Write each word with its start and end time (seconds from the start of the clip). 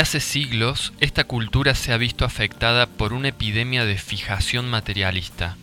Hace 0.00 0.20
siglos, 0.20 0.94
esta 1.00 1.24
cultura 1.24 1.74
se 1.74 1.92
ha 1.92 1.98
visto 1.98 2.24
afectada 2.24 2.86
por 2.86 3.12
una 3.12 3.28
epidemia 3.28 3.84
de 3.84 3.98
fijación 3.98 4.66
materialista. 4.66 5.58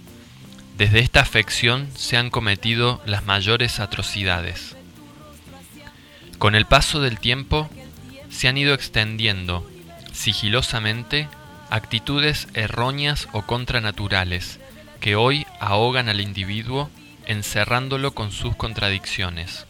Desde 0.77 0.99
esta 0.99 1.21
afección 1.21 1.89
se 1.95 2.17
han 2.17 2.29
cometido 2.29 3.01
las 3.07 3.25
mayores 3.25 3.79
atrocidades. 3.79 4.75
Con 6.37 6.53
el 6.53 6.67
paso 6.67 7.01
del 7.01 7.19
tiempo, 7.19 7.67
se 8.29 8.47
han 8.47 8.59
ido 8.59 8.75
extendiendo, 8.75 9.67
sigilosamente, 10.13 11.27
actitudes 11.71 12.47
erróneas 12.53 13.29
o 13.31 13.41
contranaturales 13.41 14.59
que 14.99 15.15
hoy 15.15 15.47
ahogan 15.59 16.09
al 16.09 16.21
individuo 16.21 16.91
encerrándolo 17.25 18.13
con 18.13 18.31
sus 18.31 18.55
contradicciones. 18.55 19.65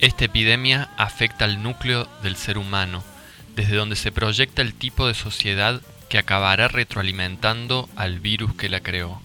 Esta 0.00 0.26
epidemia 0.26 0.90
afecta 0.98 1.46
al 1.46 1.62
núcleo 1.62 2.06
del 2.22 2.36
ser 2.36 2.58
humano, 2.58 3.02
desde 3.54 3.76
donde 3.76 3.96
se 3.96 4.12
proyecta 4.12 4.60
el 4.60 4.74
tipo 4.74 5.06
de 5.06 5.14
sociedad 5.14 5.80
que 6.10 6.18
acabará 6.18 6.68
retroalimentando 6.68 7.88
al 7.96 8.20
virus 8.20 8.54
que 8.54 8.68
la 8.68 8.80
creó. 8.80 9.22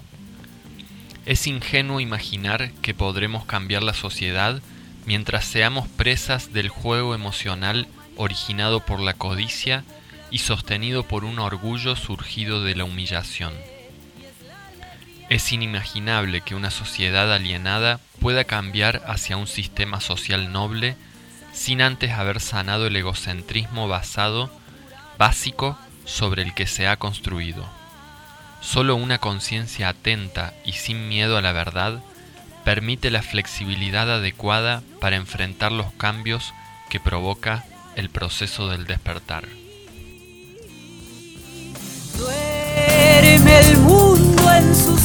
Es 1.25 1.45
ingenuo 1.45 1.99
imaginar 1.99 2.71
que 2.81 2.93
podremos 2.93 3.45
cambiar 3.45 3.83
la 3.83 3.93
sociedad 3.93 4.61
mientras 5.05 5.45
seamos 5.45 5.89
presas 5.89 6.53
del 6.53 6.69
juego 6.69 7.15
emocional 7.15 7.87
originado 8.15 8.85
por 8.85 9.01
la 9.01 9.13
codicia 9.13 9.83
y 10.31 10.39
sostenido 10.39 11.03
por 11.03 11.25
un 11.25 11.39
orgullo 11.39 11.97
surgido 11.97 12.63
de 12.63 12.75
la 12.75 12.85
humillación. 12.85 13.53
Es 15.31 15.53
inimaginable 15.53 16.41
que 16.41 16.55
una 16.55 16.71
sociedad 16.71 17.33
alienada 17.33 18.01
pueda 18.19 18.43
cambiar 18.43 19.01
hacia 19.07 19.37
un 19.37 19.47
sistema 19.47 20.01
social 20.01 20.51
noble 20.51 20.97
sin 21.53 21.81
antes 21.81 22.11
haber 22.11 22.41
sanado 22.41 22.85
el 22.85 22.97
egocentrismo 22.97 23.87
basado, 23.87 24.51
básico, 25.17 25.77
sobre 26.03 26.41
el 26.41 26.53
que 26.53 26.67
se 26.67 26.85
ha 26.85 26.97
construido. 26.97 27.65
Solo 28.59 28.97
una 28.97 29.19
conciencia 29.19 29.87
atenta 29.87 30.53
y 30.65 30.73
sin 30.73 31.07
miedo 31.07 31.37
a 31.37 31.41
la 31.41 31.53
verdad 31.53 32.03
permite 32.65 33.09
la 33.09 33.21
flexibilidad 33.21 34.11
adecuada 34.11 34.83
para 34.99 35.15
enfrentar 35.15 35.71
los 35.71 35.93
cambios 35.93 36.53
que 36.89 36.99
provoca 36.99 37.63
el 37.95 38.09
proceso 38.09 38.67
del 38.67 38.85
despertar. 38.85 39.45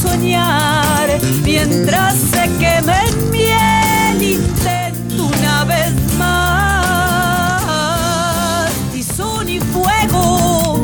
Soñar 0.01 1.09
mientras 1.43 2.15
se 2.15 2.49
quema 2.59 3.03
en 3.05 3.31
miel 3.31 4.21
intento 4.21 5.25
una 5.25 5.65
vez 5.65 5.93
más. 6.17 7.57
Tizón 8.93 9.49
y 9.49 9.59
fuego 9.59 10.81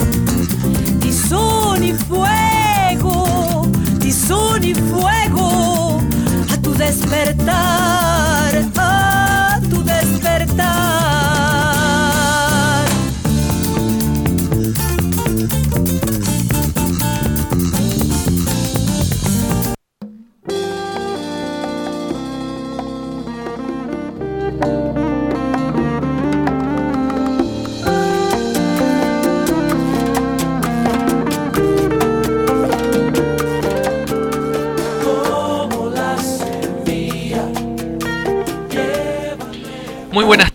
tizón 1.00 1.84
y 1.84 1.94
fuego 1.94 3.68
tizón 4.00 4.64
y 4.64 4.74
fuego 4.74 6.02
a 6.52 6.58
tu 6.58 6.74
despertar 6.74 8.13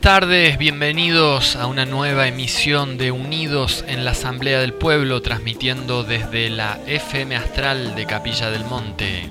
tardes, 0.08 0.56
bienvenidos 0.56 1.54
a 1.54 1.66
una 1.66 1.84
nueva 1.84 2.28
emisión 2.28 2.96
de 2.96 3.10
Unidos 3.10 3.84
en 3.86 4.06
la 4.06 4.12
Asamblea 4.12 4.58
del 4.58 4.72
Pueblo, 4.72 5.20
transmitiendo 5.20 6.02
desde 6.02 6.48
la 6.48 6.80
FM 6.86 7.36
Astral 7.36 7.94
de 7.94 8.06
Capilla 8.06 8.50
del 8.50 8.64
Monte. 8.64 9.28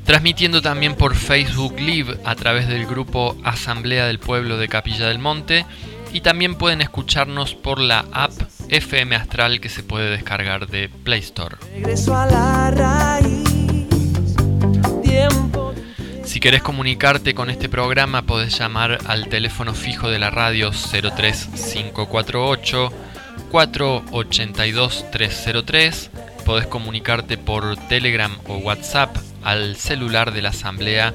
Transmitiendo 0.05 0.61
también 0.61 0.95
por 0.95 1.13
Facebook 1.13 1.77
Live 1.77 2.19
a 2.23 2.35
través 2.35 2.69
del 2.69 2.85
grupo 2.85 3.35
Asamblea 3.43 4.05
del 4.05 4.19
Pueblo 4.19 4.57
de 4.57 4.69
Capilla 4.69 5.07
del 5.07 5.19
Monte 5.19 5.65
y 6.13 6.21
también 6.21 6.55
pueden 6.55 6.79
escucharnos 6.79 7.53
por 7.53 7.79
la 7.79 8.05
app 8.13 8.31
FM 8.69 9.13
Astral 9.15 9.59
que 9.59 9.67
se 9.67 9.83
puede 9.83 10.09
descargar 10.09 10.67
de 10.67 10.87
Play 10.87 11.19
Store. 11.19 11.57
Si 16.23 16.39
querés 16.39 16.63
comunicarte 16.63 17.33
con 17.33 17.49
este 17.49 17.67
programa 17.67 18.21
podés 18.21 18.57
llamar 18.57 18.99
al 19.07 19.27
teléfono 19.27 19.73
fijo 19.73 20.09
de 20.09 20.19
la 20.19 20.29
radio 20.29 20.71
03548 20.71 22.93
482 23.51 25.11
303. 25.11 26.11
Podés 26.45 26.67
comunicarte 26.67 27.37
por 27.37 27.75
Telegram 27.87 28.31
o 28.47 28.57
WhatsApp 28.57 29.15
al 29.43 29.75
celular 29.75 30.31
de 30.31 30.41
la 30.43 30.49
asamblea 30.49 31.13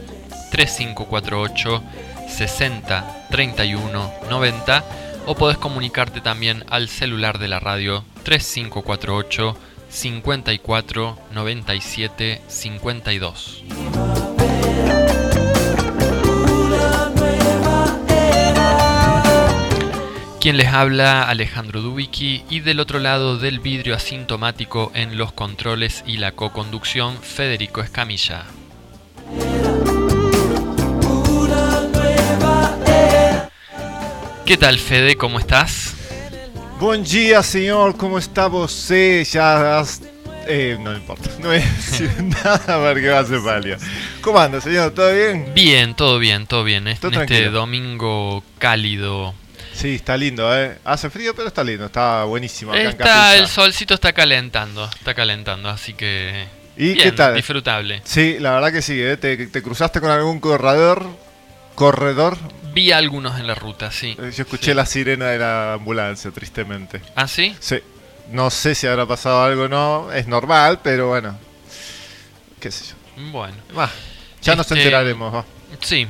3548 0.50 1.82
60 2.28 3.26
31 3.30 4.12
90 4.28 4.84
o 5.26 5.34
podés 5.34 5.58
comunicarte 5.58 6.20
también 6.20 6.64
al 6.68 6.88
celular 6.88 7.38
de 7.38 7.48
la 7.48 7.60
radio 7.60 8.04
3548 8.24 9.56
54 9.88 11.18
97 11.32 12.42
52. 12.48 14.29
Quien 20.40 20.56
les 20.56 20.68
habla, 20.68 21.24
Alejandro 21.24 21.82
Dubicki, 21.82 22.44
y 22.48 22.60
del 22.60 22.80
otro 22.80 22.98
lado 22.98 23.36
del 23.36 23.60
vidrio 23.60 23.94
asintomático 23.94 24.90
en 24.94 25.18
los 25.18 25.32
controles 25.32 26.02
y 26.06 26.16
la 26.16 26.32
co-conducción, 26.32 27.18
Federico 27.20 27.82
Escamilla. 27.82 28.44
¿Qué 34.46 34.56
tal, 34.56 34.78
Fede? 34.78 35.16
¿Cómo 35.16 35.38
estás? 35.38 35.94
Buen 36.80 37.04
día, 37.04 37.42
señor. 37.42 37.98
¿Cómo 37.98 38.16
está 38.16 38.46
você? 38.48 39.22
Ya 39.30 39.78
has... 39.78 40.00
Eh, 40.48 40.78
no 40.80 40.96
importa. 40.96 41.28
No 41.38 41.48
voy 41.48 41.58
a 41.58 41.60
decir 41.60 42.10
nada 42.22 42.88
porque 42.88 43.08
va 43.10 43.18
a 43.18 43.26
ser 43.26 43.42
palio. 43.42 43.76
¿Cómo 44.22 44.38
anda, 44.38 44.58
señor? 44.62 44.92
¿Todo 44.92 45.12
bien? 45.12 45.52
Bien, 45.54 45.94
todo 45.94 46.18
bien, 46.18 46.46
todo 46.46 46.64
bien. 46.64 46.88
En 46.88 46.94
este 46.94 47.50
domingo 47.50 48.42
cálido. 48.58 49.34
Sí, 49.80 49.94
está 49.94 50.16
lindo, 50.16 50.54
¿eh? 50.56 50.78
Hace 50.84 51.08
frío, 51.10 51.34
pero 51.34 51.48
está 51.48 51.64
lindo. 51.64 51.86
Está 51.86 52.24
buenísimo 52.24 52.72
acá 52.72 52.80
en 52.82 52.86
Está, 52.88 53.04
Capilla. 53.04 53.36
el 53.36 53.48
solcito 53.48 53.94
está 53.94 54.12
calentando, 54.12 54.84
está 54.84 55.14
calentando, 55.14 55.68
así 55.70 55.94
que... 55.94 56.46
¿Y 56.76 56.92
bien, 56.94 56.98
qué 56.98 57.12
tal? 57.12 57.34
Disfrutable. 57.34 58.02
Sí, 58.04 58.36
la 58.38 58.52
verdad 58.52 58.72
que 58.72 58.82
sí, 58.82 59.00
¿eh? 59.00 59.16
¿Te, 59.16 59.46
te 59.46 59.62
cruzaste 59.62 60.00
con 60.00 60.10
algún 60.10 60.38
corredor? 60.40 61.06
¿Corredor? 61.74 62.36
Vi 62.74 62.92
algunos 62.92 63.38
en 63.40 63.46
la 63.46 63.54
ruta, 63.54 63.90
sí. 63.90 64.16
Eh, 64.20 64.30
Yo 64.36 64.42
escuché 64.42 64.66
Sí. 64.72 64.74
la 64.74 64.84
sirena 64.86 65.26
de 65.26 65.38
la 65.38 65.74
ambulancia, 65.74 66.30
tristemente. 66.30 67.00
¿Ah, 67.16 67.26
sí? 67.26 67.56
Sí. 67.58 67.78
No 68.30 68.50
sé 68.50 68.74
si 68.74 68.86
habrá 68.86 69.06
pasado 69.06 69.42
algo 69.42 69.64
o 69.64 69.68
no. 69.68 70.12
Es 70.12 70.26
normal, 70.28 70.80
pero 70.82 71.08
bueno. 71.08 71.36
¿Qué 72.60 72.70
sé 72.70 72.84
yo? 72.86 73.30
Bueno. 73.30 73.56
Va, 73.76 73.90
ya 74.42 74.54
nos 74.54 74.66
Este, 74.70 74.78
enteraremos. 74.78 75.34
va. 75.34 75.44
Sí. 75.80 76.06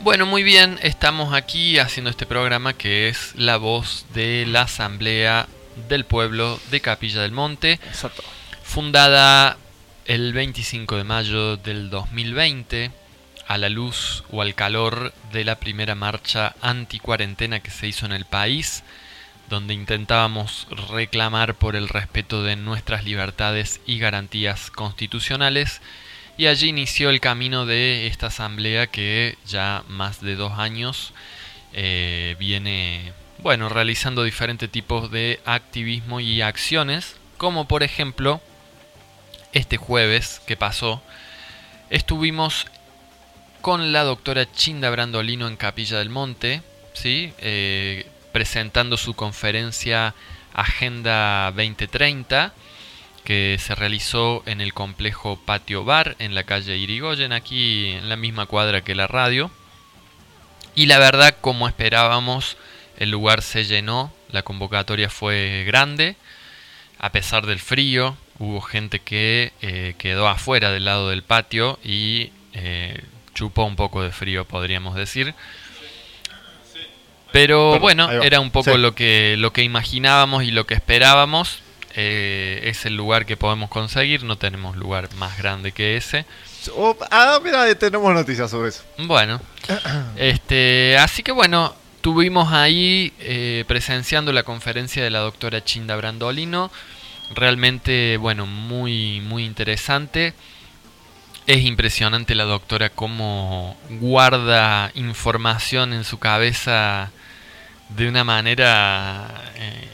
Bueno, 0.00 0.26
muy 0.26 0.42
bien, 0.42 0.78
estamos 0.82 1.34
aquí 1.34 1.78
haciendo 1.78 2.10
este 2.10 2.26
programa 2.26 2.74
que 2.74 3.08
es 3.08 3.34
la 3.34 3.56
voz 3.56 4.06
de 4.14 4.46
la 4.46 4.62
Asamblea 4.62 5.48
del 5.88 6.04
Pueblo 6.04 6.60
de 6.70 6.80
Capilla 6.80 7.22
del 7.22 7.32
Monte, 7.32 7.72
Exacto. 7.72 8.22
fundada 8.62 9.56
el 10.04 10.32
25 10.32 10.96
de 10.96 11.04
mayo 11.04 11.56
del 11.56 11.90
2020 11.90 12.92
a 13.48 13.58
la 13.58 13.68
luz 13.68 14.24
o 14.30 14.42
al 14.42 14.54
calor 14.54 15.12
de 15.32 15.44
la 15.44 15.56
primera 15.56 15.94
marcha 15.94 16.54
anti-cuarentena 16.62 17.60
que 17.60 17.70
se 17.70 17.88
hizo 17.88 18.06
en 18.06 18.12
el 18.12 18.24
país, 18.24 18.84
donde 19.48 19.74
intentábamos 19.74 20.66
reclamar 20.90 21.54
por 21.54 21.76
el 21.76 21.88
respeto 21.88 22.42
de 22.42 22.56
nuestras 22.56 23.04
libertades 23.04 23.80
y 23.86 23.98
garantías 23.98 24.70
constitucionales, 24.70 25.80
y 26.36 26.46
allí 26.46 26.68
inició 26.68 27.10
el 27.10 27.20
camino 27.20 27.66
de 27.66 28.06
esta 28.06 28.26
asamblea 28.26 28.86
que 28.86 29.38
ya 29.46 29.84
más 29.88 30.20
de 30.20 30.36
dos 30.36 30.58
años 30.58 31.12
eh, 31.72 32.36
viene, 32.38 33.12
bueno, 33.38 33.68
realizando 33.68 34.22
diferentes 34.22 34.70
tipos 34.70 35.10
de 35.10 35.40
activismo 35.44 36.20
y 36.20 36.42
acciones, 36.42 37.16
como 37.38 37.66
por 37.66 37.82
ejemplo, 37.82 38.40
este 39.52 39.76
jueves 39.78 40.42
que 40.46 40.56
pasó, 40.56 41.02
estuvimos 41.90 42.66
con 43.62 43.92
la 43.92 44.04
doctora 44.04 44.50
Chinda 44.50 44.90
Brandolino 44.90 45.48
en 45.48 45.56
Capilla 45.56 45.98
del 45.98 46.10
Monte, 46.10 46.62
¿sí? 46.92 47.32
Eh, 47.38 48.06
presentando 48.32 48.96
su 48.96 49.14
conferencia 49.14 50.14
Agenda 50.52 51.50
2030, 51.56 52.52
que 53.26 53.58
se 53.58 53.74
realizó 53.74 54.44
en 54.46 54.60
el 54.60 54.72
complejo 54.72 55.36
Patio 55.44 55.84
Bar, 55.84 56.14
en 56.20 56.36
la 56.36 56.44
calle 56.44 56.76
Irigoyen, 56.76 57.32
aquí 57.32 57.88
en 57.88 58.08
la 58.08 58.14
misma 58.14 58.46
cuadra 58.46 58.82
que 58.82 58.94
la 58.94 59.08
radio. 59.08 59.50
Y 60.76 60.86
la 60.86 61.00
verdad, 61.00 61.36
como 61.40 61.66
esperábamos, 61.66 62.56
el 62.98 63.10
lugar 63.10 63.42
se 63.42 63.64
llenó, 63.64 64.12
la 64.30 64.42
convocatoria 64.42 65.10
fue 65.10 65.64
grande, 65.66 66.14
a 67.00 67.10
pesar 67.10 67.46
del 67.46 67.58
frío, 67.58 68.16
hubo 68.38 68.60
gente 68.60 69.00
que 69.00 69.52
eh, 69.60 69.96
quedó 69.98 70.28
afuera 70.28 70.70
del 70.70 70.84
lado 70.84 71.08
del 71.10 71.24
patio 71.24 71.80
y 71.82 72.30
eh, 72.52 73.02
chupó 73.34 73.64
un 73.64 73.74
poco 73.74 74.04
de 74.04 74.12
frío, 74.12 74.44
podríamos 74.44 74.94
decir. 74.94 75.34
Pero 77.32 77.80
bueno, 77.80 78.08
era 78.22 78.38
un 78.38 78.52
poco 78.52 78.78
lo, 78.78 78.94
que, 78.94 79.34
lo 79.36 79.52
que 79.52 79.64
imaginábamos 79.64 80.44
y 80.44 80.52
lo 80.52 80.64
que 80.64 80.74
esperábamos. 80.74 81.65
Eh, 81.98 82.60
es 82.64 82.84
el 82.84 82.94
lugar 82.94 83.24
que 83.24 83.38
podemos 83.38 83.70
conseguir, 83.70 84.22
no 84.22 84.36
tenemos 84.36 84.76
lugar 84.76 85.08
más 85.14 85.38
grande 85.38 85.72
que 85.72 85.96
ese. 85.96 86.26
ah, 87.10 87.40
mira, 87.42 87.74
tenemos 87.74 88.12
noticias 88.12 88.50
sobre 88.50 88.68
eso. 88.68 88.82
Bueno, 88.98 89.40
este, 90.16 90.98
así 90.98 91.22
que 91.22 91.32
bueno, 91.32 91.74
tuvimos 92.02 92.52
ahí 92.52 93.14
eh, 93.18 93.64
presenciando 93.66 94.30
la 94.34 94.42
conferencia 94.42 95.02
de 95.02 95.08
la 95.08 95.20
doctora 95.20 95.64
Chinda 95.64 95.96
Brandolino. 95.96 96.70
Realmente, 97.34 98.18
bueno, 98.18 98.44
muy, 98.44 99.22
muy 99.22 99.46
interesante. 99.46 100.34
Es 101.46 101.64
impresionante 101.64 102.34
la 102.34 102.44
doctora 102.44 102.90
cómo 102.90 103.74
guarda 103.88 104.90
información 104.94 105.94
en 105.94 106.04
su 106.04 106.18
cabeza 106.18 107.10
de 107.88 108.06
una 108.06 108.22
manera 108.22 109.28
eh, 109.54 109.88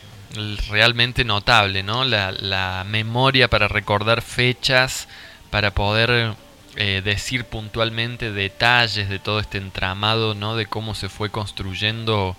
realmente 0.68 1.24
notable, 1.24 1.82
¿no? 1.82 2.04
La, 2.04 2.84
memoria 2.86 3.48
para 3.48 3.68
recordar 3.68 4.22
fechas, 4.22 5.08
para 5.50 5.72
poder 5.72 6.34
eh, 6.76 7.02
decir 7.04 7.44
puntualmente 7.44 8.32
detalles 8.32 9.08
de 9.08 9.18
todo 9.18 9.40
este 9.40 9.58
entramado, 9.58 10.34
¿no? 10.34 10.56
De 10.56 10.66
cómo 10.66 10.94
se 10.94 11.08
fue 11.08 11.30
construyendo 11.30 12.36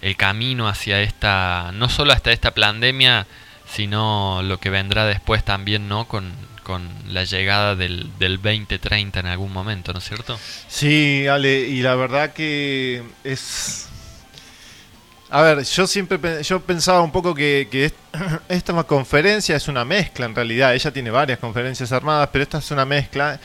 el 0.00 0.16
camino 0.16 0.68
hacia 0.68 1.00
esta, 1.00 1.70
no 1.72 1.88
solo 1.88 2.12
hasta 2.12 2.32
esta 2.32 2.52
pandemia, 2.52 3.26
sino 3.66 4.42
lo 4.42 4.58
que 4.58 4.70
vendrá 4.70 5.06
después 5.06 5.44
también, 5.44 5.88
¿no? 5.88 6.06
Con, 6.06 6.32
con 6.62 6.88
la 7.08 7.24
llegada 7.24 7.76
del, 7.76 8.10
del 8.18 8.36
2030 8.36 9.20
en 9.20 9.26
algún 9.26 9.52
momento, 9.52 9.92
¿no 9.92 10.00
es 10.00 10.04
cierto? 10.04 10.38
Sí, 10.68 11.26
Ale, 11.26 11.60
y 11.60 11.82
la 11.82 11.94
verdad 11.94 12.32
que 12.32 13.02
es... 13.22 13.88
A 15.34 15.42
ver, 15.42 15.64
yo 15.64 15.88
siempre 15.88 16.44
yo 16.44 16.60
pensaba 16.60 17.00
un 17.00 17.10
poco 17.10 17.34
que, 17.34 17.92
esta 18.48 18.84
conferencia 18.84 19.56
es 19.56 19.66
una 19.66 19.84
mezcla 19.84 20.26
en 20.26 20.34
realidad. 20.36 20.76
Ella 20.76 20.92
tiene 20.92 21.10
varias 21.10 21.40
conferencias 21.40 21.90
armadas, 21.90 22.28
pero 22.32 22.44
esta 22.44 22.58
es 22.58 22.70
una 22.70 22.84
mezcla 22.84 23.40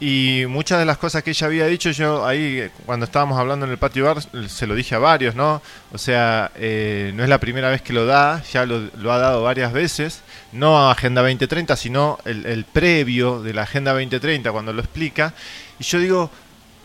y 0.00 0.46
muchas 0.48 0.80
de 0.80 0.84
las 0.84 0.98
cosas 0.98 1.22
que 1.22 1.30
ella 1.30 1.46
había 1.46 1.66
dicho, 1.66 1.92
yo 1.92 2.26
ahí 2.26 2.68
cuando 2.86 3.04
estábamos 3.04 3.38
hablando 3.38 3.66
en 3.66 3.70
el 3.70 3.78
patio 3.78 4.06
bar, 4.06 4.18
se 4.48 4.66
lo 4.66 4.74
dije 4.74 4.96
a 4.96 4.98
varios, 4.98 5.36
¿no? 5.36 5.62
O 5.92 5.98
sea, 5.98 6.50
eh, 6.56 7.12
no 7.14 7.22
es 7.22 7.28
la 7.28 7.38
primera 7.38 7.70
vez 7.70 7.82
que 7.82 7.92
lo 7.92 8.04
da, 8.04 8.42
ya 8.52 8.66
lo, 8.66 9.12
ha 9.12 9.18
dado 9.18 9.44
varias 9.44 9.72
veces, 9.72 10.22
no 10.50 10.76
a 10.76 10.90
Agenda 10.90 11.22
2030, 11.22 11.76
sino 11.76 12.18
el, 12.24 12.64
previo 12.64 13.42
de 13.42 13.54
la 13.54 13.62
Agenda 13.62 13.92
2030 13.92 14.50
cuando 14.50 14.72
lo 14.72 14.80
explica. 14.80 15.34
Y 15.78 15.84
yo 15.84 16.00
digo, 16.00 16.30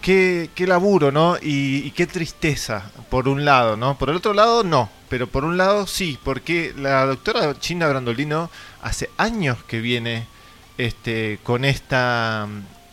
qué, 0.03 0.51
qué 0.53 0.67
laburo, 0.67 1.11
¿no? 1.11 1.37
Y, 1.41 1.77
y, 1.77 1.91
qué 1.91 2.05
tristeza, 2.05 2.91
por 3.09 3.27
un 3.27 3.45
lado, 3.45 3.75
¿no? 3.77 3.97
Por 3.97 4.11
el 4.11 4.17
otro 4.17 4.33
lado, 4.33 4.63
no, 4.63 4.89
pero 5.09 5.25
por 5.25 5.45
un 5.45 5.57
lado 5.57 5.87
sí, 5.87 6.19
porque 6.23 6.73
la 6.77 7.07
doctora 7.07 7.57
China 7.59 7.87
Brandolino 7.87 8.51
hace 8.83 9.09
años 9.17 9.63
que 9.63 9.79
viene 9.79 10.27
este, 10.77 11.39
con 11.43 11.65
esta 11.65 12.47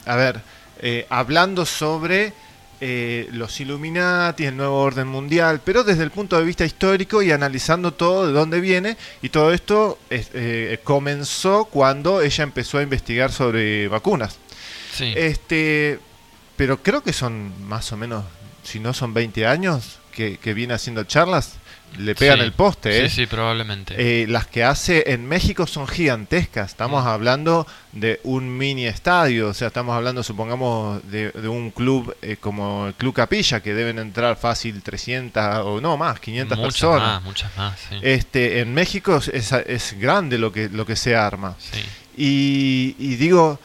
a 0.07 0.17
ver, 0.17 0.41
eh, 0.81 1.07
hablando 1.11 1.67
sobre 1.67 2.33
eh, 2.81 3.29
los 3.33 3.61
Illuminati, 3.61 4.45
el 4.45 4.57
nuevo 4.57 4.81
orden 4.81 5.07
mundial, 5.07 5.61
pero 5.65 5.85
desde 5.85 6.03
el 6.03 6.11
punto 6.11 6.39
de 6.39 6.45
vista 6.45 6.65
histórico 6.65 7.23
y 7.23 7.31
analizando 7.31 7.93
todo 7.93 8.27
de 8.27 8.33
dónde 8.33 8.61
viene. 8.61 8.97
Y 9.23 9.29
todo 9.29 9.53
esto 9.53 9.99
eh, 10.11 10.81
comenzó 10.83 11.67
cuando 11.67 12.23
ella 12.23 12.45
empezó 12.45 12.79
a 12.79 12.83
investigar 12.83 13.31
sobre 13.31 13.89
vacunas. 13.89 14.39
Sí. 14.93 15.13
Este, 15.17 16.01
pero 16.61 16.83
creo 16.83 17.03
que 17.03 17.15
son 17.15 17.55
más 17.67 17.91
o 17.91 17.97
menos, 17.97 18.23
si 18.63 18.81
no 18.81 18.93
son 18.93 19.15
20 19.15 19.47
años 19.47 19.99
que, 20.13 20.37
que 20.37 20.53
viene 20.53 20.75
haciendo 20.75 21.05
charlas 21.05 21.55
le 21.97 22.15
pegan 22.15 22.41
el 22.41 22.53
poste. 22.53 22.99
¿eh? 22.99 23.09
Sí, 23.09 23.23
sí, 23.23 23.27
probablemente. 23.27 23.95
Eh, 23.97 24.27
las 24.27 24.47
que 24.47 24.63
hace 24.63 25.05
en 25.07 25.27
México 25.27 25.67
son 25.67 25.89
gigantescas. 25.89 26.73
Estamos 26.73 27.05
mm. 27.05 27.09
hablando 27.09 27.67
de 27.93 28.21
un 28.25 28.59
mini 28.59 28.85
estadio, 28.85 29.49
o 29.49 29.55
sea, 29.55 29.69
estamos 29.69 29.97
hablando, 29.97 30.23
supongamos, 30.23 31.01
de, 31.11 31.33
un 31.49 31.71
club 31.71 32.15
eh, 32.21 32.37
como 32.39 32.89
el 32.89 32.95
Club 32.95 33.15
Capilla, 33.15 33.61
que 33.61 33.73
deben 33.73 33.99
entrar 33.99 34.37
fácil 34.37 34.83
300 34.83 35.63
o 35.65 35.81
no 35.81 35.97
más, 35.97 36.21
500 36.21 36.59
muchas 36.59 36.75
personas. 36.75 37.09
Más, 37.09 37.23
muchas 37.23 37.57
más, 37.57 37.81
sí. 37.89 37.97
Este, 38.03 38.61
en 38.61 38.75
México 38.75 39.17
es, 39.17 39.51
es, 39.51 39.99
grande 39.99 40.37
lo 40.37 40.53
que, 40.53 40.69
lo 40.69 40.85
que 40.85 40.95
se 40.95 41.17
arma. 41.17 41.57
Sí. 41.59 41.81
Y, 42.23 43.17
digo, 43.17 43.59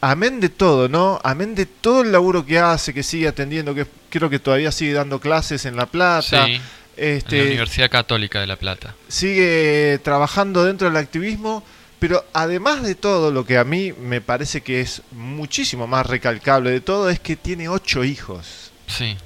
amén 0.00 0.40
de 0.40 0.48
todo, 0.48 0.88
¿no? 0.88 1.20
Amén 1.24 1.54
de 1.54 1.66
todo 1.66 2.02
el 2.02 2.12
laburo 2.12 2.44
que 2.44 2.58
hace, 2.58 2.94
que 2.94 3.02
sigue 3.02 3.28
atendiendo, 3.28 3.74
que 3.74 3.86
creo 4.10 4.30
que 4.30 4.38
todavía 4.38 4.72
sigue 4.72 4.92
dando 4.92 5.20
clases 5.20 5.64
en 5.64 5.76
La 5.76 5.86
Plata. 5.86 6.46
Sí 6.46 6.60
este, 6.98 7.36
en 7.36 7.44
la 7.44 7.48
Universidad 7.48 7.90
Católica 7.90 8.40
de 8.40 8.46
La 8.46 8.56
Plata. 8.56 8.94
Sigue 9.08 10.00
trabajando 10.02 10.64
dentro 10.64 10.88
del 10.88 10.96
activismo, 10.96 11.62
pero 11.98 12.24
además 12.32 12.82
de 12.82 12.94
todo, 12.94 13.30
lo 13.30 13.46
que 13.46 13.56
a 13.56 13.64
mí 13.64 13.92
me 13.92 14.20
parece 14.20 14.62
que 14.62 14.80
es 14.80 15.02
muchísimo 15.12 15.86
más 15.86 16.06
recalcable 16.06 16.70
de 16.70 16.80
todo 16.80 17.08
es 17.08 17.20
que 17.20 17.36
tiene 17.36 17.68
ocho 17.68 18.04
hijos. 18.04 18.72
Sí. 18.86 19.16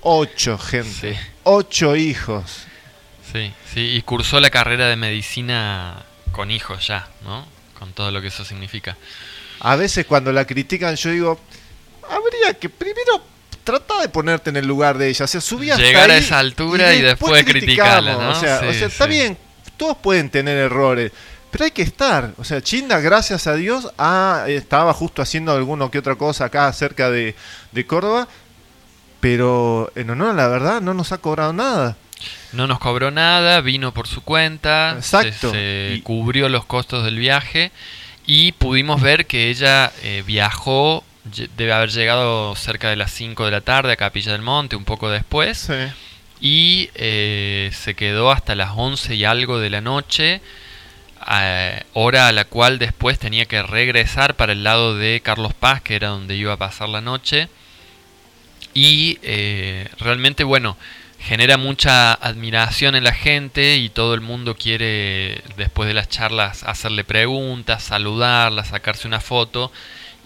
Ocho, 0.00 0.58
gente. 0.58 1.18
Ocho 1.44 1.94
hijos. 1.96 2.64
Sí, 3.32 3.52
sí, 3.72 3.80
y 3.96 4.02
cursó 4.02 4.40
la 4.40 4.50
carrera 4.50 4.86
de 4.86 4.96
medicina 4.96 6.04
con 6.32 6.50
hijos 6.50 6.86
ya, 6.86 7.08
¿no? 7.22 7.46
Con 7.78 7.92
todo 7.92 8.10
lo 8.10 8.20
que 8.20 8.28
eso 8.28 8.44
significa. 8.44 8.96
A 9.64 9.76
veces 9.76 10.04
cuando 10.04 10.30
la 10.30 10.46
critican 10.46 10.94
yo 10.94 11.10
digo, 11.10 11.40
habría 12.02 12.52
que 12.60 12.68
primero 12.68 13.22
trata 13.64 14.02
de 14.02 14.10
ponerte 14.10 14.50
en 14.50 14.58
el 14.58 14.66
lugar 14.66 14.98
de 14.98 15.08
ella. 15.08 15.24
O 15.24 15.28
sea, 15.28 15.40
subí 15.40 15.70
hasta 15.70 15.82
Llegar 15.82 16.10
a 16.10 16.18
esa 16.18 16.38
altura 16.38 16.94
y, 16.94 17.00
después, 17.00 17.42
criticarla, 17.44 18.12
¿no? 18.12 18.28
O 18.28 18.34
sea, 18.34 18.60
está 18.68 19.06
bien, 19.06 19.38
todos 19.78 19.96
pueden 19.96 20.28
tener 20.28 20.58
errores. 20.58 21.12
Pero 21.50 21.64
hay 21.64 21.70
que 21.70 21.80
estar. 21.80 22.32
O 22.36 22.44
sea, 22.44 22.60
Chinda, 22.60 23.00
gracias 23.00 23.46
a 23.46 23.54
Dios, 23.54 23.90
ah, 23.96 24.44
estaba 24.48 24.92
justo 24.92 25.22
haciendo 25.22 25.52
alguno 25.52 25.90
que 25.90 25.98
otra 25.98 26.16
cosa 26.16 26.44
acá 26.44 26.70
cerca 26.74 27.10
de, 27.10 27.34
Córdoba. 27.86 28.28
Pero 29.20 29.90
en 29.94 30.10
honor 30.10 30.34
la 30.34 30.48
verdad, 30.48 30.82
no 30.82 30.92
nos 30.92 31.12
ha 31.12 31.18
cobrado 31.18 31.54
nada. 31.54 31.96
No 32.52 32.66
nos 32.66 32.78
cobró 32.80 33.10
nada, 33.10 33.62
vino 33.62 33.94
por 33.94 34.08
su 34.08 34.20
cuenta, 34.20 34.92
Exacto. 34.96 35.52
se, 35.52 36.02
cubrió 36.04 36.50
los 36.50 36.66
costos 36.66 37.02
del 37.04 37.18
viaje 37.18 37.72
y 38.26 38.52
pudimos 38.52 39.00
ver 39.00 39.26
que 39.26 39.50
ella 39.50 39.92
eh, 40.02 40.22
viajó 40.26 41.04
debe 41.56 41.72
haber 41.72 41.90
llegado 41.90 42.54
cerca 42.54 42.90
de 42.90 42.96
las 42.96 43.10
5 43.12 43.46
de 43.46 43.50
la 43.50 43.60
tarde 43.62 43.92
a 43.92 43.96
Capilla 43.96 44.32
del 44.32 44.42
Monte, 44.42 44.76
un 44.76 44.84
poco 44.84 45.10
después. 45.10 45.70
Y 46.40 46.90
eh, 46.94 47.70
se 47.72 47.94
quedó 47.94 48.30
hasta 48.30 48.54
las 48.54 48.72
11 48.74 49.14
y 49.14 49.24
algo 49.24 49.58
de 49.58 49.70
la 49.70 49.80
noche, 49.80 50.42
hora 51.94 52.28
a 52.28 52.32
la 52.32 52.44
cual 52.44 52.78
después 52.78 53.18
tenía 53.18 53.46
que 53.46 53.62
regresar 53.62 54.36
para 54.36 54.52
el 54.52 54.64
lado 54.64 54.96
de 54.96 55.20
Carlos 55.22 55.54
Paz, 55.54 55.80
que 55.80 55.96
era 55.96 56.08
donde 56.08 56.36
iba 56.36 56.52
a 56.52 56.58
pasar 56.58 56.90
la 56.90 57.00
noche. 57.00 57.48
Y 58.74 59.18
eh, 59.22 59.88
realmente, 59.98 60.44
bueno, 60.44 60.76
genera 61.24 61.56
mucha 61.56 62.12
admiración 62.12 62.94
en 62.94 63.04
la 63.04 63.14
gente 63.14 63.76
y 63.76 63.88
todo 63.88 64.12
el 64.14 64.20
mundo 64.20 64.56
quiere, 64.56 65.42
después 65.56 65.88
de 65.88 65.94
las 65.94 66.08
charlas, 66.10 66.62
hacerle 66.64 67.02
preguntas, 67.02 67.82
saludarla, 67.82 68.64
sacarse 68.64 69.08
una 69.08 69.20
foto 69.20 69.72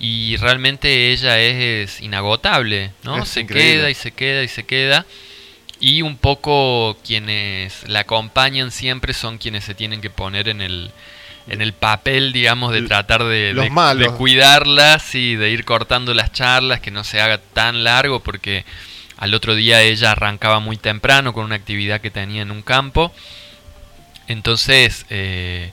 y 0.00 0.36
realmente 0.38 1.12
ella 1.12 1.38
es, 1.38 2.00
inagotable, 2.00 2.90
¿no? 3.04 3.24
se 3.26 3.46
queda 3.46 3.90
y 3.90 3.94
se 3.94 4.10
queda 4.10 4.42
y 4.42 4.48
se 4.48 4.64
queda. 4.64 5.06
y 5.80 6.02
un 6.02 6.16
poco 6.16 6.98
quienes 7.06 7.88
la 7.88 8.00
acompañan 8.00 8.72
siempre 8.72 9.14
son 9.14 9.38
quienes 9.38 9.62
se 9.62 9.74
tienen 9.74 10.00
que 10.00 10.10
poner 10.10 10.48
en 10.48 10.60
el, 10.60 10.90
en 11.46 11.62
el 11.62 11.74
papel, 11.74 12.32
digamos, 12.32 12.72
de 12.72 12.82
tratar 12.82 13.22
de, 13.22 13.52
Los 13.54 13.64
de, 13.64 13.70
malos. 13.70 14.12
de 14.12 14.18
cuidarlas 14.18 15.14
y 15.14 15.36
de 15.36 15.50
ir 15.50 15.64
cortando 15.64 16.12
las 16.12 16.32
charlas, 16.32 16.80
que 16.80 16.90
no 16.90 17.04
se 17.04 17.20
haga 17.20 17.38
tan 17.38 17.84
largo, 17.84 18.18
porque 18.18 18.64
al 19.18 19.34
otro 19.34 19.54
día 19.54 19.82
ella 19.82 20.12
arrancaba 20.12 20.60
muy 20.60 20.76
temprano 20.76 21.32
con 21.32 21.44
una 21.44 21.56
actividad 21.56 22.00
que 22.00 22.10
tenía 22.10 22.42
en 22.42 22.50
un 22.50 22.62
campo. 22.62 23.12
Entonces, 24.28 25.06
eh, 25.10 25.72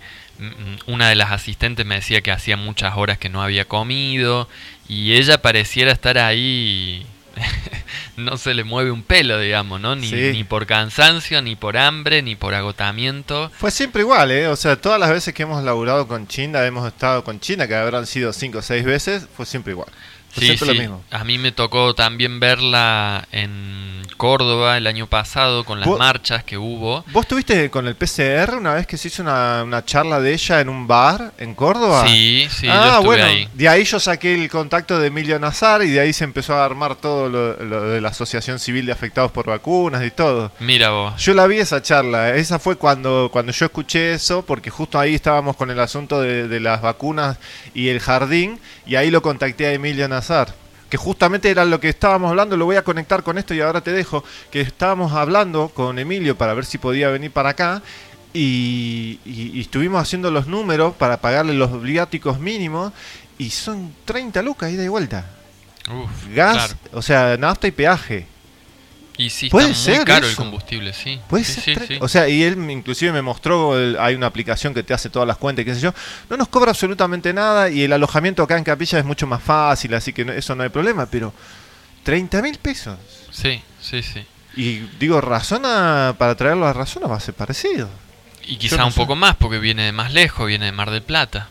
una 0.88 1.10
de 1.10 1.16
las 1.16 1.32
asistentes 1.32 1.86
me 1.86 1.96
decía 1.96 2.22
que 2.22 2.32
hacía 2.32 2.58
muchas 2.58 2.96
horas 2.98 3.18
que 3.18 3.30
no 3.30 3.42
había 3.42 3.66
comido 3.66 4.50
y 4.88 5.14
ella 5.14 5.42
pareciera 5.42 5.92
estar 5.92 6.18
ahí, 6.18 7.06
no 8.18 8.38
se 8.38 8.54
le 8.54 8.64
mueve 8.64 8.92
un 8.92 9.04
pelo, 9.04 9.40
digamos, 9.40 9.80
¿no? 9.82 9.96
Ni, 9.96 10.08
Sí. 10.08 10.30
ni 10.34 10.44
por 10.44 10.66
cansancio, 10.66 11.42
ni 11.42 11.56
por 11.56 11.78
hambre, 11.78 12.22
ni 12.22 12.36
por 12.36 12.54
agotamiento. 12.54 13.52
Fue 13.58 13.72
siempre 13.72 14.02
igual, 14.02 14.32
¿eh? 14.32 14.48
O 14.48 14.56
sea, 14.56 14.76
todas 14.78 15.00
las 15.00 15.10
veces 15.10 15.34
que 15.34 15.44
hemos 15.44 15.64
laburado 15.64 16.08
con 16.08 16.28
China, 16.28 16.66
hemos 16.66 16.88
estado 16.88 17.24
con 17.24 17.40
China, 17.40 17.68
que 17.68 17.76
habrán 17.76 18.08
sido 18.08 18.32
cinco 18.34 18.60
o 18.60 18.62
seis 18.62 18.84
veces, 18.86 19.28
fue 19.36 19.46
siempre 19.46 19.72
igual. 19.74 19.90
Sí, 20.36 20.58
sí. 20.58 20.66
lo 20.66 20.74
mismo. 20.74 21.04
A 21.12 21.24
mí 21.24 21.38
me 21.38 21.52
tocó 21.52 21.96
también 21.96 22.40
verla 22.40 23.28
en 23.32 24.04
Córdoba 24.18 24.78
el 24.78 24.88
año 24.88 25.08
pasado 25.08 25.66
con 25.66 25.80
las 25.80 25.90
marchas 25.90 26.44
que 26.44 26.58
hubo. 26.58 27.04
¿Vos 27.12 27.24
estuviste 27.24 27.70
con 27.70 27.88
el 27.88 27.96
PCR 27.96 28.56
una 28.58 28.74
vez 28.74 28.88
que 28.88 28.98
se 28.98 29.10
hizo 29.10 29.22
una, 29.22 29.64
una 29.64 29.84
charla 29.84 30.20
de 30.20 30.34
ella 30.34 30.62
en 30.62 30.70
un 30.70 30.88
bar 30.88 31.34
en 31.38 31.54
Córdoba? 31.54 32.06
Sí, 32.08 32.48
sí, 32.50 32.68
yo 32.68 32.74
ah, 32.74 32.86
estuve 32.88 33.06
bueno, 33.06 33.26
ahí. 33.26 33.50
de 33.54 33.70
ahí 33.70 33.84
yo 33.84 34.00
saqué 34.00 34.34
el 34.34 34.50
contacto 34.50 35.00
de 35.00 35.08
Emilio 35.08 35.38
Nazar 35.40 35.84
y 35.84 35.90
de 35.90 36.00
ahí 36.00 36.14
se 36.14 36.24
empezó 36.24 36.56
a 36.56 36.66
armar 36.66 36.96
todo 36.96 37.30
lo, 37.30 37.58
lo 37.64 37.90
de 37.90 38.02
la 38.02 38.10
Asociación 38.10 38.60
Civil 38.60 38.86
de 38.86 38.92
Afectados 38.94 39.32
por 39.32 39.48
Vacunas 39.48 40.04
y 40.06 40.12
todo. 40.12 40.52
Mira 40.60 40.90
vos. 40.90 41.22
Yo 41.22 41.34
la 41.34 41.48
vi 41.48 41.58
esa 41.58 41.82
charla, 41.82 42.36
esa 42.36 42.60
fue 42.60 42.78
cuando, 42.78 43.30
cuando 43.32 43.52
yo 43.52 43.66
escuché 43.66 44.14
eso, 44.14 44.46
porque 44.46 44.70
justo 44.70 44.98
ahí 44.98 45.16
estábamos 45.16 45.56
con 45.56 45.72
el 45.72 45.80
asunto 45.80 46.22
de, 46.22 46.48
de 46.48 46.60
las 46.60 46.82
vacunas 46.82 47.38
y 47.74 47.90
el 47.90 48.00
jardín, 48.00 48.60
y 48.86 48.96
ahí 48.96 49.12
lo 49.12 49.22
contacté 49.22 49.68
a 49.68 49.74
Emilio 49.74 50.08
Nazar, 50.08 50.25
que 50.90 50.98
justamente 50.98 51.50
era 51.50 51.66
lo 51.66 51.80
que 51.80 51.90
estábamos 51.90 52.30
hablando, 52.30 52.56
lo 52.58 52.66
voy 52.66 52.76
a 52.76 52.84
conectar 52.84 53.24
con 53.24 53.38
esto 53.38 53.54
y 53.54 53.62
ahora 53.62 53.82
te 53.82 53.92
dejo, 53.92 54.24
que 54.52 54.62
estábamos 54.62 55.14
hablando 55.14 55.70
con 55.70 55.98
Emilio 56.00 56.38
para 56.38 56.54
ver 56.54 56.66
si 56.66 56.78
podía 56.78 57.10
venir 57.10 57.32
para 57.32 57.50
acá, 57.50 57.82
y, 58.34 59.20
y- 59.26 59.52
y 59.54 59.62
estuvimos 59.62 60.02
haciendo 60.02 60.30
los 60.30 60.46
números 60.48 60.94
para 60.96 61.18
pagarle 61.18 61.54
los 61.54 61.82
viáticos 61.82 62.40
mínimos, 62.40 62.92
y 63.38 63.50
son 63.50 63.94
30 64.06 64.42
lucas 64.42 64.72
ida 64.72 64.84
y 64.84 64.88
vuelta. 64.88 65.26
Uf, 65.90 66.34
Gas, 66.36 66.56
claro. 66.56 66.98
o 66.98 67.02
sea, 67.02 67.38
nafta 67.38 67.68
y 67.68 67.72
peaje. 67.72 68.28
Y 69.18 69.30
sí, 69.30 69.50
Puede 69.50 69.72
está 69.72 69.90
muy 69.90 69.96
ser 69.98 70.06
caro 70.06 70.28
el 70.28 70.36
combustible, 70.36 70.92
sí. 70.94 71.22
Puede 71.30 71.46
sí, 71.46 71.62
ser. 71.62 71.88
sí. 71.88 71.98
O 72.02 72.08
sea, 72.10 72.28
y 72.28 72.44
él 72.44 72.70
inclusive 72.70 73.14
me 73.14 73.22
mostró, 73.22 73.78
el- 73.78 73.98
hay 73.98 74.14
una 74.16 74.28
aplicación 74.28 74.74
que 74.74 74.84
te 74.84 74.94
hace 74.94 75.10
todas 75.10 75.26
las 75.28 75.38
cuentas, 75.38 75.64
y 75.64 75.66
qué 75.66 75.74
sé 75.76 75.80
yo. 75.82 75.94
No 76.30 76.36
nos 76.36 76.50
cobra 76.50 76.72
absolutamente 76.72 77.32
nada 77.34 77.70
y 77.70 77.84
el 77.84 77.94
alojamiento 77.94 78.44
acá 78.44 78.58
en 78.58 78.64
Capilla 78.66 79.00
es 79.00 79.06
mucho 79.06 79.26
más 79.26 79.42
fácil, 79.42 79.94
así 79.94 80.12
que 80.12 80.26
no- 80.26 80.34
eso 80.34 80.54
no 80.56 80.64
hay 80.64 80.70
problema, 80.70 81.06
pero 81.06 81.34
30 82.04 82.42
mil 82.42 82.58
pesos. 82.58 82.98
Sí, 83.32 83.62
sí, 83.82 84.04
sí. 84.04 84.26
Y 84.58 84.80
digo, 85.00 85.22
Razona, 85.22 86.16
para 86.18 86.36
traerlo 86.36 86.68
a 86.68 86.74
Razona 86.74 87.08
va 87.08 87.16
a 87.16 87.20
ser 87.22 87.34
parecido. 87.36 87.90
Y 88.48 88.58
quizá 88.58 88.78
no 88.78 88.88
un 88.88 88.92
sé. 88.92 89.00
poco 89.00 89.16
más, 89.16 89.36
porque 89.36 89.60
viene 89.60 89.84
de 89.84 89.92
más 89.92 90.14
lejos, 90.14 90.46
viene 90.48 90.66
de 90.66 90.72
Mar 90.72 90.92
del 90.92 91.02
Plata. 91.02 91.48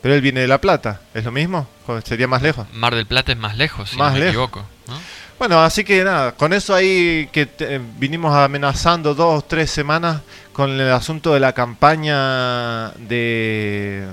Pero 0.00 0.14
él 0.14 0.20
viene 0.20 0.40
de 0.40 0.48
La 0.48 0.60
Plata, 0.60 1.00
¿es 1.14 1.24
lo 1.24 1.30
mismo? 1.30 1.68
¿O 1.86 2.00
¿Sería 2.00 2.26
más 2.26 2.42
lejos? 2.42 2.66
Mar 2.72 2.94
del 2.94 3.06
Plata 3.06 3.32
es 3.32 3.38
más 3.38 3.56
lejos, 3.56 3.90
si 3.90 3.96
Más 3.96 4.12
no 4.12 4.18
me 4.18 4.24
lejos. 4.24 4.32
equivoco. 4.48 4.66
¿no? 4.88 4.98
Bueno, 5.42 5.60
así 5.60 5.82
que 5.82 6.04
nada, 6.04 6.30
con 6.36 6.52
eso 6.52 6.72
ahí 6.72 7.28
que 7.32 7.46
te- 7.46 7.80
vinimos 7.98 8.32
amenazando 8.32 9.12
dos, 9.12 9.48
tres 9.48 9.72
semanas 9.72 10.22
con 10.52 10.70
el 10.70 10.92
asunto 10.92 11.34
de 11.34 11.40
la 11.40 11.52
campaña 11.52 12.90
de 12.90 14.06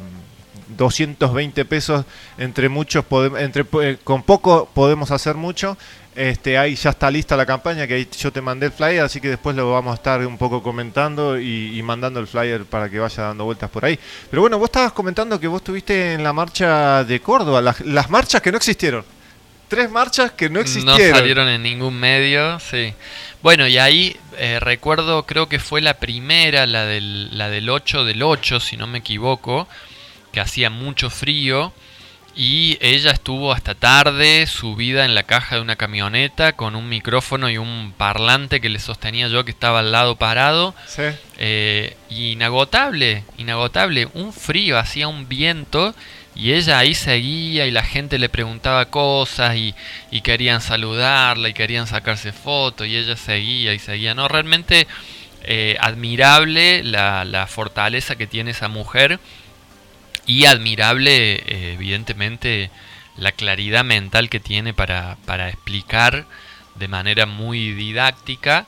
220 0.69 1.65
pesos, 1.65 2.03
entre 2.39 2.67
muchos, 2.67 3.05
entre, 3.37 3.63
eh, 3.83 3.97
con 4.03 4.23
poco 4.23 4.67
podemos 4.73 5.11
hacer 5.11 5.35
mucho. 5.35 5.77
Este, 6.15 6.57
ahí 6.57 6.73
ya 6.73 6.89
está 6.89 7.11
lista 7.11 7.37
la 7.37 7.45
campaña, 7.45 7.85
que 7.85 7.93
ahí 7.93 8.07
yo 8.19 8.33
te 8.33 8.41
mandé 8.41 8.65
el 8.65 8.71
flyer, 8.71 9.01
así 9.03 9.21
que 9.21 9.29
después 9.29 9.55
lo 9.55 9.71
vamos 9.71 9.91
a 9.91 9.95
estar 9.97 10.25
un 10.25 10.39
poco 10.39 10.63
comentando 10.63 11.39
y, 11.39 11.77
y 11.77 11.83
mandando 11.83 12.19
el 12.19 12.25
flyer 12.25 12.65
para 12.65 12.89
que 12.89 12.97
vaya 12.97 13.21
dando 13.25 13.45
vueltas 13.45 13.69
por 13.69 13.85
ahí. 13.85 13.99
Pero 14.31 14.41
bueno, 14.41 14.57
vos 14.57 14.65
estabas 14.69 14.93
comentando 14.93 15.39
que 15.39 15.47
vos 15.47 15.61
estuviste 15.61 16.13
en 16.13 16.23
la 16.23 16.33
marcha 16.33 17.03
de 17.03 17.19
Córdoba, 17.21 17.61
las, 17.61 17.81
las 17.81 18.09
marchas 18.09 18.41
que 18.41 18.49
no 18.51 18.57
existieron. 18.57 19.18
Tres 19.69 19.89
marchas 19.91 20.31
que 20.31 20.49
no 20.49 20.59
existieron. 20.59 20.99
No 20.99 21.15
salieron 21.15 21.47
en 21.47 21.61
ningún 21.61 21.99
medio, 21.99 22.59
sí. 22.59 22.93
Bueno, 23.43 23.67
y 23.67 23.77
ahí 23.77 24.17
eh, 24.37 24.59
recuerdo, 24.59 25.27
creo 25.27 25.47
que 25.47 25.59
fue 25.59 25.79
la 25.79 25.93
primera, 25.93 26.65
la 26.65 26.85
del, 26.85 27.37
la 27.37 27.49
del 27.49 27.69
8 27.69 28.03
del 28.03 28.23
8, 28.23 28.59
si 28.59 28.77
no 28.77 28.87
me 28.87 28.97
equivoco, 28.97 29.67
que 30.31 30.39
hacía 30.39 30.69
mucho 30.69 31.09
frío. 31.09 31.71
Y 32.35 32.77
ella 32.79 33.11
estuvo 33.11 33.51
hasta 33.51 33.75
tarde 33.75 34.47
subida 34.47 35.03
en 35.03 35.13
la 35.13 35.23
caja 35.23 35.55
de 35.55 35.61
una 35.61 35.75
camioneta 35.75 36.53
con 36.53 36.75
un 36.75 36.87
micrófono 36.87 37.49
y 37.49 37.57
un 37.57 37.93
parlante 37.97 38.61
que 38.61 38.69
le 38.69 38.79
sostenía 38.79 39.27
yo 39.27 39.43
que 39.45 39.51
estaba 39.51 39.79
al 39.79 39.91
lado 39.91 40.15
parado. 40.15 40.73
Sí. 40.87 41.03
Eh, 41.37 41.97
inagotable, 42.09 43.23
inagotable. 43.37 44.07
Un 44.13 44.31
frío, 44.31 44.77
hacía 44.79 45.07
un 45.07 45.27
viento 45.27 45.93
y 46.35 46.53
ella 46.53 46.79
ahí 46.79 46.93
seguía 46.93 47.65
y 47.65 47.71
la 47.71 47.83
gente 47.83 48.17
le 48.19 48.29
preguntaba 48.29 48.85
cosas 48.85 49.55
y, 49.55 49.75
y 50.11 50.21
querían 50.21 50.61
saludarla 50.61 51.49
y 51.49 51.53
querían 51.53 51.87
sacarse 51.87 52.31
fotos 52.31 52.87
y 52.87 52.95
ella 52.95 53.15
seguía 53.17 53.73
y 53.73 53.79
seguía. 53.79 54.13
No, 54.13 54.27
realmente 54.27 54.87
eh, 55.43 55.77
admirable 55.79 56.83
la, 56.83 57.25
la 57.25 57.47
fortaleza 57.47 58.15
que 58.15 58.27
tiene 58.27 58.51
esa 58.51 58.67
mujer 58.67 59.19
y 60.25 60.45
admirable 60.45 61.35
eh, 61.35 61.73
evidentemente 61.73 62.69
la 63.17 63.31
claridad 63.31 63.83
mental 63.83 64.29
que 64.29 64.39
tiene 64.39 64.73
para, 64.73 65.17
para 65.25 65.49
explicar 65.49 66.25
de 66.75 66.87
manera 66.87 67.25
muy 67.25 67.73
didáctica 67.73 68.65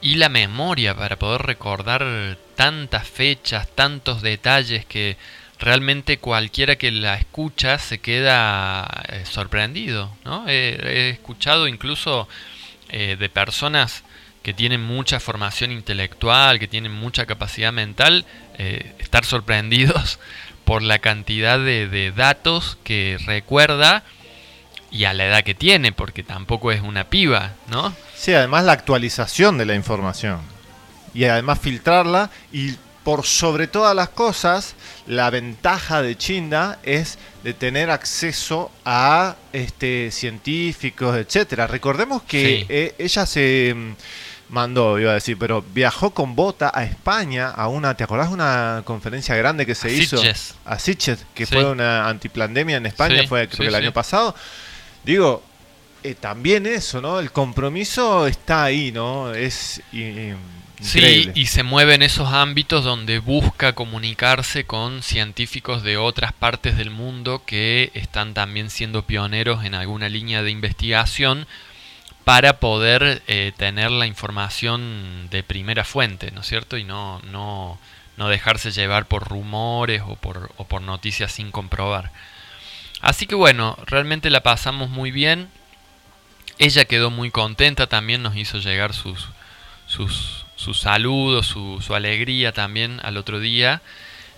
y 0.00 0.16
la 0.16 0.28
memoria 0.28 0.94
para 0.94 1.16
poder 1.16 1.42
recordar 1.42 2.36
tantas 2.56 3.08
fechas, 3.08 3.68
tantos 3.74 4.22
detalles 4.22 4.84
que 4.84 5.16
realmente 5.58 6.18
cualquiera 6.18 6.76
que 6.76 6.90
la 6.90 7.14
escucha 7.14 7.78
se 7.78 7.98
queda 7.98 9.04
eh, 9.08 9.24
sorprendido. 9.24 10.10
¿no? 10.24 10.48
He, 10.48 10.78
he 10.82 11.10
escuchado 11.10 11.68
incluso 11.68 12.28
eh, 12.88 13.16
de 13.18 13.28
personas 13.28 14.04
que 14.42 14.52
tienen 14.52 14.82
mucha 14.82 15.20
formación 15.20 15.72
intelectual, 15.72 16.58
que 16.58 16.68
tienen 16.68 16.92
mucha 16.92 17.24
capacidad 17.24 17.72
mental, 17.72 18.26
eh, 18.58 18.94
estar 18.98 19.24
sorprendidos 19.24 20.18
por 20.64 20.82
la 20.82 20.98
cantidad 20.98 21.58
de, 21.58 21.88
de 21.88 22.12
datos 22.12 22.78
que 22.84 23.18
recuerda 23.26 24.04
y 24.90 25.06
a 25.06 25.12
la 25.12 25.26
edad 25.26 25.42
que 25.42 25.54
tiene, 25.54 25.92
porque 25.92 26.22
tampoco 26.22 26.70
es 26.70 26.80
una 26.80 27.04
piba, 27.04 27.52
¿no? 27.68 27.94
Sí, 28.14 28.32
además 28.32 28.64
la 28.64 28.72
actualización 28.72 29.58
de 29.58 29.66
la 29.66 29.74
información. 29.74 30.40
Y 31.14 31.24
además 31.24 31.58
filtrarla. 31.60 32.30
Y 32.52 32.76
por 33.04 33.24
sobre 33.26 33.66
todas 33.66 33.94
las 33.94 34.08
cosas, 34.08 34.74
la 35.06 35.28
ventaja 35.30 36.00
de 36.02 36.16
Chinda 36.16 36.78
es 36.82 37.18
de 37.42 37.52
tener 37.54 37.90
acceso 37.90 38.70
a 38.84 39.36
este 39.52 40.10
científicos, 40.10 41.16
etcétera. 41.16 41.66
Recordemos 41.66 42.22
que 42.22 42.60
Sí. 42.60 42.66
eh, 42.70 42.94
ella 42.98 43.26
se 43.26 43.74
mm, 43.76 43.92
mandó, 44.48 44.98
iba 44.98 45.10
a 45.10 45.14
decir, 45.14 45.36
pero 45.38 45.62
viajó 45.74 46.10
con 46.10 46.34
bota 46.34 46.70
a 46.74 46.84
España 46.84 47.50
a 47.50 47.68
una, 47.68 47.94
¿te 47.94 48.04
acordás 48.04 48.28
de 48.28 48.34
una 48.34 48.82
conferencia 48.86 49.36
grande 49.36 49.66
que 49.66 49.74
se 49.74 49.88
A 49.88 49.90
hizo? 49.90 50.16
Sitges. 50.16 50.54
A 50.64 50.78
Sitges, 50.78 51.18
que 51.34 51.44
Sí. 51.44 51.54
fue 51.54 51.70
una 51.70 52.08
antiplandemia 52.08 52.78
en 52.78 52.86
España, 52.86 53.20
Sí, 53.22 53.26
fue 53.26 53.46
creo 53.48 53.58
que 53.60 53.66
el 53.68 53.74
año 53.74 53.92
pasado. 53.92 54.34
Digo, 55.04 55.42
eh, 56.02 56.14
también 56.14 56.66
eso, 56.66 57.00
¿no? 57.02 57.18
El 57.20 57.32
compromiso 57.32 58.26
está 58.26 58.64
ahí, 58.64 58.92
¿no? 58.92 59.34
Es 59.34 59.82
Sí, 60.80 61.30
y 61.34 61.46
se 61.46 61.62
mueve 61.62 61.94
en 61.94 62.02
esos 62.02 62.32
ámbitos 62.32 62.84
donde 62.84 63.18
busca 63.18 63.74
comunicarse 63.74 64.64
con 64.64 65.02
científicos 65.02 65.82
de 65.82 65.96
otras 65.96 66.32
partes 66.32 66.76
del 66.76 66.90
mundo 66.90 67.42
que 67.46 67.90
están 67.94 68.34
también 68.34 68.70
siendo 68.70 69.02
pioneros 69.02 69.64
en 69.64 69.74
alguna 69.74 70.08
línea 70.08 70.42
de 70.42 70.50
investigación 70.50 71.46
para 72.24 72.58
poder 72.58 73.22
eh, 73.28 73.52
tener 73.56 73.90
la 73.90 74.06
información 74.06 75.28
de 75.30 75.42
primera 75.42 75.84
fuente, 75.84 76.30
¿no 76.32 76.40
es 76.40 76.46
cierto? 76.46 76.76
Y 76.76 76.84
no, 76.84 77.20
no, 77.30 77.78
no 78.16 78.28
dejarse 78.28 78.70
llevar 78.70 79.06
por 79.06 79.28
rumores 79.28 80.02
o 80.06 80.16
por, 80.16 80.50
o 80.56 80.64
por 80.64 80.82
noticias 80.82 81.32
sin 81.32 81.50
comprobar. 81.50 82.10
Así 83.00 83.26
que 83.26 83.34
bueno, 83.34 83.76
realmente 83.86 84.30
la 84.30 84.42
pasamos 84.42 84.88
muy 84.88 85.10
bien. 85.10 85.50
Ella 86.58 86.86
quedó 86.86 87.10
muy 87.10 87.30
contenta, 87.30 87.86
también 87.86 88.22
nos 88.22 88.36
hizo 88.36 88.58
llegar 88.58 88.94
sus, 88.94 89.28
sus, 89.86 90.43
sus 90.64 90.80
saludos, 90.80 91.46
su, 91.46 91.80
su 91.80 91.94
alegría 91.94 92.52
también 92.52 92.98
al 93.02 93.16
otro 93.16 93.38
día. 93.38 93.82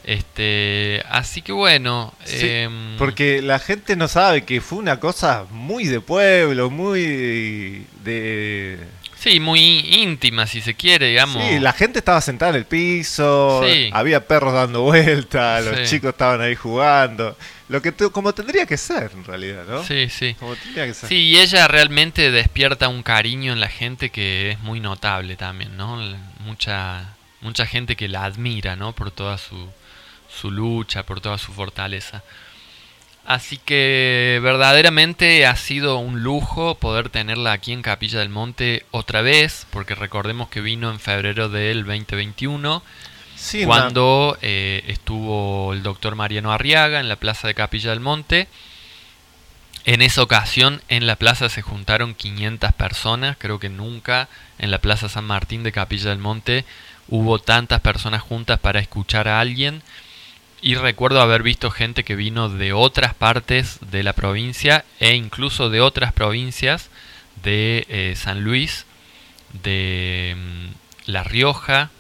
Este, 0.05 1.03
así 1.09 1.43
que 1.43 1.53
bueno, 1.53 2.15
Sí, 2.25 2.47
em, 2.49 2.97
Porque 2.97 3.43
la 3.43 3.59
gente 3.59 3.97
no 3.97 4.07
sabe 4.07 4.45
que 4.45 4.61
fue 4.61 4.79
una 4.79 5.01
cosa 5.01 5.47
muy 5.51 5.87
de 5.87 6.01
pueblo, 6.01 6.71
muy 6.71 7.87
de... 8.05 8.79
Sí, 9.27 9.41
muy 9.41 9.61
íntima, 9.61 10.47
si 10.47 10.61
se 10.61 10.75
quiere, 10.75 11.09
digamos. 11.09 11.43
Sí, 11.45 11.59
la 11.59 11.73
gente 11.73 11.99
estaba 11.99 12.21
sentada 12.21 12.51
en 12.51 12.57
el 12.59 12.65
piso, 12.65 13.63
Sí. 13.67 13.91
había 13.93 14.27
perros 14.27 14.55
dando 14.55 14.83
vueltas, 14.83 15.65
los 15.65 15.77
Sí. 15.81 15.97
chicos 15.97 16.11
estaban 16.11 16.41
ahí 16.41 16.55
jugando. 16.55 17.37
Lo 17.69 17.83
que 17.83 17.91
tu- 17.91 18.13
como 18.13 18.33
tendría 18.33 18.65
que 18.67 18.77
ser, 18.77 19.11
en 19.15 19.25
realidad, 19.25 19.65
¿no? 19.69 19.83
Sí, 19.83 20.09
sí. 20.09 20.35
Como 20.39 20.55
tendría 20.55 20.87
que 20.87 20.95
ser. 20.95 21.09
Sí, 21.09 21.17
y 21.17 21.39
ella 21.39 21.67
realmente 21.67 22.31
despierta 22.31 22.87
un 22.89 23.03
cariño 23.03 23.53
en 23.53 23.59
la 23.61 23.69
gente 23.69 24.11
que 24.11 24.53
es 24.53 24.61
muy 24.61 24.79
notable 24.79 25.35
también, 25.35 25.77
¿no? 25.77 25.97
Mucha, 26.45 27.15
mucha 27.41 27.67
gente 27.67 27.97
que 27.97 28.07
la 28.07 28.25
admira, 28.25 28.77
¿no? 28.77 28.93
Por 28.93 29.11
toda 29.11 29.39
su, 29.39 29.69
su 30.29 30.51
lucha, 30.53 31.03
por 31.05 31.21
toda 31.21 31.39
su 31.39 31.53
fortaleza. 31.53 32.23
Así 33.27 33.59
que 33.59 34.39
verdaderamente 34.41 35.47
ha 35.47 35.57
sido 35.57 35.99
un 35.99 36.23
lujo 36.23 36.77
poder 36.77 37.09
tenerla 37.09 37.53
aquí 37.53 37.73
en 37.73 37.83
Capilla 37.83 38.21
del 38.21 38.29
Monte 38.29 38.87
otra 38.93 39.21
vez, 39.21 39.67
porque 39.71 39.97
recordemos 39.97 40.49
que 40.49 40.61
vino 40.61 40.91
en 40.91 41.01
febrero 41.01 41.49
del 41.49 41.85
2021, 41.85 42.83
Sí, 43.35 43.59
una- 43.65 43.67
cuando 43.67 44.39
eh, 44.43 44.85
estuvo 44.87 45.73
el 45.73 45.83
doctor 45.83 46.15
Mariano 46.15 46.53
Arriaga 46.53 47.01
en 47.01 47.09
la 47.09 47.17
plaza 47.17 47.49
de 47.49 47.55
Capilla 47.55 47.91
del 47.91 48.01
Monte. 48.01 48.47
En 49.85 50.03
esa 50.03 50.23
ocasión 50.23 50.81
en 50.89 51.07
la 51.07 51.17
plaza 51.17 51.49
se 51.49 51.63
juntaron 51.63 52.15
500 52.15 52.73
personas, 52.75 53.37
creo 53.39 53.59
que 53.59 53.69
nunca 53.69 54.29
en 54.59 54.71
la 54.71 54.79
plaza 54.79 55.09
San 55.09 55.25
Martín 55.25 55.63
de 55.65 55.73
Capilla 55.73 56.11
del 56.11 56.19
Monte 56.19 56.65
hubo 57.09 57.39
tantas 57.41 57.81
personas 57.81 58.23
juntas 58.23 58.59
para 58.61 58.81
escuchar 58.81 59.29
a 59.29 59.39
alguien. 59.41 59.83
Y 60.67 60.75
recuerdo 60.75 61.21
haber 61.21 61.45
visto 61.45 61.71
gente 61.71 62.03
que 62.03 62.17
vino 62.17 62.49
de 62.49 62.73
otras 62.73 63.15
partes 63.15 63.79
de 63.93 64.03
la 64.03 64.15
provincia 64.15 64.85
e 64.99 65.15
incluso 65.15 65.71
de 65.71 65.81
otras 65.81 66.13
provincias 66.13 66.91
de 67.41 67.87
eh, 67.89 68.15
San 68.17 68.43
Luis, 68.43 68.85
de 69.63 70.35
mm, 70.37 71.11
La 71.13 71.23
Rioja, 71.23 71.91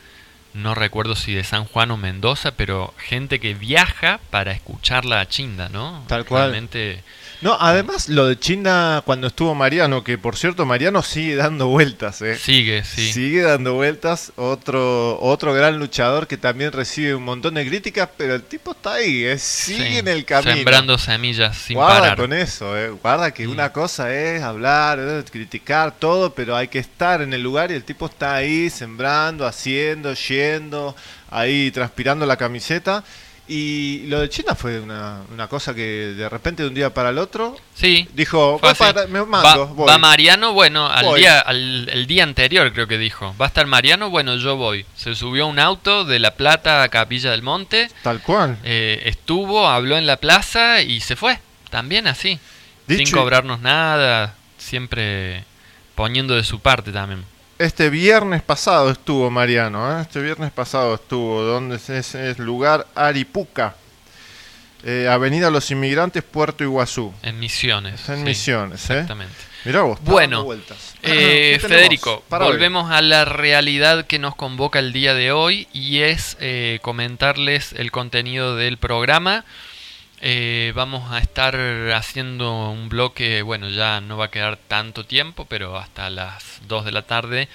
no 0.52 0.74
recuerdo 0.74 1.14
si 1.14 1.32
de 1.32 1.44
San 1.44 1.66
Juan 1.66 1.92
o 1.92 1.96
Mendoza, 1.96 2.56
pero 2.56 2.92
gente 2.98 3.38
que 3.38 3.54
viaja 3.54 4.18
para 4.30 4.50
escucharla 4.50 5.20
a 5.20 5.28
Chinda, 5.28 5.68
¿no? 5.68 6.02
Tal 6.08 6.24
cual. 6.24 6.50
Realmente, 6.50 7.04
No, 7.42 7.56
además 7.60 8.08
lo 8.08 8.26
de 8.26 8.38
China 8.38 9.02
cuando 9.04 9.26
estuvo 9.26 9.54
Mariano, 9.54 10.02
que 10.02 10.16
por 10.16 10.36
cierto 10.36 10.64
Mariano 10.64 11.02
sigue 11.02 11.36
dando 11.36 11.66
vueltas, 11.68 12.22
¿eh? 12.22 12.36
sigue, 12.36 12.82
sí. 12.84 13.12
Sigue 13.12 13.42
dando 13.42 13.74
vueltas, 13.74 14.32
otro 14.36 15.18
otro 15.20 15.52
gran 15.52 15.78
luchador 15.78 16.26
que 16.26 16.36
también 16.38 16.72
recibe 16.72 17.14
un 17.14 17.24
montón 17.24 17.54
de 17.54 17.66
críticas, 17.66 18.08
pero 18.16 18.34
el 18.34 18.42
tipo 18.42 18.72
está 18.72 18.94
ahí, 18.94 19.24
¿eh? 19.24 19.38
sigue 19.38 19.86
Sí, 19.90 19.98
en 19.98 20.08
el 20.08 20.24
camino. 20.24 20.54
Sembrando 20.54 20.98
semillas 20.98 21.56
sin 21.58 21.76
Guarda 21.76 22.00
parar. 22.00 22.16
con 22.16 22.32
eso, 22.32 22.76
eh. 22.76 22.90
guarda 22.90 23.30
que 23.32 23.46
Mm. 23.46 23.50
una 23.50 23.72
cosa 23.72 24.12
es 24.14 24.42
hablar, 24.42 24.98
eh, 25.00 25.22
criticar 25.30 25.94
todo, 25.98 26.32
pero 26.34 26.56
hay 26.56 26.68
que 26.68 26.78
estar 26.78 27.20
en 27.22 27.32
el 27.34 27.42
lugar 27.42 27.70
y 27.70 27.74
el 27.74 27.84
tipo 27.84 28.06
está 28.06 28.34
ahí 28.36 28.70
sembrando, 28.70 29.46
haciendo, 29.46 30.14
yendo, 30.14 30.96
ahí 31.30 31.70
transpirando 31.70 32.24
la 32.26 32.36
camiseta. 32.36 33.04
Y 33.48 34.06
lo 34.08 34.20
de 34.20 34.28
China 34.28 34.56
fue 34.56 34.80
una, 34.80 35.20
una 35.32 35.46
cosa 35.46 35.72
que 35.72 35.82
de 36.16 36.28
repente 36.28 36.62
de 36.64 36.68
un 36.68 36.74
día 36.74 36.92
para 36.92 37.10
el 37.10 37.18
otro 37.18 37.56
Sí. 37.74 38.08
dijo, 38.12 38.58
fue 38.58 38.68
"Voy 38.68 38.72
así. 38.72 38.92
para- 38.94 39.06
me 39.06 39.24
mando, 39.24 39.66
va, 39.68 39.72
voy". 39.72 39.88
va 39.88 39.98
Mariano, 39.98 40.52
bueno, 40.52 40.86
al 40.88 41.04
Voy. 41.04 41.20
día, 41.20 41.38
al, 41.38 41.88
el 41.88 42.06
día 42.08 42.24
anterior 42.24 42.72
creo 42.72 42.88
que 42.88 42.98
dijo. 42.98 43.36
Va 43.40 43.46
a 43.46 43.48
estar 43.48 43.64
Mariano, 43.66 44.10
bueno, 44.10 44.34
yo 44.36 44.56
voy. 44.56 44.84
Se 44.96 45.14
subió 45.14 45.44
a 45.44 45.46
un 45.46 45.60
auto 45.60 46.04
de 46.04 46.18
La 46.18 46.32
Plata 46.34 46.82
a 46.82 46.88
Capilla 46.88 47.30
del 47.30 47.42
Monte, 47.42 47.88
Tal 48.02 48.20
cual. 48.20 48.58
eh, 48.64 49.02
estuvo, 49.06 49.68
habló 49.68 49.96
en 49.96 50.06
la 50.06 50.16
plaza 50.16 50.82
y 50.82 51.00
se 51.00 51.14
fue. 51.14 51.38
También 51.70 52.08
así. 52.08 52.40
Dicho 52.88 53.04
sin 53.06 53.14
cobrarnos 53.16 53.60
nada, 53.60 54.34
siempre 54.58 55.44
poniendo 55.94 56.34
de 56.34 56.42
su 56.44 56.58
parte 56.60 56.90
también. 56.92 57.24
Este 57.58 57.88
viernes 57.88 58.42
pasado 58.42 58.90
estuvo 58.90 59.30
Mariano, 59.30 59.98
¿eh? 59.98 60.02
este 60.02 60.20
viernes 60.20 60.52
pasado 60.52 60.96
estuvo, 60.96 61.40
donde 61.40 61.76
es, 61.76 61.88
es, 62.14 62.38
lugar 62.38 62.86
Aripuca, 62.94 63.74
eh, 64.84 65.08
Avenida 65.10 65.48
Los 65.50 65.70
Inmigrantes, 65.70 66.22
Puerto 66.22 66.64
Iguazú. 66.64 67.14
En 67.22 67.40
Misiones. 67.40 68.06
En 68.10 68.18
sí, 68.18 68.24
Misiones, 68.24 68.90
¿eh? 68.90 68.94
Exactamente. 68.94 69.34
Mirá 69.64 69.80
vos, 69.80 69.98
Bueno, 70.02 70.44
vueltas. 70.44 70.94
Eh, 71.02 71.52
¿Qué 71.54 71.58
tenemos 71.62 71.80
Federico, 71.80 72.22
para 72.28 72.44
hoy? 72.44 72.52
volvemos 72.52 72.92
a 72.92 73.00
la 73.00 73.24
realidad 73.24 74.06
que 74.06 74.18
nos 74.18 74.36
convoca 74.36 74.78
el 74.78 74.92
día 74.92 75.14
de 75.14 75.32
hoy 75.32 75.66
y 75.72 76.00
es 76.02 76.36
eh, 76.40 76.78
comentarles 76.82 77.72
el 77.72 77.90
contenido 77.90 78.54
del 78.54 78.76
programa. 78.76 79.46
Eh, 80.20 80.72
vamos 80.74 81.12
a 81.12 81.18
estar 81.18 81.56
haciendo 81.94 82.70
un 82.70 82.88
bloque, 82.88 83.42
bueno, 83.42 83.68
ya 83.68 84.00
no 84.00 84.16
va 84.16 84.26
a 84.26 84.30
quedar 84.30 84.56
tanto 84.56 85.04
tiempo, 85.04 85.44
pero 85.44 85.76
hasta 85.76 86.08
las 86.10 86.60
2 86.68 86.84
de 86.86 86.92
la 86.92 87.02
tarde 87.02 87.48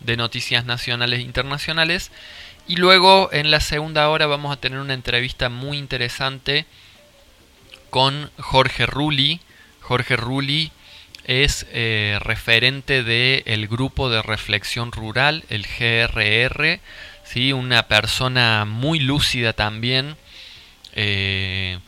de 0.00 0.16
noticias 0.16 0.64
nacionales 0.64 1.20
e 1.20 1.22
internacionales. 1.22 2.10
Y 2.66 2.76
luego 2.76 3.30
en 3.32 3.50
la 3.50 3.60
segunda 3.60 4.08
hora 4.08 4.26
vamos 4.26 4.52
a 4.52 4.60
tener 4.60 4.78
una 4.78 4.94
entrevista 4.94 5.48
muy 5.48 5.78
interesante 5.78 6.66
con 7.90 8.30
Jorge 8.38 8.86
Rulli. 8.86 9.40
Jorge 9.80 10.16
Rulli 10.16 10.72
es 11.24 11.66
eh, 11.72 12.18
referente 12.20 13.02
del 13.02 13.68
grupo 13.68 14.10
de 14.10 14.22
reflexión 14.22 14.92
rural, 14.92 15.44
el 15.48 15.66
GRR, 15.66 16.80
¿sí? 17.24 17.52
una 17.52 17.88
persona 17.88 18.64
muy 18.64 19.00
lúcida 19.00 19.52
también, 19.52 20.16
eh, 20.94 21.78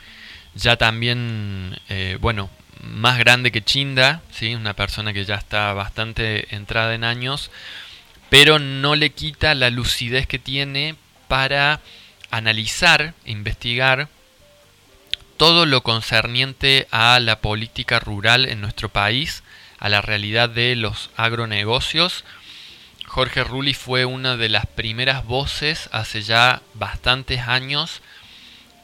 ya 0.55 0.77
también, 0.77 1.79
eh, 1.89 2.19
bueno, 2.21 2.51
más 2.83 3.19
grande 3.19 3.53
que 3.53 3.63
Chinda, 3.63 4.23
¿sí? 4.31 4.55
una 4.55 4.75
persona 4.75 5.13
que 5.13 5.25
ya 5.25 5.37
está 5.37 5.73
bastante 5.73 6.55
entrada 6.55 6.95
en 6.95 7.05
años, 7.05 7.51
pero 8.29 8.59
no 8.59 8.97
le 8.97 9.11
quita 9.11 9.55
la 9.55 9.71
lucidez 9.71 10.27
que 10.27 10.39
tiene 10.39 10.97
para 11.29 11.81
analizar, 12.31 13.15
investigar 13.25 14.09
todo 15.37 15.67
lo 15.67 15.83
concerniente 15.83 16.87
a 16.91 17.19
la 17.21 17.41
política 17.41 17.99
rural 17.99 18.47
en 18.47 18.61
nuestro 18.61 18.89
país, 18.89 19.43
a 19.79 19.89
la 19.89 20.01
realidad 20.01 20.49
de 20.49 20.77
los 20.77 21.11
agronegocios. 21.17 22.25
Jorge 23.07 23.45
Rulli 23.45 23.75
fue 23.75 24.05
una 24.05 24.37
de 24.37 24.49
las 24.49 24.67
primeras 24.67 25.25
voces 25.25 25.89
hace 25.93 26.23
ya 26.23 26.63
bastantes 26.75 27.41
años 27.41 28.01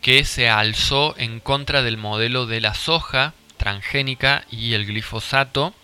que 0.01 0.25
se 0.25 0.49
alzó 0.49 1.15
en 1.19 1.41
contra 1.41 1.83
del 1.83 1.97
modelo 1.97 2.47
de 2.47 2.61
la 2.61 2.75
soja 2.75 3.35
transgénica 3.57 4.45
y 4.51 4.75
el 4.75 4.87
glifosato. 4.87 5.75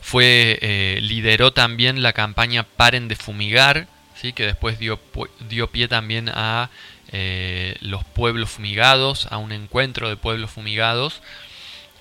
Fue, 0.00 0.58
eh, 0.62 0.98
lideró 1.02 1.52
también 1.52 2.02
la 2.02 2.12
campaña 2.12 2.62
Paren 2.62 3.08
de 3.08 3.16
Fumigar, 3.16 3.86
¿sí? 4.14 4.32
que 4.32 4.46
después 4.46 4.78
dio, 4.78 4.98
dio 5.48 5.70
pie 5.70 5.88
también 5.88 6.30
a 6.30 6.70
eh, 7.12 7.76
los 7.80 8.04
pueblos 8.04 8.50
fumigados, 8.50 9.26
a 9.30 9.36
un 9.36 9.52
encuentro 9.52 10.08
de 10.08 10.16
pueblos 10.16 10.50
fumigados, 10.50 11.20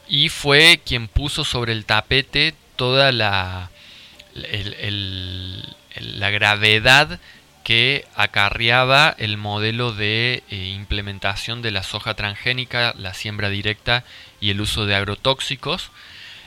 y 0.07 0.29
fue 0.29 0.81
quien 0.85 1.07
puso 1.07 1.43
sobre 1.43 1.73
el 1.73 1.85
tapete 1.85 2.55
toda 2.75 3.11
la, 3.11 3.69
la 5.95 6.29
gravedad 6.29 7.19
que 7.69 8.07
acarreaba 8.15 9.13
el 9.19 9.37
modelo 9.37 9.93
de 9.93 10.41
eh, 10.49 10.55
implementación 10.73 11.61
de 11.61 11.69
la 11.69 11.83
soja 11.83 12.15
transgénica, 12.15 12.95
la 12.97 13.13
siembra 13.13 13.51
directa 13.51 14.03
y 14.41 14.49
el 14.49 14.59
uso 14.59 14.87
de 14.87 14.95
agrotóxicos. 14.95 15.91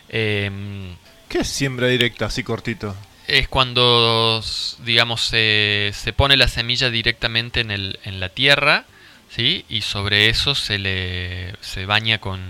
Em, 0.08 0.96
¿Qué 1.28 1.38
es 1.42 1.46
siembra 1.46 1.86
directa, 1.86 2.26
así 2.26 2.42
cortito? 2.42 2.96
es 3.28 3.46
cuando, 3.46 4.42
digamos, 4.80 5.20
se, 5.20 5.92
se 5.94 6.12
pone 6.12 6.36
la 6.36 6.48
semilla 6.48 6.90
directamente 6.90 7.60
en, 7.60 7.70
el, 7.70 8.00
en 8.02 8.18
la 8.18 8.30
tierra, 8.30 8.84
¿sí? 9.30 9.64
Y 9.68 9.82
sobre 9.82 10.28
eso 10.28 10.56
se 10.56 10.80
le 10.80 11.54
se 11.60 11.86
baña 11.86 12.18
con 12.18 12.40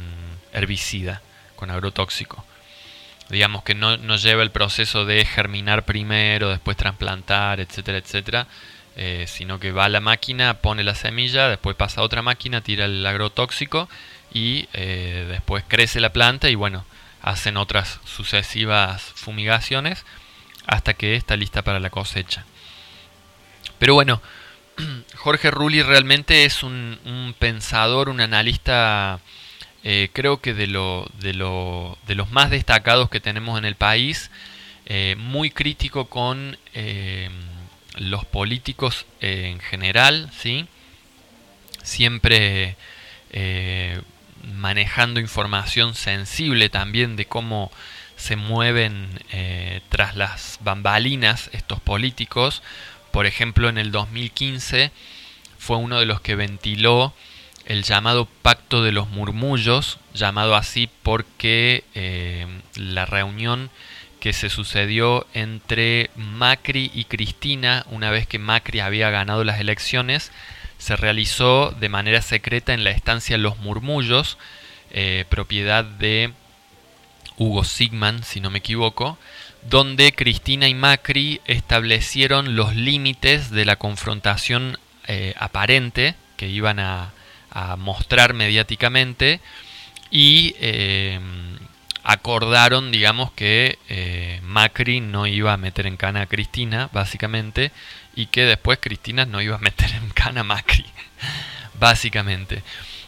herbicida, 0.55 1.21
con 1.57 1.71
agrotóxico. 1.71 2.43
Digamos 3.33 3.63
que 3.63 3.75
no, 3.75 3.97
lleva 3.97 4.43
el 4.43 4.51
proceso 4.51 5.07
de 5.07 5.25
germinar 5.25 5.87
primero, 5.87 6.51
después 6.51 6.77
trasplantar, 6.77 7.61
etcétera, 7.61 7.97
etcétera, 7.97 8.47
eh, 8.95 9.25
sino 9.27 9.59
que 9.59 9.73
va 9.73 9.87
a 9.87 9.89
la 9.89 10.01
máquina, 10.01 10.59
pone 10.61 10.85
la 10.85 10.95
semilla, 10.95 11.49
después 11.49 11.75
pasa 11.75 12.03
a 12.03 12.05
otra 12.05 12.21
máquina, 12.21 12.61
tira 12.61 12.85
el 12.85 13.07
agrotóxico 13.07 13.89
y 14.35 14.69
eh, 14.75 15.25
después 15.31 15.65
crece 15.67 15.99
la 15.99 16.13
planta 16.13 16.51
y 16.51 16.57
bueno, 16.57 16.85
hacen 17.23 17.57
otras 17.57 18.01
sucesivas 18.05 19.01
fumigaciones 19.15 20.05
hasta 20.67 20.93
que 20.93 21.17
está 21.17 21.35
lista 21.35 21.63
para 21.63 21.81
la 21.81 21.89
cosecha. 21.89 22.45
Pero 23.79 23.95
bueno, 23.95 24.21
Jorge 25.17 25.51
Rulli 25.51 25.81
realmente 25.81 26.45
es 26.45 26.63
un 26.63 27.35
pensador, 27.39 28.11
un 28.11 28.21
analista, 28.21 29.21
eh, 29.85 30.11
creo 30.13 30.41
que 30.41 30.55
de, 30.55 30.69
lo, 30.69 31.11
de, 31.19 31.35
lo, 31.35 31.99
de 32.07 32.15
los 32.15 32.31
más 32.31 32.51
destacados 32.51 33.11
que 33.11 33.21
tenemos 33.21 33.59
en 33.59 33.65
el 33.65 33.75
país, 33.75 34.31
eh, 34.87 35.17
muy 35.19 35.51
crítico 35.51 36.07
con 36.07 36.57
eh, 36.75 37.31
los 37.97 38.25
políticos 38.25 39.07
en 39.21 39.59
general, 39.61 40.31
¿sí? 40.37 40.67
siempre 41.83 42.77
manejando 44.55 45.19
información 45.19 45.95
sensible 45.95 46.69
también 46.69 47.17
de 47.17 47.25
cómo 47.25 47.73
se 48.17 48.37
mueven 48.37 49.09
tras 49.89 50.15
las 50.17 50.59
bambalinas 50.63 51.49
estos 51.53 51.81
políticos. 51.81 52.63
Por 53.11 53.27
ejemplo, 53.27 53.69
en 53.69 53.79
el 53.79 53.91
2015 53.91 54.93
fue 55.59 55.77
uno 55.79 55.99
de 55.99 56.07
los 56.07 56.21
que 56.21 56.35
ventiló 56.35 57.15
el 57.67 57.83
llamado 57.83 58.27
Pacto 58.43 58.83
de 58.83 58.93
los 58.93 59.09
Murmullos, 59.09 59.99
llamado 60.15 60.55
así 60.55 60.89
porque 61.03 61.85
eh, 61.95 62.47
la 62.77 63.07
reunión 63.07 63.71
que 64.21 64.33
se 64.33 64.51
sucedió 64.51 65.27
entre 65.35 66.11
Macri 66.17 66.91
y 66.95 67.05
Cristina 67.05 67.85
una 67.91 68.11
vez 68.11 68.27
que 68.27 68.39
Macri 68.39 68.81
había 68.81 69.11
ganado 69.11 69.43
las 69.43 69.61
elecciones 69.61 70.31
se 70.79 70.97
realizó 70.97 71.71
de 71.79 71.89
manera 71.89 72.23
secreta 72.23 72.75
en 72.75 72.83
la 72.83 72.91
estancia 72.91 73.39
Los 73.39 73.59
Murmullos, 73.59 74.37
eh, 74.91 75.25
propiedad 75.29 75.85
de 75.85 76.33
Hugo 77.37 77.63
Sigman, 77.63 78.25
si 78.25 78.41
no 78.41 78.51
me 78.51 78.59
equivoco, 78.59 79.17
donde 79.69 80.13
Cristina 80.13 80.69
y 80.69 80.75
Macri 80.75 81.41
establecieron 81.47 82.57
los 82.57 82.75
límites 82.75 83.51
de 83.51 83.65
la 83.65 83.77
confrontación 83.77 84.77
eh, 85.07 85.35
aparente 85.39 86.17
que 86.37 86.49
iban 86.49 86.81
a, 86.81 87.13
mostrar 87.79 88.35
mediáticamente 88.35 89.41
y 90.11 90.55
eh, 90.59 91.21
acordaron, 92.03 92.91
digamos, 92.91 93.33
que 93.33 93.79
Macri 94.43 95.01
no 95.01 95.27
iba 95.27 95.53
a 95.53 95.57
meter 95.57 95.87
en 95.87 95.97
cana 95.97 96.23
a 96.23 96.27
Cristina, 96.27 96.91
básicamente, 96.93 97.73
y 98.15 98.27
que 98.27 98.45
después 98.45 98.79
Cristina 98.81 99.25
no 99.25 99.41
iba 99.41 99.57
a 99.57 99.61
meter 99.61 99.91
en 99.93 100.11
cana 100.11 100.41
a 100.41 100.45
Macri, 100.45 100.87
básicamente. 101.79 102.63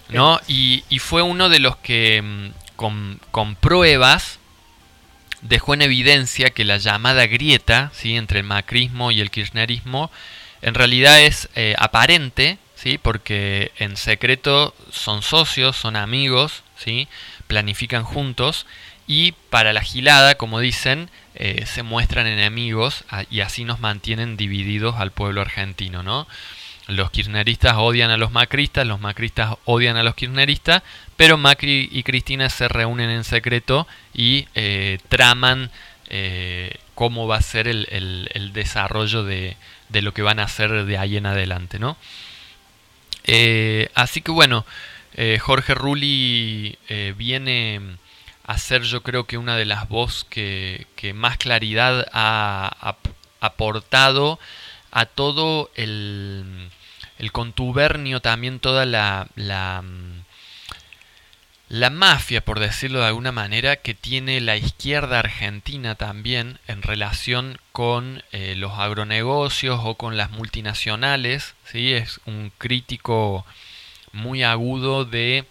¿no? 0.09 0.41
Y, 0.47 0.83
fue 0.99 1.23
uno 1.23 1.49
de 1.49 1.59
los 1.59 1.77
que 1.77 2.23
mm, 2.23 2.51
con, 2.77 3.57
pruebas 3.61 4.39
dejó 5.43 5.75
en 5.75 5.83
evidencia 5.83 6.51
que 6.51 6.65
la 6.65 6.79
llamada 6.79 7.27
grieta 7.27 7.91
¿sí? 7.95 8.17
entre 8.17 8.41
el 8.41 8.47
macrismo 8.47 9.11
y 9.11 9.21
el 9.21 9.31
kirchnerismo 9.31 10.11
en 10.63 10.75
realidad 10.75 11.21
es 11.21 11.51
eh, 11.55 11.75
aparente, 11.79 12.59
¿sí? 12.85 12.99
porque 12.99 13.73
en 13.79 13.97
secreto 13.97 14.75
son 14.90 15.23
socios, 15.23 15.75
son 15.75 15.97
amigos, 15.97 16.62
¿sí? 16.77 17.09
planifican 17.47 18.05
juntos 18.05 18.66
y 19.07 19.33
para 19.49 19.73
la 19.73 19.81
gilada, 19.81 20.35
como 20.35 20.61
dicen, 20.61 21.09
eh, 21.35 21.64
se 21.66 21.83
muestran 21.83 22.27
enemigos 22.27 23.05
y 23.31 23.40
así 23.40 23.64
nos 23.64 23.81
mantienen 23.81 24.37
divididos 24.37 24.97
al 24.97 25.12
pueblo 25.12 25.40
argentino, 25.40 26.03
¿no? 26.03 26.29
Los 26.87 27.11
kirchneristas 27.11 27.77
odian 27.79 28.11
a 28.11 28.18
los 28.18 28.33
macristas, 28.33 28.87
los 28.87 29.01
macristas 29.01 29.57
odian 29.64 29.97
a 29.97 30.03
los 30.03 30.14
kirchneristas, 30.14 30.83
pero 31.16 31.38
Macri 31.38 31.88
y 31.90 32.03
Cristina 32.03 32.51
se 32.51 32.68
reúnen 32.68 33.09
en 33.09 33.25
secreto 33.25 33.87
y 34.12 34.47
eh, 34.55 34.99
traman 35.09 35.70
eh, 36.09 36.77
cómo 36.94 37.27
va 37.27 37.38
a 37.38 37.42
ser 37.42 37.66
el, 37.68 38.51
desarrollo 38.53 39.25
de, 39.25 39.57
lo 39.90 40.12
que 40.12 40.20
van 40.20 40.38
a 40.38 40.44
hacer 40.44 40.85
de 40.85 40.99
ahí 40.99 41.16
en 41.16 41.25
adelante, 41.25 41.79
¿no? 41.79 41.97
Eh, 43.25 43.91
así 43.95 44.21
que 44.21 44.31
bueno, 44.31 44.65
Jorge 45.41 45.75
Rulli 45.75 46.77
viene 47.17 47.81
a 48.45 48.59
ser 48.59 48.83
yo 48.83 49.03
creo 49.03 49.25
que 49.25 49.39
una 49.39 49.57
de 49.57 49.65
las 49.65 49.89
voces 49.89 50.25
que, 50.25 50.87
que 50.97 51.15
más 51.15 51.39
claridad 51.39 52.07
ha 52.13 52.97
aportado 53.41 54.39
a 54.91 55.07
todo 55.07 55.71
el, 55.75 56.71
el 57.19 57.33
contubernio, 57.33 58.21
también 58.21 58.61
toda 58.61 58.85
la, 58.87 59.29
la, 59.35 59.83
la 61.75 61.91
mafia, 61.91 62.41
por 62.41 62.61
decirlo 62.61 63.01
de 63.01 63.07
alguna 63.07 63.33
manera, 63.33 63.75
que 63.75 63.95
tiene 63.95 64.41
la 64.41 64.57
izquierda 64.57 65.19
argentina 65.19 65.97
también 65.97 66.61
en 66.69 66.83
relación 66.83 67.59
con 67.73 68.23
eh, 68.31 68.55
los 68.57 68.75
agronegocios 68.75 69.81
o 69.83 69.97
con 69.97 70.17
las 70.17 70.31
multinacionales. 70.31 71.57
¿sí? 71.65 71.93
Es 71.93 72.21
un 72.27 72.53
crítico 72.59 73.45
muy 74.13 74.45
agudo 74.45 75.05
de 75.05 75.47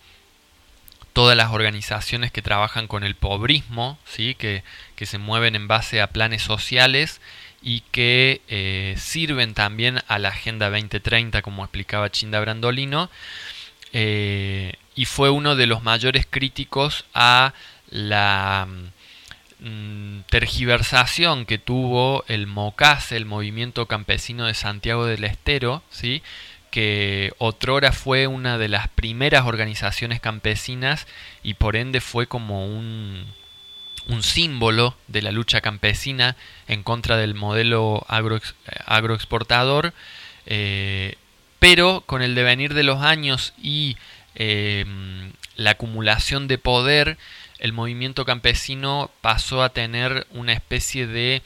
todas 1.11 1.35
las 1.35 1.51
organizaciones 1.51 2.31
que 2.31 2.41
trabajan 2.41 2.87
con 2.87 3.03
el 3.03 3.15
pobrismo, 3.15 3.99
¿sí? 4.05 4.33
que, 4.33 4.63
que 4.95 5.05
se 5.05 5.17
mueven 5.17 5.57
en 5.57 5.67
base 5.67 6.01
a 6.01 6.07
planes 6.07 6.41
sociales 6.41 7.19
y 7.61 7.81
que 7.91 8.39
eh, 8.47 8.95
sirven 8.97 9.53
también 9.53 9.99
a 10.07 10.19
la 10.19 10.29
Agenda 10.29 10.69
2030, 10.69 11.41
como 11.41 11.65
explicaba 11.65 12.09
Chinda 12.09 12.39
Brandolino, 12.39 13.09
eh, 13.91 14.75
y 14.95 15.05
fue 15.05 15.29
uno 15.29 15.55
de 15.55 15.67
los 15.67 15.83
mayores 15.83 16.25
críticos 16.29 17.05
a 17.13 17.53
la 17.89 18.67
mm, 19.59 20.21
tergiversación 20.29 21.45
que 21.45 21.57
tuvo 21.57 22.23
el 22.27 22.47
MOCAS, 22.47 23.11
el 23.11 23.25
Movimiento 23.25 23.87
Campesino 23.87 24.45
de 24.45 24.53
Santiago 24.53 25.05
del 25.05 25.23
Estero, 25.23 25.83
¿sí? 25.89 26.21
que 26.73 27.33
otrora 27.37 27.91
fue 27.91 28.25
una 28.25 28.57
de 28.57 28.67
las 28.67 28.87
primeras 28.87 29.45
organizaciones 29.45 30.19
campesinas 30.19 31.05
y 31.43 31.53
por 31.53 31.75
ende 31.75 32.01
fue 32.01 32.25
como 32.25 32.65
un, 32.65 33.27
un 34.07 34.23
símbolo 34.23 34.97
de 35.07 35.21
la 35.21 35.31
lucha 35.31 35.61
campesina 35.61 36.35
en 36.67 36.81
contra 36.81 37.17
del 37.17 37.35
modelo 37.35 38.05
agroexportador, 38.07 39.93
eh, 40.47 41.15
pero 41.59 42.01
con 42.07 42.23
el 42.23 42.33
devenir 42.33 42.73
de 42.73 42.83
los 42.83 43.03
años 43.03 43.53
y 43.61 43.95
eh, 44.35 44.85
la 45.55 45.71
acumulación 45.71 46.47
de 46.47 46.57
poder, 46.57 47.17
el 47.59 47.73
movimiento 47.73 48.25
campesino 48.25 49.11
pasó 49.21 49.63
a 49.63 49.69
tener 49.69 50.27
una 50.31 50.53
especie 50.53 51.07
de 51.07 51.41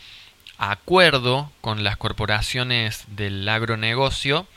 acuerdo 0.57 1.51
con 1.61 1.83
las 1.83 1.97
corporaciones 1.97 3.05
del 3.07 3.47
agronegocio 3.47 4.47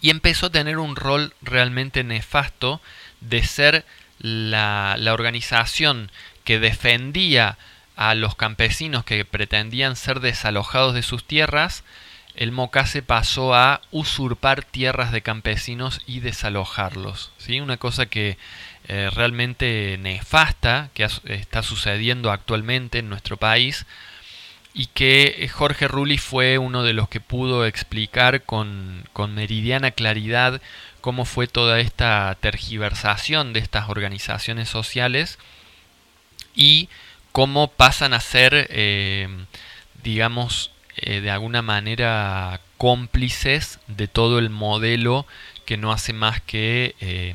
y 0.00 0.10
empezó 0.10 0.46
a 0.46 0.50
tener 0.50 0.78
un 0.78 0.94
rol 0.94 1.34
realmente 1.42 2.04
nefasto 2.04 2.80
de 3.20 3.42
ser 3.42 3.84
la 4.20 4.96
organización 5.12 6.10
que 6.44 6.58
defendía 6.58 7.58
a 7.98 8.14
los 8.14 8.36
campesinos 8.36 9.04
que 9.04 9.24
pretendían 9.24 9.96
ser 9.96 10.20
desalojados 10.20 10.94
de 10.94 11.02
sus 11.02 11.24
tierras, 11.24 11.82
el 12.38 12.52
Mocase 12.52 13.02
pasó 13.02 13.52
a 13.52 13.80
usurpar 13.90 14.62
tierras 14.62 15.10
de 15.10 15.22
campesinos 15.22 16.00
y 16.06 16.20
desalojarlos. 16.20 17.32
¿sí? 17.36 17.58
Una 17.58 17.78
cosa 17.78 18.06
que 18.06 18.38
eh, 18.86 19.10
realmente 19.12 19.98
nefasta, 19.98 20.88
que 20.94 21.02
está 21.24 21.64
sucediendo 21.64 22.30
actualmente 22.30 23.00
en 23.00 23.08
nuestro 23.08 23.38
país, 23.38 23.86
y 24.72 24.86
que 24.86 25.34
eh, 25.38 25.48
Jorge 25.48 25.88
Rulli 25.88 26.16
fue 26.16 26.58
uno 26.58 26.84
de 26.84 26.92
los 26.92 27.08
que 27.08 27.18
pudo 27.18 27.66
explicar 27.66 28.44
con, 28.44 29.04
con 29.12 29.34
meridiana 29.34 29.90
claridad 29.90 30.62
cómo 31.00 31.24
fue 31.24 31.48
toda 31.48 31.80
esta 31.80 32.36
tergiversación 32.40 33.52
de 33.52 33.58
estas 33.58 33.88
organizaciones 33.88 34.68
sociales 34.68 35.40
y 36.54 36.88
cómo 37.32 37.66
pasan 37.66 38.14
a 38.14 38.20
ser, 38.20 38.68
eh, 38.70 39.28
digamos, 40.04 40.70
eh, 41.02 41.20
de 41.20 41.30
alguna 41.30 41.62
manera 41.62 42.60
cómplices 42.76 43.80
de 43.86 44.08
todo 44.08 44.38
el 44.38 44.50
modelo 44.50 45.26
que 45.66 45.76
no 45.76 45.92
hace 45.92 46.12
más 46.12 46.40
que 46.40 46.94
eh, 47.00 47.34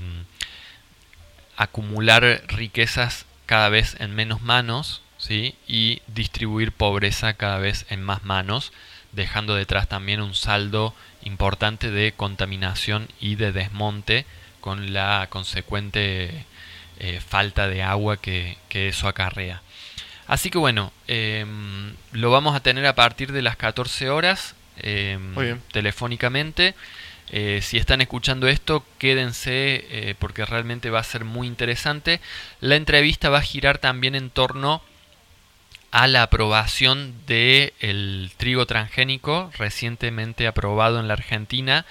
acumular 1.58 2.43
riquezas 2.47 3.26
cada 3.45 3.69
vez 3.69 3.95
en 3.99 4.15
menos 4.15 4.41
manos 4.41 5.02
¿sí? 5.17 5.56
y 5.67 6.02
distribuir 6.08 6.71
pobreza 6.71 7.34
cada 7.34 7.58
vez 7.58 7.86
en 7.89 8.02
más 8.02 8.23
manos, 8.23 8.71
dejando 9.12 9.56
detrás 9.56 9.88
también 9.88 10.21
un 10.21 10.34
saldo 10.34 10.93
importante 11.23 11.91
de 11.91 12.13
contaminación 12.13 13.08
y 13.19 13.36
de 13.36 13.52
desmonte 13.52 14.26
con 14.60 14.93
la 14.93 15.28
consecuente 15.30 16.45
eh, 16.99 17.19
falta 17.19 17.67
de 17.67 17.84
agua 17.84 18.17
que, 18.17 18.58
eso 18.69 19.08
acarrea. 19.08 19.62
Así 20.27 20.49
que 20.49 20.57
bueno, 20.57 20.91
em, 21.07 21.93
lo 22.12 22.31
vamos 22.31 22.55
a 22.55 22.62
tener 22.62 22.86
a 22.86 22.95
partir 22.95 23.31
de 23.31 23.41
las 23.41 23.57
14 23.57 24.09
horas 24.09 24.55
em, 24.77 25.59
telefónicamente. 25.71 26.75
Eh, 27.29 27.62
si 27.62 27.77
están 27.77 28.01
escuchando 28.01 28.47
esto, 28.47 28.86
quédense 28.99 29.86
eh, 29.89 30.15
porque 30.19 30.45
realmente 30.45 30.89
va 30.89 30.99
a 30.99 31.03
ser 31.03 31.25
muy 31.25 31.47
interesante. 31.47 32.21
La 32.62 32.75
entrevista 32.75 33.29
va 33.29 33.39
a 33.39 33.41
girar 33.41 33.79
también 33.79 34.15
en 34.15 34.29
torno 34.29 34.81
a 35.91 36.07
la 36.07 36.23
aprobación 36.23 37.13
del 37.27 38.31
trigo 38.38 38.65
transgénico 38.65 39.51
recientemente 39.57 40.47
aprobado 40.47 40.99
en 40.99 41.07
la 41.07 41.13
Argentina, 41.13 41.86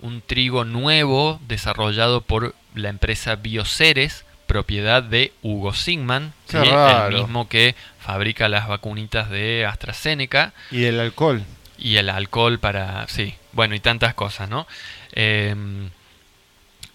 un 0.00 0.20
trigo 0.20 0.64
nuevo 0.64 1.40
desarrollado 1.48 2.20
por 2.20 2.54
la 2.74 2.88
empresa 2.88 3.34
Bioceres, 3.34 4.24
propiedad 4.48 5.04
de 5.04 5.32
Hugo 5.42 5.72
Sigman, 5.72 6.32
el 6.52 7.14
mismo 7.14 7.48
que 7.48 7.76
fabrica 8.00 8.48
las 8.48 8.66
vacunitas 8.66 9.30
de 9.30 9.64
AstraZeneca. 9.64 10.52
Y 10.72 10.84
el 10.84 10.98
alcohol. 10.98 11.44
Y 11.78 11.96
el 11.98 12.08
alcohol 12.10 12.58
para, 12.58 13.06
sí, 13.06 13.34
bueno, 13.52 13.76
y 13.76 13.80
tantas 13.80 14.14
cosas, 14.14 14.48
¿no? 14.48 14.66
Em, 15.12 15.90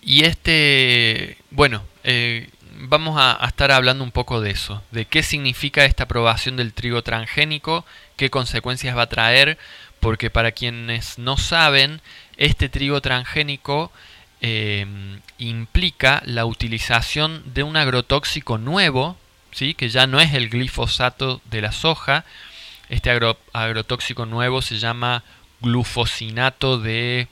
y 0.02 0.26
este, 0.26 1.38
bueno, 1.52 1.84
eh, 2.04 2.50
vamos 2.80 3.16
a, 3.18 3.40
estar 3.48 3.72
hablando 3.72 4.04
un 4.04 4.12
poco 4.12 4.42
de 4.42 4.52
eso, 4.52 4.84
de 4.92 5.06
qué 5.06 5.24
significa 5.24 5.86
esta 5.86 6.04
aprobación 6.04 6.58
del 6.58 6.74
trigo 6.74 7.04
transgénico, 7.04 7.86
qué 8.18 8.30
consecuencias 8.30 8.98
va 8.98 9.04
a 9.04 9.10
traer, 9.10 9.58
porque 10.00 10.30
para 10.30 10.52
quienes 10.52 11.18
no 11.20 11.38
saben, 11.38 12.02
este 12.36 12.68
trigo 12.68 13.00
transgénico 13.02 13.92
eh, 14.46 14.86
implica 15.38 16.22
la 16.26 16.46
utilización 16.46 17.42
de 17.54 17.64
un 17.64 17.78
agrotóxico 17.78 18.58
nuevo, 18.58 19.16
¿sí? 19.54 19.74
que 19.74 19.88
ya 19.88 20.06
no 20.06 20.20
es 20.20 20.34
el 20.34 20.50
glifosato 20.50 21.42
de 21.46 21.62
la 21.62 21.72
soja, 21.72 22.26
este 22.90 23.10
agrotóxico 23.54 24.26
nuevo 24.26 24.62
se 24.62 24.78
llama 24.78 25.24
glufosinato 25.62 26.78
de 26.78 27.30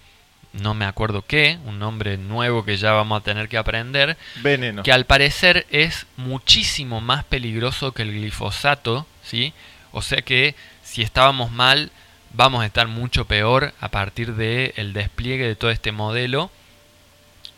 no 0.53 0.73
me 0.73 0.85
acuerdo 0.85 1.25
qué, 1.27 1.59
un 1.65 1.79
nombre 1.79 2.17
nuevo 2.17 2.63
que 2.63 2.77
ya 2.77 2.93
vamos 2.93 3.19
a 3.19 3.23
tener 3.25 3.49
que 3.49 3.57
aprender, 3.57 4.17
veneno, 4.37 4.81
que 4.81 4.93
al 4.93 5.05
parecer 5.05 5.67
es 5.69 6.07
muchísimo 6.15 7.01
más 7.01 7.25
peligroso 7.25 7.91
que 7.91 8.03
el 8.03 8.13
glifosato, 8.13 9.05
¿sí? 9.21 9.53
O 9.91 10.01
sea 10.01 10.21
que 10.21 10.55
si 10.81 11.01
estábamos 11.01 11.51
mal, 11.51 11.91
vamos 12.31 12.63
a 12.63 12.65
estar 12.65 12.87
mucho 12.87 13.25
peor 13.25 13.73
a 13.81 13.89
partir 13.89 14.35
del 14.35 14.73
el 14.77 14.93
despliegue 14.93 15.45
de 15.45 15.55
todo 15.57 15.71
este 15.71 15.91
modelo 15.91 16.51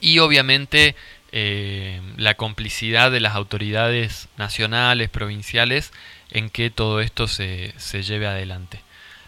y 0.03 0.19
obviamente 0.19 0.95
eh, 1.31 2.01
la 2.17 2.35
complicidad 2.35 3.09
de 3.09 3.21
las 3.21 3.35
autoridades 3.35 4.27
nacionales, 4.37 5.09
provinciales, 5.09 5.91
en 6.29 6.49
que 6.49 6.69
todo 6.69 6.99
esto 6.99 7.27
se, 7.27 7.73
se 7.77 8.03
lleve 8.03 8.27
adelante. 8.27 8.81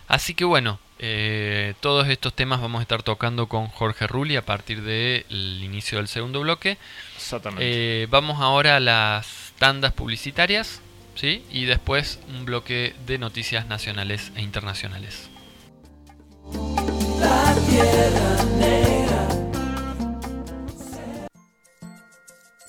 Así 0.08 0.36
que 0.36 0.44
bueno, 0.44 0.80
eh, 1.00 1.76
todos 1.80 2.10
estos 2.10 2.34
temas 2.34 2.62
vamos 2.62 2.80
a 2.80 2.82
estar 2.82 3.04
tocando 3.04 3.48
con 3.48 3.68
Jorge 3.68 4.06
Rulli 4.06 4.36
a 4.36 4.46
partir 4.46 4.82
del 4.82 5.64
inicio 5.64 5.98
del 5.98 6.10
segundo 6.10 6.42
bloque. 6.42 6.78
Exactamente. 7.16 7.64
Eh, 8.04 8.08
vamos 8.08 8.42
ahora 8.42 8.76
a 8.76 8.80
las 8.82 9.54
tandas 9.58 9.94
publicitarias, 9.94 10.82
¿sí? 11.16 11.42
Y 11.52 11.66
después 11.66 12.20
un 12.28 12.44
bloque 12.44 12.94
de 13.08 13.18
noticias 13.18 13.66
nacionales 13.66 14.34
e 14.36 14.42
internacionales. 14.42 15.30
Ciencia 17.66 19.45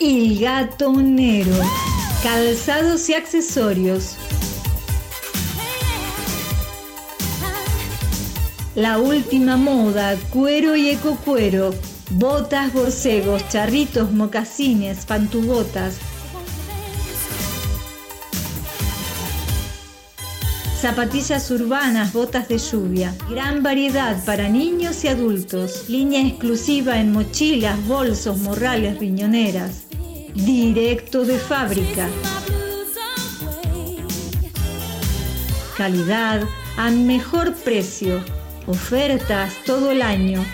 El 0.00 0.38
Gatonero. 0.40 1.52
Calzados 2.22 3.06
y 3.10 3.14
accesorios. 3.14 4.16
La 8.74 8.98
última 8.98 9.58
moda, 9.58 10.16
cuero 10.30 10.74
y 10.74 10.88
ecocuero. 10.88 11.74
Botas, 12.12 12.72
borcegos, 12.72 13.46
charritos, 13.50 14.10
mocasines, 14.10 15.04
pantubotas. 15.04 15.98
Zapatillas 20.80 21.50
urbanas, 21.50 22.12
botas 22.12 22.48
de 22.48 22.58
lluvia. 22.58 23.14
Gran 23.28 23.62
variedad 23.62 24.24
para 24.24 24.48
niños 24.48 25.04
y 25.04 25.08
adultos. 25.08 25.88
Línea 25.88 26.26
exclusiva 26.26 26.98
en 26.98 27.12
mochilas, 27.12 27.86
bolsos, 27.86 28.38
morrales, 28.38 28.98
riñoneras 28.98 29.90
directo 30.34 31.24
de 31.24 31.38
fábrica. 31.38 32.08
Calidad 35.76 36.42
a 36.76 36.90
mejor 36.90 37.54
precio. 37.54 38.22
Ofertas 38.66 39.54
todo 39.64 39.90
el 39.90 40.02
año. 40.02 40.44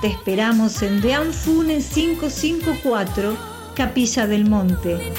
Te 0.00 0.08
esperamos 0.08 0.82
en 0.82 1.00
Deanfune 1.00 1.80
554, 1.80 3.36
Capilla 3.74 4.26
del 4.26 4.48
Monte. 4.48 5.12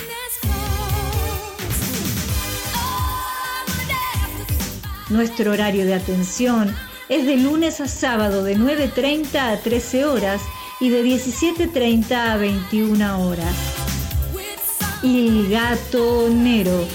Nuestro 5.11 5.51
horario 5.51 5.85
de 5.85 5.93
atención 5.93 6.73
es 7.09 7.25
de 7.25 7.35
lunes 7.35 7.81
a 7.81 7.87
sábado 7.89 8.45
de 8.45 8.55
9.30 8.55 9.35
a 9.35 9.57
13 9.57 10.05
horas 10.05 10.41
y 10.79 10.87
de 10.87 11.03
17.30 11.03 12.11
a 12.13 12.37
21 12.37 13.27
horas 13.27 13.53
y 15.03 15.49
gatonero. 15.49 16.87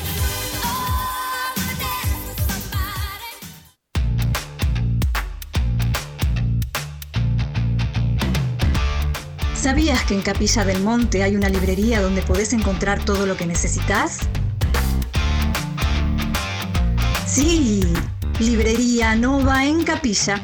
¿Sabías 9.55 10.05
que 10.05 10.15
en 10.15 10.23
Capilla 10.23 10.65
del 10.65 10.81
Monte 10.81 11.23
hay 11.23 11.37
una 11.37 11.51
librería 11.51 12.01
donde 12.01 12.23
podés 12.23 12.55
encontrar 12.55 13.05
todo 13.05 13.27
lo 13.27 13.37
que 13.37 13.45
necesitas? 13.45 14.21
Sí, 17.37 17.83
Librería 18.41 19.15
Nova 19.15 19.67
en 19.67 19.85
Capilla. 19.85 20.41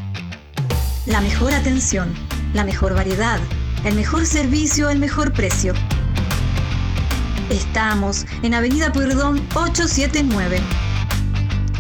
La 1.07 1.23
mejor 1.23 1.55
atención, 1.55 2.13
la 2.53 2.65
mejor 2.65 2.95
variedad, 2.95 3.41
el 3.87 3.95
mejor 3.95 4.27
servicio, 4.27 4.91
el 4.91 4.99
mejor 4.99 5.33
precio. 5.33 5.73
Estamos 7.49 8.27
en 8.43 8.53
Avenida 8.53 8.93
Perdón 8.93 9.41
879. 9.55 10.61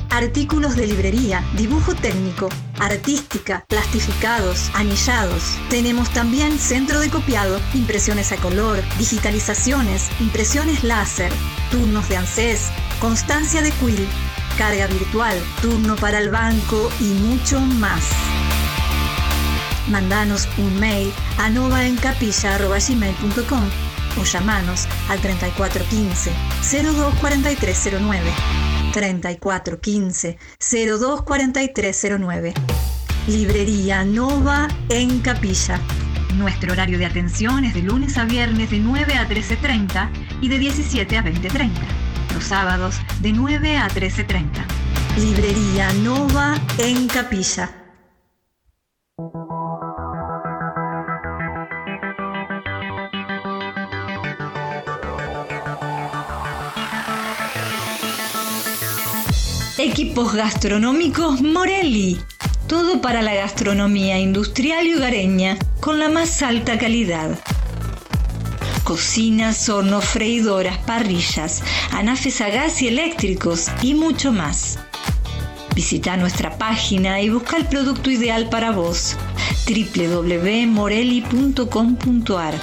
Artículos 0.08 0.76
de 0.76 0.86
librería, 0.86 1.44
dibujo 1.58 1.94
técnico, 1.94 2.48
artística, 2.80 3.66
plastificados, 3.68 4.70
anillados. 4.72 5.58
Tenemos 5.68 6.08
también 6.14 6.58
centro 6.58 7.00
de 7.00 7.10
copiado, 7.10 7.60
impresiones 7.74 8.32
a 8.32 8.38
color, 8.38 8.78
digitalizaciones, 8.96 10.08
impresiones 10.20 10.82
láser, 10.82 11.30
turnos 11.70 12.08
de 12.08 12.16
ANSES, 12.16 12.70
constancia 12.98 13.60
de 13.60 13.72
quill, 13.72 14.08
carga 14.62 14.86
virtual, 14.86 15.34
turno 15.60 15.96
para 15.96 16.20
el 16.20 16.30
banco 16.30 16.88
y 17.00 17.14
mucho 17.14 17.58
más. 17.58 18.04
Mandanos 19.88 20.48
un 20.56 20.78
mail 20.78 21.12
a 21.38 21.50
novaencapilla.com 21.50 23.64
o 24.20 24.24
llamanos 24.24 24.86
al 25.08 25.20
3415 25.20 26.30
024309. 26.62 28.32
3415 28.92 30.38
024309. 30.60 32.54
Librería 33.26 34.04
Nova 34.04 34.68
en 34.90 35.18
Capilla. 35.22 35.80
Nuestro 36.36 36.72
horario 36.72 36.98
de 36.98 37.06
atención 37.06 37.64
es 37.64 37.74
de 37.74 37.82
lunes 37.82 38.16
a 38.16 38.26
viernes 38.26 38.70
de 38.70 38.78
9 38.78 39.14
a 39.14 39.28
13.30 39.28 40.08
y 40.40 40.48
de 40.48 40.60
17 40.60 41.18
a 41.18 41.24
20.30. 41.24 42.01
Sábados 42.42 42.96
de 43.20 43.32
9 43.32 43.78
a 43.78 43.88
13.30. 43.88 44.66
Librería 45.16 45.92
Nova 45.94 46.60
en 46.78 47.06
Capilla. 47.06 47.70
Equipos 59.78 60.34
gastronómicos 60.34 61.42
Morelli. 61.42 62.20
Todo 62.66 63.00
para 63.00 63.22
la 63.22 63.34
gastronomía 63.34 64.18
industrial 64.18 64.86
y 64.86 64.94
hogareña 64.94 65.58
con 65.80 65.98
la 65.98 66.08
más 66.08 66.42
alta 66.42 66.78
calidad. 66.78 67.38
Cocinas, 68.84 69.68
hornos, 69.68 70.04
freidoras, 70.04 70.78
parrillas, 70.78 71.62
anafes 71.92 72.40
a 72.40 72.48
gas 72.48 72.82
y 72.82 72.88
eléctricos 72.88 73.68
y 73.82 73.94
mucho 73.94 74.32
más. 74.32 74.78
Visita 75.74 76.16
nuestra 76.16 76.58
página 76.58 77.20
y 77.20 77.30
busca 77.30 77.56
el 77.56 77.66
producto 77.66 78.10
ideal 78.10 78.48
para 78.48 78.72
vos 78.72 79.16
www.morelli.com.ar 79.66 82.54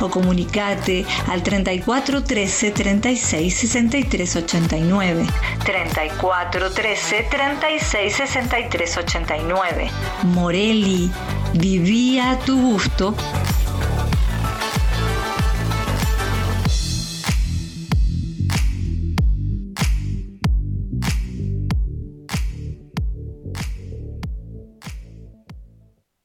o 0.00 0.10
comunicate 0.10 1.06
al 1.28 1.42
34 1.42 2.24
13 2.24 2.70
36 2.70 3.54
63 3.54 4.36
89. 4.36 5.26
34 5.64 6.70
13 6.70 7.26
36 7.30 8.16
63 8.16 8.96
89. 8.96 9.90
Morelli, 10.24 11.10
vivía 11.54 12.32
a 12.32 12.38
tu 12.38 12.60
gusto 12.60 13.14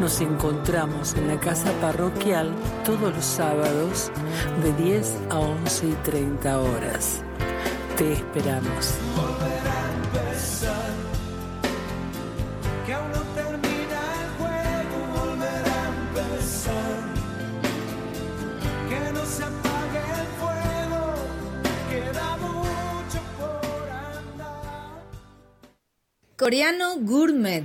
Nos 0.00 0.20
encontramos 0.20 1.14
en 1.14 1.28
la 1.28 1.40
casa 1.40 1.72
parroquial 1.80 2.52
todos 2.84 3.14
los 3.14 3.24
sábados 3.24 4.12
de 4.62 4.72
10 4.84 5.16
a 5.30 5.38
11 5.38 5.86
y 5.86 5.92
30 6.04 6.60
horas. 6.60 7.22
Te 7.96 8.12
esperamos. 8.12 8.92
Coreano 26.36 26.96
Gourmet 27.00 27.64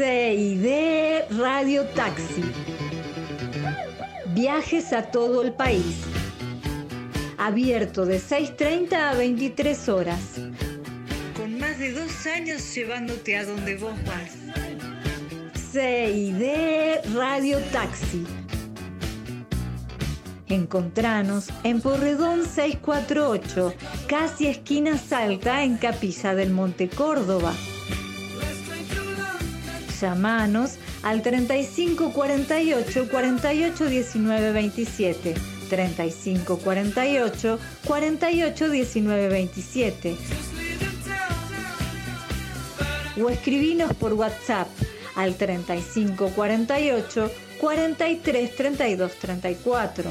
CID 0.00 1.36
Radio 1.38 1.84
Taxi. 1.94 2.42
Viajes 4.34 4.92
a 4.92 5.02
todo 5.10 5.42
el 5.42 5.52
país. 5.52 6.04
Abierto 7.36 8.06
de 8.06 8.18
6.30 8.18 8.92
a 8.94 9.14
23 9.14 9.88
horas. 9.88 10.20
Con 11.36 11.58
más 11.58 11.78
de 11.78 11.92
dos 11.92 12.26
años 12.26 12.74
llevándote 12.74 13.36
a 13.36 13.44
donde 13.44 13.76
vos 13.76 13.94
vas. 14.04 14.30
CID 15.72 17.14
Radio 17.14 17.58
Taxi. 17.72 18.24
Encontranos 20.48 21.48
en 21.62 21.80
Porredón 21.80 22.44
648, 22.44 23.74
casi 24.08 24.48
esquina 24.48 24.98
Salta, 24.98 25.62
en 25.62 25.76
Capilla 25.76 26.34
del 26.34 26.50
Monte 26.50 26.88
Córdoba. 26.88 27.54
Llamanos 30.00 30.78
al 31.02 31.22
35 31.22 32.12
48 32.12 33.08
48 33.10 33.86
19 33.86 34.52
27. 34.52 35.34
35 35.68 36.58
48 36.58 37.58
48 37.86 38.70
19 38.70 39.28
27. 39.28 40.16
O 43.22 43.28
escribinos 43.28 43.92
por 43.94 44.14
WhatsApp 44.14 44.68
al 45.16 45.34
35 45.34 46.30
48 46.30 47.30
43 47.60 48.56
32 48.56 49.12
34. 49.16 50.10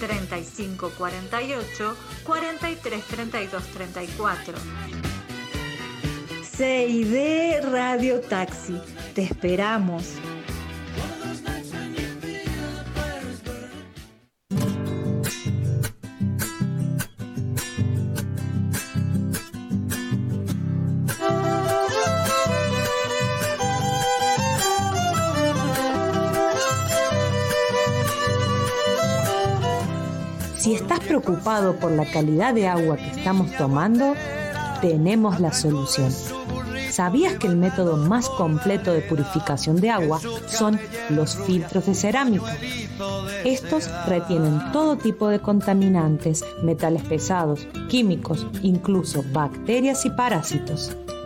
35 0.00 0.90
48 0.98 1.96
43 2.24 3.04
32 3.04 3.62
34. 3.64 4.54
CID 6.60 7.62
Radio 7.72 8.20
Taxi. 8.20 8.78
Te 9.14 9.22
esperamos. 9.22 10.04
Si 30.58 30.74
estás 30.74 31.00
preocupado 31.00 31.76
por 31.76 31.92
la 31.92 32.04
calidad 32.04 32.52
de 32.52 32.68
agua 32.68 32.98
que 32.98 33.08
estamos 33.12 33.50
tomando, 33.56 34.12
tenemos 34.82 35.40
la 35.40 35.54
solución. 35.54 36.12
¿Sabías 37.00 37.36
que 37.36 37.46
el 37.46 37.56
método 37.56 37.96
más 37.96 38.28
completo 38.28 38.92
de 38.92 39.00
purificación 39.00 39.80
de 39.80 39.88
agua 39.88 40.20
son 40.46 40.78
los 41.08 41.34
filtros 41.34 41.86
de 41.86 41.94
cerámica? 41.94 42.54
Estos 43.42 43.88
retienen 44.06 44.60
todo 44.70 44.98
tipo 44.98 45.28
de 45.28 45.40
contaminantes, 45.40 46.44
metales 46.62 47.02
pesados, 47.04 47.66
químicos, 47.88 48.46
incluso 48.60 49.24
bacterias 49.32 50.04
y 50.04 50.10
parásitos. 50.10 50.94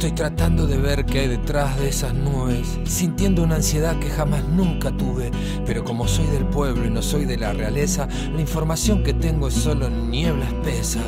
Estoy 0.00 0.12
tratando 0.12 0.66
de 0.66 0.78
ver 0.78 1.04
qué 1.04 1.18
hay 1.18 1.28
detrás 1.28 1.78
de 1.78 1.90
esas 1.90 2.14
nubes, 2.14 2.78
sintiendo 2.86 3.42
una 3.42 3.56
ansiedad 3.56 3.98
que 3.98 4.08
jamás 4.08 4.42
nunca 4.44 4.90
tuve. 4.90 5.30
Pero 5.66 5.84
como 5.84 6.08
soy 6.08 6.24
del 6.28 6.46
pueblo 6.46 6.86
y 6.86 6.90
no 6.90 7.02
soy 7.02 7.26
de 7.26 7.36
la 7.36 7.52
realeza, 7.52 8.08
la 8.32 8.40
información 8.40 9.02
que 9.02 9.12
tengo 9.12 9.48
es 9.48 9.52
solo 9.52 9.90
niebla 9.90 10.46
espesa. 10.46 11.00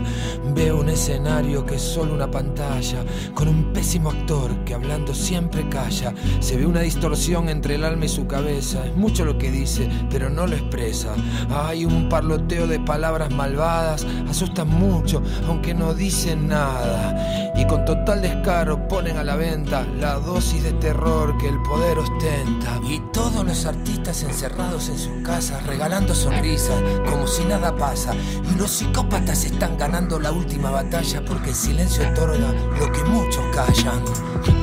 Veo 0.54 0.78
un 0.78 0.90
escenario 0.90 1.64
que 1.64 1.76
es 1.76 1.80
solo 1.80 2.12
una 2.12 2.30
pantalla, 2.30 3.02
con 3.32 3.48
un 3.48 3.72
pésimo 3.72 4.10
actor 4.10 4.54
que 4.66 4.74
hablando 4.74 5.14
siempre 5.14 5.66
calla. 5.70 6.12
Se 6.40 6.58
ve 6.58 6.66
una 6.66 6.80
distorsión 6.80 7.48
entre 7.48 7.76
el 7.76 7.84
alma 7.84 8.04
y 8.04 8.10
su 8.10 8.26
cabeza. 8.26 8.84
Es 8.84 8.94
mucho 8.94 9.24
lo 9.24 9.38
que 9.38 9.50
dice, 9.50 9.88
pero 10.10 10.28
no 10.28 10.46
lo 10.46 10.54
expresa. 10.54 11.14
Hay 11.48 11.86
un 11.86 12.10
parloteo 12.10 12.66
de 12.66 12.78
palabras 12.78 13.30
malvadas, 13.30 14.06
asustan 14.28 14.68
mucho, 14.68 15.22
aunque 15.48 15.72
no 15.72 15.94
dicen 15.94 16.46
nada. 16.48 17.52
Y 17.56 17.66
con 17.66 17.86
total 17.86 18.20
descaro 18.20 18.81
ponen 18.88 19.16
a 19.16 19.24
la 19.24 19.36
venta 19.36 19.86
la 19.98 20.14
dosis 20.14 20.62
de 20.62 20.72
terror 20.74 21.36
que 21.38 21.48
el 21.48 21.60
poder 21.62 21.98
ostenta. 21.98 22.80
Y 22.88 23.00
todos 23.12 23.44
los 23.44 23.66
artistas 23.66 24.22
encerrados 24.22 24.88
en 24.88 24.98
sus 24.98 25.22
casas, 25.24 25.64
regalando 25.66 26.14
sonrisas, 26.14 26.80
como 27.08 27.26
si 27.26 27.44
nada 27.44 27.74
pasa. 27.76 28.14
Y 28.14 28.58
los 28.58 28.70
psicópatas 28.70 29.44
están 29.44 29.76
ganando 29.78 30.18
la 30.18 30.32
última 30.32 30.70
batalla 30.70 31.24
porque 31.24 31.50
el 31.50 31.56
silencio 31.56 32.08
otorga 32.08 32.52
lo 32.78 32.92
que 32.92 33.04
muchos 33.04 33.44
callan. 33.54 34.02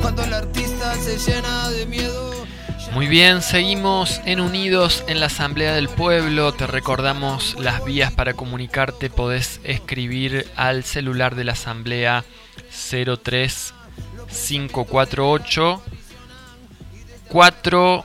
Cuando 0.00 0.22
el 0.22 0.34
artista 0.34 0.94
se 0.96 1.18
llena 1.18 1.70
de 1.70 1.86
miedo. 1.86 2.30
Muy 2.92 3.06
bien, 3.06 3.40
seguimos 3.40 4.20
en 4.24 4.40
Unidos 4.40 5.04
en 5.06 5.20
la 5.20 5.26
Asamblea 5.26 5.74
del 5.74 5.88
Pueblo. 5.88 6.52
Te 6.52 6.66
recordamos 6.66 7.56
las 7.60 7.84
vías 7.84 8.12
para 8.12 8.34
comunicarte. 8.34 9.10
Podés 9.10 9.60
escribir 9.62 10.48
al 10.56 10.82
celular 10.82 11.36
de 11.36 11.44
la 11.44 11.52
Asamblea 11.52 12.24
03548 14.30 15.82
4 17.28 18.04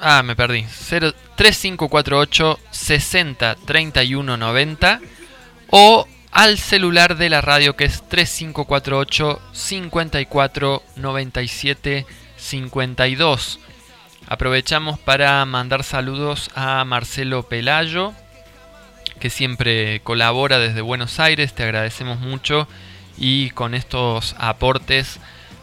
Ah, 0.00 0.22
me 0.22 0.36
perdí. 0.36 0.64
0, 0.68 1.12
3548 1.34 2.60
60 2.70 3.56
31 3.66 4.36
90 4.36 5.00
o 5.70 6.06
al 6.30 6.58
celular 6.58 7.16
de 7.16 7.30
la 7.30 7.40
radio 7.40 7.74
que 7.74 7.84
es 7.84 8.06
3548 8.08 9.40
54 9.52 10.82
97 10.96 12.06
52. 12.36 13.58
Aprovechamos 14.28 14.98
para 15.00 15.44
mandar 15.46 15.82
saludos 15.82 16.50
a 16.54 16.84
Marcelo 16.84 17.48
Pelayo, 17.48 18.12
que 19.18 19.30
siempre 19.30 20.00
colabora 20.00 20.58
desde 20.58 20.80
Buenos 20.80 21.18
Aires, 21.18 21.54
te 21.54 21.64
agradecemos 21.64 22.20
mucho 22.20 22.68
y 23.16 23.50
con 23.50 23.74
estos 23.74 24.36
aportes 24.38 25.18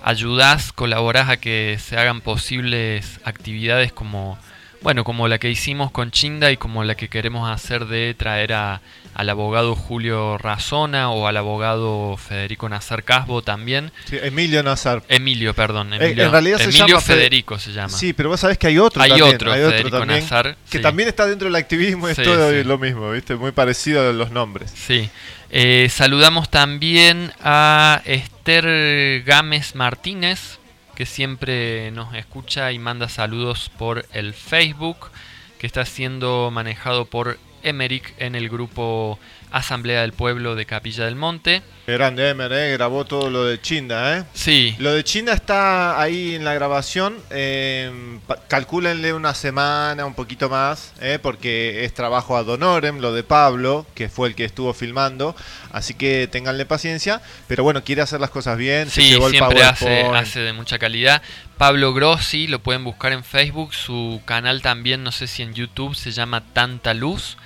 ayudás, 0.05 0.71
colaborás 0.71 1.29
a 1.29 1.37
que 1.37 1.77
se 1.83 1.97
hagan 1.97 2.21
posibles 2.21 3.19
actividades 3.25 3.91
como 3.91 4.37
bueno, 4.81 5.03
como 5.03 5.27
la 5.27 5.39
que 5.39 5.49
hicimos 5.49 5.89
con 5.89 6.11
Chinda 6.11 6.51
y 6.51 6.57
como 6.57 6.83
la 6.83 6.93
que 6.93 7.07
queremos 7.09 7.49
hacer 7.49 7.87
de 7.87 8.13
traer 8.13 8.53
a, 8.53 8.81
al 9.15 9.29
abogado 9.31 9.73
Julio 9.75 10.37
Razona 10.37 11.09
o 11.09 11.25
al 11.25 11.37
abogado 11.37 12.17
Federico 12.17 12.69
Nazar 12.69 13.03
Casbo 13.03 13.41
también. 13.41 13.91
Sí, 14.07 14.17
Emilio 14.21 14.61
Nazar. 14.61 15.01
Emilio, 15.09 15.55
perdón. 15.55 15.91
Eh, 15.95 16.13
en 16.15 16.29
realidad 16.31 16.59
se 16.59 16.71
llama 16.71 17.01
Fe- 17.01 17.15
Federico 17.15 17.57
se 17.57 17.71
llama. 17.73 17.89
Sí, 17.89 18.13
pero 18.13 18.29
vos 18.29 18.39
sabés 18.39 18.59
que 18.59 18.67
hay 18.67 18.77
otro 18.77 19.01
Hay 19.01 19.09
también. 19.09 19.33
otro, 19.35 19.51
hay 19.53 19.61
otro 19.61 19.71
Federico 19.71 19.97
también, 19.97 20.19
Nazar, 20.19 20.55
que 20.69 20.77
sí. 20.77 20.83
también 20.83 21.09
está 21.09 21.25
dentro 21.25 21.47
del 21.47 21.55
activismo, 21.55 22.07
es 22.07 22.17
todo 22.17 22.51
lo 22.63 22.77
mismo, 22.77 23.09
¿viste? 23.09 23.35
Muy 23.37 23.53
parecido 23.53 24.07
a 24.07 24.13
los 24.13 24.29
nombres. 24.29 24.71
Sí. 24.75 25.09
Eh, 25.49 25.87
saludamos 25.89 26.49
también 26.49 27.31
a 27.43 28.01
Esther 28.05 29.23
Gámez 29.23 29.75
Martínez, 29.75 30.59
que 30.95 31.05
siempre 31.05 31.91
nos 31.91 32.13
escucha 32.15 32.71
y 32.71 32.79
manda 32.79 33.09
saludos 33.09 33.69
por 33.77 34.05
el 34.11 34.33
Facebook, 34.33 35.11
que 35.59 35.67
está 35.67 35.85
siendo 35.85 36.49
manejado 36.51 37.05
por 37.05 37.37
Emeric 37.65 38.13
en 38.17 38.35
el 38.35 38.49
grupo 38.49 39.19
Asamblea 39.51 40.01
del 40.01 40.11
Pueblo 40.11 40.55
de 40.55 40.65
Capilla 40.65 41.05
del 41.05 41.15
Monte. 41.15 41.61
Grande 41.87 42.29
Emer, 42.29 42.51
¿eh? 42.51 42.73
Grabó 42.73 43.05
todo 43.05 43.29
lo 43.29 43.45
de 43.45 43.61
Chinda, 43.61 44.17
¿eh? 44.17 44.23
Sí. 44.33 44.75
Lo 44.79 44.93
de 44.93 45.03
Chinda 45.03 45.33
está 45.33 46.01
ahí 46.01 46.35
en 46.35 46.43
la 46.43 46.53
grabación. 46.53 47.15
Eh, 47.29 48.19
calcúlenle 48.47 49.13
una 49.13 49.33
semana, 49.33 50.05
un 50.05 50.15
poquito 50.15 50.49
más, 50.49 50.93
¿eh? 50.99 51.19
porque 51.21 51.85
es 51.85 51.93
trabajo 51.93 52.35
ad 52.35 52.49
honorem, 52.49 52.99
lo 52.99 53.13
de 53.13 53.23
Pablo, 53.23 53.85
que 53.93 54.09
fue 54.09 54.27
el 54.27 54.35
que 54.35 54.45
estuvo 54.45 54.73
filmando. 54.73 55.35
Así 55.71 55.93
que 55.93 56.27
tenganle 56.27 56.65
paciencia. 56.65 57.21
Pero 57.47 57.63
bueno, 57.63 57.83
quiere 57.83 58.01
hacer 58.01 58.19
las 58.19 58.31
cosas 58.31 58.57
bien. 58.57 58.89
se 58.89 59.01
Sí, 59.01 59.13
el 59.13 59.29
siempre 59.29 59.63
hace, 59.63 60.01
hace 60.01 60.39
de 60.41 60.53
mucha 60.53 60.79
calidad. 60.79 61.21
Pablo 61.57 61.93
Grossi, 61.93 62.47
lo 62.47 62.59
pueden 62.59 62.83
buscar 62.83 63.13
en 63.13 63.23
Facebook. 63.23 63.73
Su 63.73 64.21
canal 64.25 64.61
también, 64.61 65.03
no 65.03 65.11
sé 65.11 65.27
si 65.27 65.43
en 65.43 65.53
YouTube, 65.53 65.95
se 65.95 66.11
llama 66.11 66.43
Tanta 66.53 66.93
Luz. 66.93 67.37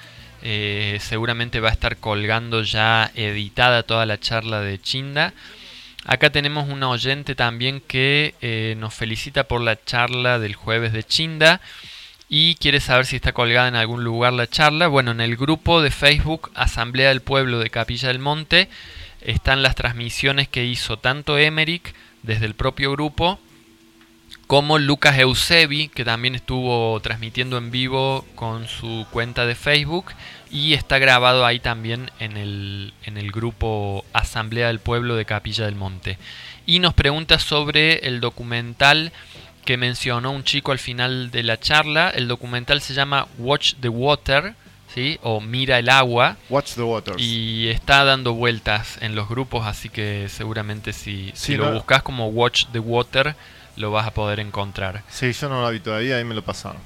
Eh, 0.42 0.98
seguramente 1.02 1.60
va 1.60 1.70
a 1.70 1.74
estar 1.74 1.98
colgando 1.98 2.64
ya 2.64 3.12
editada 3.16 3.84
toda 3.84 4.06
la 4.06 4.20
charla 4.20 4.62
de 4.62 4.80
Chinda. 4.80 5.34
Acá 6.06 6.30
tenemos 6.30 6.70
una 6.70 6.90
oyente 6.90 7.36
también 7.36 7.82
que 7.86 8.34
eh, 8.42 8.76
nos 8.78 8.94
felicita 8.94 9.44
por 9.44 9.62
la 9.62 9.84
charla 9.84 10.40
del 10.40 10.56
jueves 10.56 10.94
de 10.94 11.04
Chinda 11.04 11.60
y 12.30 12.56
quiere 12.56 12.80
saber 12.80 13.06
si 13.06 13.18
está 13.18 13.34
colgada 13.34 13.68
en 13.68 13.76
algún 13.76 14.04
lugar 14.04 14.34
la 14.34 14.48
charla. 14.48 14.88
Bueno, 14.88 15.12
en 15.12 15.20
el 15.20 15.36
grupo 15.36 15.82
de 15.82 15.92
Facebook 15.92 16.52
Asamblea 16.56 17.10
del 17.10 17.22
Pueblo 17.22 17.60
de 17.60 17.70
Capilla 17.70 18.08
del 18.08 18.20
Monte 18.20 18.70
están 19.22 19.62
las 19.62 19.76
transmisiones 19.76 20.48
que 20.48 20.66
hizo 20.66 20.98
tanto 20.98 21.38
Emeric 21.38 21.94
desde 22.24 22.46
el 22.46 22.54
propio 22.56 22.92
grupo 22.92 23.40
como 24.50 24.80
Lucas 24.80 25.20
Eusebi, 25.20 25.90
que 25.90 26.04
también 26.04 26.34
estuvo 26.34 27.00
transmitiendo 27.02 27.60
en 27.60 27.70
vivo 27.70 28.26
con 28.34 28.68
su 28.68 29.06
cuenta 29.12 29.46
de 29.46 29.54
Facebook 29.54 30.06
y 30.50 30.74
está 30.74 30.98
grabado 30.98 31.46
ahí 31.46 31.60
también 31.60 32.10
en 32.20 32.36
el, 32.36 32.96
en 33.04 33.20
el 33.20 33.32
grupo 33.32 34.04
Asamblea 34.12 34.66
del 34.66 34.80
Pueblo 34.80 35.16
de 35.16 35.26
Capilla 35.26 35.66
del 35.66 35.76
Monte. 35.76 36.18
Y 36.66 36.80
nos 36.80 36.96
pregunta 36.96 37.38
sobre 37.38 38.08
el 38.08 38.22
documental 38.22 39.12
que 39.66 39.78
mencionó 39.78 40.32
un 40.32 40.44
chico 40.44 40.72
al 40.72 40.80
final 40.80 41.30
de 41.30 41.44
la 41.44 41.60
charla. 41.60 42.10
El 42.10 42.28
documental 42.28 42.82
se 42.82 42.96
llama 42.96 43.28
Watch 43.38 43.76
the 43.80 43.90
Water, 43.90 44.56
¿sí? 44.92 45.20
o 45.22 45.42
Mira 45.42 45.78
el 45.78 45.90
agua. 45.90 46.38
Watch 46.50 46.74
the 46.74 46.82
Waters. 46.82 47.22
Y 47.22 47.68
está 47.68 48.04
dando 48.04 48.34
vueltas 48.34 48.98
en 49.02 49.14
los 49.14 49.30
grupos, 49.30 49.68
así 49.68 49.90
que 49.90 50.26
seguramente 50.28 50.92
si, 50.92 51.32
si 51.36 51.56
lo 51.56 51.66
no- 51.68 51.74
buscas 51.74 52.02
como 52.02 52.30
Watch 52.30 52.66
the 52.72 52.80
Water, 52.80 53.36
lo 53.80 53.92
vas 53.92 54.06
a 54.06 54.12
poder 54.14 54.40
encontrar. 54.40 55.04
Sí, 55.10 55.32
yo 55.34 55.50
no 55.50 55.64
la 55.64 55.70
vi 55.72 55.80
todavía, 55.80 56.18
ahí 56.18 56.24
me 56.24 56.36
lo 56.36 56.44
pasaron. 56.44 56.82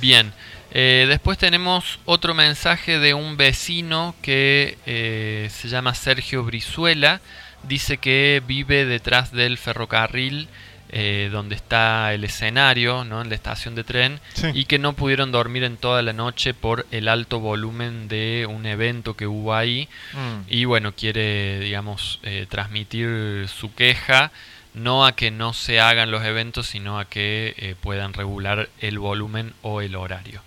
Bien, 0.00 0.32
eh, 0.72 1.06
después 1.08 1.38
tenemos 1.38 2.00
otro 2.04 2.34
mensaje 2.34 2.98
de 2.98 3.14
un 3.14 3.36
vecino 3.36 4.14
que 4.20 4.76
eh, 4.84 5.48
se 5.52 5.68
llama 5.68 5.94
Sergio 5.94 6.42
Brizuela. 6.42 7.20
Dice 7.62 7.98
que 7.98 8.42
vive 8.46 8.84
detrás 8.84 9.30
del 9.32 9.58
ferrocarril 9.58 10.48
eh, 10.88 11.28
donde 11.32 11.54
está 11.54 12.12
el 12.14 12.24
escenario, 12.24 13.04
¿no? 13.04 13.20
en 13.22 13.28
la 13.28 13.34
estación 13.34 13.74
de 13.74 13.82
tren, 13.84 14.20
Sí. 14.34 14.48
y 14.54 14.64
que 14.66 14.78
no 14.78 14.92
pudieron 14.92 15.32
dormir 15.32 15.64
en 15.64 15.76
toda 15.76 16.00
la 16.02 16.12
noche 16.12 16.54
por 16.54 16.86
el 16.92 17.08
alto 17.08 17.40
volumen 17.40 18.06
de 18.08 18.46
un 18.48 18.66
evento 18.66 19.14
que 19.14 19.26
hubo 19.26 19.54
ahí. 19.54 19.88
Mm. 20.12 20.40
Y 20.48 20.64
bueno, 20.64 20.92
quiere, 20.94 21.58
digamos, 21.60 22.20
transmitir 22.48 23.48
su 23.48 23.74
queja, 23.74 24.30
no 24.76 25.06
a 25.06 25.16
que 25.16 25.30
no 25.30 25.54
se 25.54 25.80
hagan 25.80 26.10
los 26.10 26.22
eventos, 26.24 26.68
sino 26.68 27.00
a 27.00 27.06
que 27.06 27.54
eh, 27.56 27.74
puedan 27.80 28.12
regular 28.12 28.68
el 28.78 28.98
volumen 28.98 29.54
o 29.62 29.80
el 29.80 29.96
horario. 29.96 30.42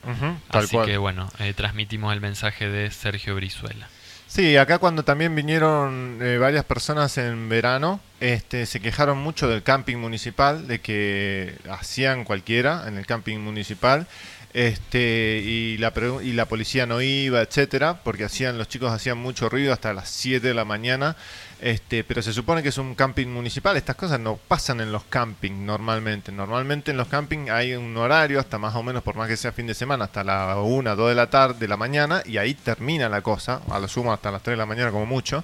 Así 0.50 0.76
cual. 0.76 0.86
que 0.86 0.98
bueno, 0.98 1.30
eh, 1.40 1.54
transmitimos 1.54 2.14
el 2.14 2.22
mensaje 2.22 2.70
de 2.70 2.92
Sergio 2.92 3.36
Brizuela. 3.36 3.90
Sí, 4.28 4.56
acá 4.58 4.78
cuando 4.78 5.04
también 5.04 5.34
vinieron 5.34 6.20
eh, 6.22 6.38
varias 6.38 6.64
personas 6.64 7.18
en 7.18 7.50
verano, 7.50 8.00
este, 8.20 8.68
se 8.68 8.80
quejaron 8.80 9.18
mucho 9.18 9.48
del 9.48 9.64
camping 9.64 9.98
municipal, 9.98 10.68
de 10.68 10.80
que 10.80 11.56
hacían 11.68 12.24
cualquiera 12.24 12.88
en 12.88 13.00
el 13.00 13.08
camping 13.08 13.40
municipal, 13.40 14.06
este, 14.54 15.42
y 15.46 15.78
la 15.78 15.94
y 16.24 16.34
la 16.34 16.46
policía 16.48 16.86
no 16.86 17.02
iba, 17.02 17.42
etcétera, 17.42 18.00
porque 18.04 18.24
hacían 18.24 18.58
los 18.58 18.68
chicos 18.68 18.92
hacían 18.92 19.18
mucho 19.18 19.48
ruido 19.48 19.74
hasta 19.74 19.94
las 19.94 20.10
7 20.10 20.48
de 20.48 20.54
la 20.54 20.66
mañana, 20.66 21.16
este, 21.62 22.04
pero 22.04 22.22
se 22.22 22.34
supone 22.34 22.64
que 22.64 22.70
es 22.70 22.78
un 22.78 22.96
camping 22.96 23.28
municipal, 23.28 23.78
estas 23.78 23.96
cosas 23.96 24.20
no 24.20 24.38
pasan 24.38 24.82
en 24.82 24.92
los 24.92 25.04
campings 25.04 25.60
normalmente, 25.60 26.32
normalmente 26.32 26.92
en 26.92 26.98
los 26.98 27.08
campings 27.08 27.52
hay 27.52 27.74
un 27.76 27.96
horario 27.98 28.40
hasta 28.40 28.58
más 28.58 28.76
o 28.76 28.82
menos 28.82 29.04
por 29.04 29.16
más 29.16 29.28
que 29.28 29.38
sea 29.38 29.52
fin 29.52 29.68
de 29.68 29.76
semana, 29.76 30.06
hasta 30.06 30.24
la 30.24 30.58
1, 30.58 30.96
2 30.96 31.10
de 31.10 31.16
la 31.16 31.30
tarde, 31.30 31.60
de 31.60 31.68
la 31.68 31.78
mañana, 31.78 32.24
y 32.26 32.38
ahí 32.38 32.56
termina 32.56 33.08
la 33.08 33.22
cosa, 33.22 33.62
a 33.70 33.80
lo 33.80 33.88
sumo 33.88 34.12
hasta 34.14 34.32
las 34.32 34.42
3 34.42 34.54
de 34.54 34.58
la 34.58 34.66
mañana 34.66 34.92
como 34.92 35.06
mucho, 35.06 35.44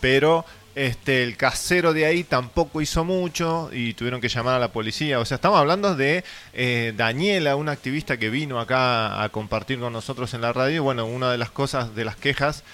pero 0.00 0.44
este 0.74 1.22
el 1.22 1.36
casero 1.36 1.92
de 1.92 2.06
ahí 2.06 2.24
tampoco 2.24 2.80
hizo 2.80 3.04
mucho 3.04 3.70
y 3.72 3.94
tuvieron 3.94 4.20
que 4.20 4.28
llamar 4.28 4.54
a 4.54 4.58
la 4.58 4.72
policía. 4.72 5.20
O 5.20 5.24
sea, 5.24 5.36
estamos 5.36 5.58
hablando 5.58 5.94
de 5.96 6.24
eh, 6.52 6.92
Daniela, 6.96 7.56
una 7.56 7.72
activista 7.72 8.16
que 8.16 8.30
vino 8.30 8.60
acá 8.60 9.22
a 9.22 9.28
compartir 9.30 9.78
con 9.78 9.92
nosotros 9.92 10.34
en 10.34 10.40
la 10.40 10.52
radio. 10.52 10.76
Y 10.76 10.78
bueno, 10.80 11.06
una 11.06 11.30
de 11.32 11.38
las 11.38 11.50
cosas, 11.50 11.94
de 11.94 12.04
las 12.04 12.16
quejas 12.16 12.64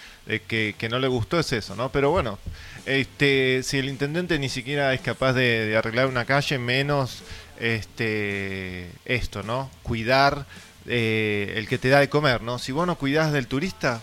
que, 0.49 0.75
que 0.77 0.89
no 0.89 0.99
le 0.99 1.09
gustó 1.09 1.39
es 1.39 1.53
eso, 1.53 1.77
¿no? 1.77 1.91
Pero 1.91 2.11
bueno, 2.11 2.39
este, 2.85 3.63
si 3.63 3.79
el 3.79 3.89
intendente 3.89 4.39
ni 4.39 4.49
siquiera 4.49 4.93
es 4.93 5.01
capaz 5.01 5.33
de, 5.33 5.67
de 5.67 5.77
arreglar 5.77 6.07
una 6.07 6.25
calle, 6.25 6.59
menos 6.59 7.23
este, 7.59 8.91
esto, 9.05 9.43
¿no? 9.43 9.71
Cuidar 9.83 10.47
eh, 10.87 11.55
el 11.57 11.69
que 11.69 11.79
te 11.79 11.89
da 11.89 12.01
de 12.01 12.09
comer, 12.09 12.43
¿no? 12.43 12.59
Si 12.59 12.73
vos 12.73 12.87
no 12.87 12.97
cuidás 12.97 13.33
del 13.33 13.47
turista, 13.47 14.01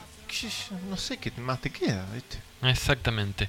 no 0.89 0.97
sé 0.97 1.17
qué 1.17 1.31
más 1.37 1.61
te 1.61 1.69
queda, 1.69 2.05
¿viste? 2.13 2.37
Exactamente. 2.63 3.47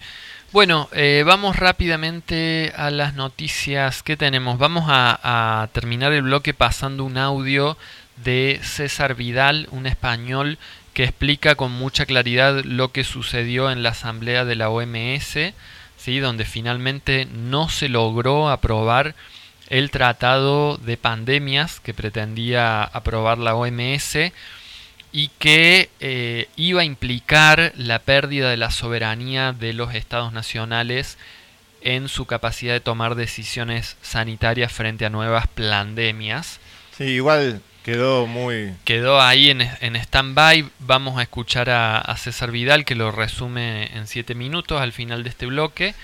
Bueno, 0.55 0.89
eh, 0.93 1.25
vamos 1.27 1.57
rápidamente 1.57 2.73
a 2.77 2.93
las 2.93 3.15
noticias 3.15 4.05
que 4.05 4.17
tenemos. 4.17 4.57
Vamos 4.57 4.85
a, 4.87 5.19
a, 5.63 5.67
terminar 5.73 6.13
el 6.13 6.23
bloque 6.23 6.55
pasando 6.55 7.03
un 7.03 7.19
audio 7.19 7.77
de 8.23 8.61
César 8.63 9.17
Vidal, 9.17 9.67
un 9.73 9.89
español 9.89 10.59
que 10.93 11.03
explica 11.03 11.57
con 11.57 11.73
mucha 11.73 12.07
claridad 12.07 12.63
lo 12.63 12.93
que 12.93 13.03
sucedió 13.03 13.69
en 13.69 13.83
la 13.83 13.89
asamblea 13.89 14.45
de 14.45 14.55
la 14.55 14.71
OMS, 14.71 15.55
¿sí? 15.97 16.19
donde 16.21 16.45
finalmente 16.45 17.27
no 17.35 17.69
se 17.69 17.89
logró 17.89 18.49
aprobar 18.49 19.17
el 19.71 19.91
tratado 19.91 20.77
de 20.77 20.97
pandemias 20.97 21.81
que 21.81 21.95
pretendía 21.95 22.85
aprobar 22.85 23.39
la 23.39 23.57
OMS 23.57 24.31
y 25.17 25.29
que 25.39 25.91
eh, 26.01 26.49
iba 26.57 26.81
a 26.81 26.85
implicar 26.85 27.73
la 27.77 28.01
pérdida 28.01 28.51
de 28.51 28.57
la 28.57 28.73
soberanía 28.73 29.53
de 29.53 29.73
los 29.73 29.95
estados 29.95 30.33
nacionales 30.33 31.19
en 31.83 32.09
su 32.09 32.27
capacidad 32.27 32.73
de 32.73 32.81
tomar 32.81 33.15
decisiones 33.15 33.97
sanitarias 34.03 34.73
frente 34.73 35.07
a 35.07 35.11
nuevas 35.11 35.47
pandemias. 35.47 36.59
Sí, 36.99 37.05
igual 37.05 37.63
quedó 37.85 38.27
muy... 38.27 38.75
Quedó 38.85 39.23
ahí 39.23 39.51
en, 39.51 39.61
en 39.61 39.95
stand-by. 39.95 40.69
Vamos 40.81 41.17
a 41.21 41.23
escuchar 41.23 41.71
a, 41.71 41.99
a 41.99 42.17
César 42.17 42.51
Vidal 42.51 42.85
que 42.85 42.97
lo 42.97 43.13
resume 43.13 43.97
en 43.97 44.09
siete 44.09 44.35
minutos 44.35 44.81
al 44.81 44.93
final 44.93 45.23
de 45.23 45.31
este 45.31 45.47
bloque, 45.47 45.95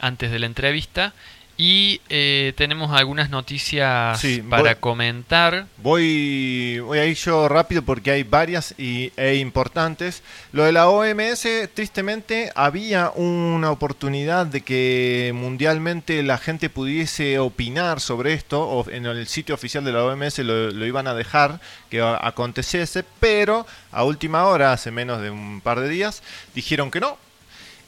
antes 0.00 0.32
de 0.32 0.38
la 0.40 0.46
entrevista. 0.46 1.12
Y 1.60 2.00
eh, 2.08 2.52
tenemos 2.56 2.92
algunas 2.96 3.30
noticias 3.30 4.20
Sí, 4.20 4.40
para 4.48 4.62
voy- 4.62 4.74
comentar. 4.76 5.66
Voy, 5.78 6.78
voy 6.78 6.98
a 6.98 7.04
ir 7.06 7.16
yo 7.16 7.48
rápido 7.48 7.82
porque 7.82 8.12
hay 8.12 8.22
varias 8.22 8.76
y, 8.78 9.12
e 9.16 9.34
importantes. 9.34 10.22
Lo 10.52 10.62
de 10.62 10.70
la 10.70 10.88
OMS, 10.88 11.48
tristemente, 11.74 12.52
había 12.54 13.10
una 13.10 13.72
oportunidad 13.72 14.46
de 14.46 14.60
que 14.60 15.32
mundialmente 15.34 16.22
la 16.22 16.38
gente 16.38 16.70
pudiese 16.70 17.40
opinar 17.40 17.98
sobre 18.00 18.34
esto. 18.34 18.62
O 18.62 18.88
en 18.88 19.06
el 19.06 19.26
sitio 19.26 19.56
oficial 19.56 19.82
de 19.84 19.90
la 19.90 20.04
OMS 20.04 20.38
lo, 20.38 20.70
lo 20.70 20.86
iban 20.86 21.08
a 21.08 21.14
dejar 21.14 21.60
que 21.90 22.00
aconteciese, 22.00 23.04
pero 23.18 23.66
a 23.90 24.04
última 24.04 24.44
hora, 24.46 24.72
hace 24.72 24.92
menos 24.92 25.20
de 25.20 25.30
un 25.30 25.60
par 25.60 25.80
de 25.80 25.88
días, 25.88 26.22
dijeron 26.54 26.92
que 26.92 27.00
no. 27.00 27.18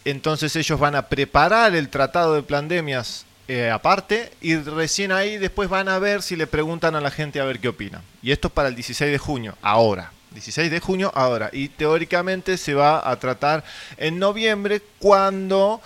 Entonces 0.04 0.56
ellos 0.56 0.80
van 0.80 0.96
a 0.96 1.06
preparar 1.08 1.76
el 1.76 1.88
tratado 1.88 2.34
de 2.34 2.42
pandemias 2.42 3.26
eh, 3.52 3.68
aparte 3.68 4.30
y 4.40 4.54
recién 4.54 5.10
ahí 5.10 5.36
después 5.36 5.68
van 5.68 5.88
a 5.88 5.98
ver 5.98 6.22
si 6.22 6.36
le 6.36 6.46
preguntan 6.46 6.94
a 6.94 7.00
la 7.00 7.10
gente 7.10 7.40
a 7.40 7.44
ver 7.44 7.58
qué 7.58 7.66
opina. 7.66 8.00
Y 8.22 8.30
esto 8.30 8.46
es 8.46 8.54
para 8.54 8.68
el 8.68 8.76
16 8.76 9.10
de 9.10 9.18
junio, 9.18 9.56
ahora. 9.60 10.12
16 10.30 10.70
de 10.70 10.78
junio, 10.78 11.10
ahora. 11.16 11.50
Y 11.52 11.66
teóricamente 11.66 12.56
se 12.56 12.74
va 12.74 13.10
a 13.10 13.18
tratar 13.18 13.64
en 13.96 14.20
noviembre 14.20 14.80
cuando 15.00 15.80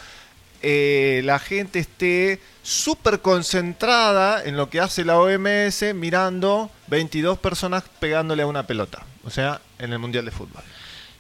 eh, 0.61 1.23
la 1.25 1.39
gente 1.39 1.79
esté 1.79 2.39
súper 2.63 3.21
concentrada 3.21 4.45
en 4.45 4.59
lo 4.59 4.69
que 4.69 4.81
hace 4.81 5.03
la 5.03 5.19
OMS 5.19 5.95
mirando 5.95 6.71
22 6.89 7.39
personas 7.39 7.83
pegándole 7.99 8.43
a 8.43 8.47
una 8.47 8.67
pelota. 8.67 9.07
O 9.25 9.31
sea, 9.31 9.63
en 9.79 9.91
el 9.91 9.99
Mundial 9.99 10.27
de 10.27 10.33
Fútbol. 10.33 10.63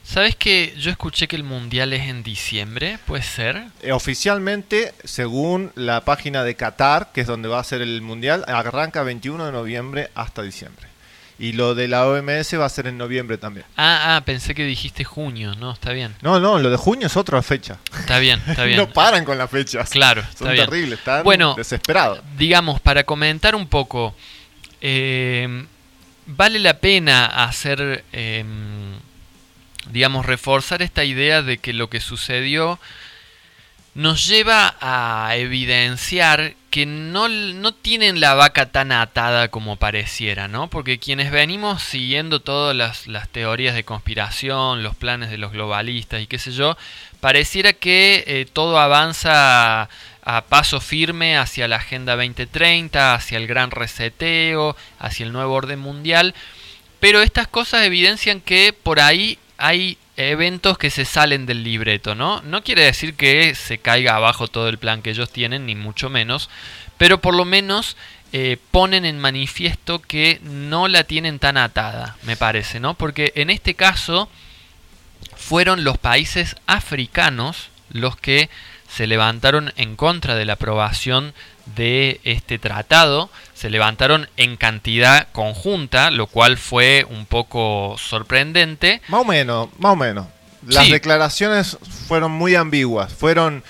¿Sabes 0.05 0.37
que 0.37 0.75
yo 0.79 0.91
escuché 0.91 1.27
que 1.27 1.35
el 1.37 1.45
mundial 1.45 1.93
es 1.95 2.03
en 2.09 2.23
diciembre? 2.23 2.99
¿Puede 3.07 3.23
ser? 3.23 3.65
Eh, 3.81 3.93
oficialmente, 3.93 4.93
según 5.03 5.73
la 5.77 6.03
página 6.05 6.45
de 6.45 6.55
Qatar, 6.57 7.11
que 7.13 7.23
es 7.23 7.27
donde 7.27 7.49
va 7.49 7.59
a 7.59 7.65
ser 7.65 7.81
el 7.81 8.03
mundial, 8.03 8.45
arranca 8.47 9.03
21 9.03 9.47
de 9.47 9.53
noviembre 9.53 10.11
hasta 10.15 10.43
diciembre. 10.43 10.89
Y 11.39 11.53
lo 11.53 11.75
de 11.75 11.89
la 11.89 12.07
OMS 12.07 12.55
va 12.61 12.67
a 12.67 12.69
ser 12.69 12.87
en 12.87 12.97
noviembre 12.97 13.39
también. 13.39 13.67
Ah, 13.77 14.15
ah, 14.17 14.21
pensé 14.25 14.55
que 14.55 14.65
dijiste 14.65 15.03
junio. 15.03 15.55
No, 15.57 15.73
está 15.73 15.91
bien. 15.93 16.15
No, 16.23 16.39
no, 16.39 16.59
lo 16.61 16.71
de 16.71 16.77
junio 16.77 17.09
es 17.09 17.17
otra 17.17 17.43
fecha. 17.43 17.79
Está 17.99 18.19
bien, 18.21 18.41
está 18.47 18.63
bien. 18.67 18.77
no 18.77 18.89
paran 18.93 19.25
con 19.25 19.37
las 19.39 19.51
fechas. 19.51 19.89
Claro, 19.91 20.21
está 20.21 20.45
Son 20.45 20.53
bien. 20.53 20.65
terribles, 20.67 20.99
están 21.01 21.25
Bueno, 21.25 21.55
desesperados. 21.57 22.21
digamos, 22.37 22.81
para 22.81 23.03
comentar 23.03 23.57
un 23.57 23.67
poco, 23.67 24.15
eh, 24.81 25.65
vale 26.27 26.59
la 26.61 26.79
pena 26.79 27.25
hacer, 27.27 28.05
eh, 28.13 28.45
digamos, 29.95 30.27
reforzar 30.27 30.83
esta 30.83 31.05
idea 31.05 31.41
de 31.41 31.59
que 31.59 31.73
lo 31.73 31.89
que 31.89 32.01
sucedió 32.01 32.81
nos 33.95 34.27
lleva 34.27 34.75
a 34.81 35.37
evidenciar 35.37 36.55
que 36.71 36.85
no, 36.85 37.29
no 37.29 37.73
tienen 37.73 38.19
la 38.19 38.35
vaca 38.35 38.73
tan 38.73 38.91
atada 38.91 39.47
como 39.53 39.77
pareciera, 39.77 40.49
¿no? 40.49 40.69
Porque 40.69 40.99
quienes 40.99 41.31
venimos 41.31 41.81
siguiendo 41.81 42.41
todas 42.41 43.07
las, 43.07 43.29
teorías 43.29 43.77
de 43.77 43.85
conspiración, 43.85 44.83
los 44.83 44.97
planes 44.97 45.31
de 45.31 45.39
los 45.39 45.53
globalistas 45.53 46.21
y 46.21 46.27
qué 46.27 46.41
sé 46.41 46.51
yo, 46.51 46.77
pareciera 47.21 47.73
que 47.73 48.25
eh, 48.27 48.47
todo 48.53 48.81
avanza 48.81 49.83
a, 49.83 49.89
a 50.25 50.45
paso 50.47 50.81
firme 50.81 51.39
hacia 51.39 51.69
la 51.69 51.77
Agenda 51.77 52.17
2030, 52.17 53.15
hacia 53.15 53.39
el 53.39 53.47
gran 53.47 53.71
reseteo, 53.71 54.77
hacia 54.99 55.25
el 55.25 55.33
nuevo 55.33 55.55
orden 55.55 55.79
mundial, 55.79 56.35
pero 56.99 57.23
estas 57.23 57.47
cosas 57.47 57.85
evidencian 57.85 58.41
que 58.41 58.73
por 58.73 58.99
ahí 58.99 59.39
hay 59.65 59.97
eventos 60.17 60.77
que 60.77 60.91
se 60.91 61.07
salen 61.07 61.47
del 61.47 61.65
libreto, 61.65 62.15
¿no? 62.15 62.43
No 62.43 62.63
quiere 62.63 62.83
decir 62.83 63.15
que 63.15 63.55
se 63.55 63.79
caiga 63.79 64.15
abajo 64.15 64.47
todo 64.47 64.69
el 64.69 64.77
plan 64.77 65.01
que 65.01 65.11
ellos 65.11 65.31
tienen, 65.31 65.65
ni 65.65 65.75
mucho 65.75 66.11
menos, 66.11 66.51
pero 66.99 67.23
por 67.23 67.35
lo 67.35 67.47
menos 67.47 67.97
eh, 68.33 68.59
ponen 68.71 69.07
en 69.07 69.19
manifiesto 69.19 70.03
que 70.03 70.39
no 70.43 70.87
la 70.87 71.05
tienen 71.05 71.39
tan 71.39 71.57
atada, 71.57 72.17
me 72.25 72.37
parece, 72.37 72.79
¿no? 72.79 72.93
Porque 72.93 73.33
en 73.37 73.49
este 73.49 73.75
caso 73.75 74.29
fueron 75.35 75.83
los 75.83 75.97
países 75.97 76.57
africanos 76.67 77.71
los 77.91 78.17
que 78.17 78.51
se 78.89 79.07
levantaron 79.07 79.73
en 79.77 79.97
contra 79.97 80.35
de 80.35 80.45
la 80.45 80.55
aprobación 80.55 81.33
de 81.77 82.21
este 82.25 82.59
tratado, 82.59 83.31
se 83.55 83.71
levantaron 83.71 84.29
en 84.37 84.57
cantidad 84.57 85.29
conjunta, 85.33 86.11
lo 86.11 86.27
cual 86.27 86.57
fue 86.59 87.07
un 87.09 87.27
poco 87.27 87.97
sorprendente. 87.99 89.01
Más 89.09 89.23
o 89.23 89.25
menos, 89.25 89.69
más 89.79 89.93
o 89.93 89.97
menos. 89.97 90.27
Las 90.67 90.87
Sí. 90.87 90.93
declaraciones 90.93 91.77
fueron 92.09 92.33
muy 92.33 92.55
ambiguas. 92.55 93.13
Fueron. 93.13 93.63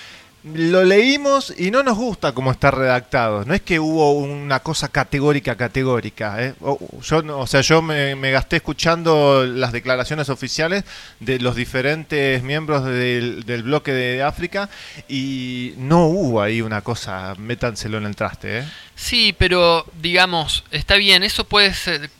Lo 0.53 0.83
leímos 0.83 1.51
y 1.57 1.71
no 1.71 1.81
nos 1.81 1.97
gusta 1.97 2.31
cómo 2.33 2.51
está 2.51 2.69
redactado. 2.69 3.45
No 3.45 3.55
es 3.55 3.61
que 3.61 3.79
hubo 3.79 4.11
una 4.11 4.59
cosa 4.59 4.89
categórica, 4.89 5.55
categórica. 5.55 6.43
¿eh? 6.43 6.53
O, 6.61 6.77
yo, 7.01 7.39
o 7.39 7.47
sea, 7.47 7.61
yo 7.61 7.81
me, 7.81 8.15
gasté 8.29 8.57
escuchando 8.57 9.43
las 9.43 9.71
declaraciones 9.71 10.29
oficiales 10.29 10.83
de 11.19 11.39
los 11.39 11.55
diferentes 11.55 12.43
miembros 12.43 12.85
del, 12.85 13.43
bloque 13.63 13.91
de 13.91 14.21
África 14.21 14.69
y 15.07 15.73
no 15.77 16.05
hubo 16.05 16.43
ahí 16.43 16.61
una 16.61 16.81
cosa, 16.81 17.33
métanselo 17.39 17.97
en 17.97 18.05
el 18.05 18.15
traste. 18.15 18.59
¿eh? 18.59 18.63
Sí, 18.93 19.33
pero 19.35 19.83
digamos, 19.99 20.63
está 20.69 20.95
bien, 20.97 21.23
eso 21.23 21.45
puede 21.45 21.73
ser, 21.73 22.11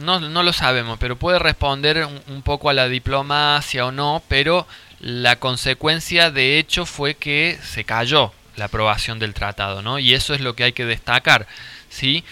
no, 0.00 0.20
no 0.20 0.42
lo 0.42 0.54
sabemos, 0.54 0.96
pero 0.98 1.16
puede 1.16 1.38
responder 1.38 2.08
un 2.28 2.40
poco 2.40 2.70
a 2.70 2.72
la 2.72 2.88
diplomacia 2.88 3.84
o 3.84 3.92
no, 3.92 4.22
pero 4.26 4.66
la 5.04 5.36
consecuencia 5.36 6.30
de 6.30 6.58
hecho 6.58 6.86
fue 6.86 7.14
que 7.14 7.58
se 7.62 7.84
cayó 7.84 8.32
la 8.56 8.66
aprobación 8.66 9.18
del 9.18 9.34
tratado, 9.34 9.82
¿no? 9.82 9.98
Y 9.98 10.14
eso 10.14 10.32
es 10.32 10.40
lo 10.40 10.56
que 10.56 10.64
hay 10.64 10.72
que 10.72 10.86
destacar, 10.86 11.46
¿sí? 11.90 12.24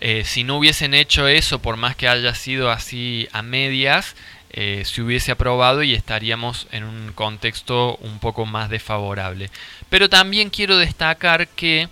Eh, 0.00 0.24
si 0.24 0.42
no 0.42 0.56
hubiesen 0.58 0.92
hecho 0.92 1.28
eso, 1.28 1.60
por 1.60 1.76
más 1.76 1.94
que 1.94 2.08
haya 2.08 2.34
sido 2.34 2.72
así 2.72 3.28
a 3.30 3.42
medias, 3.42 4.16
eh, 4.50 4.82
se 4.84 5.02
hubiese 5.02 5.30
aprobado 5.30 5.84
y 5.84 5.94
estaríamos 5.94 6.66
en 6.72 6.82
un 6.82 7.12
contexto 7.12 7.96
un 7.98 8.18
poco 8.18 8.44
más 8.44 8.70
desfavorable. 8.70 9.48
Pero 9.88 10.10
también 10.10 10.50
quiero 10.50 10.78
destacar 10.78 11.46
que 11.46 11.88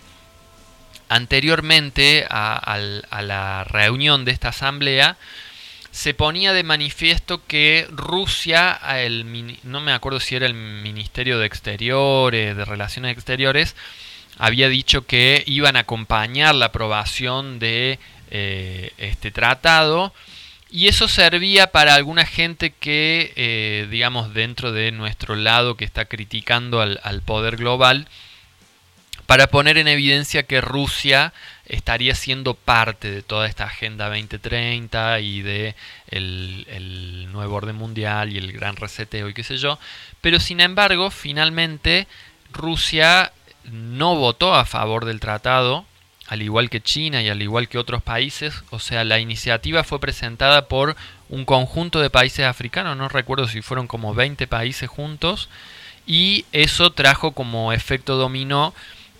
anteriormente 1.09 2.26
a, 2.28 2.76
la 3.22 3.62
reunión 3.62 4.24
de 4.24 4.32
esta 4.32 4.49
asamblea 4.49 5.16
se 5.95 6.12
ponía 6.12 6.53
de 6.53 6.64
manifiesto 6.64 7.47
que 7.47 7.86
Rusia, 7.88 8.80
no 9.62 9.80
me 9.80 9.92
acuerdo 9.92 10.18
si 10.18 10.34
era 10.34 10.45
el 10.45 10.53
Ministerio 10.53 11.38
de 11.38 11.47
Exteriores, 11.47 12.57
de 12.57 12.64
Relaciones 12.64 13.12
Exteriores, 13.12 13.76
había 14.36 14.68
dicho 14.68 15.07
que 15.07 15.45
iban 15.47 15.76
a 15.76 15.80
acompañar 15.80 16.57
la 16.57 16.66
aprobación 16.66 17.61
de 17.61 18.01
eh, 18.32 18.90
este 18.99 19.30
tratado 19.30 20.12
y 20.68 20.88
eso 20.88 21.07
servía 21.07 21.68
para 21.68 21.95
alguna 21.95 22.26
gente 22.26 22.70
que, 22.72 23.32
eh, 23.36 23.86
digamos, 23.88 24.34
dentro 24.34 24.72
de 24.72 24.90
nuestro 24.90 25.36
lado 25.36 25.76
que 25.76 25.84
está 25.84 26.07
criticando 26.07 26.80
al 26.80 27.22
poder 27.24 27.57
global, 27.57 28.09
para 29.26 29.47
poner 29.47 29.78
en 29.78 29.86
evidencia 29.86 30.42
que 30.42 30.61
Rusia 30.61 31.32
estaría 31.66 32.14
siendo 32.14 32.54
parte 32.54 33.10
de 33.10 33.22
toda 33.22 33.46
esta 33.46 33.64
Agenda 33.64 34.08
2030 34.08 35.20
y 35.20 35.42
de 35.42 35.74
el, 36.08 36.66
el 36.68 37.32
nuevo 37.32 37.56
orden 37.56 37.76
mundial 37.76 38.32
y 38.32 38.38
el 38.38 38.52
gran 38.52 38.76
reseteo 38.76 39.28
y 39.28 39.34
qué 39.34 39.42
sé 39.42 39.56
yo. 39.56 39.78
Pero 40.20 40.40
sin 40.40 40.60
embargo, 40.60 41.10
finalmente 41.10 42.06
Rusia 42.52 43.32
no 43.70 44.16
votó 44.16 44.54
a 44.54 44.64
favor 44.64 45.04
del 45.04 45.20
tratado, 45.20 45.84
al 46.26 46.42
igual 46.42 46.70
que 46.70 46.80
China 46.80 47.22
y 47.22 47.28
al 47.28 47.42
igual 47.42 47.68
que 47.68 47.78
otros 47.78 48.02
países. 48.02 48.62
O 48.70 48.78
sea, 48.78 49.04
la 49.04 49.18
iniciativa 49.18 49.84
fue 49.84 50.00
presentada 50.00 50.68
por 50.68 50.96
un 51.28 51.44
conjunto 51.44 52.00
de 52.00 52.10
países 52.10 52.46
africanos, 52.46 52.96
no 52.96 53.08
recuerdo 53.08 53.48
si 53.48 53.62
fueron 53.62 53.86
como 53.86 54.14
20 54.14 54.46
países 54.46 54.88
juntos, 54.88 55.48
y 56.06 56.44
eso 56.52 56.92
trajo 56.92 57.32
como 57.32 57.72
efecto 57.72 58.16
dominó 58.16 58.74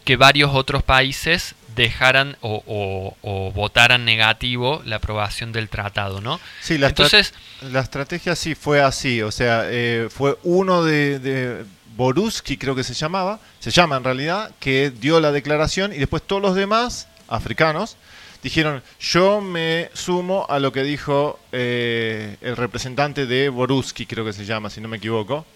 que 0.05 0.17
varios 0.17 0.55
otros 0.55 0.83
países 0.83 1.55
dejaran 1.75 2.37
o, 2.41 3.53
votaran 3.55 4.05
negativo 4.05 4.83
la 4.85 4.97
aprobación 4.97 5.53
del 5.53 5.69
tratado, 5.69 6.21
¿no? 6.21 6.41
Sí, 6.61 6.79
la, 6.79 6.89
Entonces, 6.89 7.35
la 7.63 7.81
estrategia 7.81 8.37
sí 8.37 8.55
fue 8.55 8.81
así, 8.81 9.23
o 9.23 9.33
sea, 9.33 9.63
eh, 9.67 10.09
fue 10.11 10.39
uno 10.45 10.85
de, 10.85 11.19
de 11.19 11.65
Boruski 11.97 12.57
creo 12.57 12.75
que 12.75 12.85
se 12.85 12.95
llamaba, 12.95 13.41
se 13.61 13.71
llama 13.71 13.97
en 13.97 14.05
realidad, 14.05 14.53
que 14.61 14.91
dio 14.91 15.21
la 15.21 15.33
declaración 15.33 15.93
y 15.93 15.99
después 15.99 16.23
todos 16.23 16.43
los 16.43 16.55
demás 16.55 17.09
africanos 17.29 17.97
dijeron, 18.45 18.83
yo 19.01 19.41
me 19.41 19.91
sumo 19.95 20.47
a 20.51 20.59
lo 20.59 20.71
que 20.71 20.83
dijo 20.83 21.41
eh, 21.51 22.37
el 22.43 22.57
representante 22.57 23.27
de 23.27 23.49
Boruski, 23.49 24.05
creo 24.05 24.25
que 24.25 24.35
se 24.35 24.45
llama, 24.45 24.69
si 24.69 24.81
no 24.83 24.89
me 24.89 24.99
equivoco. 24.99 25.47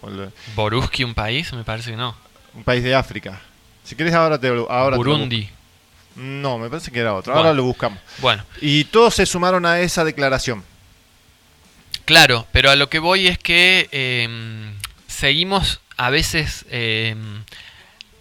¿Boruski 0.55 1.03
un 1.03 1.13
país? 1.13 1.53
Me 1.53 1.63
parece 1.63 1.91
que 1.91 1.97
no. 1.97 2.15
Un 2.55 2.63
país 2.63 2.83
de 2.83 2.95
África. 2.95 3.39
Si 3.89 3.95
quieres 3.95 4.13
ahora 4.13 4.39
te 4.39 4.49
ahora 4.69 4.97
Burundi. 4.97 5.49
no, 6.15 6.59
me 6.59 6.69
parece 6.69 6.91
que 6.91 6.99
era 6.99 7.15
otro. 7.15 7.33
Ahora 7.33 7.53
lo 7.53 7.63
buscamos. 7.63 7.97
Bueno. 8.19 8.45
Y 8.61 8.83
todos 8.83 9.15
se 9.15 9.25
sumaron 9.25 9.65
a 9.65 9.79
esa 9.79 10.03
declaración. 10.03 10.63
Claro, 12.05 12.45
pero 12.51 12.69
a 12.69 12.75
lo 12.75 12.87
que 12.87 12.99
voy 12.99 13.25
es 13.25 13.39
que 13.39 13.89
em, 13.91 14.75
seguimos 15.07 15.79
a 15.97 16.11
veces 16.11 16.67
em, 16.69 17.41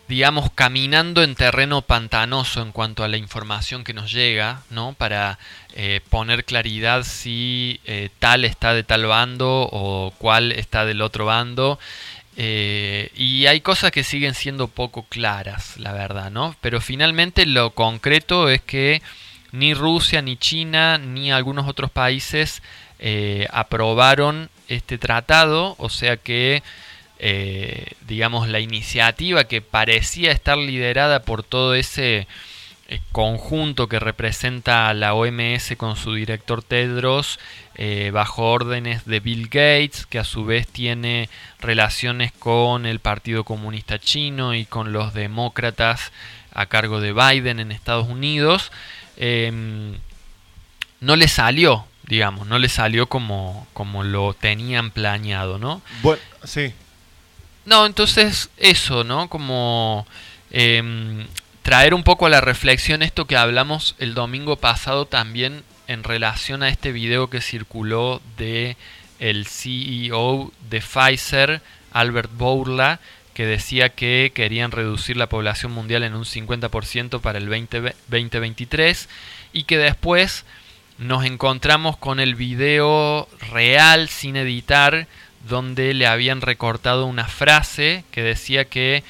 digamos, 0.09 0.51
caminando 0.55 1.23
en 1.23 1.35
terreno 1.35 1.83
pantanoso 1.83 2.63
en 2.63 2.73
cuanto 2.73 3.05
a 3.05 3.09
la 3.09 3.19
información 3.19 3.85
que 3.85 3.93
nos 3.93 4.11
llega, 4.11 4.63
¿no? 4.71 4.95
Para 4.95 5.39
eh, 5.75 6.01
poner 6.09 6.47
claridad 6.47 7.05
si 7.05 7.79
eh, 7.85 8.09
tal 8.19 8.47
está 8.47 8.73
de 8.73 8.85
tal 8.85 9.05
bando 9.05 9.69
o 9.71 10.15
cuál 10.17 10.53
está 10.53 10.87
del 10.87 11.03
otro 11.03 11.27
bando. 11.27 11.79
Eh, 12.41 13.11
y 13.17 13.47
hay 13.47 13.61
cosas 13.61 13.91
que 13.91 14.05
siguen 14.05 14.35
siendo 14.35 14.69
poco 14.69 15.03
claras, 15.03 15.77
la 15.77 15.93
verdad, 15.93 16.31
¿no? 16.31 16.55
Pero 16.61 16.81
finalmente 16.81 17.45
lo 17.45 17.71
concreto 17.71 18.49
es 18.49 18.63
que 18.63 19.03
ni 19.51 19.75
Rusia, 19.75 20.23
ni 20.23 20.37
China, 20.37 20.99
ni 20.99 21.33
algunos 21.33 21.67
otros 21.67 21.91
países 21.91 22.63
aprobaron 23.51 24.51
este 24.69 24.99
tratado, 24.99 25.77
o 25.79 25.89
sea 25.89 26.17
que 26.17 26.63
eh, 27.21 27.87
digamos, 28.07 28.49
la 28.49 28.61
iniciativa 28.61 29.45
que 29.45 29.61
parecía 29.61 30.31
estar 30.31 30.57
liderada 30.57 31.23
por 31.23 31.43
todo 31.43 31.75
ese 31.75 32.19
eh, 32.19 32.27
conjunto 33.13 33.89
que 33.89 33.99
representa 33.99 34.89
a 34.89 34.95
la 34.95 35.15
OMS 35.15 35.77
con 35.77 35.97
su 35.97 36.15
director 36.15 36.63
Tedros, 36.63 37.39
eh, 37.75 38.11
bajo 38.13 38.51
órdenes 38.51 39.05
de 39.05 39.21
Bill 39.21 39.45
Gates, 39.45 40.07
que 40.07 40.19
a 40.19 40.25
su 40.25 40.45
vez 40.45 40.67
tiene 40.67 41.29
relaciones 41.61 42.33
con 42.33 42.87
el 42.87 43.01
Partido 43.01 43.45
Comunista 43.45 43.99
Chino 43.99 44.55
y 44.55 44.65
con 44.65 44.93
los 44.93 45.13
demócratas 45.13 46.13
a 46.53 46.67
cargo 46.67 47.01
de 47.01 47.13
Biden 47.13 47.61
en 47.61 47.73
Estados 47.73 48.09
Unidos, 48.09 48.73
em, 49.17 49.95
no 51.01 51.15
le 51.15 51.29
salió, 51.29 51.87
digamos, 52.05 52.47
no 52.47 52.59
le 52.59 52.69
salió 52.69 53.07
como, 53.07 53.67
como 53.75 54.03
lo 54.03 54.33
tenían 54.35 54.91
planeado, 54.91 55.59
¿no? 55.59 55.83
Bueno, 56.03 56.23
sí, 56.45 56.73
no, 57.69 57.85
entonces 57.85 58.49
eso, 58.57 59.05
¿no? 59.05 59.29
Como 59.29 60.07
em, 60.51 61.27
traer 61.69 61.93
un 61.93 62.03
poco 62.03 62.25
a 62.25 62.31
la 62.31 62.41
reflexión 62.41 63.03
esto 63.03 63.27
que 63.27 63.37
hablamos 63.37 63.95
el 63.99 64.15
domingo 64.15 64.57
pasado 64.57 65.05
también 65.05 65.65
en 65.87 66.03
relación 66.03 66.63
a 66.63 66.71
este 66.71 66.93
video 66.93 67.29
que 67.29 67.43
circuló 67.43 68.23
de 68.39 68.79
el 69.19 69.45
CEO 69.45 70.51
de 70.71 70.81
Pfizer, 70.81 71.61
Albert 71.93 72.31
Bourla, 72.33 73.01
que 73.35 73.45
decía 73.45 73.91
que 73.91 74.33
querían 74.35 74.71
reducir 74.71 75.19
la 75.19 75.29
población 75.29 75.73
mundial 75.73 76.05
en 76.05 76.15
un 76.15 76.25
50% 76.25 77.21
para 77.21 77.37
el 77.37 77.51
2023 77.51 79.09
y 79.53 79.65
que 79.65 79.77
después 79.77 80.47
nos 80.97 81.27
encontramos 81.27 81.99
con 81.99 82.19
el 82.19 82.35
video 82.35 83.29
real 83.53 84.09
sin 84.09 84.37
editar 84.37 85.07
donde 85.47 85.93
le 85.93 86.07
habían 86.07 86.41
recortado 86.41 87.05
una 87.05 87.29
frase 87.29 88.05
que 88.11 88.23
decía 88.23 88.65
que 88.65 89.05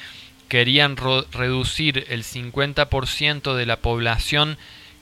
querían 0.49 0.97
reducir 0.97 2.05
el 2.09 2.23
50% 2.23 3.55
de 3.55 3.65
la 3.65 3.77
población 3.77 4.57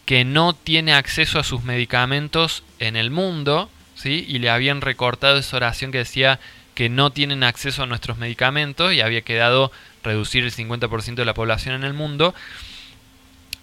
que 0.06 0.24
no 0.24 0.54
tiene 0.54 0.94
acceso 0.94 1.40
a 1.40 1.44
sus 1.44 1.64
medicamentos 1.64 2.64
en 2.80 2.96
el 2.96 3.10
mundo, 3.10 3.70
¿sí? 3.96 4.26
y 4.28 4.40
le 4.40 4.50
habían 4.50 4.82
recortado 4.82 5.38
esa 5.38 5.58
oración 5.58 5.92
que 5.92 6.00
decía 6.00 6.40
que 6.76 6.90
no 6.90 7.12
tienen 7.12 7.44
acceso 7.44 7.84
a 7.84 7.88
nuestros 7.88 8.18
medicamentos 8.18 8.94
y 8.94 9.02
había 9.02 9.22
quedado 9.22 9.72
reducir 10.04 10.44
el 10.44 10.54
50% 10.54 11.16
de 11.16 11.26
la 11.26 11.34
población 11.34 11.76
en 11.76 11.84
el 11.84 11.94
mundo, 11.94 12.36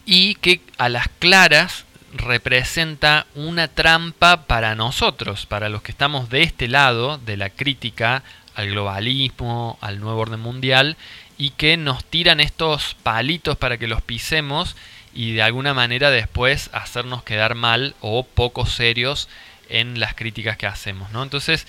y 0.05 0.35
que 0.35 0.61
a 0.79 0.89
las 0.89 1.09
claras 1.19 1.85
representa 2.13 3.27
una 3.35 3.69
trampa 3.69 4.47
para 4.47 4.75
nosotros, 4.75 5.47
para 5.47 5.69
los 5.69 5.83
que 5.83 5.93
estamos 5.93 6.29
de 6.29 6.43
este 6.43 6.69
lado 6.69 7.19
de 7.19 7.37
la 7.37 7.51
crítica 7.51 8.23
al 8.55 8.71
globalismo, 8.71 9.79
al 9.81 10.01
nuevo 10.01 10.21
orden 10.21 10.41
mundial, 10.41 10.97
y 11.39 11.51
que 11.51 11.77
nos 11.77 12.05
tiran 12.05 12.41
estos 12.41 12.95
palitos 13.03 13.57
para 13.57 13.79
que 13.79 13.89
los 13.89 14.03
pisemos 14.03 14.77
y 15.13 15.33
de 15.33 15.43
alguna 15.43 15.75
manera 15.75 16.11
después 16.11 16.71
hacernos 16.73 17.23
quedar 17.23 17.55
mal 17.55 17.95
o 18.01 18.25
poco 18.25 18.67
serios 18.67 19.29
en 19.69 19.99
las 19.99 20.15
críticas 20.15 20.57
que 20.57 20.67
hacemos, 20.67 21.11
¿no? 21.11 21.23
Entonces, 21.23 21.67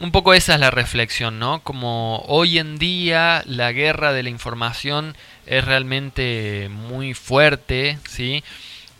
un 0.00 0.12
poco 0.12 0.34
esa 0.34 0.54
es 0.54 0.60
la 0.60 0.70
reflexión, 0.70 1.38
¿no? 1.38 1.60
Como 1.62 2.22
hoy 2.28 2.58
en 2.58 2.78
día 2.78 3.42
la 3.46 3.72
guerra 3.72 4.12
de 4.12 4.22
la 4.22 4.28
información 4.28 5.16
es 5.46 5.64
realmente 5.64 6.68
muy 6.70 7.14
fuerte, 7.14 7.98
¿sí? 8.08 8.44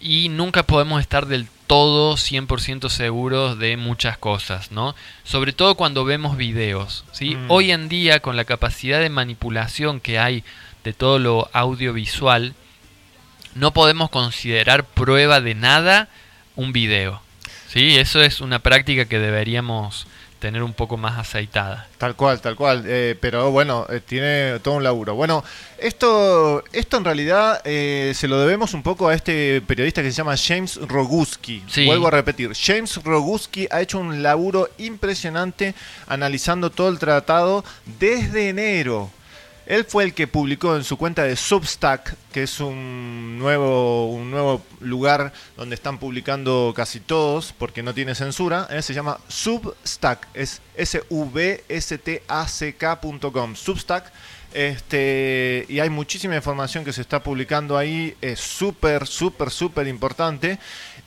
y 0.01 0.31
nunca 0.31 0.63
podemos 0.63 1.01
estar 1.01 1.27
del 1.27 1.47
todo 1.71 2.17
100% 2.17 2.89
seguros 2.89 3.57
de 3.57 3.77
muchas 3.77 4.19
cosas, 4.19 4.73
¿no? 4.73 4.97
Sobre 5.23 5.53
todo 5.53 5.77
cuando 5.77 6.05
vemos 6.05 6.37
videos, 6.37 7.05
¿sí? 7.13 7.37
Mm. 7.37 7.45
Hoy 7.49 7.71
en 7.71 7.89
día 7.89 8.19
con 8.19 8.35
la 8.35 8.45
capacidad 8.45 8.99
de 8.99 9.09
manipulación 9.09 10.01
que 10.01 10.19
hay 10.19 10.43
de 10.83 10.93
todo 10.95 11.21
lo 11.21 11.49
audiovisual, 11.53 12.55
no 13.55 13.73
podemos 13.73 14.11
considerar 14.11 14.85
prueba 14.85 15.41
de 15.41 15.55
nada 15.55 16.09
un 16.57 16.73
video. 16.73 17.23
¿Sí? 17.69 17.99
Eso 17.99 18.21
es 18.21 18.41
una 18.41 18.59
práctica 18.59 19.05
que 19.05 19.21
deberíamos 19.21 20.09
tener 20.41 20.63
un 20.63 20.73
poco 20.73 20.97
más 20.97 21.19
aceitada. 21.19 21.87
Tal 21.99 22.17
cual, 22.17 22.41
tal 22.41 22.57
cual. 22.57 22.85
Eh, 22.87 23.17
pero 23.21 23.53
bueno, 23.53 23.87
eh, 23.89 24.01
tiene 24.01 24.59
todo 24.61 24.75
un 24.75 24.83
laburo. 24.83 25.15
Bueno, 25.15 25.45
esto, 25.79 26.65
esto 26.73 26.97
en 26.97 27.05
realidad 27.05 27.61
eh, 27.65 28.13
se 28.17 28.27
lo 28.27 28.41
debemos 28.41 28.75
un 28.75 28.83
poco 28.83 29.09
a 29.09 29.15
este 29.15 29.61
periodista 29.61 30.03
que 30.03 30.11
se 30.11 30.17
llama 30.17 30.35
James 30.37 30.77
Roguski. 30.77 31.63
Vuelvo 31.87 32.09
a 32.09 32.11
repetir, 32.11 32.53
James 32.55 32.97
Roguski 33.05 33.69
ha 33.71 33.81
hecho 33.83 33.99
un 33.99 34.23
laburo 34.23 34.71
impresionante 34.79 35.75
analizando 36.09 36.71
todo 36.71 36.89
el 36.89 36.99
tratado 36.99 37.65
desde 37.99 38.49
enero 38.49 39.11
él 39.71 39.85
fue 39.85 40.03
el 40.03 40.15
que 40.15 40.27
publicó 40.27 40.75
en 40.75 40.83
su 40.83 40.97
cuenta 40.97 41.23
de 41.23 41.37
Substack, 41.37 42.17
que 42.33 42.43
es 42.43 42.59
un 42.59 43.39
nuevo, 43.39 44.11
un 44.11 44.29
nuevo 44.29 44.65
lugar 44.81 45.33
donde 45.57 45.77
están 45.77 45.99
publicando 45.99 46.73
casi 46.75 46.99
todos, 46.99 47.55
porque 47.57 47.81
no 47.81 47.95
tiene 47.95 48.17
censura. 48.17 48.67
Eh, 48.71 48.83
se 48.83 48.95
llama 48.95 49.21
Substack, 49.29 50.27
es 50.35 50.61
S-V-S-T-A-C-K.com. 50.75 51.15
Substack. 53.55 54.11
Este, 54.53 55.67
y 55.69 55.79
hay 55.79 55.89
muchísima 55.89 56.35
información 56.35 56.85
que 56.85 56.93
se 56.93 57.03
está 57.03 57.23
publicando 57.23 57.79
ahí, 57.79 58.17
es 58.21 58.41
súper, 58.41 59.07
súper, 59.07 59.53
súper 59.53 59.87
importante. 59.87 60.59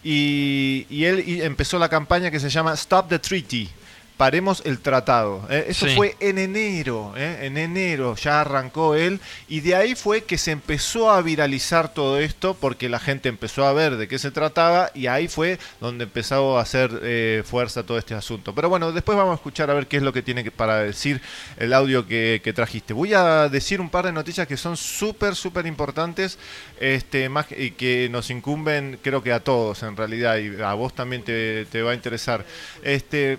Y, 0.05 0.87
y 0.89 1.03
él 1.03 1.41
empezó 1.41 1.77
la 1.77 1.89
campaña 1.89 2.31
que 2.31 2.39
se 2.39 2.49
llama 2.49 2.73
Stop 2.75 3.09
the 3.09 3.19
Treaty, 3.19 3.69
paremos 4.23 4.61
el 4.63 4.79
tratado. 4.79 5.45
¿eh? 5.49 5.65
Eso 5.67 5.85
Sí. 5.85 5.95
fue 5.97 6.15
en 6.21 6.37
enero, 6.37 7.13
¿eh? 7.17 7.39
en 7.41 7.57
enero 7.57 8.15
ya 8.15 8.39
arrancó 8.39 8.95
él 8.95 9.19
y 9.49 9.59
de 9.59 9.75
ahí 9.75 9.95
fue 9.95 10.23
que 10.23 10.37
se 10.37 10.51
empezó 10.51 11.11
a 11.11 11.21
viralizar 11.21 11.93
todo 11.93 12.17
esto 12.19 12.53
porque 12.57 12.87
la 12.87 12.99
gente 13.01 13.27
empezó 13.27 13.65
a 13.65 13.73
ver 13.73 13.97
de 13.97 14.07
qué 14.07 14.17
se 14.17 14.31
trataba 14.31 14.91
y 14.93 15.07
ahí 15.07 15.27
fue 15.27 15.59
donde 15.81 16.05
empezó 16.05 16.57
a 16.57 16.61
hacer 16.61 17.01
eh, 17.03 17.43
fuerza 17.45 17.83
todo 17.83 17.97
este 17.97 18.13
asunto. 18.15 18.55
Pero 18.55 18.69
bueno, 18.69 18.93
después 18.93 19.17
vamos 19.17 19.33
a 19.33 19.35
escuchar 19.35 19.69
a 19.69 19.73
ver 19.73 19.87
qué 19.87 19.97
es 19.97 20.03
lo 20.03 20.13
que 20.13 20.21
tiene 20.21 20.41
que- 20.41 20.51
para 20.51 20.77
decir 20.77 21.19
el 21.57 21.73
audio 21.73 22.07
que, 22.07 22.39
que 22.41 22.53
trajiste. 22.53 22.93
Voy 22.93 23.13
a 23.13 23.49
decir 23.49 23.81
un 23.81 23.89
par 23.89 24.05
de 24.05 24.13
noticias 24.13 24.47
que 24.47 24.55
son 24.55 24.77
súper, 24.77 25.35
súper 25.35 25.65
importantes 25.67 26.37
este, 26.79 27.27
más, 27.27 27.47
que- 27.47 27.61
y 27.61 27.71
que 27.71 28.07
nos 28.09 28.29
incumben 28.29 28.99
creo 29.03 29.21
que 29.21 29.33
a 29.33 29.41
todos 29.41 29.83
en 29.83 29.97
realidad 29.97 30.37
y 30.37 30.61
a 30.61 30.73
vos 30.75 30.95
también 30.95 31.23
te, 31.23 31.65
te 31.65 31.81
va 31.81 31.91
a 31.91 31.93
interesar. 31.93 32.45
Este, 32.83 33.37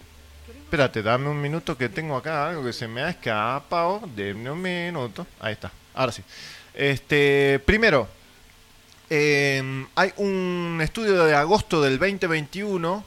Espérate, 0.65 1.03
dame 1.03 1.29
un 1.29 1.41
minuto 1.41 1.79
que 1.79 1.89
tengo 1.89 2.17
acá 2.17 2.49
algo 2.49 2.65
que 2.65 2.73
se 2.73 2.89
me 2.89 3.03
ha 3.03 3.11
escapado. 3.11 4.03
Deme 4.17 4.51
un 4.51 4.61
minuto. 4.61 5.27
Ahí 5.41 5.53
está. 5.53 5.71
Ahora 5.95 6.11
sí. 6.11 6.23
Este, 6.75 7.61
primero, 7.65 8.09
eh, 9.09 9.87
hay 9.95 10.13
un 10.17 10.81
estudio 10.83 11.25
de 11.25 11.35
agosto 11.35 11.81
del 11.81 11.99
2021 11.99 13.05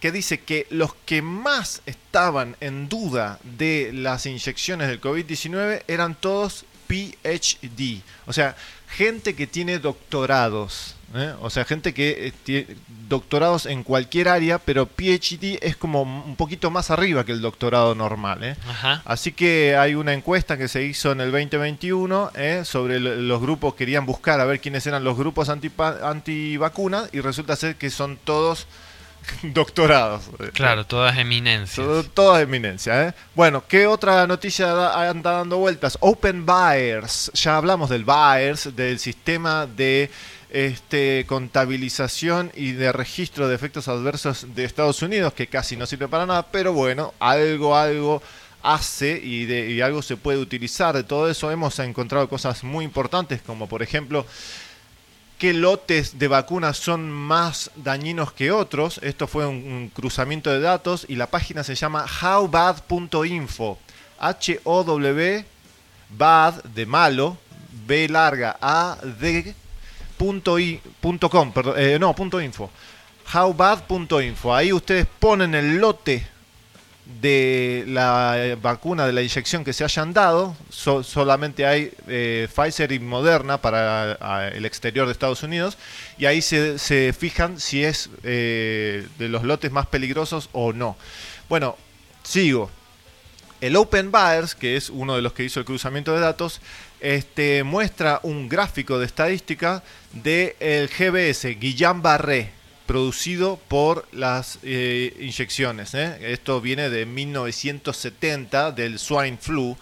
que 0.00 0.12
dice 0.12 0.40
que 0.40 0.66
los 0.70 0.94
que 1.06 1.22
más 1.22 1.82
estaban 1.86 2.56
en 2.60 2.88
duda 2.88 3.38
de 3.42 3.90
las 3.92 4.26
inyecciones 4.26 4.88
del 4.88 5.00
COVID-19 5.00 5.82
eran 5.88 6.14
todos 6.14 6.66
PhD. 6.86 8.02
O 8.26 8.32
sea, 8.32 8.56
gente 8.88 9.34
que 9.34 9.46
tiene 9.46 9.78
doctorados. 9.78 10.93
¿Eh? 11.14 11.32
O 11.40 11.50
sea, 11.50 11.64
gente 11.64 11.94
que 11.94 12.26
eh, 12.28 12.32
tiene 12.44 12.66
doctorados 13.08 13.66
en 13.66 13.82
cualquier 13.84 14.28
área, 14.28 14.58
pero 14.58 14.86
PhD 14.86 15.58
es 15.62 15.76
como 15.76 16.02
un 16.02 16.36
poquito 16.36 16.70
más 16.70 16.90
arriba 16.90 17.24
que 17.24 17.32
el 17.32 17.40
doctorado 17.40 17.94
normal. 17.94 18.42
¿eh? 18.44 18.56
Así 19.04 19.32
que 19.32 19.76
hay 19.76 19.94
una 19.94 20.12
encuesta 20.12 20.56
que 20.58 20.68
se 20.68 20.82
hizo 20.84 21.12
en 21.12 21.20
el 21.20 21.30
2021 21.30 22.30
¿eh? 22.34 22.62
sobre 22.64 22.98
lo- 23.00 23.14
los 23.16 23.40
grupos, 23.40 23.74
querían 23.74 24.06
buscar 24.06 24.40
a 24.40 24.44
ver 24.44 24.60
quiénes 24.60 24.86
eran 24.86 25.04
los 25.04 25.16
grupos 25.16 25.48
antivacunas 26.02 27.08
y 27.12 27.20
resulta 27.20 27.56
ser 27.56 27.76
que 27.76 27.90
son 27.90 28.16
todos 28.24 28.66
doctorados. 29.42 30.24
Claro, 30.52 30.84
todas 30.86 31.16
eminencias. 31.18 31.86
Todas 32.12 32.42
eminencia, 32.42 33.08
¿eh? 33.08 33.14
Bueno, 33.34 33.64
¿qué 33.66 33.86
otra 33.86 34.26
noticia 34.26 34.66
da- 34.66 35.08
anda 35.08 35.32
dando 35.32 35.58
vueltas? 35.58 35.96
Open 36.00 36.44
Buyers. 36.44 37.30
Ya 37.34 37.56
hablamos 37.56 37.88
del 37.90 38.04
Buyers, 38.04 38.74
del 38.76 38.98
sistema 38.98 39.66
de 39.66 40.10
este, 40.54 41.26
contabilización 41.26 42.52
y 42.54 42.72
de 42.72 42.92
registro 42.92 43.48
de 43.48 43.56
efectos 43.56 43.88
adversos 43.88 44.54
de 44.54 44.64
Estados 44.64 45.02
Unidos, 45.02 45.32
que 45.32 45.48
casi 45.48 45.76
no 45.76 45.84
sirve 45.84 46.06
para 46.06 46.26
nada, 46.26 46.46
pero 46.46 46.72
bueno, 46.72 47.12
algo, 47.18 47.76
algo 47.76 48.22
hace 48.62 49.18
y, 49.18 49.80
algo 49.80 50.00
se 50.00 50.16
puede 50.16 50.38
utilizar 50.38 50.94
de 50.94 51.02
todo 51.02 51.28
eso. 51.28 51.50
Hemos 51.50 51.76
encontrado 51.80 52.28
cosas 52.28 52.62
muy 52.62 52.84
importantes, 52.84 53.42
como 53.42 53.68
por 53.68 53.82
ejemplo 53.82 54.24
qué 55.38 55.52
lotes 55.52 56.20
de 56.20 56.28
vacunas 56.28 56.76
son 56.76 57.10
más 57.10 57.72
dañinos 57.74 58.32
que 58.32 58.52
otros. 58.52 59.00
Esto 59.02 59.26
fue 59.26 59.46
un, 59.46 59.56
un 59.56 59.88
cruzamiento 59.88 60.50
de 60.50 60.60
datos 60.60 61.04
y 61.08 61.16
la 61.16 61.26
página 61.26 61.64
se 61.64 61.74
llama 61.74 62.06
howbad.info. 62.22 63.76
H-O-W, 64.20 65.44
bad 66.16 66.62
de 66.62 66.86
malo, 66.86 67.38
B 67.88 68.08
larga, 68.08 68.56
A, 68.60 68.98
D, 69.20 69.52
punto 70.16 70.58
i- 70.58 70.80
punto 71.00 71.28
com, 71.30 71.52
eh, 71.76 71.98
punto 72.16 72.40
info. 72.40 72.70
Howbad.info. 73.32 74.54
Ahí 74.54 74.72
ustedes 74.72 75.06
ponen 75.18 75.54
el 75.54 75.76
lote 75.78 76.26
de 77.20 77.84
la 77.86 78.34
eh, 78.38 78.54
vacuna, 78.54 79.06
de 79.06 79.12
la 79.12 79.22
inyección 79.22 79.64
que 79.64 79.72
se 79.72 79.84
hayan 79.84 80.12
dado. 80.12 80.56
So- 80.70 81.02
solamente 81.02 81.66
hay 81.66 81.92
eh, 82.08 82.48
Pfizer 82.54 82.92
y 82.92 82.98
Moderna 82.98 83.58
para 83.58 84.48
el 84.48 84.64
exterior 84.64 85.06
de 85.06 85.12
Estados 85.12 85.42
Unidos. 85.42 85.76
Y 86.18 86.26
ahí 86.26 86.40
se, 86.42 86.78
se 86.78 87.12
fijan 87.12 87.60
si 87.60 87.84
es 87.84 88.10
de 88.22 89.06
los 89.18 89.42
lotes 89.44 89.70
más 89.72 89.86
peligrosos 89.86 90.48
o 90.52 90.72
no. 90.72 90.96
Bueno, 91.48 91.76
sigo. 92.22 92.70
El 93.60 93.76
Open 93.76 94.10
Buyers, 94.10 94.54
que 94.54 94.76
es 94.76 94.90
uno 94.90 95.16
de 95.16 95.22
los 95.22 95.32
que 95.32 95.44
hizo 95.44 95.58
el 95.60 95.64
cruzamiento 95.64 96.12
de 96.12 96.20
datos, 96.20 96.60
este, 97.04 97.64
muestra 97.64 98.18
un 98.22 98.48
gráfico 98.48 98.98
de 98.98 99.04
estadística 99.04 99.82
del 100.14 100.88
GBS, 100.88 101.44
Guillain-Barré, 101.60 102.48
producido 102.86 103.60
por 103.68 104.08
las 104.12 104.58
eh, 104.62 105.14
inyecciones. 105.20 105.92
¿eh? 105.92 106.32
Esto 106.32 106.62
viene 106.62 106.88
de 106.88 107.04
1970, 107.04 108.72
del 108.72 108.98
swine 108.98 109.36
flu. 109.36 109.76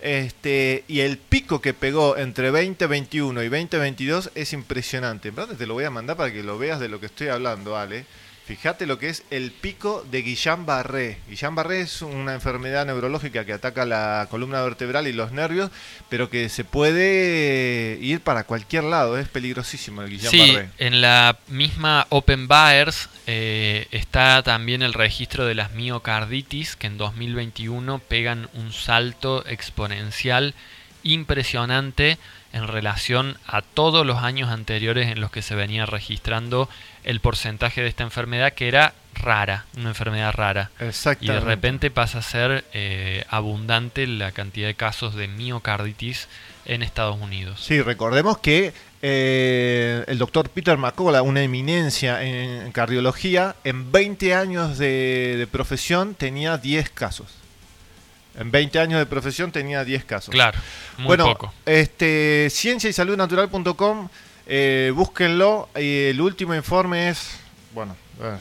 Este, 0.00 0.84
y 0.88 1.00
el 1.00 1.18
pico 1.18 1.60
que 1.60 1.74
pegó 1.74 2.16
entre 2.16 2.50
2021 2.50 3.42
y 3.42 3.48
2022 3.50 4.30
es 4.34 4.54
impresionante. 4.54 5.28
En 5.28 5.34
verdad 5.34 5.56
te 5.56 5.66
lo 5.66 5.74
voy 5.74 5.84
a 5.84 5.90
mandar 5.90 6.16
para 6.16 6.32
que 6.32 6.42
lo 6.42 6.56
veas 6.56 6.80
de 6.80 6.88
lo 6.88 6.98
que 7.00 7.06
estoy 7.06 7.28
hablando, 7.28 7.76
Ale. 7.76 8.06
Fíjate 8.56 8.84
lo 8.86 8.98
que 8.98 9.08
es 9.08 9.22
el 9.30 9.50
pico 9.50 10.04
de 10.10 10.22
Guillain-Barré. 10.22 11.16
Guillain-Barré 11.30 11.80
es 11.80 12.02
una 12.02 12.34
enfermedad 12.34 12.84
neurológica 12.84 13.44
que 13.46 13.52
ataca 13.54 13.86
la 13.86 14.26
columna 14.30 14.60
vertebral 14.62 15.06
y 15.06 15.12
los 15.14 15.32
nervios, 15.32 15.70
pero 16.10 16.28
que 16.28 16.48
se 16.50 16.64
puede 16.64 17.98
ir 18.00 18.20
para 18.20 18.44
cualquier 18.44 18.84
lado. 18.84 19.16
Es 19.18 19.28
peligrosísimo 19.28 20.02
el 20.02 20.20
Sí, 20.20 20.26
Guillain-Barré. 20.36 20.68
en 20.78 21.00
la 21.00 21.38
misma 21.48 22.06
Open 22.10 22.46
Buyers 22.46 23.08
eh, 23.26 23.86
está 23.90 24.42
también 24.42 24.82
el 24.82 24.92
registro 24.92 25.46
de 25.46 25.54
las 25.54 25.72
miocarditis 25.72 26.76
que 26.76 26.88
en 26.88 26.98
2021 26.98 28.00
pegan 28.00 28.48
un 28.52 28.72
salto 28.72 29.46
exponencial 29.46 30.54
impresionante 31.04 32.18
en 32.52 32.68
relación 32.68 33.38
a 33.46 33.62
todos 33.62 34.06
los 34.06 34.18
años 34.18 34.50
anteriores 34.50 35.10
en 35.10 35.20
los 35.20 35.30
que 35.30 35.42
se 35.42 35.54
venía 35.54 35.86
registrando 35.86 36.68
el 37.04 37.20
porcentaje 37.20 37.82
de 37.82 37.88
esta 37.88 38.04
enfermedad 38.04 38.52
que 38.52 38.68
era 38.68 38.94
rara, 39.14 39.66
una 39.76 39.90
enfermedad 39.90 40.32
rara. 40.32 40.70
Y 41.20 41.26
de 41.26 41.40
repente 41.40 41.90
pasa 41.90 42.18
a 42.18 42.22
ser 42.22 42.64
eh, 42.72 43.24
abundante 43.28 44.06
la 44.06 44.32
cantidad 44.32 44.66
de 44.66 44.74
casos 44.74 45.14
de 45.14 45.28
miocarditis 45.28 46.28
en 46.64 46.82
Estados 46.82 47.20
Unidos. 47.20 47.60
Sí, 47.60 47.80
recordemos 47.82 48.38
que 48.38 48.72
eh, 49.00 50.04
el 50.06 50.18
doctor 50.18 50.48
Peter 50.50 50.76
McCullough, 50.78 51.26
una 51.26 51.42
eminencia 51.42 52.22
en 52.22 52.70
cardiología, 52.72 53.56
en 53.64 53.90
20 53.90 54.34
años 54.34 54.78
de, 54.78 55.36
de 55.38 55.46
profesión 55.46 56.14
tenía 56.14 56.58
10 56.58 56.90
casos. 56.90 57.41
En 58.34 58.50
20 58.50 58.78
años 58.78 58.98
de 58.98 59.06
profesión 59.06 59.52
tenía 59.52 59.84
10 59.84 60.04
casos. 60.04 60.32
Claro, 60.32 60.58
muy 60.98 61.06
bueno, 61.06 61.24
poco. 61.26 61.52
este 61.66 62.48
ciencia 62.50 62.88
y 62.88 62.92
salud 62.92 63.16
natural.com, 63.16 64.08
eh, 64.46 64.92
búsquenlo. 64.94 65.68
Y 65.76 66.04
el 66.04 66.20
último 66.20 66.54
informe 66.54 67.10
es, 67.10 67.30
bueno, 67.74 67.94
eh, 68.22 68.36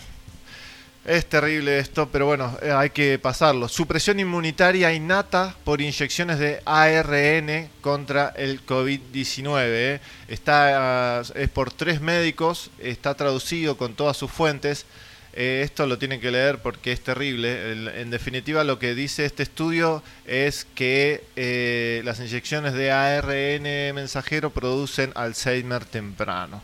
es 1.03 1.25
terrible 1.25 1.79
esto, 1.79 2.09
pero 2.11 2.27
bueno, 2.27 2.55
eh, 2.61 2.71
hay 2.71 2.91
que 2.91 3.17
pasarlo. 3.17 3.67
Supresión 3.67 4.19
inmunitaria 4.19 4.93
innata 4.93 5.55
por 5.63 5.81
inyecciones 5.81 6.37
de 6.37 6.61
ARN 6.63 7.69
contra 7.81 8.29
el 8.37 8.63
COVID-19. 8.65 9.63
eh. 9.65 9.99
Está, 10.27 11.21
es 11.35 11.49
por 11.49 11.73
tres 11.73 12.01
médicos, 12.01 12.69
está 12.77 13.15
traducido 13.15 13.77
con 13.77 13.95
todas 13.95 14.15
sus 14.15 14.31
fuentes. 14.31 14.85
Eh, 15.33 15.61
esto 15.63 15.87
lo 15.87 15.97
tienen 15.97 16.19
que 16.19 16.31
leer 16.31 16.59
porque 16.59 16.91
es 16.91 17.01
terrible. 17.01 18.01
En 18.01 18.09
definitiva, 18.09 18.63
lo 18.63 18.79
que 18.79 18.95
dice 18.95 19.25
este 19.25 19.43
estudio 19.43 20.03
es 20.25 20.67
que 20.75 21.23
eh, 21.35 22.01
las 22.03 22.19
inyecciones 22.19 22.73
de 22.73 22.91
ARN 22.91 23.95
mensajero 23.95 24.49
producen 24.49 25.11
Alzheimer 25.15 25.85
temprano. 25.85 26.61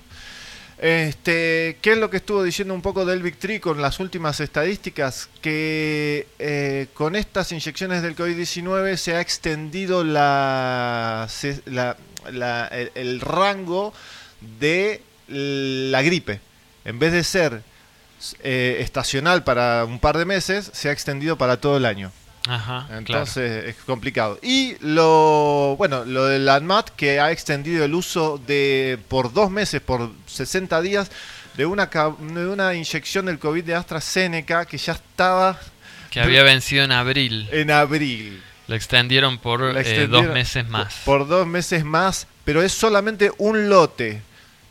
Este, 0.80 1.78
¿Qué 1.82 1.94
es 1.94 1.98
lo 1.98 2.12
que 2.12 2.18
estuvo 2.18 2.44
diciendo 2.44 2.74
un 2.74 2.84
poco 2.84 3.04
del 3.04 3.24
Victri 3.24 3.60
con 3.60 3.82
las 3.82 4.00
últimas 4.00 4.40
estadísticas? 4.42 5.28
Que 5.42 6.28
eh, 6.38 6.88
con 6.94 7.16
estas 7.16 7.52
inyecciones 7.52 8.04
del 8.04 8.16
COVID-19 8.16 8.96
se 8.98 9.16
ha 9.16 9.22
extendido 9.22 10.02
el, 10.02 10.16
el 12.96 13.22
rango 13.22 13.94
de 14.60 15.02
la 15.28 16.02
gripe. 16.04 16.42
En 16.86 17.00
vez 17.00 17.12
de 17.12 17.24
ser 17.24 17.64
eh, 18.42 18.78
estacional 18.80 19.44
para 19.44 19.86
un 19.86 20.00
par 20.00 20.18
de 20.18 20.26
meses, 20.26 20.70
se 20.74 20.90
ha 20.90 20.92
extendido 20.92 21.38
para 21.38 21.58
todo 21.58 21.78
el 21.78 21.86
año. 21.86 22.12
Ajá, 22.48 22.86
claro. 22.88 23.00
Entonces 23.00 23.66
es 23.66 23.76
complicado. 23.84 24.40
Y 24.42 24.76
lo 24.80 25.76
bueno, 25.78 26.06
lo 26.06 26.26
del 26.26 26.48
ANMAT 26.48 26.90
que 26.92 27.20
ha 27.20 27.32
extendido 27.32 27.84
el 27.84 27.94
uso 27.94 28.42
de 28.48 28.98
por 29.10 29.34
dos 29.34 29.52
meses, 29.52 29.82
por 29.82 30.12
60 30.28 30.82
días, 30.82 31.12
de 31.56 31.66
una, 31.66 31.88
de 31.88 32.48
una 32.48 32.74
inyección 32.74 33.26
del 33.26 33.40
COVID 33.40 33.64
de 33.64 33.76
AstraZeneca 33.76 34.66
que 34.66 34.78
ya 34.78 34.94
estaba 34.94 35.60
Que 36.10 36.22
había 36.22 36.44
vencido 36.44 36.84
en 36.84 36.92
abril. 36.92 37.50
en 37.52 37.72
abril. 37.72 38.42
Lo 38.68 38.76
extendieron 38.76 39.40
por 39.40 39.74
La 39.74 39.82
eh, 39.82 40.08
dos 40.08 40.28
meses 40.28 40.68
más. 40.68 40.94
Por, 41.06 41.20
por 41.20 41.28
dos 41.28 41.48
meses 41.48 41.84
más, 41.84 42.28
pero 42.44 42.62
es 42.62 42.72
solamente 42.72 43.32
un 43.38 43.70
lote. 43.70 44.22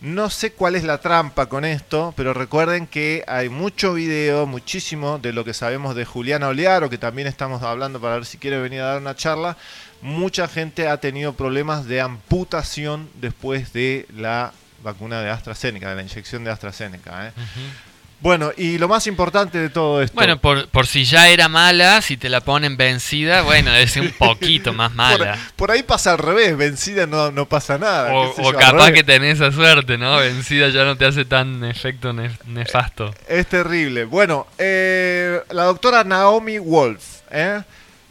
No 0.00 0.28
sé 0.28 0.52
cuál 0.52 0.76
es 0.76 0.84
la 0.84 0.98
trampa 0.98 1.46
con 1.46 1.64
esto, 1.64 2.12
pero 2.16 2.34
recuerden 2.34 2.86
que 2.86 3.24
hay 3.26 3.48
mucho 3.48 3.94
video, 3.94 4.46
muchísimo 4.46 5.18
de 5.18 5.32
lo 5.32 5.42
que 5.44 5.54
sabemos 5.54 5.94
de 5.94 6.04
Juliana 6.04 6.48
Olearo, 6.48 6.90
que 6.90 6.98
también 6.98 7.26
estamos 7.26 7.62
hablando 7.62 7.98
para 7.98 8.16
ver 8.16 8.26
si 8.26 8.36
quiere 8.36 8.60
venir 8.60 8.82
a 8.82 8.86
dar 8.86 9.00
una 9.00 9.14
charla. 9.14 9.56
Mucha 10.02 10.48
gente 10.48 10.88
ha 10.88 10.98
tenido 10.98 11.32
problemas 11.32 11.86
de 11.86 12.02
amputación 12.02 13.08
después 13.14 13.72
de 13.72 14.06
la 14.14 14.52
vacuna 14.82 15.22
de 15.22 15.30
AstraZeneca, 15.30 15.88
de 15.88 15.96
la 15.96 16.02
inyección 16.02 16.44
de 16.44 16.50
AstraZeneca. 16.50 17.28
¿eh? 17.28 17.32
Bueno, 18.20 18.50
y 18.56 18.78
lo 18.78 18.88
más 18.88 19.06
importante 19.06 19.58
de 19.58 19.68
todo 19.68 20.00
esto. 20.02 20.14
Bueno, 20.14 20.40
por, 20.40 20.68
por 20.68 20.86
si 20.86 21.04
ya 21.04 21.28
era 21.28 21.48
mala, 21.48 22.00
si 22.00 22.16
te 22.16 22.28
la 22.28 22.40
ponen 22.40 22.76
vencida, 22.76 23.42
bueno, 23.42 23.74
es 23.74 23.96
un 23.96 24.10
poquito 24.18 24.72
más 24.72 24.94
mala. 24.94 25.34
Por, 25.34 25.68
por 25.68 25.70
ahí 25.70 25.82
pasa 25.82 26.12
al 26.12 26.18
revés, 26.18 26.56
vencida 26.56 27.06
no, 27.06 27.30
no 27.30 27.46
pasa 27.46 27.76
nada. 27.78 28.12
O, 28.14 28.30
o 28.32 28.52
yo, 28.52 28.58
capaz 28.58 28.92
que 28.92 29.04
tenés 29.04 29.40
esa 29.40 29.52
suerte, 29.52 29.98
¿no? 29.98 30.16
Vencida 30.16 30.70
ya 30.70 30.84
no 30.84 30.96
te 30.96 31.04
hace 31.04 31.24
tan 31.26 31.62
efecto 31.64 32.12
nef- 32.12 32.42
nefasto. 32.46 33.14
Es 33.28 33.46
terrible. 33.48 34.04
Bueno, 34.04 34.46
eh, 34.58 35.40
la 35.50 35.64
doctora 35.64 36.02
Naomi 36.02 36.58
Wolf 36.58 37.02
¿eh? 37.30 37.60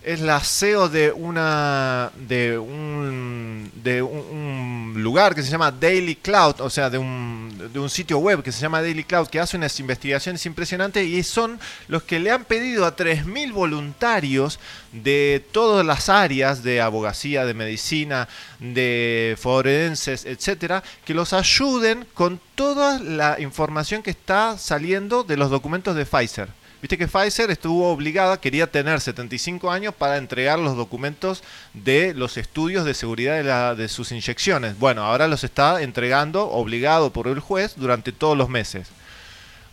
Es 0.06 0.22
la 0.22 0.40
CEO 0.40 0.88
de 0.88 1.12
una 1.12 2.12
de 2.16 2.60
un 2.60 3.72
de 3.84 4.04
un, 4.04 4.94
lugar 4.98 5.34
que 5.34 5.42
se 5.42 5.50
llama 5.50 5.72
Daily 5.72 6.16
Cloud, 6.16 6.62
o 6.62 6.70
sea, 6.70 6.90
de 6.90 6.98
un, 6.98 7.70
de 7.74 7.80
un 7.80 7.90
sitio 7.90 8.20
web 8.20 8.42
que 8.44 8.52
se 8.52 8.62
llama 8.62 8.82
Daily 8.82 9.04
Cloud 9.04 9.28
que 9.28 9.40
hace 9.40 9.58
unas 9.58 9.80
investigaciones 9.80 10.46
impresionantes 10.46 11.06
y 11.06 11.24
son 11.24 11.60
los 11.88 12.04
que 12.04 12.20
le 12.20 12.32
han 12.32 12.46
pedido 12.46 12.86
a 12.86 12.96
3.000 12.96 13.52
voluntarios 13.52 14.60
de 14.92 15.44
todas 15.52 15.86
las 15.86 16.08
áreas 16.08 16.64
de 16.64 16.82
abogacía, 16.82 17.46
de 17.46 17.54
medicina, 17.54 18.28
de 18.60 19.36
forenses, 19.40 20.26
etcétera, 20.26 20.84
que 21.04 21.16
los 21.16 21.34
ayuden 21.34 22.06
con 22.14 22.40
toda 22.54 23.00
la 23.00 23.40
información 23.42 24.04
que 24.04 24.12
está 24.12 24.58
saliendo 24.58 25.24
de 25.24 25.38
los 25.38 25.50
documentos 25.50 25.96
de 25.96 26.06
Pfizer. 26.06 26.50
Viste 26.82 26.98
que 26.98 27.08
Pfizer 27.08 27.50
estuvo 27.50 27.92
obligada, 27.92 28.40
quería 28.40 28.68
tener 28.68 29.02
75 29.02 29.72
años 29.72 29.94
para 29.94 30.18
entregar 30.18 30.60
los 30.60 30.76
documentos 30.78 31.44
de 31.74 32.14
los 32.14 32.38
estudios 32.38 32.86
de 32.86 32.94
seguridad 32.94 33.36
de, 33.38 33.44
la- 33.44 33.74
de 33.76 33.88
sus 33.88 34.12
inyecciones. 34.12 34.78
Bueno, 34.78 35.04
ahora 35.04 35.28
los 35.28 35.44
está 35.44 35.82
entregando 35.82 36.48
obligado 36.50 37.12
por 37.12 37.28
el 37.28 37.40
juez 37.40 37.74
durante 37.76 38.12
todos 38.12 38.38
los 38.38 38.50
meses. 38.50 38.90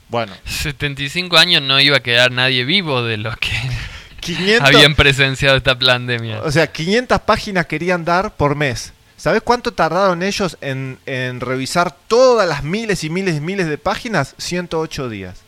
Bueno, 0.09 0.33
75 0.47 1.37
años 1.37 1.63
no 1.63 1.81
iba 1.81 1.99
a 1.99 2.03
quedar 2.03 2.31
nadie 2.33 2.65
vivo 2.65 3.03
de 3.03 3.17
los 3.19 3.37
que 3.37 3.51
500, 4.21 4.69
habían 4.69 4.95
presenciado 4.95 5.57
esta 5.57 5.79
pandemia. 5.79 6.43
o 6.43 6.51
sea, 6.51 6.67
500 6.71 7.21
páginas 7.23 7.67
querían 7.67 8.05
dar 8.05 8.35
por 8.37 8.55
mes. 8.55 8.93
¿Sabes 9.17 9.43
cuánto 9.43 9.73
tardaron 9.73 10.23
ellos 10.23 10.57
en, 10.61 10.99
en 11.07 11.41
revisar 11.41 11.95
todas 12.09 12.49
las 12.49 12.65
miles 12.65 13.05
y 13.05 13.11
miles 13.11 13.37
y 13.37 13.41
miles 13.41 13.69
de 13.69 13.79
páginas? 13.79 14.35
108 14.39 15.09
días. 15.09 15.41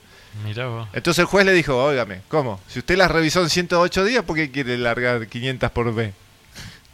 Mirá 0.43 0.67
vos. 0.67 0.89
Entonces 0.93 1.21
el 1.21 1.27
juez 1.27 1.47
le 1.47 1.53
dijo, 1.53 1.77
óigame, 1.77 2.23
¿cómo? 2.29 2.61
Si 2.67 2.81
usted 2.81 2.97
las 2.97 3.11
revisó 3.11 3.43
en 3.43 3.51
108 3.51 4.05
días, 4.05 4.25
¿por 4.25 4.37
qué 4.37 4.51
quiere 4.51 4.77
largar 4.79 5.27
500 5.27 5.71
por 5.71 5.93
mes? 5.93 6.13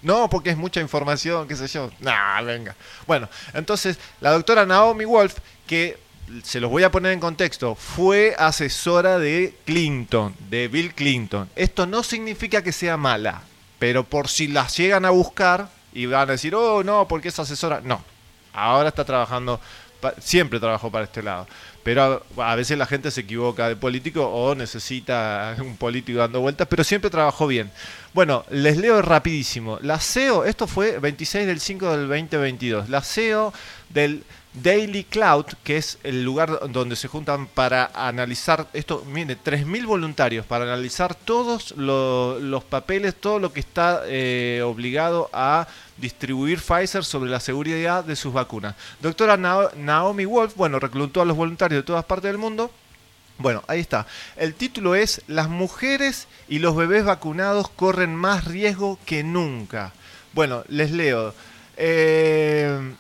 No, 0.03 0.29
porque 0.29 0.51
es 0.51 0.57
mucha 0.57 0.81
información, 0.81 1.47
qué 1.47 1.57
sé 1.57 1.69
yo. 1.69 1.91
Nah, 2.01 2.41
venga. 2.43 2.75
Bueno, 3.07 3.29
entonces 3.55 3.99
la 4.21 4.33
doctora 4.33 4.67
Naomi 4.67 5.05
Wolf, 5.05 5.39
que 5.67 5.99
se 6.43 6.61
los 6.61 6.71
voy 6.71 6.85
a 6.85 6.91
poner 6.91 7.13
en 7.13 7.21
contexto, 7.21 7.75
fue 7.75 8.35
asesora 8.39 9.19
de 9.19 9.55
Clinton, 9.65 10.35
de 10.49 10.69
Bill 10.69 10.95
Clinton. 10.95 11.49
Esto 11.57 11.87
no 11.87 12.03
significa 12.03 12.63
que 12.63 12.73
sea 12.73 12.97
mala, 12.97 13.43
pero 13.79 14.05
por 14.05 14.29
si 14.29 14.49
las 14.49 14.77
llegan 14.77 15.05
a 15.05 15.11
buscar 15.11 15.69
y 15.93 16.07
van 16.07 16.29
a 16.29 16.33
decir, 16.33 16.55
oh, 16.55 16.83
no, 16.83 17.07
porque 17.09 17.29
es 17.29 17.39
asesora. 17.39 17.81
No, 17.83 18.03
ahora 18.53 18.89
está 18.89 19.05
trabajando, 19.05 19.61
siempre 20.19 20.61
trabajó 20.61 20.91
para 20.91 21.05
este 21.05 21.23
lado. 21.23 21.47
Pero 21.83 22.23
a, 22.37 22.55
veces 22.57 22.77
la 22.77 22.87
gente 22.87 23.11
se 23.11 23.23
equivoca 23.23 23.69
de 23.69 23.77
político 23.77 24.27
o 24.27 24.55
necesita 24.55 25.57
un 25.61 25.77
político 25.77 26.19
dando 26.19 26.41
vueltas, 26.41 26.69
pero 26.69 26.85
siempre 26.85 27.11
trabajó 27.11 27.47
bien. 27.47 27.71
Bueno, 28.13 28.45
les 28.51 28.77
leo 28.77 29.01
rapidísimo. 29.03 29.79
La 29.83 29.99
CEO, 29.99 30.45
esto 30.45 30.67
fue 30.67 30.99
26 30.99 31.47
del 31.47 31.61
5 31.61 31.91
del 31.97 32.09
2022. 32.09 32.89
La 32.89 33.03
CEO 33.03 33.53
del 33.89 34.25
Daily 34.53 35.05
Cloud, 35.05 35.47
que 35.63 35.77
es 35.77 35.99
el 36.03 36.25
lugar 36.25 36.59
donde 36.71 36.97
se 36.97 37.07
juntan 37.07 37.47
para 37.47 37.91
analizar 37.95 38.67
esto, 38.73 39.05
mire, 39.07 39.37
3.000 39.37 39.87
voluntarios 39.87 40.45
para 40.45 40.65
analizar 40.65 41.15
todos 41.15 41.71
lo- 41.77 42.39
los 42.41 42.65
papeles, 42.65 43.15
todo 43.15 43.39
lo 43.39 43.53
que 43.53 43.61
está 43.61 44.03
eh, 44.07 44.61
obligado 44.65 45.31
a 45.33 45.69
distribuir 45.99 46.59
Pfizer 46.61 47.05
sobre 47.05 47.31
la 47.31 47.39
seguridad 47.39 48.03
de 48.05 48.17
sus 48.17 48.33
vacunas. 48.33 48.75
Doctora 49.01 49.37
Nao- 49.37 49.73
Naomi 49.77 50.25
Wolf, 50.25 50.57
bueno, 50.57 50.81
reclutó 50.81 51.23
a 51.23 51.25
los 51.27 51.37
voluntarios 51.37 51.83
de 51.83 51.87
todas 51.87 52.05
partes 52.05 52.29
del 52.31 52.39
mundo. 52.39 52.73
Bueno, 53.39 53.63
ahí 53.69 53.81
está. 53.81 54.07
El 54.37 54.55
título 54.55 54.95
es 54.97 55.23
Las 55.29 55.49
mujeres 55.49 56.27
y 56.49 56.59
los 56.59 56.75
bebés 56.75 57.05
vacunados 57.05 57.71
corren 57.71 58.15
más 58.17 58.45
riesgo 58.47 58.99
que 59.07 59.23
nunca. 59.23 59.93
Bueno, 60.33 60.65
les 60.69 60.91
leo. 60.91 61.33
Eh, 61.77 62.95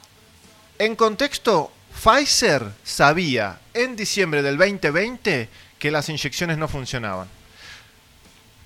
en 0.80 0.96
contexto, 0.96 1.70
Pfizer 2.02 2.72
sabía 2.82 3.60
en 3.74 3.96
diciembre 3.96 4.42
del 4.42 4.56
2020 4.56 5.46
que 5.78 5.90
las 5.90 6.08
inyecciones 6.08 6.56
no 6.56 6.68
funcionaban. 6.68 7.28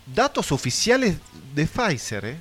Datos 0.07 0.53
oficiales 0.53 1.17
de 1.57 1.67
Pfizer, 1.67 2.25
¿eh? 2.25 2.37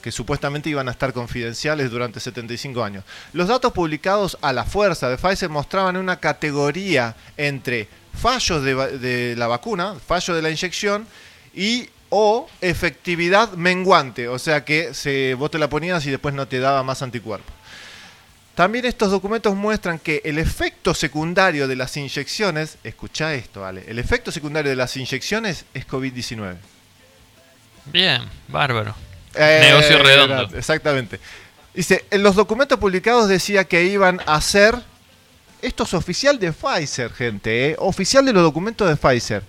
que 0.00 0.12
supuestamente 0.12 0.70
iban 0.70 0.86
a 0.86 0.92
estar 0.92 1.12
confidenciales 1.12 1.90
durante 1.90 2.20
75 2.20 2.84
años. 2.84 3.02
Los 3.32 3.48
datos 3.48 3.72
publicados 3.72 4.38
a 4.40 4.52
la 4.52 4.64
fuerza 4.64 5.10
de 5.10 5.18
Pfizer 5.18 5.48
mostraban 5.48 5.96
una 5.96 6.20
categoría 6.20 7.16
entre 7.36 7.88
fallos 8.14 8.62
de, 8.62 9.34
la 9.36 9.48
vacuna, 9.48 9.96
fallo 9.96 10.32
de 10.32 10.42
la 10.42 10.50
inyección 10.50 11.08
y 11.52 11.88
o 12.10 12.48
efectividad 12.60 13.52
menguante, 13.54 14.28
o 14.28 14.38
sea 14.38 14.64
que 14.64 14.94
se, 14.94 15.34
vos 15.34 15.50
te 15.50 15.58
la 15.58 15.68
ponías 15.68 16.06
y 16.06 16.10
después 16.12 16.34
no 16.34 16.46
te 16.46 16.60
daba 16.60 16.84
más 16.84 17.02
anticuerpos. 17.02 17.57
También 18.58 18.86
estos 18.86 19.12
documentos 19.12 19.54
muestran 19.54 20.00
que 20.00 20.20
el 20.24 20.36
efecto 20.36 20.92
secundario 20.92 21.68
de 21.68 21.76
las 21.76 21.96
inyecciones, 21.96 22.76
escucha 22.82 23.32
esto, 23.32 23.64
Ale, 23.64 23.84
el 23.86 24.00
efecto 24.00 24.32
secundario 24.32 24.68
de 24.68 24.74
las 24.74 24.96
inyecciones 24.96 25.64
es 25.74 25.86
COVID-19. 25.86 26.56
Bien, 27.84 28.22
bárbaro. 28.48 28.96
Eh, 29.36 29.60
Negocio 29.62 30.02
redondo. 30.02 30.48
era- 30.48 30.58
Exactamente. 30.58 31.20
Dice, 31.72 32.04
en 32.10 32.24
los 32.24 32.34
documentos 32.34 32.80
publicados 32.80 33.28
decía 33.28 33.62
que 33.62 33.84
iban 33.84 34.20
a 34.26 34.34
hacer, 34.34 34.74
esto 35.62 35.84
es 35.84 35.94
oficial 35.94 36.40
de 36.40 36.52
Pfizer, 36.52 37.12
gente, 37.12 37.70
eh, 37.70 37.76
oficial 37.78 38.24
de 38.26 38.32
los 38.32 38.42
documentos 38.42 38.88
de 38.88 38.96
Pfizer, 38.96 39.44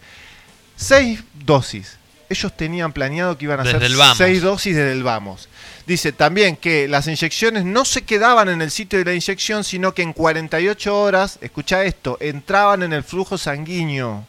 seis 0.75 1.23
dosis. 1.33 1.97
Ellos 2.29 2.55
tenían 2.55 2.93
planeado 2.93 3.35
que 3.39 3.45
iban 3.45 3.59
a 3.59 3.63
Desde 3.63 3.77
hacer 3.77 3.89
seis 4.17 4.43
dosis 4.43 4.75
desde 4.75 4.91
el 4.91 5.01
vamos. 5.01 5.49
Dice 5.89 6.11
también 6.11 6.55
que 6.55 6.87
las 6.87 7.07
inyecciones 7.07 7.65
no 7.65 7.83
se 7.83 8.03
quedaban 8.03 8.47
en 8.47 8.61
el 8.61 8.69
sitio 8.69 8.99
de 8.99 9.05
la 9.05 9.15
inyección, 9.15 9.63
sino 9.63 9.95
que 9.95 10.03
en 10.03 10.13
48 10.13 11.01
horas, 11.01 11.39
escucha 11.41 11.83
esto, 11.83 12.15
entraban 12.19 12.83
en 12.83 12.93
el 12.93 13.03
flujo 13.03 13.39
sanguíneo. 13.39 14.23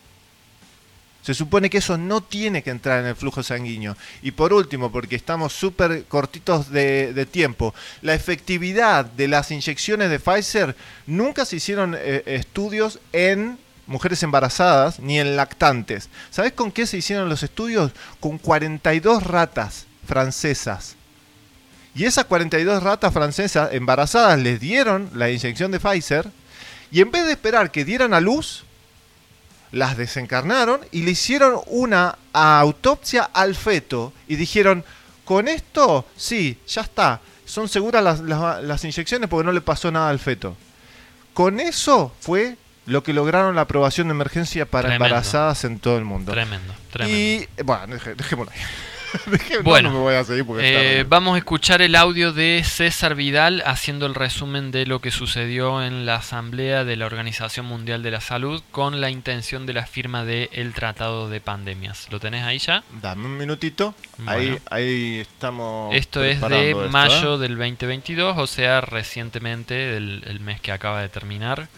Se 1.21 1.35
supone 1.35 1.69
que 1.69 1.77
eso 1.77 1.99
no 1.99 2.23
tiene 2.23 2.63
que 2.63 2.71
entrar 2.71 3.01
en 3.01 3.09
el 3.09 3.15
flujo 3.15 3.43
sanguíneo. 3.43 3.95
Y 4.23 4.31
por 4.31 4.55
último, 4.55 4.91
porque 4.91 5.17
estamos 5.17 5.53
súper 5.53 6.05
cortitos 6.07 6.71
de, 6.71 7.29
tiempo, 7.31 7.75
la 8.01 8.15
efectividad 8.15 9.05
de 9.05 9.29
las 9.29 9.51
inyecciones 9.51 10.09
de 10.09 10.19
Pfizer 10.19 10.75
nunca 11.07 11.45
se 11.45 11.57
hicieron 11.57 11.95
eh, 11.95 12.23
estudios 12.25 13.01
en 13.13 13.59
mujeres 13.87 14.23
embarazadas 14.23 14.99
ni 14.99 15.21
en 15.21 15.37
lactantes. 15.37 16.09
¿Sabes 16.31 16.55
con 16.55 16.73
qué 16.73 16.87
se 16.87 16.97
hicieron 16.97 17.29
los 17.29 17.43
estudios? 17.43 17.93
Con 18.19 18.39
42 18.39 19.25
ratas 19.25 19.85
francesas. 20.07 20.97
Y 21.95 22.05
esas 22.05 22.25
42 22.27 22.83
ratas 22.83 23.13
francesas 23.13 23.71
embarazadas 23.73 24.39
les 24.39 24.61
dieron 24.61 25.11
la 25.15 25.31
inyección 25.31 25.71
de 25.73 25.81
Pfizer 25.81 26.27
y 26.93 27.01
en 27.01 27.11
vez 27.11 27.25
de 27.27 27.33
esperar 27.33 27.71
que 27.71 27.85
dieran 27.85 28.15
a 28.15 28.21
luz, 28.21 28.65
las 29.73 29.97
desencarnaron 29.97 30.81
y 30.93 31.03
le 31.03 31.13
hicieron 31.13 31.61
una 31.67 32.17
autopsia 32.33 33.29
al 33.33 33.55
feto 33.55 34.13
y 34.29 34.37
dijeron, 34.37 34.85
con 35.25 35.47
esto, 35.49 36.07
sí, 36.17 36.59
ya 36.67 36.83
está, 36.83 37.21
son 37.45 37.69
seguras 37.69 38.03
las, 38.03 38.21
las- 38.21 38.63
las 38.63 38.85
inyecciones 38.85 39.29
porque 39.29 39.45
no 39.47 39.53
le 39.53 39.61
pasó 39.61 39.91
nada 39.91 40.11
al 40.11 40.19
feto. 40.19 40.57
Con 41.35 41.61
eso 41.61 42.13
fue 42.21 42.57
lo 42.87 43.03
que 43.05 43.13
lograron 43.13 43.55
la 43.55 43.63
aprobación 43.63 44.09
de 44.09 44.13
emergencia 44.15 44.67
para 44.67 44.89
Tremendo. 44.89 45.07
embarazadas 45.07 45.65
en 45.65 45.79
todo 45.79 45.99
el 45.99 46.05
mundo. 46.05 46.33
Tremendo, 46.33 46.75
tremendo. 46.91 47.17
Y 47.19 47.49
bueno, 47.63 47.97
dejémoslo 48.17 48.51
ahí. 48.53 48.59
Bueno, 49.65 50.05
vamos 51.09 51.35
a 51.35 51.39
escuchar 51.39 51.83
el 51.83 51.95
audio 51.95 52.33
de 52.33 52.63
César 52.65 53.15
Vidal 53.15 53.63
haciendo 53.67 54.07
el 54.07 54.15
resumen 54.15 54.71
de 54.71 54.87
lo 54.87 55.01
que 55.01 55.11
sucedió 55.11 55.83
en 55.83 56.07
la 56.07 56.17
asamblea 56.17 56.85
de 56.85 56.97
la 56.97 57.07
Organización 57.07 57.67
Mundial 57.67 58.03
de 58.03 58.11
la 58.11 58.21
Salud 58.21 58.63
con 58.71 59.01
la 59.01 59.11
intención 59.11 59.67
de 59.67 59.73
la 59.73 59.87
firma 59.87 60.25
del 60.25 60.49
el 60.53 60.73
Tratado 60.75 61.29
de 61.29 61.41
Pandemias. 61.41 62.09
¿Lo 62.11 62.21
tenés 62.21 62.45
ahí 62.45 62.59
ya? 62.59 62.83
Dame 63.01 63.27
un 63.27 63.37
minutito. 63.37 63.95
Ahí, 64.27 64.59
ahí 64.71 65.21
estamos. 65.21 65.95
Esto 65.95 66.25
es 66.25 66.41
de 66.41 66.75
mayo 66.91 67.37
¿eh? 67.37 67.39
del 67.39 67.57
2022, 67.57 68.39
o 68.39 68.47
sea, 68.47 68.81
recientemente, 68.81 69.75
del 69.75 70.23
el 70.27 70.41
mes 70.41 70.61
que 70.61 70.73
acaba 70.73 71.01
de 71.03 71.09
terminar. 71.09 71.69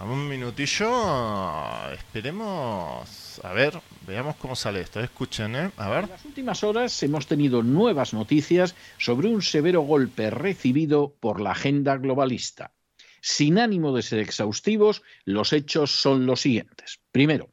Un 0.00 0.28
minutillo. 0.28 1.92
Esperemos 1.92 3.40
a 3.42 3.52
ver, 3.52 3.74
veamos 4.06 4.36
cómo 4.36 4.56
sale 4.56 4.80
esto. 4.80 5.00
Escuchen, 5.00 5.54
¿eh? 5.54 5.70
A 5.76 5.88
ver. 5.90 6.04
En 6.04 6.10
las 6.10 6.24
últimas 6.24 6.64
horas 6.64 7.02
hemos 7.02 7.26
tenido 7.26 7.62
nuevas 7.62 8.14
noticias 8.14 8.74
sobre 8.98 9.28
un 9.28 9.42
severo 9.42 9.82
golpe 9.82 10.30
recibido 10.30 11.14
por 11.20 11.40
la 11.40 11.52
agenda 11.52 11.96
globalista. 11.96 12.72
Sin 13.20 13.58
ánimo 13.58 13.94
de 13.94 14.02
ser 14.02 14.18
exhaustivos, 14.18 15.02
los 15.24 15.52
hechos 15.52 15.90
son 15.92 16.26
los 16.26 16.40
siguientes. 16.40 17.00
Primero, 17.12 17.50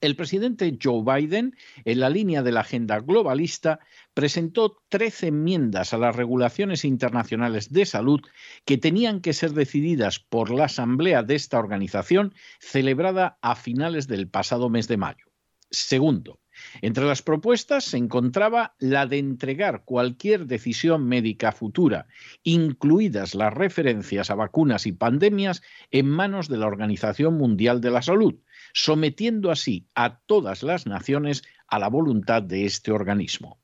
el 0.00 0.16
presidente 0.16 0.78
Joe 0.82 1.02
Biden, 1.02 1.56
en 1.84 2.00
la 2.00 2.10
línea 2.10 2.42
de 2.42 2.52
la 2.52 2.60
agenda 2.60 3.00
globalista, 3.00 3.80
presentó 4.16 4.78
13 4.88 5.26
enmiendas 5.26 5.92
a 5.92 5.98
las 5.98 6.16
regulaciones 6.16 6.86
internacionales 6.86 7.70
de 7.70 7.84
salud 7.84 8.22
que 8.64 8.78
tenían 8.78 9.20
que 9.20 9.34
ser 9.34 9.50
decididas 9.50 10.20
por 10.20 10.50
la 10.50 10.64
asamblea 10.64 11.22
de 11.22 11.34
esta 11.34 11.58
organización 11.58 12.32
celebrada 12.58 13.36
a 13.42 13.54
finales 13.56 14.08
del 14.08 14.26
pasado 14.26 14.70
mes 14.70 14.88
de 14.88 14.96
mayo. 14.96 15.26
Segundo, 15.70 16.40
entre 16.80 17.04
las 17.04 17.20
propuestas 17.20 17.84
se 17.84 17.98
encontraba 17.98 18.74
la 18.78 19.04
de 19.04 19.18
entregar 19.18 19.84
cualquier 19.84 20.46
decisión 20.46 21.06
médica 21.06 21.52
futura, 21.52 22.06
incluidas 22.42 23.34
las 23.34 23.52
referencias 23.52 24.30
a 24.30 24.34
vacunas 24.34 24.86
y 24.86 24.92
pandemias, 24.92 25.60
en 25.90 26.08
manos 26.08 26.48
de 26.48 26.56
la 26.56 26.68
Organización 26.68 27.34
Mundial 27.36 27.82
de 27.82 27.90
la 27.90 28.00
Salud, 28.00 28.36
sometiendo 28.72 29.50
así 29.50 29.90
a 29.94 30.20
todas 30.20 30.62
las 30.62 30.86
naciones 30.86 31.42
a 31.66 31.78
la 31.78 31.88
voluntad 31.88 32.42
de 32.42 32.64
este 32.64 32.92
organismo. 32.92 33.60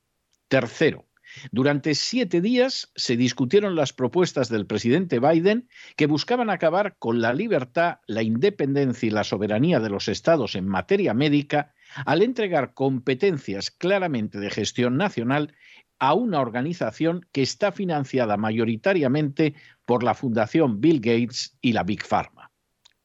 Tercero, 0.53 1.07
durante 1.51 1.95
siete 1.95 2.39
días 2.39 2.91
se 2.95 3.17
discutieron 3.17 3.73
las 3.75 3.91
propuestas 3.91 4.49
del 4.49 4.67
presidente 4.67 5.17
Biden 5.17 5.67
que 5.95 6.05
buscaban 6.05 6.51
acabar 6.51 6.95
con 6.99 7.21
la 7.21 7.33
libertad, 7.33 8.01
la 8.05 8.21
independencia 8.21 9.07
y 9.07 9.09
la 9.09 9.23
soberanía 9.23 9.79
de 9.79 9.89
los 9.89 10.07
estados 10.07 10.53
en 10.53 10.67
materia 10.67 11.15
médica 11.15 11.73
al 12.05 12.21
entregar 12.21 12.75
competencias 12.75 13.71
claramente 13.71 14.39
de 14.39 14.51
gestión 14.51 14.95
nacional 14.95 15.55
a 15.97 16.13
una 16.13 16.39
organización 16.39 17.25
que 17.31 17.41
está 17.41 17.71
financiada 17.71 18.37
mayoritariamente 18.37 19.55
por 19.85 20.03
la 20.03 20.13
Fundación 20.13 20.81
Bill 20.81 20.99
Gates 20.99 21.57
y 21.61 21.73
la 21.73 21.81
Big 21.81 22.03
Pharma. 22.05 22.51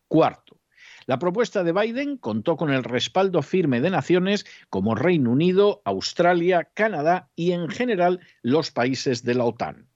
Cuarto, 0.06 0.47
la 1.08 1.18
propuesta 1.18 1.64
de 1.64 1.72
Biden 1.72 2.18
contó 2.18 2.58
con 2.58 2.70
el 2.70 2.84
respaldo 2.84 3.40
firme 3.40 3.80
de 3.80 3.88
naciones 3.88 4.44
como 4.68 4.94
Reino 4.94 5.30
Unido, 5.30 5.80
Australia, 5.86 6.68
Canadá 6.74 7.30
y 7.34 7.52
en 7.52 7.70
general 7.70 8.20
los 8.42 8.70
países 8.70 9.24
de 9.24 9.34
la 9.34 9.44
OTAN. 9.44 9.88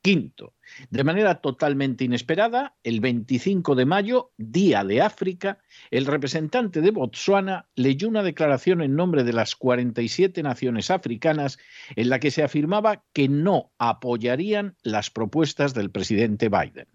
Quinto, 0.00 0.54
de 0.88 1.02
manera 1.02 1.40
totalmente 1.40 2.04
inesperada, 2.04 2.76
el 2.84 3.00
25 3.00 3.74
de 3.74 3.84
mayo, 3.84 4.30
Día 4.36 4.84
de 4.84 5.02
África, 5.02 5.58
el 5.90 6.06
representante 6.06 6.80
de 6.80 6.92
Botsuana 6.92 7.68
leyó 7.74 8.06
una 8.06 8.22
declaración 8.22 8.80
en 8.80 8.94
nombre 8.94 9.24
de 9.24 9.32
las 9.32 9.56
47 9.56 10.40
naciones 10.44 10.92
africanas 10.92 11.58
en 11.96 12.10
la 12.10 12.20
que 12.20 12.30
se 12.30 12.44
afirmaba 12.44 13.02
que 13.12 13.28
no 13.28 13.72
apoyarían 13.78 14.76
las 14.84 15.10
propuestas 15.10 15.74
del 15.74 15.90
presidente 15.90 16.48
Biden. 16.48 16.86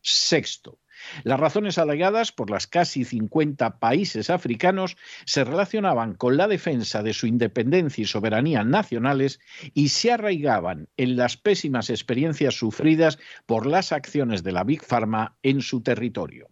Sexto, 0.00 0.78
las 1.24 1.40
razones 1.40 1.78
alegadas 1.78 2.32
por 2.32 2.50
las 2.50 2.66
casi 2.66 3.04
50 3.04 3.78
países 3.78 4.30
africanos 4.30 4.96
se 5.24 5.44
relacionaban 5.44 6.14
con 6.14 6.36
la 6.36 6.48
defensa 6.48 7.02
de 7.02 7.12
su 7.12 7.26
independencia 7.26 8.02
y 8.02 8.06
soberanía 8.06 8.64
nacionales 8.64 9.40
y 9.74 9.88
se 9.88 10.12
arraigaban 10.12 10.88
en 10.96 11.16
las 11.16 11.36
pésimas 11.36 11.90
experiencias 11.90 12.54
sufridas 12.54 13.18
por 13.46 13.66
las 13.66 13.92
acciones 13.92 14.42
de 14.42 14.52
la 14.52 14.64
Big 14.64 14.84
Pharma 14.84 15.36
en 15.42 15.62
su 15.62 15.82
territorio. 15.82 16.48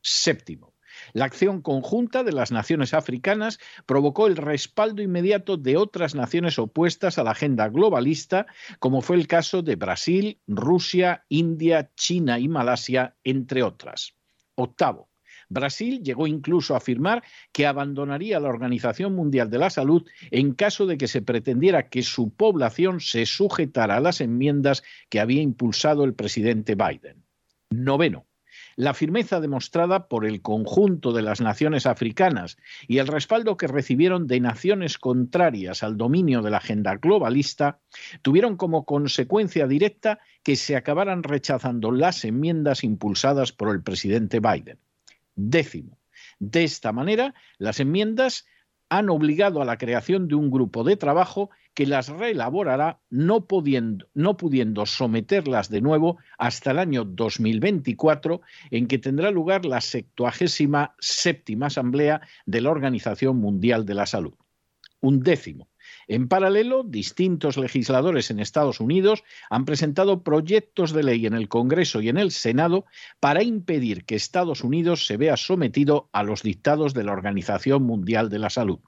Séptimo, 0.00 0.74
la 1.12 1.24
acción 1.24 1.62
conjunta 1.62 2.24
de 2.24 2.32
las 2.32 2.52
naciones 2.52 2.94
africanas 2.94 3.58
provocó 3.86 4.26
el 4.26 4.36
respaldo 4.36 5.02
inmediato 5.02 5.56
de 5.56 5.76
otras 5.76 6.14
naciones 6.14 6.58
opuestas 6.58 7.18
a 7.18 7.24
la 7.24 7.32
agenda 7.32 7.68
globalista, 7.68 8.46
como 8.78 9.00
fue 9.00 9.16
el 9.16 9.26
caso 9.26 9.62
de 9.62 9.76
Brasil, 9.76 10.40
Rusia, 10.46 11.24
India, 11.28 11.90
China 11.94 12.38
y 12.38 12.48
Malasia, 12.48 13.16
entre 13.24 13.62
otras. 13.62 14.14
Octavo, 14.54 15.08
Brasil 15.48 16.02
llegó 16.02 16.26
incluso 16.26 16.74
a 16.74 16.78
afirmar 16.78 17.22
que 17.52 17.66
abandonaría 17.66 18.38
la 18.40 18.48
Organización 18.48 19.14
Mundial 19.14 19.50
de 19.50 19.58
la 19.58 19.70
Salud 19.70 20.06
en 20.30 20.52
caso 20.52 20.86
de 20.86 20.98
que 20.98 21.08
se 21.08 21.22
pretendiera 21.22 21.88
que 21.88 22.02
su 22.02 22.30
población 22.30 23.00
se 23.00 23.24
sujetara 23.24 23.96
a 23.96 24.00
las 24.00 24.20
enmiendas 24.20 24.82
que 25.08 25.20
había 25.20 25.40
impulsado 25.40 26.04
el 26.04 26.14
presidente 26.14 26.74
Biden. 26.74 27.24
Noveno, 27.70 28.26
la 28.78 28.94
firmeza 28.94 29.40
demostrada 29.40 30.06
por 30.06 30.24
el 30.24 30.40
conjunto 30.40 31.12
de 31.12 31.20
las 31.20 31.40
naciones 31.40 31.84
africanas 31.84 32.58
y 32.86 32.98
el 32.98 33.08
respaldo 33.08 33.56
que 33.56 33.66
recibieron 33.66 34.28
de 34.28 34.38
naciones 34.38 34.98
contrarias 34.98 35.82
al 35.82 35.96
dominio 35.96 36.42
de 36.42 36.50
la 36.50 36.58
agenda 36.58 36.94
globalista 36.94 37.80
tuvieron 38.22 38.56
como 38.56 38.84
consecuencia 38.84 39.66
directa 39.66 40.20
que 40.44 40.54
se 40.54 40.76
acabaran 40.76 41.24
rechazando 41.24 41.90
las 41.90 42.24
enmiendas 42.24 42.84
impulsadas 42.84 43.50
por 43.50 43.74
el 43.74 43.82
presidente 43.82 44.38
Biden. 44.38 44.78
Décimo. 45.34 45.98
De 46.38 46.62
esta 46.62 46.92
manera, 46.92 47.34
las 47.58 47.80
enmiendas 47.80 48.46
han 48.90 49.10
obligado 49.10 49.60
a 49.60 49.64
la 49.64 49.76
creación 49.76 50.28
de 50.28 50.36
un 50.36 50.52
grupo 50.52 50.84
de 50.84 50.96
trabajo 50.96 51.50
que 51.78 51.86
las 51.86 52.08
reelaborará 52.08 52.98
no 53.08 53.46
pudiendo, 53.46 54.08
no 54.12 54.36
pudiendo 54.36 54.84
someterlas 54.84 55.70
de 55.70 55.80
nuevo 55.80 56.18
hasta 56.36 56.72
el 56.72 56.80
año 56.80 57.04
2024, 57.04 58.40
en 58.72 58.88
que 58.88 58.98
tendrá 58.98 59.30
lugar 59.30 59.64
la 59.64 59.80
77 59.80 61.56
Asamblea 61.60 62.20
de 62.46 62.60
la 62.62 62.72
Organización 62.72 63.36
Mundial 63.36 63.86
de 63.86 63.94
la 63.94 64.06
Salud. 64.06 64.34
Un 65.00 65.20
décimo. 65.20 65.68
En 66.08 66.26
paralelo, 66.26 66.82
distintos 66.82 67.56
legisladores 67.56 68.32
en 68.32 68.40
Estados 68.40 68.80
Unidos 68.80 69.22
han 69.48 69.64
presentado 69.64 70.24
proyectos 70.24 70.92
de 70.92 71.04
ley 71.04 71.26
en 71.26 71.34
el 71.34 71.46
Congreso 71.46 72.00
y 72.00 72.08
en 72.08 72.18
el 72.18 72.32
Senado 72.32 72.86
para 73.20 73.44
impedir 73.44 74.04
que 74.04 74.16
Estados 74.16 74.64
Unidos 74.64 75.06
se 75.06 75.16
vea 75.16 75.36
sometido 75.36 76.08
a 76.10 76.24
los 76.24 76.42
dictados 76.42 76.92
de 76.92 77.04
la 77.04 77.12
Organización 77.12 77.84
Mundial 77.84 78.30
de 78.30 78.40
la 78.40 78.50
Salud. 78.50 78.80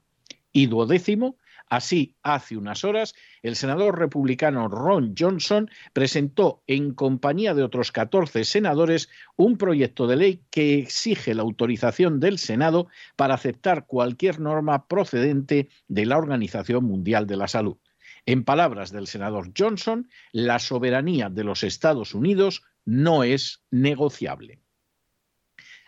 Y 0.51 0.65
duodécimo, 0.65 1.37
Así, 1.71 2.17
hace 2.21 2.57
unas 2.57 2.83
horas, 2.83 3.15
el 3.43 3.55
senador 3.55 3.97
republicano 3.97 4.67
Ron 4.67 5.15
Johnson 5.17 5.69
presentó, 5.93 6.63
en 6.67 6.93
compañía 6.93 7.53
de 7.53 7.63
otros 7.63 7.93
14 7.93 8.43
senadores, 8.43 9.07
un 9.37 9.57
proyecto 9.57 10.05
de 10.05 10.17
ley 10.17 10.43
que 10.51 10.79
exige 10.79 11.33
la 11.33 11.43
autorización 11.43 12.19
del 12.19 12.39
Senado 12.39 12.89
para 13.15 13.35
aceptar 13.35 13.85
cualquier 13.85 14.41
norma 14.41 14.85
procedente 14.89 15.69
de 15.87 16.05
la 16.05 16.17
Organización 16.17 16.83
Mundial 16.83 17.25
de 17.25 17.37
la 17.37 17.47
Salud. 17.47 17.77
En 18.25 18.43
palabras 18.43 18.91
del 18.91 19.07
senador 19.07 19.53
Johnson, 19.57 20.09
la 20.33 20.59
soberanía 20.59 21.29
de 21.29 21.45
los 21.45 21.63
Estados 21.63 22.13
Unidos 22.13 22.63
no 22.83 23.23
es 23.23 23.63
negociable. 23.71 24.59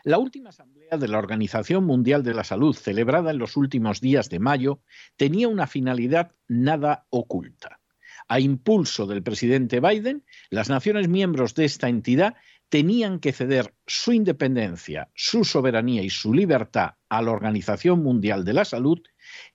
La 0.06 0.18
última 0.18 0.50
asamblea 0.50 0.98
de 0.98 1.08
la 1.08 1.18
Organización 1.18 1.86
Mundial 1.86 2.24
de 2.24 2.34
la 2.34 2.44
Salud, 2.44 2.76
celebrada 2.76 3.32
en 3.32 3.38
los 3.38 3.56
últimos 3.56 4.02
días 4.02 4.30
de 4.30 4.38
mayo, 4.40 4.82
tenía 5.16 5.48
una 5.48 5.66
finalidad 5.66 6.34
nada 6.50 7.08
oculta. 7.10 7.80
A 8.28 8.42
impulso 8.42 9.08
del 9.08 9.24
presidente 9.24 9.80
Biden, 9.80 10.26
las 10.50 10.68
naciones 10.68 11.08
miembros 11.08 11.56
de 11.56 11.64
esta 11.64 11.88
entidad 11.88 12.36
tenían 12.68 13.20
que 13.20 13.32
ceder 13.32 13.76
su 13.88 14.12
independencia, 14.12 15.10
su 15.16 15.46
soberanía 15.46 16.04
y 16.04 16.10
su 16.10 16.34
libertad 16.34 16.96
a 17.08 17.22
la 17.22 17.32
Organización 17.32 18.04
Mundial 18.04 18.44
de 18.44 18.54
la 18.54 18.66
Salud, 18.66 19.02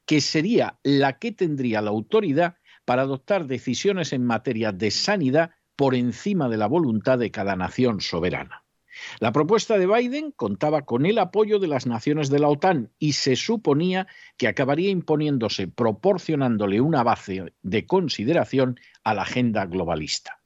que 0.07 0.23
sería 0.23 0.79
la 0.83 1.19
que 1.19 1.31
tendría 1.31 1.83
la 1.83 1.91
autoridad 1.91 2.57
para 2.87 3.03
adoptar 3.03 3.47
decisiones 3.49 4.15
en 4.15 4.25
materia 4.25 4.73
de 4.73 4.93
sanidad 4.93 5.51
por 5.77 5.95
encima 5.95 6.49
de 6.49 6.57
la 6.57 6.69
voluntad 6.69 7.19
de 7.19 7.31
cada 7.31 7.55
nación 7.55 8.01
soberana. 8.01 8.65
La 9.21 9.33
propuesta 9.33 9.79
de 9.79 9.87
Biden 9.87 10.33
contaba 10.33 10.83
con 10.83 11.07
el 11.07 11.19
apoyo 11.19 11.59
de 11.59 11.69
las 11.69 11.87
naciones 11.87 12.31
de 12.31 12.39
la 12.39 12.49
OTAN 12.49 12.93
y 12.99 13.13
se 13.13 13.37
suponía 13.37 14.07
que 14.37 14.49
acabaría 14.49 14.91
imponiéndose 14.91 15.69
proporcionándole 15.69 16.81
una 16.81 17.03
base 17.03 17.53
de 17.63 17.87
consideración 17.87 18.79
a 19.05 19.15
la 19.15 19.23
agenda 19.23 19.67
globalista. 19.67 20.41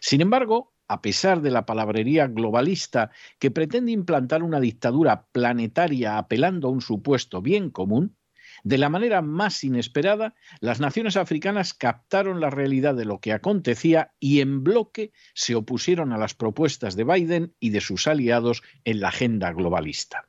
Sin 0.00 0.20
embargo, 0.20 0.74
a 0.88 1.02
pesar 1.02 1.40
de 1.40 1.52
la 1.52 1.66
palabrería 1.66 2.26
globalista 2.26 3.10
que 3.38 3.52
pretende 3.52 3.92
implantar 3.92 4.42
una 4.42 4.58
dictadura 4.58 5.28
planetaria 5.30 6.18
apelando 6.18 6.68
a 6.68 6.72
un 6.72 6.80
supuesto 6.80 7.40
bien 7.40 7.70
común, 7.70 8.16
De 8.64 8.78
la 8.78 8.88
manera 8.88 9.22
más 9.22 9.64
inesperada, 9.64 10.34
las 10.60 10.80
naciones 10.80 11.16
africanas 11.16 11.74
captaron 11.74 12.40
la 12.40 12.50
realidad 12.50 12.94
de 12.94 13.04
lo 13.04 13.20
que 13.20 13.32
acontecía 13.32 14.12
y 14.18 14.40
en 14.40 14.62
bloque 14.64 15.12
se 15.34 15.54
opusieron 15.54 16.12
a 16.12 16.18
las 16.18 16.34
propuestas 16.34 16.96
de 16.96 17.04
Biden 17.04 17.54
y 17.58 17.70
de 17.70 17.80
sus 17.80 18.06
aliados 18.06 18.62
en 18.84 19.00
la 19.00 19.08
agenda 19.08 19.52
globalista. 19.52 20.28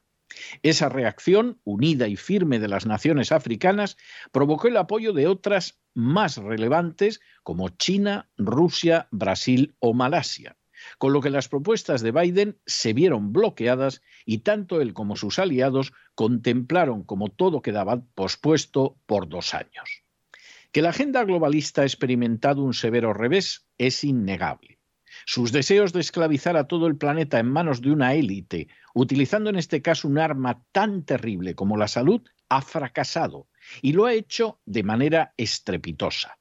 Esa 0.63 0.87
reacción, 0.87 1.59
unida 1.65 2.07
y 2.07 2.15
firme 2.15 2.59
de 2.59 2.69
las 2.69 2.85
naciones 2.85 3.31
africanas, 3.31 3.97
provocó 4.31 4.69
el 4.69 4.77
apoyo 4.77 5.11
de 5.11 5.27
otras 5.27 5.81
más 5.93 6.37
relevantes 6.37 7.19
como 7.43 7.69
China, 7.69 8.29
Rusia, 8.37 9.09
Brasil 9.11 9.75
o 9.79 9.93
Malasia 9.93 10.55
con 10.97 11.13
lo 11.13 11.21
que 11.21 11.29
las 11.29 11.47
propuestas 11.47 12.01
de 12.01 12.11
Biden 12.11 12.59
se 12.65 12.93
vieron 12.93 13.33
bloqueadas 13.33 14.01
y 14.25 14.39
tanto 14.39 14.81
él 14.81 14.93
como 14.93 15.15
sus 15.15 15.39
aliados 15.39 15.93
contemplaron 16.15 17.03
como 17.03 17.29
todo 17.29 17.61
quedaba 17.61 18.01
pospuesto 18.15 18.97
por 19.05 19.27
dos 19.29 19.53
años. 19.53 20.03
Que 20.71 20.81
la 20.81 20.89
agenda 20.89 21.23
globalista 21.23 21.81
ha 21.81 21.85
experimentado 21.85 22.63
un 22.63 22.73
severo 22.73 23.13
revés 23.13 23.67
es 23.77 24.03
innegable. 24.03 24.79
Sus 25.25 25.51
deseos 25.51 25.91
de 25.93 25.99
esclavizar 25.99 26.55
a 26.55 26.67
todo 26.67 26.87
el 26.87 26.97
planeta 26.97 27.39
en 27.39 27.47
manos 27.47 27.81
de 27.81 27.91
una 27.91 28.13
élite, 28.13 28.69
utilizando 28.93 29.49
en 29.49 29.57
este 29.57 29.81
caso 29.81 30.07
un 30.07 30.17
arma 30.17 30.63
tan 30.71 31.03
terrible 31.03 31.55
como 31.55 31.77
la 31.77 31.87
salud, 31.87 32.21
ha 32.49 32.61
fracasado 32.61 33.47
y 33.81 33.93
lo 33.93 34.05
ha 34.05 34.13
hecho 34.13 34.59
de 34.65 34.83
manera 34.83 35.33
estrepitosa. 35.37 36.37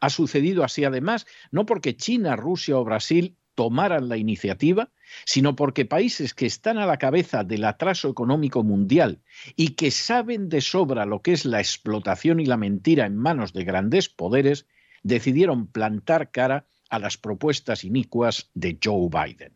Ha 0.00 0.10
sucedido 0.10 0.64
así 0.64 0.84
además 0.84 1.26
no 1.50 1.66
porque 1.66 1.96
China, 1.96 2.36
Rusia 2.36 2.76
o 2.76 2.84
Brasil 2.84 3.36
tomaran 3.54 4.08
la 4.08 4.16
iniciativa, 4.16 4.90
sino 5.24 5.56
porque 5.56 5.84
países 5.84 6.34
que 6.34 6.46
están 6.46 6.78
a 6.78 6.86
la 6.86 6.98
cabeza 6.98 7.44
del 7.44 7.64
atraso 7.64 8.08
económico 8.08 8.62
mundial 8.62 9.20
y 9.56 9.70
que 9.70 9.90
saben 9.90 10.48
de 10.48 10.60
sobra 10.60 11.06
lo 11.06 11.22
que 11.22 11.32
es 11.32 11.44
la 11.44 11.60
explotación 11.60 12.40
y 12.40 12.46
la 12.46 12.56
mentira 12.56 13.06
en 13.06 13.16
manos 13.16 13.52
de 13.52 13.64
grandes 13.64 14.08
poderes, 14.08 14.66
decidieron 15.02 15.66
plantar 15.66 16.30
cara 16.30 16.66
a 16.88 16.98
las 16.98 17.16
propuestas 17.16 17.84
inicuas 17.84 18.50
de 18.54 18.78
Joe 18.82 19.08
Biden. 19.08 19.52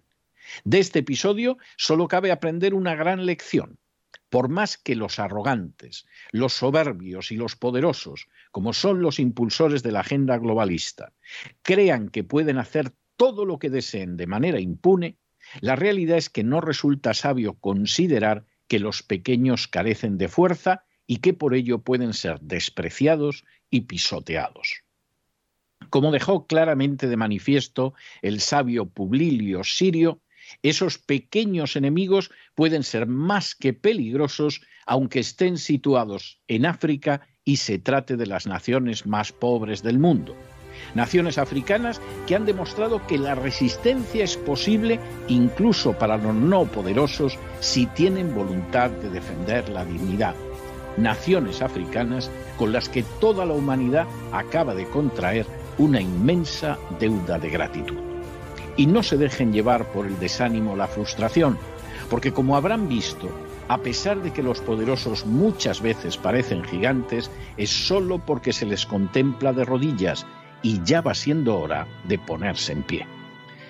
De 0.65 0.79
este 0.79 1.01
episodio 1.01 1.59
solo 1.77 2.09
cabe 2.09 2.31
aprender 2.33 2.75
una 2.75 2.95
gran 2.95 3.27
lección. 3.27 3.79
Por 4.29 4.49
más 4.49 4.77
que 4.77 4.97
los 4.97 5.19
arrogantes, 5.19 6.07
los 6.33 6.53
soberbios 6.53 7.31
y 7.31 7.37
los 7.37 7.55
poderosos, 7.55 8.29
como 8.51 8.73
son 8.73 9.01
los 9.01 9.21
impulsores 9.21 9.83
de 9.83 9.93
la 9.93 10.01
agenda 10.01 10.37
globalista, 10.37 11.13
crean 11.63 12.09
que 12.09 12.25
pueden 12.25 12.59
hacer 12.59 12.93
todo 13.17 13.45
lo 13.45 13.59
que 13.59 13.71
deseen 13.71 14.17
de 14.17 14.27
manera 14.27 14.61
impune, 14.61 15.19
la 15.61 15.77
realidad 15.77 16.19
es 16.19 16.31
que 16.31 16.45
no 16.45 16.61
resulta 16.61 17.15
sabio 17.15 17.55
considerar 17.55 18.45
que 18.69 18.79
los 18.79 19.03
pequeños 19.03 19.69
carecen 19.69 20.19
de 20.19 20.29
fuerza 20.29 20.85
y 21.07 21.19
que 21.19 21.33
por 21.33 21.55
ello 21.55 21.83
pueden 21.83 22.13
ser 22.13 22.41
despreciados 22.41 23.45
y 23.71 23.83
pisoteados. 23.83 24.83
Como 25.91 26.11
dejó 26.11 26.47
claramente 26.47 27.07
de 27.07 27.17
manifiesto 27.17 27.95
el 28.23 28.41
sabio 28.41 28.87
Publilio 28.87 29.63
Sirio, 29.63 30.21
esos 30.63 30.99
pequeños 30.99 31.77
enemigos 31.77 32.31
pueden 32.55 32.83
ser 32.83 33.07
más 33.07 33.55
que 33.55 33.73
peligrosos 33.73 34.63
aunque 34.87 35.21
estén 35.21 35.59
situados 35.59 36.41
en 36.49 36.67
África 36.67 37.29
y 37.45 37.57
se 37.57 37.79
trate 37.79 38.17
de 38.17 38.27
las 38.27 38.47
naciones 38.47 39.07
más 39.07 39.33
pobres 39.33 39.83
del 39.83 39.99
mundo 39.99 40.37
naciones 40.95 41.39
africanas 41.39 42.01
que 42.27 42.37
han 42.37 42.47
demostrado 42.47 43.07
que 43.07 43.19
la 43.19 43.35
resistencia 43.35 44.25
es 44.25 44.37
posible 44.37 45.01
incluso 45.29 45.93
para 45.93 46.17
los 46.17 46.35
no 46.35 46.65
poderosos 46.65 47.39
si 47.61 47.87
tienen 47.87 48.35
voluntad 48.35 48.91
de 48.91 49.11
defender 49.11 49.69
la 49.69 49.85
dignidad. 49.85 50.35
Naciones 50.97 51.61
africanas 51.63 52.31
con 52.57 52.73
las 52.73 52.89
que 52.89 53.03
toda 53.21 53.45
la 53.45 53.55
humanidad 53.55 54.07
acaba 54.33 54.75
de 54.75 54.87
contraer 54.87 55.47
una 55.79 56.01
inmensa 56.01 56.79
deuda 56.99 57.39
de 57.39 57.51
gratitud. 57.51 57.99
Y 58.77 58.87
no 58.87 59.03
se 59.03 59.17
dejen 59.17 59.53
llevar 59.53 59.87
por 59.93 60.07
el 60.07 60.19
desánimo 60.19 60.77
la 60.77 60.87
frustración, 60.87 61.59
porque 62.09 62.33
como 62.33 62.57
habrán 62.57 62.89
visto, 62.89 63.29
a 63.69 63.79
pesar 63.79 64.23
de 64.23 64.33
que 64.33 64.43
los 64.43 64.61
poderosos 64.61 65.27
muchas 65.27 65.81
veces 65.81 66.17
parecen 66.17 66.65
gigantes, 66.65 67.31
es 67.57 67.71
solo 67.71 68.19
porque 68.19 68.53
se 68.53 68.67
les 68.67 68.87
contempla 68.87 69.53
de 69.53 69.65
rodillas 69.65 70.27
y 70.67 70.83
ya 70.85 71.01
va 71.01 71.15
siendo 71.15 71.61
hora 71.61 71.87
de 72.09 72.19
ponerse 72.19 72.73
en 72.73 72.83
pie. 72.83 73.07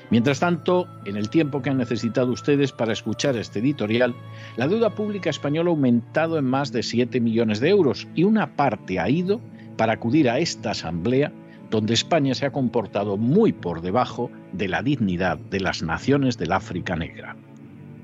Mientras 0.08 0.40
tanto, 0.40 0.88
en 1.04 1.18
el 1.18 1.28
tiempo 1.28 1.60
que 1.60 1.68
han 1.68 1.76
necesitado 1.76 2.32
ustedes 2.32 2.72
para 2.72 2.94
escuchar 2.94 3.36
este 3.36 3.58
editorial, 3.58 4.14
la 4.56 4.66
deuda 4.66 4.94
pública 4.94 5.28
española 5.28 5.68
ha 5.68 5.74
aumentado 5.74 6.38
en 6.38 6.46
más 6.46 6.72
de 6.72 6.82
7 6.82 7.20
millones 7.20 7.60
de 7.60 7.68
euros 7.68 8.08
y 8.14 8.24
una 8.24 8.56
parte 8.56 8.98
ha 8.98 9.10
ido 9.10 9.42
para 9.76 9.92
acudir 9.92 10.30
a 10.30 10.38
esta 10.38 10.70
asamblea 10.70 11.30
donde 11.70 11.92
España 11.92 12.34
se 12.34 12.46
ha 12.46 12.52
comportado 12.52 13.18
muy 13.18 13.52
por 13.52 13.82
debajo 13.82 14.30
de 14.54 14.68
la 14.68 14.82
dignidad 14.82 15.36
de 15.36 15.60
las 15.60 15.82
naciones 15.82 16.38
del 16.38 16.52
África 16.52 16.96
Negra. 16.96 17.36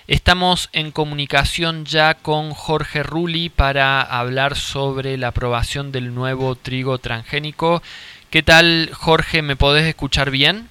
Estamos 0.08 0.68
en 0.74 0.90
comunicación 0.90 1.86
ya 1.86 2.12
con 2.12 2.52
Jorge 2.52 3.02
Rulli 3.02 3.48
para 3.48 4.02
hablar 4.02 4.56
sobre 4.56 5.16
la 5.16 5.28
aprobación 5.28 5.90
del 5.90 6.14
nuevo 6.14 6.54
trigo 6.54 6.98
transgénico. 6.98 7.82
¿Qué 8.30 8.42
tal, 8.42 8.90
Jorge? 8.92 9.40
¿Me 9.40 9.56
podés 9.56 9.86
escuchar 9.86 10.30
bien? 10.30 10.68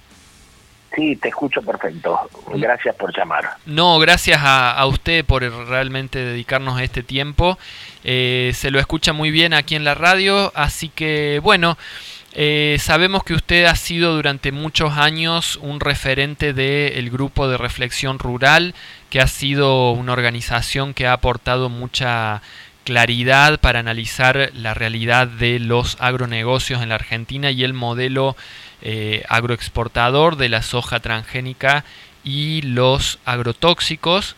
Sí, 0.94 1.16
te 1.16 1.28
escucho 1.28 1.60
perfecto. 1.60 2.18
Gracias 2.54 2.94
por 2.94 3.16
llamar. 3.16 3.50
No, 3.66 3.98
gracias 3.98 4.38
a, 4.42 4.84
usted 4.86 5.24
por 5.24 5.42
realmente 5.42 6.20
dedicarnos 6.20 6.78
a 6.78 6.84
este 6.84 7.02
tiempo. 7.02 7.58
Eh, 8.04 8.52
se 8.54 8.70
lo 8.70 8.78
escucha 8.78 9.12
muy 9.12 9.32
bien 9.32 9.54
aquí 9.54 9.74
en 9.74 9.82
la 9.82 9.94
radio, 9.94 10.52
así 10.54 10.88
que 10.88 11.40
bueno, 11.42 11.76
eh, 12.32 12.76
sabemos 12.78 13.24
que 13.24 13.34
usted 13.34 13.64
ha 13.64 13.74
sido 13.74 14.14
durante 14.14 14.52
muchos 14.52 14.96
años 14.96 15.58
un 15.60 15.80
referente 15.80 16.52
del 16.52 17.10
grupo 17.10 17.48
de 17.48 17.58
reflexión 17.58 18.20
rural, 18.20 18.74
que 19.10 19.20
ha 19.20 19.26
sido 19.26 19.90
una 19.90 20.12
organización 20.12 20.94
que 20.94 21.08
ha 21.08 21.12
aportado 21.12 21.68
mucha 21.68 22.40
claridad 22.88 23.60
para 23.60 23.80
analizar 23.80 24.50
la 24.54 24.72
realidad 24.72 25.26
de 25.26 25.58
los 25.58 25.98
agronegocios 26.00 26.80
en 26.80 26.88
la 26.88 26.94
Argentina 26.94 27.50
y 27.50 27.62
el 27.62 27.74
modelo 27.74 28.34
eh, 28.80 29.26
agroexportador 29.28 30.36
de 30.36 30.48
la 30.48 30.62
soja 30.62 30.98
transgénica 30.98 31.84
y 32.24 32.62
los 32.62 33.18
agrotóxicos. 33.26 34.36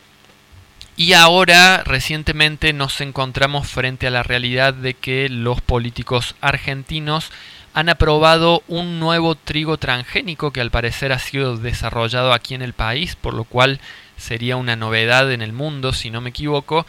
Y 0.97 1.13
ahora, 1.13 1.85
recientemente, 1.85 2.73
nos 2.73 3.01
encontramos 3.01 3.69
frente 3.69 4.09
a 4.09 4.11
la 4.11 4.25
realidad 4.25 4.75
de 4.75 4.95
que 4.95 5.29
los 5.29 5.61
políticos 5.61 6.35
argentinos 6.41 7.31
han 7.73 7.89
aprobado 7.89 8.65
un 8.67 8.99
nuevo 8.99 9.37
trigo 9.37 9.77
transgénico 9.77 10.51
que 10.51 10.61
al 10.61 10.73
parecer 10.73 11.13
ha 11.13 11.21
sido 11.21 11.57
desarrollado 11.57 12.33
aquí 12.33 12.57
en 12.57 12.63
el 12.63 12.73
país, 12.73 13.15
por 13.15 13.33
lo 13.33 13.45
cual 13.45 13.79
sería 14.17 14.57
una 14.57 14.77
novedad 14.77 15.33
en 15.33 15.41
el 15.41 15.53
mundo, 15.53 15.93
si 15.93 16.11
no 16.11 16.21
me 16.21 16.31
equivoco. 16.31 16.85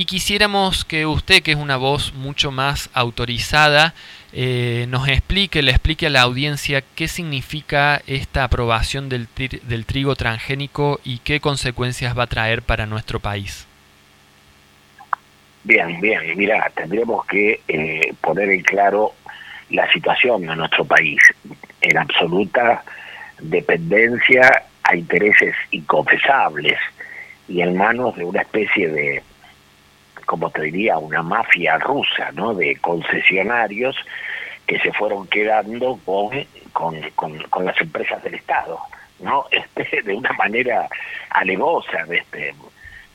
Y 0.00 0.06
quisiéramos 0.06 0.86
que 0.86 1.04
usted, 1.04 1.42
que 1.42 1.50
es 1.50 1.58
una 1.58 1.76
voz 1.76 2.14
mucho 2.14 2.50
más 2.50 2.88
autorizada, 2.94 3.92
eh, 4.32 4.86
nos 4.88 5.06
explique, 5.08 5.60
le 5.60 5.72
explique 5.72 6.06
a 6.06 6.08
la 6.08 6.22
audiencia 6.22 6.82
qué 6.94 7.06
significa 7.06 8.00
esta 8.06 8.44
aprobación 8.44 9.10
del, 9.10 9.28
del 9.36 9.84
trigo 9.84 10.16
transgénico 10.16 11.00
y 11.04 11.18
qué 11.18 11.40
consecuencias 11.40 12.18
va 12.18 12.22
a 12.22 12.28
traer 12.28 12.62
para 12.62 12.86
nuestro 12.86 13.20
país. 13.20 13.66
Bien, 15.64 16.00
bien, 16.00 16.22
mira, 16.34 16.72
tendremos 16.74 17.26
que 17.26 17.60
eh, 17.68 18.14
poner 18.22 18.48
en 18.48 18.62
claro 18.62 19.12
la 19.68 19.92
situación 19.92 20.46
de 20.46 20.56
nuestro 20.56 20.86
país 20.86 21.20
en 21.82 21.98
absoluta 21.98 22.84
dependencia 23.38 24.62
a 24.82 24.96
intereses 24.96 25.54
inconfesables 25.72 26.78
y 27.48 27.60
en 27.60 27.76
manos 27.76 28.16
de 28.16 28.24
una 28.24 28.40
especie 28.40 28.88
de 28.88 29.22
como 30.30 30.48
te 30.48 30.62
diría, 30.62 30.96
una 30.96 31.24
mafia 31.24 31.76
rusa, 31.78 32.30
¿no? 32.34 32.54
De 32.54 32.76
concesionarios 32.76 33.96
que 34.64 34.78
se 34.78 34.92
fueron 34.92 35.26
quedando 35.26 35.98
con, 36.04 36.30
con, 37.16 37.36
con, 37.48 37.64
las 37.64 37.80
empresas 37.80 38.22
del 38.22 38.36
Estado, 38.36 38.78
¿no? 39.18 39.46
Este, 39.50 40.02
de 40.02 40.14
una 40.14 40.32
manera 40.34 40.88
alevosa, 41.30 42.06
este, 42.08 42.54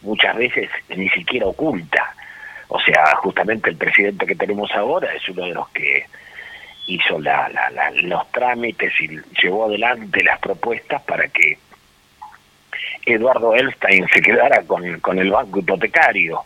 muchas 0.02 0.36
veces 0.36 0.70
ni 0.90 1.08
siquiera 1.08 1.46
oculta, 1.46 2.14
O 2.68 2.82
sea, 2.82 3.16
justamente 3.24 3.70
el 3.70 3.78
presidente 3.78 4.26
que 4.26 4.36
tenemos 4.36 4.70
ahora 4.74 5.14
es 5.14 5.30
uno 5.30 5.46
de 5.46 5.54
los 5.54 5.70
que 5.70 6.06
hizo 6.88 7.18
la, 7.18 7.50
los 7.94 8.30
trámites 8.34 8.92
y 9.00 9.08
llevó 9.42 9.68
adelante 9.68 10.22
las 10.22 10.40
propuestas 10.40 11.02
para 11.04 11.30
que 11.30 11.58
Eduardo 13.06 13.56
Elstein 13.56 14.06
se 14.10 14.22
quedara 14.22 14.64
con, 14.64 15.00
con 15.00 15.18
el 15.18 15.32
banco 15.32 15.60
hipotecario 15.60 16.44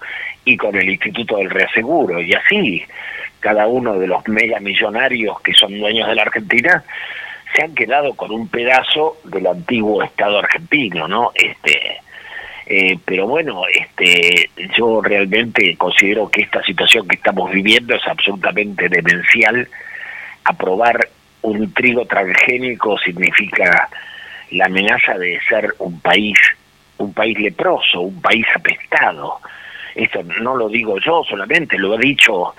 y 0.50 0.58
con 0.58 0.76
el 0.76 0.90
Instituto 0.90 1.38
del 1.38 1.50
Reaseguro, 1.50 2.22
y 2.22 2.34
así 2.34 2.84
cada 3.40 3.68
uno 3.68 3.98
de 3.98 4.08
los 4.08 4.28
mega 4.28 4.60
millonarios 4.60 5.40
que 5.42 5.54
son 5.54 5.78
dueños 5.80 6.08
de 6.08 6.16
la 6.16 6.24
Argentina 6.24 6.84
se 7.54 7.64
han 7.64 7.74
quedado 7.74 8.14
con 8.14 8.32
un 8.32 8.48
pedazo 8.48 9.18
del 9.24 9.48
antiguo 9.48 10.04
Estado 10.04 10.40
argentino, 10.40 11.08
¿no? 11.08 11.32
Este, 11.34 11.98
eh, 12.68 12.98
pero 13.04 13.28
bueno, 13.28 13.64
este, 13.74 14.50
yo 14.78 15.02
realmente 15.02 15.76
considero 15.78 16.30
que 16.30 16.42
esta 16.42 16.62
situación 16.64 17.08
que 17.08 17.16
estamos 17.16 17.50
viviendo 17.52 17.96
es 17.96 18.06
absolutamente 18.08 18.90
demencial. 18.90 19.68
Aprobar 20.44 21.10
un 21.42 21.74
trigo 21.74 22.06
transgénico 22.06 22.98
significa 23.00 23.90
la 24.52 24.66
amenaza 24.66 25.18
de 25.18 25.40
ser 25.48 25.74
un 25.80 26.00
país, 26.02 26.38
un 26.98 27.14
país 27.14 27.40
leproso, 27.40 28.02
un 28.02 28.22
país 28.22 28.46
apestado. 28.56 29.40
Esto 30.00 30.24
no 30.24 30.56
lo 30.56 30.70
digo 30.70 30.98
yo 31.00 31.24
solamente, 31.30 31.78
lo 31.78 31.94
ha 31.94 31.98
dicho 31.98 32.56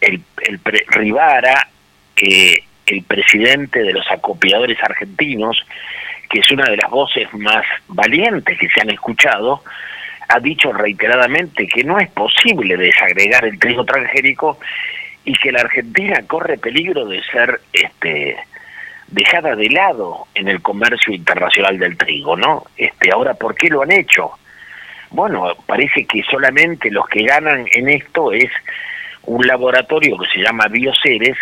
el, 0.00 0.20
el 0.42 0.60
Rivara, 0.88 1.68
el 2.16 3.02
presidente 3.04 3.82
de 3.82 3.92
los 3.94 4.04
acopiadores 4.10 4.78
argentinos, 4.82 5.58
que 6.28 6.40
es 6.40 6.50
una 6.50 6.64
de 6.64 6.76
las 6.76 6.90
voces 6.90 7.32
más 7.34 7.64
valientes 7.88 8.58
que 8.58 8.68
se 8.68 8.80
han 8.82 8.90
escuchado, 8.90 9.62
ha 10.28 10.38
dicho 10.40 10.72
reiteradamente 10.72 11.66
que 11.66 11.82
no 11.82 11.98
es 11.98 12.10
posible 12.10 12.76
desagregar 12.76 13.44
el 13.46 13.58
trigo 13.58 13.84
transgénico 13.84 14.58
y 15.24 15.32
que 15.34 15.52
la 15.52 15.60
Argentina 15.60 16.20
corre 16.26 16.58
peligro 16.58 17.06
de 17.06 17.22
ser 17.22 17.60
este 17.72 18.36
dejada 19.08 19.54
de 19.54 19.70
lado 19.70 20.26
en 20.34 20.48
el 20.48 20.60
comercio 20.60 21.14
internacional 21.14 21.78
del 21.78 21.96
trigo, 21.96 22.36
¿no? 22.36 22.64
Este, 22.76 23.12
ahora, 23.12 23.34
¿por 23.34 23.54
qué 23.54 23.68
lo 23.68 23.82
han 23.82 23.92
hecho? 23.92 24.32
Bueno, 25.10 25.54
parece 25.66 26.04
que 26.04 26.22
solamente 26.24 26.90
los 26.90 27.06
que 27.08 27.24
ganan 27.24 27.66
en 27.72 27.88
esto 27.88 28.32
es 28.32 28.50
un 29.24 29.46
laboratorio 29.46 30.16
que 30.18 30.28
se 30.28 30.40
llama 30.40 30.68
Bioceres, 30.68 31.36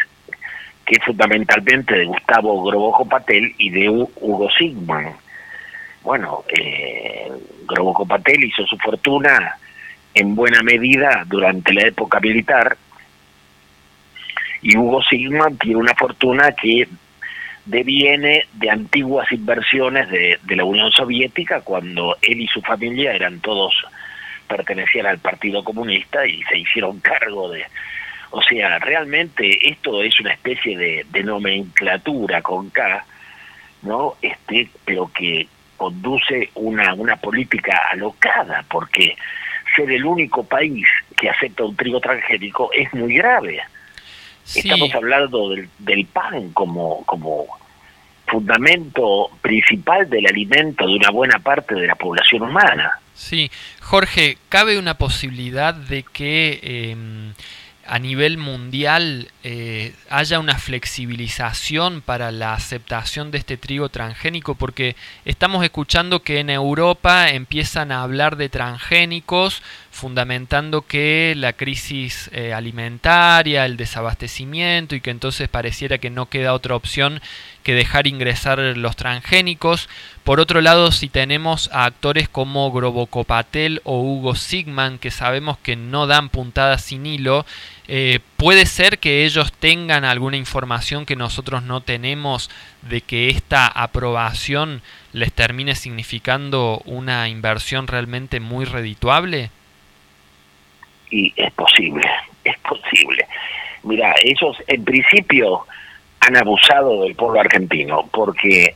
que 0.84 0.96
es 0.96 1.04
fundamentalmente 1.04 1.94
de 1.94 2.04
Gustavo 2.04 2.62
Grobojo 2.64 3.06
Patel 3.06 3.54
y 3.58 3.70
de 3.70 3.88
Hugo 3.88 4.48
Sigman. 4.50 5.14
Bueno, 6.02 6.44
eh, 6.48 7.30
Grobojo 7.66 8.06
Patel 8.06 8.44
hizo 8.44 8.66
su 8.66 8.76
fortuna 8.78 9.56
en 10.12 10.34
buena 10.34 10.62
medida 10.62 11.24
durante 11.26 11.72
la 11.72 11.86
época 11.86 12.20
militar 12.20 12.76
y 14.64 14.78
Hugo 14.78 15.02
Sigman 15.02 15.58
tiene 15.58 15.76
una 15.76 15.94
fortuna 15.94 16.52
que 16.52 16.88
deviene 17.64 18.46
de 18.52 18.70
antiguas 18.70 19.30
inversiones 19.32 20.08
de, 20.10 20.38
la 20.56 20.64
Unión 20.64 20.90
Soviética 20.92 21.60
cuando 21.62 22.16
él 22.22 22.40
y 22.40 22.48
su 22.48 22.60
familia 22.60 23.12
eran 23.12 23.40
todos 23.40 23.74
pertenecían 24.46 25.06
al 25.06 25.18
Partido 25.18 25.64
Comunista 25.64 26.26
y 26.26 26.42
se 26.42 26.58
hicieron 26.58 27.00
cargo 27.00 27.50
de, 27.50 27.64
o 28.30 28.42
sea, 28.42 28.78
realmente 28.78 29.68
esto 29.68 30.02
es 30.02 30.20
una 30.20 30.32
especie 30.32 30.76
de, 30.76 31.06
de 31.10 31.22
nomenclatura 31.22 32.42
con 32.42 32.68
K, 32.70 33.04
¿no? 33.82 34.14
Este, 34.20 34.68
pero 34.84 35.10
que 35.12 35.48
conduce 35.76 36.50
una, 36.54 36.94
una 36.94 37.16
política 37.16 37.80
alocada, 37.90 38.64
porque 38.68 39.16
ser 39.74 39.90
el 39.90 40.04
único 40.04 40.44
país 40.44 40.86
que 41.16 41.30
acepta 41.30 41.64
un 41.64 41.76
trigo 41.76 42.00
transgénico 42.00 42.70
es 42.72 42.92
muy 42.94 43.14
grave. 43.14 43.60
Estamos 44.44 44.94
hablando 44.94 45.50
del, 45.50 45.68
del 45.78 46.06
pan 46.06 46.50
como, 46.50 47.04
como 47.04 47.46
fundamento 48.26 49.30
principal 49.40 50.08
del 50.08 50.26
alimento 50.26 50.86
de 50.86 50.94
una 50.94 51.10
buena 51.10 51.38
parte 51.38 51.74
de 51.74 51.86
la 51.86 51.94
población 51.94 52.42
humana. 52.42 53.00
Sí, 53.14 53.50
Jorge, 53.80 54.38
¿cabe 54.48 54.78
una 54.78 54.98
posibilidad 54.98 55.72
de 55.72 56.02
que 56.02 56.60
eh, 56.62 56.96
a 57.86 57.98
nivel 57.98 58.38
mundial 58.38 59.28
eh, 59.42 59.94
haya 60.08 60.38
una 60.38 60.58
flexibilización 60.58 62.00
para 62.00 62.32
la 62.32 62.54
aceptación 62.54 63.30
de 63.30 63.38
este 63.38 63.56
trigo 63.56 63.88
transgénico 63.88 64.54
porque 64.54 64.96
estamos 65.24 65.64
escuchando 65.64 66.22
que 66.22 66.40
en 66.40 66.50
Europa 66.50 67.30
empiezan 67.30 67.92
a 67.92 68.02
hablar 68.02 68.36
de 68.36 68.48
transgénicos 68.48 69.62
fundamentando 69.94 70.82
que 70.82 71.34
la 71.36 71.52
crisis 71.52 72.28
eh, 72.32 72.52
alimentaria, 72.52 73.64
el 73.64 73.76
desabastecimiento 73.76 74.96
y 74.96 75.00
que 75.00 75.10
entonces 75.10 75.48
pareciera 75.48 75.98
que 75.98 76.10
no 76.10 76.26
queda 76.26 76.52
otra 76.52 76.74
opción 76.74 77.22
que 77.62 77.74
dejar 77.74 78.08
ingresar 78.08 78.58
los 78.58 78.96
transgénicos. 78.96 79.88
Por 80.24 80.40
otro 80.40 80.60
lado, 80.60 80.90
si 80.90 81.08
tenemos 81.08 81.70
a 81.72 81.84
actores 81.84 82.28
como 82.28 82.72
Grobocopatel 82.72 83.82
o 83.84 84.00
Hugo 84.00 84.34
Sigman, 84.34 84.98
que 84.98 85.12
sabemos 85.12 85.58
que 85.58 85.76
no 85.76 86.08
dan 86.08 86.28
puntadas 86.28 86.82
sin 86.82 87.06
hilo, 87.06 87.46
eh, 87.86 88.18
puede 88.36 88.66
ser 88.66 88.98
que 88.98 89.24
ellos 89.24 89.52
tengan 89.52 90.04
alguna 90.04 90.36
información 90.36 91.06
que 91.06 91.14
nosotros 91.14 91.62
no 91.62 91.82
tenemos 91.82 92.50
de 92.82 93.00
que 93.00 93.30
esta 93.30 93.68
aprobación 93.68 94.82
les 95.12 95.32
termine 95.32 95.76
significando 95.76 96.82
una 96.84 97.28
inversión 97.28 97.86
realmente 97.86 98.40
muy 98.40 98.64
redituable 98.64 99.50
y 101.14 101.32
es 101.36 101.52
posible, 101.52 102.02
es 102.42 102.58
posible. 102.58 103.24
Mira, 103.84 104.14
ellos 104.24 104.56
en 104.66 104.84
principio 104.84 105.64
han 106.20 106.36
abusado 106.36 107.04
del 107.04 107.14
pueblo 107.14 107.40
argentino 107.40 108.08
porque 108.12 108.74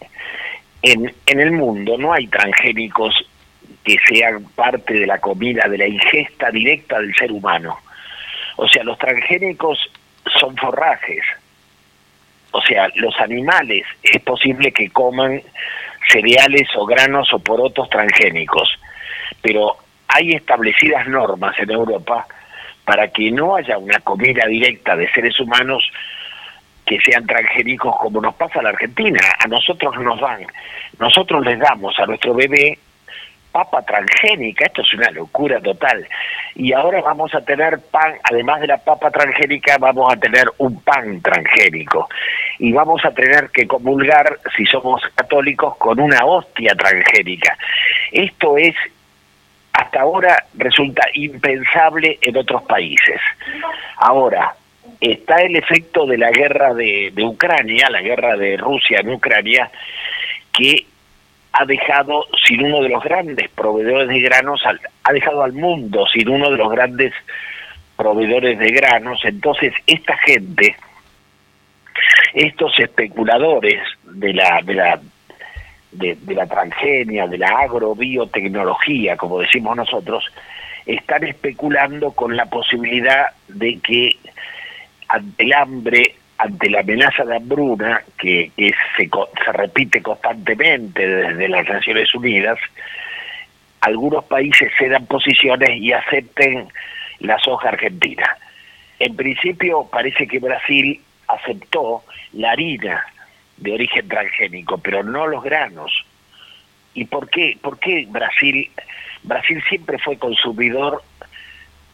en, 0.83 1.13
en 1.27 1.41
el 1.41 1.51
mundo 1.51 1.99
no 1.99 2.13
hay 2.13 2.29
transgénicos 2.29 3.15
que 3.83 3.97
sean 4.07 4.45
parte 4.55 4.95
de 4.95 5.07
la 5.07 5.19
comida, 5.19 5.69
de 5.69 5.79
la 5.79 5.89
ingesta 5.89 6.51
directa 6.51 7.01
del 7.01 7.15
ser 7.17 7.33
humano. 7.33 7.79
O 8.57 8.69
sea, 8.69 8.85
los 8.85 8.99
transgénicos 8.99 9.91
son 10.39 10.57
forrajes. 10.57 11.23
O 12.53 12.63
sea, 12.63 12.89
los 12.95 13.19
animales 13.19 13.85
es 14.03 14.23
posible 14.23 14.71
que 14.71 14.91
coman 14.91 15.43
cereales 16.09 16.69
o 16.77 16.87
granos 16.87 17.33
o 17.33 17.41
porotos 17.41 17.91
transgénicos, 17.91 18.69
pero 19.43 19.77
hay 20.09 20.33
establecidas 20.33 21.07
normas 21.07 21.55
en 21.59 21.71
Europa 21.71 22.27
para 22.85 23.09
que 23.09 23.31
no 23.31 23.57
haya 23.57 23.79
una 23.79 23.99
comida 24.01 24.47
directa 24.47 24.97
de 24.97 25.11
seres 25.13 25.39
humanos 25.39 25.85
que 26.87 26.99
sean 27.01 27.27
transgénicos 27.27 27.95
como 27.99 28.21
nos 28.21 28.35
pasa 28.35 28.61
a 28.61 28.63
la 28.63 28.71
Argentina. 28.71 29.21
A 29.45 29.47
nosotros 29.47 29.95
nos 30.01 30.19
dan, 30.21 30.47
nosotros 30.99 31.45
les 31.45 31.59
damos 31.59 31.99
a 31.99 32.07
nuestro 32.07 32.35
bebé 32.35 32.79
papa 33.53 33.83
transgénica, 33.83 34.67
esto 34.67 34.83
es 34.83 34.95
una 34.95 35.11
locura 35.11 35.61
total. 35.61 36.07
Y 36.55 36.73
ahora 36.73 37.01
vamos 37.03 37.35
a 37.35 37.41
tener 37.41 37.79
pan, 37.91 38.15
además 38.23 38.61
de 38.61 38.69
la 38.69 38.79
papa 38.79 39.11
transgénica, 39.11 39.77
vamos 39.79 40.13
a 40.13 40.17
tener 40.17 40.47
un 40.59 40.81
pan 40.83 41.21
transgénico. 41.21 42.09
Y 42.59 42.73
vamos 42.73 43.05
a 43.05 43.11
tener 43.11 43.51
que 43.51 43.67
comulgar, 43.67 44.39
si 44.57 44.65
somos 44.67 45.03
católicos, 45.15 45.77
con 45.77 46.01
una 46.01 46.25
hostia 46.25 46.75
transgénica. 46.75 47.57
Esto 48.13 48.57
es 48.57 48.75
hasta 49.89 50.03
ahora 50.03 50.45
resulta 50.55 51.09
impensable 51.15 52.19
en 52.21 52.37
otros 52.37 52.63
países. 52.65 53.19
Ahora, 53.97 54.55
está 55.01 55.37
el 55.37 55.57
efecto 55.57 56.07
de 56.07 56.19
la 56.19 56.31
guerra 56.31 56.75
de, 56.75 57.11
Ucrania, 57.25 57.89
la 57.89 58.03
guerra 58.03 58.37
de 58.37 58.59
Rusia 58.59 59.01
en 59.01 59.11
Ucrania, 59.11 59.71
que 60.53 60.85
ha 61.53 61.65
dejado 61.65 62.27
sin 62.47 62.67
uno 62.67 62.83
de 62.83 62.91
los 62.91 63.03
grandes 63.03 63.49
proveedores 63.49 64.09
de 64.09 64.21
granos, 64.21 64.63
ha 65.05 65.13
dejado 65.13 65.43
al 65.43 65.55
mundo 65.55 66.05
sin 66.13 66.29
uno 66.29 66.51
de 66.51 66.59
los 66.59 66.71
grandes 66.71 67.15
proveedores 67.97 68.59
de 68.59 68.71
granos. 68.71 69.21
Entonces, 69.25 69.73
esta 69.87 70.19
gente, 70.19 70.77
estos 72.35 72.79
especuladores 72.79 73.81
de 74.05 74.35
la, 74.35 74.61
de 74.63 74.75
la 74.75 75.01
de, 75.93 76.17
la 76.35 76.47
transgenia, 76.47 77.27
de 77.27 77.39
la 77.39 77.49
agrobiotecnología, 77.49 79.17
como 79.17 79.41
decimos 79.41 79.77
nosotros, 79.77 80.25
están 80.87 81.25
especulando 81.25 82.13
con 82.13 82.37
la 82.37 82.47
posibilidad 82.47 83.27
de 83.49 83.79
que 83.79 84.17
ante 85.09 85.43
el 85.45 85.53
hambre, 85.53 86.15
ante 86.39 86.71
la 86.71 86.81
amenaza 86.81 87.25
de 87.25 87.37
hambruna, 87.37 88.03
que, 88.19 88.51
se, 88.57 89.09
se 89.09 89.53
repite 89.53 90.03
constantemente 90.03 91.07
desde 91.07 91.49
las 91.49 91.69
Naciones 91.69 92.15
Unidas, 92.15 92.59
algunos 93.81 94.25
países 94.25 94.73
cedan 94.79 95.07
posiciones 95.07 95.71
y 95.79 95.93
acepten 95.93 96.69
la 97.21 97.39
soja 97.39 97.71
argentina. 97.71 98.37
En 98.99 99.17
principio 99.17 99.89
parece 99.91 100.27
que 100.27 100.39
Brasil 100.39 101.01
aceptó 101.29 102.03
la 102.33 102.53
harina 102.53 103.05
de 103.59 103.73
origen 103.73 104.09
transgénico, 104.09 104.79
pero 104.79 105.03
no 105.03 105.27
los 105.27 105.43
granos. 105.43 105.93
¿Y 106.95 107.05
por 107.05 107.29
qué? 107.29 107.57
¿Por 107.61 107.79
qué 107.79 108.07
Brasil, 108.09 108.71
Brasil 109.23 109.63
siempre 109.69 109.99
fue 109.99 110.19
consumidor 110.19 111.03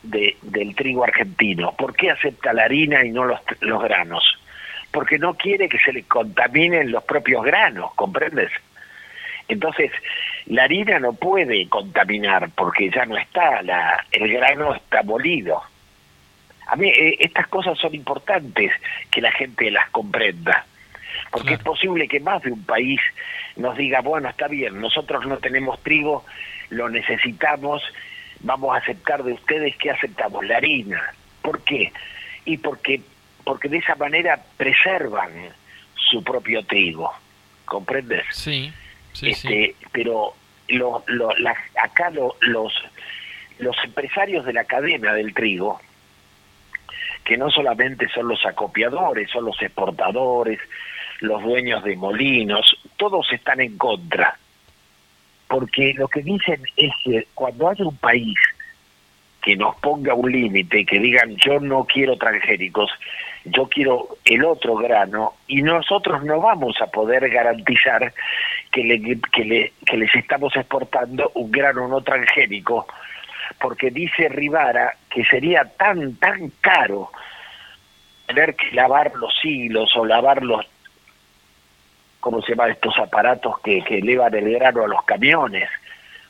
de, 0.03 0.37
del 0.43 0.75
trigo 0.75 1.05
argentino? 1.05 1.73
¿Por 1.73 1.95
qué 1.95 2.11
acepta 2.11 2.53
la 2.53 2.65
harina 2.65 3.05
y 3.05 3.11
no 3.11 3.25
los, 3.25 3.41
los 3.61 3.83
granos? 3.83 4.25
Porque 4.91 5.19
no 5.19 5.35
quiere 5.35 5.69
que 5.69 5.79
se 5.79 5.93
le 5.93 6.05
contaminen 6.05 6.93
los 6.93 7.03
propios 7.05 7.45
granos, 7.45 7.93
¿comprendes? 7.95 8.51
Entonces, 9.49 9.91
la 10.47 10.65
harina 10.65 10.99
no 10.99 11.13
puede 11.13 11.69
contaminar 11.69 12.51
porque 12.55 12.91
ya 12.91 13.05
no 13.05 13.17
está, 13.17 13.63
la, 13.63 14.05
el 14.13 14.33
grano 14.33 14.75
está 14.75 15.03
molido. 15.03 15.63
A 16.67 16.77
mí 16.77 16.89
eh, 16.89 17.17
estas 17.21 17.49
cosas 17.49 17.79
son 17.79 17.95
importantes 17.95 18.73
que 19.11 19.21
la 19.21 19.33
gente 19.33 19.71
las 19.71 19.91
comprenda, 19.91 20.65
porque 21.35 21.55
es 21.55 21.61
posible 21.65 22.07
que 22.07 22.21
más 22.21 22.43
de 22.45 22.53
un 22.53 22.63
país 22.63 23.01
nos 23.57 23.77
diga, 23.77 24.01
bueno, 24.03 24.29
está 24.29 24.47
bien, 24.47 24.81
nosotros 24.81 25.27
no 25.27 25.39
tenemos 25.39 25.83
trigo, 25.83 26.25
lo 26.71 26.89
necesitamos, 26.89 27.83
vamos 28.39 28.73
a 28.73 28.79
aceptar 28.79 29.25
de 29.25 29.33
ustedes 29.33 29.75
que 29.77 29.91
aceptamos 29.91 30.47
la 30.47 30.59
harina. 30.59 31.13
¿Por 31.43 31.61
qué? 31.65 31.93
Y 32.45 32.59
porque, 32.59 33.01
porque 33.43 33.69
de 33.69 33.79
esa 33.79 33.97
manera 33.97 34.41
preservan 34.57 35.33
su 35.97 36.23
propio 36.23 36.65
trigo, 36.65 37.13
¿comprendes? 37.65 38.25
Sí, 38.31 38.73
sí, 39.13 39.31
este, 39.31 39.75
Pero 39.91 40.35
lo, 40.69 41.03
lo, 41.09 41.31
acá 41.83 42.11
los, 42.11 42.75
los 43.59 43.77
empresarios 43.83 44.45
de 44.45 44.53
la 44.53 44.63
cadena 44.63 45.13
del 45.15 45.35
trigo, 45.35 45.81
que 47.25 47.37
no 47.37 47.51
solamente 47.51 48.09
son 48.11 48.29
los 48.29 48.47
acopiadores, 48.47 49.29
son 49.31 49.47
los 49.47 49.61
exportadores, 49.61 50.61
los 51.25 51.43
dueños 51.43 51.83
de 51.85 51.97
molinos, 51.97 52.77
todos 52.97 53.27
están 53.33 53.61
en 53.61 53.77
contra. 53.77 54.37
Porque 55.49 55.95
lo 55.95 56.09
que 56.09 56.23
dicen 56.23 56.63
es 56.77 56.93
que 57.05 57.27
cuando 57.35 57.69
haya 57.69 57.85
un 57.85 57.97
país 57.97 58.37
que 59.43 59.57
nos 59.57 59.77
ponga 59.77 60.15
un 60.15 60.33
límite, 60.33 60.87
que 60.87 60.99
digan 60.99 61.37
yo 61.37 61.61
no 61.61 61.85
quiero 61.85 62.17
transgénicos, 62.17 62.91
yo 63.45 63.69
quiero 63.69 64.17
el 64.25 64.43
otro 64.45 64.75
grano, 64.77 65.35
y 65.47 65.61
nosotros 65.63 66.25
no 66.25 66.41
vamos 66.41 66.81
a 66.81 66.87
poder 66.87 67.29
garantizar 67.29 68.15
que, 68.73 68.83
le, 68.83 69.21
que, 69.33 69.45
le, 69.45 69.73
que 69.85 69.99
les 69.99 70.15
estamos 70.15 70.57
exportando 70.57 71.31
un 71.35 71.51
grano 71.51 71.87
no 71.89 72.01
transgénico, 72.01 72.87
porque 73.61 73.91
dice 73.91 74.31
Rivara 74.31 74.97
que 75.11 75.25
sería 75.25 75.65
tan, 75.65 76.17
tan 76.17 76.51
caro 76.63 77.11
tener 78.27 78.57
que 78.57 78.73
lavar 78.73 79.13
los 79.15 79.35
hilos 79.45 79.95
o 79.97 80.07
lavar 80.07 80.43
los, 80.43 80.65
¿cómo 82.25 82.41
se 82.41 82.53
llama? 82.53 82.71
Estos 82.71 82.99
aparatos 82.99 83.61
que, 83.61 83.83
que 83.83 83.99
elevan 83.99 84.35
el 84.35 84.51
grano 84.55 84.85
a 84.85 84.89
los 84.89 85.05
camiones, 85.05 85.69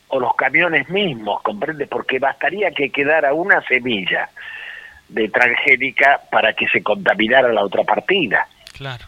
o 0.09 0.19
los 0.19 0.35
camiones 0.35 0.91
mismos, 0.91 1.41
¿comprende? 1.43 1.87
Porque 1.87 2.19
bastaría 2.19 2.73
que 2.73 2.91
quedara 2.91 3.33
una 3.33 3.63
semilla 3.63 4.29
de 5.09 5.29
transgénica 5.29 6.21
para 6.33 6.53
que 6.53 6.67
se 6.67 6.83
contaminara 6.83 7.53
la 7.53 7.63
otra 7.63 7.85
partida. 7.85 8.49
Claro. 8.77 9.05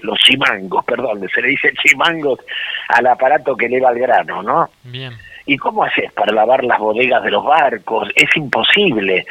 Los 0.00 0.18
chimangos, 0.20 0.86
perdón, 0.86 1.28
se 1.34 1.42
le 1.42 1.48
dice 1.48 1.74
chimangos 1.82 2.40
al 2.88 3.06
aparato 3.06 3.54
que 3.54 3.66
eleva 3.66 3.90
el 3.90 3.98
grano, 3.98 4.42
¿no? 4.42 4.70
Bien. 4.84 5.12
¿Y 5.44 5.58
cómo 5.58 5.84
haces 5.84 6.10
para 6.12 6.32
lavar 6.32 6.64
las 6.64 6.78
bodegas 6.78 7.22
de 7.22 7.30
los 7.30 7.44
barcos? 7.44 8.08
Es 8.16 8.34
imposible 8.36 9.26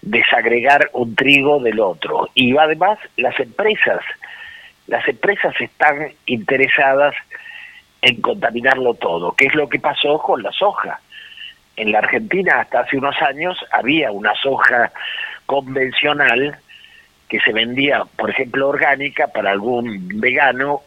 desagregar 0.00 0.90
un 0.92 1.16
trigo 1.16 1.58
del 1.58 1.80
otro. 1.80 2.28
Y 2.34 2.56
además 2.56 3.00
las 3.16 3.38
empresas, 3.40 4.00
las 4.88 5.06
empresas 5.06 5.54
están 5.60 6.12
interesadas 6.26 7.14
en 8.02 8.20
contaminarlo 8.20 8.94
todo, 8.94 9.32
que 9.32 9.46
es 9.46 9.54
lo 9.54 9.68
que 9.68 9.78
pasó 9.78 10.18
con 10.18 10.42
la 10.42 10.52
soja. 10.52 11.00
En 11.76 11.92
la 11.92 11.98
Argentina 11.98 12.60
hasta 12.60 12.80
hace 12.80 12.96
unos 12.96 13.14
años 13.22 13.56
había 13.70 14.10
una 14.10 14.34
soja 14.34 14.90
convencional 15.46 16.58
que 17.28 17.38
se 17.40 17.52
vendía, 17.52 18.04
por 18.16 18.30
ejemplo, 18.30 18.68
orgánica 18.68 19.28
para 19.28 19.50
algún 19.50 20.08
vegano 20.20 20.82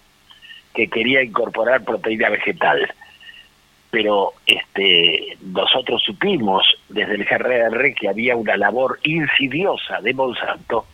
que 0.74 0.88
quería 0.88 1.22
incorporar 1.22 1.84
proteína 1.84 2.30
vegetal 2.30 2.94
pero 3.92 4.34
este 4.48 5.38
nosotros 5.42 6.02
supimos 6.02 6.64
desde 6.88 7.16
el 7.16 7.26
GRR 7.26 7.94
que 7.94 8.08
había 8.08 8.38
una 8.38 8.56
labor 8.56 9.00
insidiosa 9.04 10.00
de 10.02 10.14
Monsanto 10.14 10.88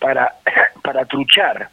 para, 0.00 0.34
para 0.82 1.04
truchar, 1.06 1.70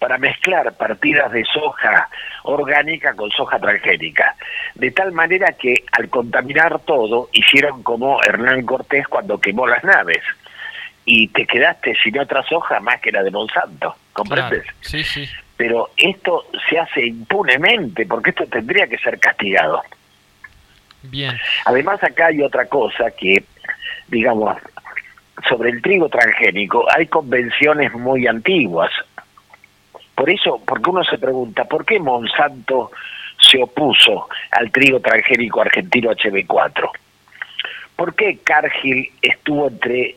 para 0.00 0.18
mezclar 0.18 0.72
partidas 0.76 1.30
de 1.30 1.44
soja 1.44 2.08
orgánica 2.42 3.14
con 3.14 3.30
soja 3.30 3.60
transgénica, 3.60 4.34
de 4.74 4.90
tal 4.90 5.12
manera 5.12 5.52
que 5.52 5.84
al 5.92 6.08
contaminar 6.08 6.80
todo 6.80 7.28
hicieron 7.32 7.84
como 7.84 8.20
Hernán 8.24 8.66
Cortés 8.66 9.06
cuando 9.06 9.40
quemó 9.40 9.68
las 9.68 9.84
naves 9.84 10.24
y 11.04 11.28
te 11.28 11.46
quedaste 11.46 11.94
sin 12.02 12.18
otra 12.18 12.42
soja 12.42 12.80
más 12.80 13.00
que 13.00 13.12
la 13.12 13.22
de 13.22 13.30
Monsanto, 13.30 13.94
¿comprendes? 14.12 14.64
Sí, 14.80 15.04
sí 15.04 15.28
pero 15.60 15.90
esto 15.94 16.46
se 16.70 16.78
hace 16.78 17.04
impunemente 17.04 18.06
porque 18.06 18.30
esto 18.30 18.46
tendría 18.46 18.86
que 18.86 18.96
ser 18.96 19.20
castigado. 19.20 19.82
Bien. 21.02 21.38
Además 21.66 22.02
acá 22.02 22.28
hay 22.28 22.40
otra 22.40 22.64
cosa 22.64 23.10
que, 23.10 23.44
digamos, 24.08 24.56
sobre 25.46 25.68
el 25.68 25.82
trigo 25.82 26.08
transgénico 26.08 26.86
hay 26.90 27.08
convenciones 27.08 27.92
muy 27.92 28.26
antiguas. 28.26 28.90
Por 30.20 30.28
eso, 30.28 30.60
porque 30.66 30.90
uno 30.90 31.02
se 31.02 31.16
pregunta, 31.16 31.64
¿por 31.64 31.86
qué 31.86 31.98
Monsanto 31.98 32.90
se 33.40 33.62
opuso 33.62 34.28
al 34.50 34.70
trigo 34.70 35.00
transgénico 35.00 35.62
argentino 35.62 36.10
HB4? 36.10 36.90
¿Por 37.96 38.14
qué 38.14 38.36
Cargill 38.44 39.10
estuvo 39.22 39.68
entre, 39.68 40.16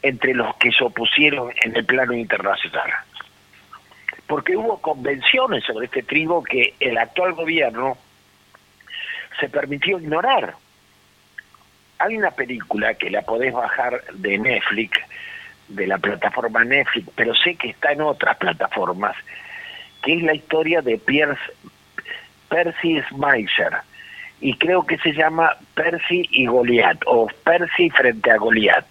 entre 0.00 0.32
los 0.32 0.56
que 0.56 0.72
se 0.72 0.84
opusieron 0.84 1.52
en 1.62 1.76
el 1.76 1.84
plano 1.84 2.14
internacional? 2.14 2.90
porque 4.26 4.56
hubo 4.56 4.80
convenciones 4.80 5.64
sobre 5.64 5.84
este 5.84 6.02
trigo 6.02 6.42
que 6.42 6.72
el 6.80 6.96
actual 6.96 7.34
gobierno 7.34 7.98
se 9.38 9.50
permitió 9.50 9.98
ignorar. 9.98 10.54
Hay 11.98 12.16
una 12.16 12.30
película 12.30 12.94
que 12.94 13.10
la 13.10 13.20
podés 13.20 13.52
bajar 13.52 14.02
de 14.14 14.38
Netflix, 14.38 14.98
de 15.68 15.86
la 15.86 15.98
plataforma 15.98 16.64
Netflix, 16.64 17.08
pero 17.14 17.34
sé 17.34 17.54
que 17.56 17.70
está 17.70 17.92
en 17.92 18.02
otras 18.02 18.36
plataformas, 18.36 19.16
que 20.02 20.14
es 20.14 20.22
la 20.22 20.34
historia 20.34 20.82
de 20.82 20.98
Pierce, 20.98 21.40
Percy 22.48 23.00
Schmeiser, 23.08 23.72
y 24.40 24.54
creo 24.54 24.84
que 24.84 24.98
se 24.98 25.12
llama 25.12 25.56
Percy 25.74 26.26
y 26.30 26.46
Goliat, 26.46 26.98
o 27.06 27.28
Percy 27.44 27.90
frente 27.90 28.30
a 28.30 28.36
Goliat. 28.36 28.86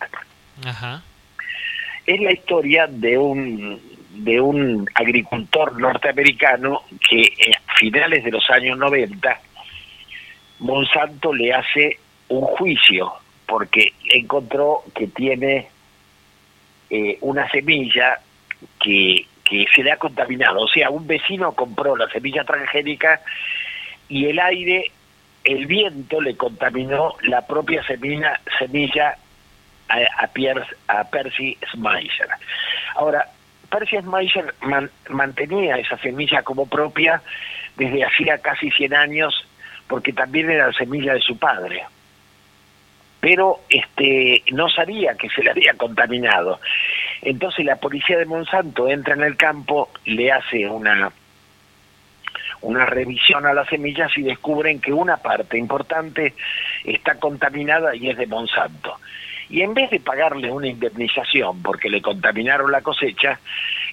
Es 2.06 2.20
la 2.20 2.32
historia 2.32 2.88
de 2.88 3.18
un 3.18 3.94
de 4.14 4.40
un 4.40 4.88
agricultor 4.94 5.80
norteamericano 5.80 6.84
que 7.10 7.34
a 7.52 7.74
finales 7.74 8.24
de 8.24 8.30
los 8.32 8.48
años 8.52 8.78
90 8.78 9.40
Monsanto 10.60 11.34
le 11.34 11.54
hace 11.54 11.98
un 12.30 12.42
juicio 12.42 13.12
porque 13.48 13.94
encontró 14.14 14.84
que 14.96 15.08
tiene 15.08 15.68
eh, 16.96 17.18
una 17.22 17.50
semilla 17.50 18.20
que, 18.80 19.26
que 19.44 19.66
se 19.74 19.82
le 19.82 19.92
ha 19.92 19.98
contaminado. 19.98 20.62
O 20.62 20.68
sea, 20.68 20.92
un 20.92 21.08
vecino 21.08 21.54
compró 21.54 21.96
la 21.96 22.08
semilla 22.10 22.44
transgénica 22.44 23.20
y 24.08 24.28
el 24.28 24.38
aire, 24.38 24.92
el 25.44 25.66
viento 25.66 26.22
le 26.22 26.38
contaminó 26.38 27.16
la 27.24 27.48
propia 27.48 27.84
semilla, 27.84 28.40
semilla 28.60 29.18
a, 29.90 29.98
a, 29.98 31.00
a 31.00 31.04
Percy 31.10 31.58
Schmeiser. 31.72 32.28
Ahora, 32.96 33.28
Percy 33.72 33.98
Schmeiser 33.98 34.54
mantenía 35.10 35.78
esa 35.78 35.98
semilla 35.98 36.44
como 36.44 36.68
propia 36.68 37.24
desde 37.76 38.06
hacía 38.06 38.38
casi 38.38 38.70
100 38.70 38.94
años, 38.94 39.48
porque 39.88 40.14
también 40.14 40.52
era 40.52 40.68
la 40.68 40.74
semilla 40.74 41.16
de 41.16 41.22
su 41.22 41.40
padre. 41.40 41.84
Pero 43.24 43.62
este 43.70 44.44
no 44.52 44.68
sabía 44.68 45.16
que 45.16 45.30
se 45.30 45.42
le 45.42 45.52
había 45.52 45.76
contaminado. 45.76 46.60
Entonces 47.22 47.64
la 47.64 47.78
policía 47.78 48.18
de 48.18 48.26
Monsanto 48.26 48.90
entra 48.90 49.14
en 49.14 49.24
el 49.24 49.38
campo, 49.38 49.90
le 50.04 50.30
hace 50.30 50.68
una 50.68 51.10
una 52.60 52.86
revisión 52.86 53.46
a 53.46 53.54
las 53.54 53.70
semillas 53.70 54.12
y 54.18 54.24
descubren 54.24 54.82
que 54.82 54.92
una 54.92 55.16
parte 55.16 55.58
importante 55.58 56.34
está 56.84 57.16
contaminada 57.16 57.96
y 57.96 58.10
es 58.10 58.18
de 58.18 58.28
Monsanto 58.28 58.98
y 59.50 59.62
en 59.62 59.74
vez 59.74 59.90
de 59.90 60.02
pagarle 60.02 60.52
una 60.52 60.68
indemnización 60.68 61.62
porque 61.62 61.90
le 61.90 62.02
contaminaron 62.02 62.74
la 62.74 62.82
cosecha, 62.82 63.40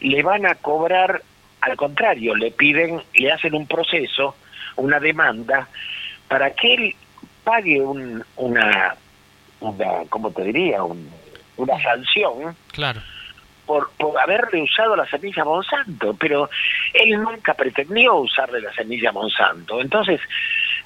le 0.00 0.24
van 0.24 0.44
a 0.44 0.56
cobrar, 0.56 1.22
al 1.60 1.76
contrario, 1.76 2.34
le 2.34 2.50
piden, 2.50 3.00
le 3.14 3.30
hacen 3.30 3.54
un 3.54 3.68
proceso, 3.68 4.34
una 4.76 4.98
demanda, 4.98 5.68
para 6.26 6.50
que 6.50 6.74
él 6.74 6.96
pague 7.44 7.80
un, 7.80 8.24
una, 8.36 8.96
una, 9.60 10.04
¿cómo 10.08 10.30
te 10.30 10.44
diría? 10.44 10.82
una 10.82 11.82
sanción. 11.82 12.56
Claro. 12.72 13.00
Por, 13.66 13.90
por 13.98 14.18
haberle 14.18 14.62
usado 14.62 14.96
la 14.96 15.06
semilla 15.06 15.44
Monsanto, 15.44 16.14
pero 16.14 16.50
él 16.92 17.22
nunca 17.22 17.54
pretendió 17.54 18.16
usarle 18.16 18.60
la 18.60 18.72
semilla 18.72 19.12
Monsanto. 19.12 19.80
Entonces, 19.80 20.20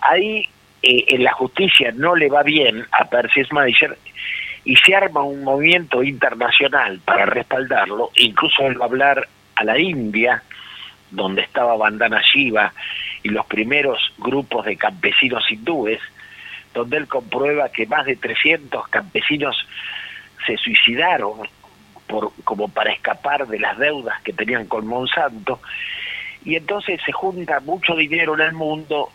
ahí 0.01 0.49
eh, 0.83 1.05
en 1.09 1.25
la 1.25 1.33
justicia 1.33 1.93
no 1.95 2.15
le 2.15 2.29
va 2.29 2.43
bien 2.43 2.85
a 2.93 3.07
Percy 3.07 3.45
Schmeiser 3.45 3.97
y 4.65 4.77
se 4.77 4.95
arma 4.95 5.23
un 5.23 5.43
movimiento 5.43 6.03
internacional 6.03 7.01
para 7.05 7.27
respaldarlo, 7.27 8.11
incluso 8.17 8.67
él 8.67 8.79
va 8.79 8.85
a 8.85 8.89
hablar 8.89 9.29
a 9.55 9.65
la 9.65 9.79
India, 9.79 10.43
donde 11.11 11.43
estaba 11.43 11.77
Bandana 11.77 12.21
Shiva 12.23 12.73
y 13.23 13.29
los 13.29 13.47
primeros 13.47 13.99
grupos 14.19 14.67
de 14.67 14.77
campesinos 14.77 15.45
hindúes, 15.51 16.01
donde 16.75 16.99
él 16.99 17.09
comprueba 17.09 17.71
que 17.71 17.87
más 17.87 18.05
de 18.05 18.17
300 18.17 18.89
campesinos 18.89 19.57
se 20.47 20.57
suicidaron 20.59 21.49
por, 22.07 22.33
como 22.45 22.69
para 22.69 22.93
escapar 22.93 23.47
de 23.47 23.59
las 23.59 23.79
deudas 23.79 24.21
que 24.23 24.33
tenían 24.33 24.67
con 24.67 24.87
Monsanto, 24.87 25.61
y 26.45 26.57
entonces 26.57 27.01
se 27.07 27.13
junta 27.13 27.61
mucho 27.61 27.97
dinero 27.97 28.35
en 28.35 28.41
el 28.43 28.53
mundo 28.53 29.11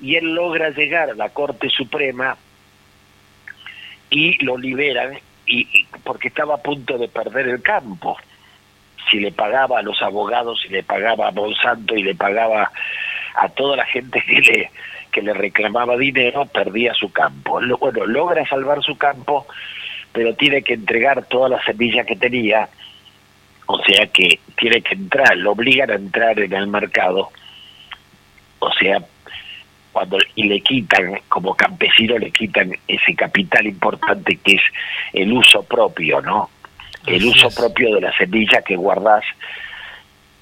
y 0.00 0.16
él 0.16 0.34
logra 0.34 0.68
llegar 0.70 1.10
a 1.10 1.14
la 1.14 1.30
Corte 1.30 1.70
Suprema 1.70 2.36
y 4.10 4.44
lo 4.44 4.58
liberan 4.58 5.18
y, 5.46 5.86
porque 6.04 6.28
estaba 6.28 6.56
a 6.56 6.62
punto 6.62 6.98
de 6.98 7.08
perder 7.08 7.48
el 7.48 7.62
campo. 7.62 8.18
Si 9.10 9.18
le 9.18 9.32
pagaba 9.32 9.78
a 9.78 9.82
los 9.82 10.00
abogados 10.02 10.60
si 10.60 10.68
le 10.68 10.82
pagaba 10.82 11.28
a 11.28 11.32
Monsanto 11.32 11.96
y 11.96 12.02
le 12.02 12.14
pagaba 12.14 12.70
a 13.34 13.48
toda 13.48 13.76
la 13.76 13.86
gente 13.86 14.22
que 14.26 14.40
le 14.40 14.70
que 15.14 15.22
le 15.22 15.32
reclamaba 15.32 15.96
dinero 15.96 16.44
perdía 16.46 16.92
su 16.92 17.12
campo. 17.12 17.60
Bueno 17.78 18.04
logra 18.06 18.44
salvar 18.46 18.82
su 18.82 18.98
campo 18.98 19.46
pero 20.12 20.34
tiene 20.34 20.62
que 20.62 20.74
entregar 20.74 21.24
todas 21.26 21.50
las 21.52 21.64
semillas 21.64 22.04
que 22.04 22.16
tenía 22.16 22.68
o 23.66 23.78
sea 23.84 24.06
que 24.08 24.40
tiene 24.56 24.82
que 24.82 24.94
entrar 24.94 25.36
lo 25.36 25.52
obligan 25.52 25.90
a 25.90 25.94
entrar 25.94 26.38
en 26.40 26.52
el 26.52 26.66
mercado 26.66 27.30
o 28.58 28.72
sea 28.72 28.98
cuando 29.92 30.18
y 30.34 30.44
le 30.44 30.60
quitan 30.60 31.20
como 31.28 31.54
campesino 31.54 32.18
le 32.18 32.32
quitan 32.32 32.72
ese 32.88 33.14
capital 33.14 33.66
importante 33.66 34.36
que 34.36 34.56
es 34.56 34.62
el 35.12 35.32
uso 35.32 35.62
propio 35.62 36.20
no 36.20 36.50
el 37.06 37.24
uso 37.24 37.50
propio 37.50 37.94
de 37.94 38.00
la 38.00 38.16
semilla 38.16 38.62
que 38.62 38.76
guardas 38.76 39.24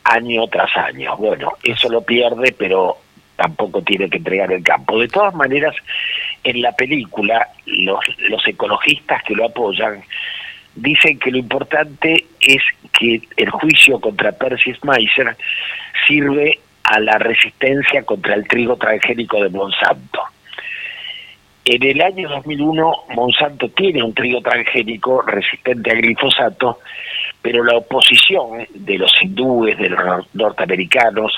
año 0.05 0.47
tras 0.49 0.77
año. 0.77 1.17
Bueno 1.17 1.53
eso 1.63 1.89
lo 1.89 2.03
pierde 2.03 2.55
pero 2.57 2.97
tampoco 3.43 3.83
tiene 3.83 4.09
que 4.09 4.19
entregar 4.19 4.53
el 4.53 4.63
campo 4.63 5.01
de 5.01 5.09
todas 5.09 5.35
maneras 5.35 5.75
en 6.45 6.63
la 6.63 6.73
película 6.73 7.49
los 7.67 8.01
los 8.29 8.47
ecologistas 8.47 9.23
que 9.25 9.35
lo 9.35 9.47
apoyan 9.47 10.01
dicen 10.77 11.19
que 11.19 11.31
lo 11.33 11.39
importante 11.39 12.25
es 12.41 12.63
que 12.93 13.21
el 13.37 13.51
juicio 13.51 14.01
contra 14.01 14.33
Percy 14.33 14.73
Meiser 14.83 15.37
sirve 16.07 16.61
a 16.85 17.01
la 17.01 17.19
resistencia 17.19 18.05
contra 18.05 18.35
el 18.35 18.47
trigo 18.47 18.77
transgénico 18.77 19.43
de 19.43 19.51
Monsanto. 19.51 20.23
En 21.65 21.83
el 21.83 22.01
año 22.01 22.29
2001 22.29 22.93
Monsanto 23.15 23.69
tiene 23.71 24.03
un 24.03 24.15
trigo 24.15 24.41
transgénico 24.41 25.23
resistente 25.23 25.91
al 25.91 26.01
glifosato, 26.01 26.79
pero 27.41 27.63
la 27.65 27.77
oposición 27.77 28.67
de 28.75 28.99
los 28.99 29.13
hindúes, 29.21 29.77
de 29.79 29.91
los 29.91 30.27
norteamericanos, 30.35 31.33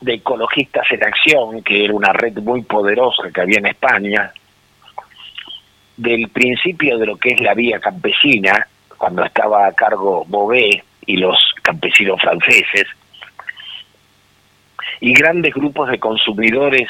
de 0.00 0.14
ecologistas 0.14 0.86
en 0.90 1.04
acción, 1.04 1.62
que 1.62 1.84
era 1.84 1.94
una 1.94 2.12
red 2.12 2.36
muy 2.38 2.62
poderosa 2.62 3.30
que 3.32 3.40
había 3.40 3.58
en 3.58 3.66
España, 3.66 4.32
del 5.96 6.28
principio 6.28 6.98
de 6.98 7.06
lo 7.06 7.16
que 7.16 7.30
es 7.30 7.40
la 7.40 7.54
vía 7.54 7.80
campesina, 7.80 8.66
cuando 8.98 9.24
estaba 9.24 9.66
a 9.66 9.72
cargo 9.72 10.24
Bové 10.26 10.82
y 11.06 11.16
los 11.16 11.38
campesinos 11.62 12.20
franceses, 12.20 12.86
y 15.00 15.12
grandes 15.12 15.54
grupos 15.54 15.90
de 15.90 15.98
consumidores 15.98 16.88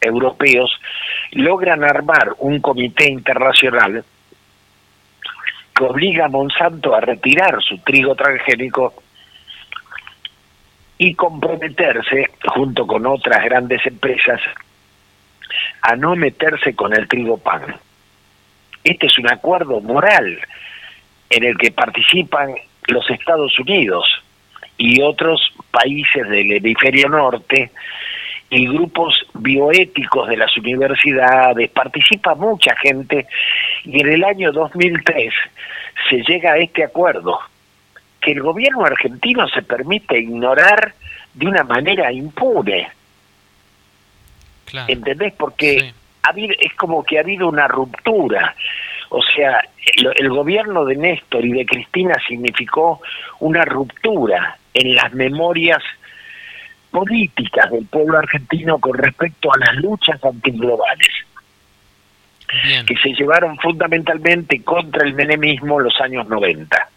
europeos 0.00 0.70
logran 1.32 1.84
armar 1.84 2.34
un 2.38 2.60
comité 2.60 3.10
internacional 3.10 4.04
que 5.74 5.84
obliga 5.84 6.26
a 6.26 6.28
Monsanto 6.28 6.94
a 6.94 7.00
retirar 7.00 7.62
su 7.62 7.78
trigo 7.78 8.14
transgénico 8.14 8.94
y 11.04 11.16
comprometerse, 11.16 12.30
junto 12.46 12.86
con 12.86 13.04
otras 13.06 13.42
grandes 13.44 13.84
empresas, 13.84 14.40
a 15.80 15.96
no 15.96 16.14
meterse 16.14 16.76
con 16.76 16.94
el 16.94 17.08
trigo 17.08 17.38
pan. 17.38 17.74
Este 18.84 19.06
es 19.06 19.18
un 19.18 19.28
acuerdo 19.28 19.80
moral 19.80 20.38
en 21.28 21.42
el 21.42 21.58
que 21.58 21.72
participan 21.72 22.54
los 22.86 23.10
Estados 23.10 23.58
Unidos, 23.58 24.06
y 24.78 25.02
otros 25.02 25.40
países 25.72 26.28
del 26.28 26.52
hemisferio 26.52 27.08
norte 27.08 27.72
y 28.48 28.68
grupos 28.68 29.26
bioéticos 29.34 30.28
de 30.28 30.36
las 30.36 30.56
universidades, 30.56 31.68
participa 31.70 32.36
mucha 32.36 32.76
gente 32.76 33.26
y 33.84 34.00
en 34.00 34.08
el 34.08 34.22
año 34.22 34.52
2003 34.52 35.34
se 36.08 36.22
llega 36.22 36.52
a 36.52 36.58
este 36.58 36.84
acuerdo, 36.84 37.40
que 38.22 38.32
el 38.32 38.42
gobierno 38.42 38.84
argentino 38.84 39.48
se 39.48 39.62
permite 39.62 40.18
ignorar 40.18 40.94
de 41.34 41.46
una 41.46 41.64
manera 41.64 42.12
impune. 42.12 42.88
¿Entendés? 44.88 45.34
Porque 45.34 45.92
ha 46.22 46.28
habido, 46.30 46.54
es 46.58 46.72
como 46.74 47.04
que 47.04 47.18
ha 47.18 47.20
habido 47.20 47.48
una 47.48 47.68
ruptura. 47.68 48.54
O 49.10 49.20
sea, 49.22 49.62
el, 49.96 50.12
el, 50.16 50.30
gobierno 50.30 50.86
de 50.86 50.96
Néstor 50.96 51.44
y 51.44 51.52
de 51.52 51.66
Cristina 51.66 52.14
significó 52.26 53.02
una 53.40 53.64
ruptura 53.66 54.56
en 54.72 54.94
las 54.94 55.12
memorias 55.12 55.82
políticas 56.92 57.70
del 57.70 57.86
pueblo 57.86 58.18
argentino 58.18 58.78
con 58.78 58.96
respecto 58.96 59.52
a 59.52 59.58
las 59.58 59.74
luchas 59.76 60.22
antiglobales, 60.24 61.08
que 62.86 62.96
se 62.96 63.14
llevaron 63.14 63.56
fundamentalmente 63.58 64.62
contra 64.62 65.06
el 65.06 65.14
menemismo 65.14 65.80
en 65.80 65.84
los 65.84 66.00
años 66.00 66.28
90. 66.28 66.88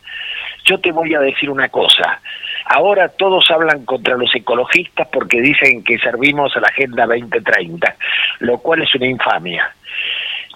Yo 0.66 0.80
te 0.80 0.92
voy 0.92 1.14
a 1.14 1.20
decir 1.20 1.50
una 1.50 1.70
cosa, 1.70 2.20
ahora 2.66 3.10
todos 3.10 3.50
hablan 3.52 3.86
contra 3.86 4.18
los 4.18 4.34
ecologistas 4.34 5.08
porque 5.12 5.40
dicen 5.40 5.84
que 5.84 6.00
servimos 6.00 6.56
a 6.58 6.60
la 6.60 6.68
Agenda 6.68 7.06
2030, 7.06 7.96
lo 8.40 8.58
cual 8.58 8.82
es 8.82 8.94
una 8.96 9.06
infamia. 9.06 9.76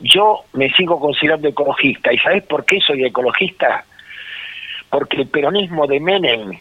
Yo 0.02 0.45
me 0.53 0.72
sigo 0.72 0.99
considerando 0.99 1.48
ecologista, 1.48 2.11
¿y 2.11 2.18
sabes 2.18 2.44
por 2.44 2.65
qué 2.65 2.80
soy 2.80 3.06
ecologista? 3.06 3.86
Porque 4.90 5.18
el 5.18 5.27
peronismo 5.27 5.86
de 5.86 5.99
Menem 5.99 6.60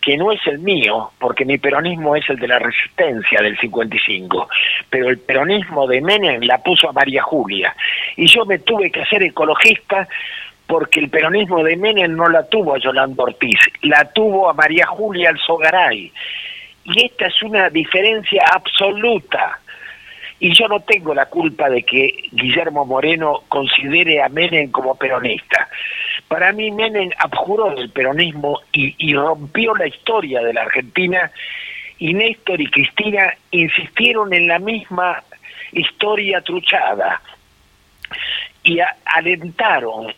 que 0.00 0.16
no 0.16 0.32
es 0.32 0.40
el 0.46 0.58
mío, 0.60 1.10
porque 1.18 1.44
mi 1.44 1.58
peronismo 1.58 2.16
es 2.16 2.28
el 2.30 2.38
de 2.38 2.48
la 2.48 2.58
resistencia 2.58 3.42
del 3.42 3.58
55, 3.58 4.48
pero 4.88 5.10
el 5.10 5.18
peronismo 5.18 5.86
de 5.86 6.00
Menem 6.00 6.42
la 6.42 6.58
puso 6.58 6.88
a 6.88 6.92
María 6.92 7.22
Julia. 7.22 7.74
Y 8.16 8.26
yo 8.26 8.46
me 8.46 8.58
tuve 8.60 8.90
que 8.90 9.02
hacer 9.02 9.22
ecologista 9.22 10.08
porque 10.70 11.00
el 11.00 11.10
peronismo 11.10 11.64
de 11.64 11.76
Menem 11.76 12.14
no 12.14 12.28
la 12.28 12.44
tuvo 12.44 12.76
a 12.76 12.78
Yolanda 12.78 13.24
Ortiz, 13.24 13.58
la 13.82 14.04
tuvo 14.12 14.48
a 14.48 14.52
María 14.52 14.86
Julia 14.86 15.30
Alzogaray. 15.30 16.12
Y 16.84 17.06
esta 17.06 17.26
es 17.26 17.42
una 17.42 17.68
diferencia 17.68 18.44
absoluta. 18.54 19.58
Y 20.38 20.54
yo 20.54 20.68
no 20.68 20.78
tengo 20.78 21.12
la 21.12 21.26
culpa 21.26 21.68
de 21.68 21.82
que 21.82 22.14
Guillermo 22.30 22.86
Moreno 22.86 23.42
considere 23.48 24.22
a 24.22 24.28
Menem 24.28 24.70
como 24.70 24.94
peronista. 24.94 25.68
Para 26.28 26.52
mí 26.52 26.70
Menem 26.70 27.10
abjuró 27.18 27.74
del 27.74 27.90
peronismo 27.90 28.60
y, 28.72 29.12
rompió 29.12 29.74
la 29.74 29.88
historia 29.88 30.40
de 30.40 30.52
la 30.52 30.62
Argentina 30.62 31.32
y 31.98 32.14
Néstor 32.14 32.60
y 32.60 32.70
Cristina 32.70 33.34
insistieron 33.50 34.32
en 34.32 34.46
la 34.46 34.60
misma 34.60 35.20
historia 35.72 36.40
truchada 36.42 37.20
y 38.62 38.78
alentaron 39.04 40.14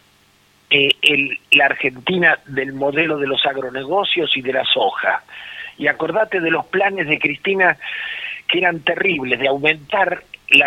eh, 0.73 1.39
la 1.51 1.66
Argentina 1.66 2.39
del 2.47 2.73
modelo 2.73 3.19
de 3.19 3.27
los 3.27 3.44
agronegocios 3.44 4.36
y 4.36 4.43
de 4.43 4.55
la 4.55 4.65
soja. 4.65 5.23
Y 5.77 5.86
acordate 5.86 6.40
de 6.40 6.51
los 6.51 6.65
planes 6.66 7.09
de 7.09 7.19
Cristina 7.19 7.77
que 8.49 8.59
eran 8.59 8.81
terribles, 8.81 9.39
de 9.39 9.49
aumentar 9.49 10.23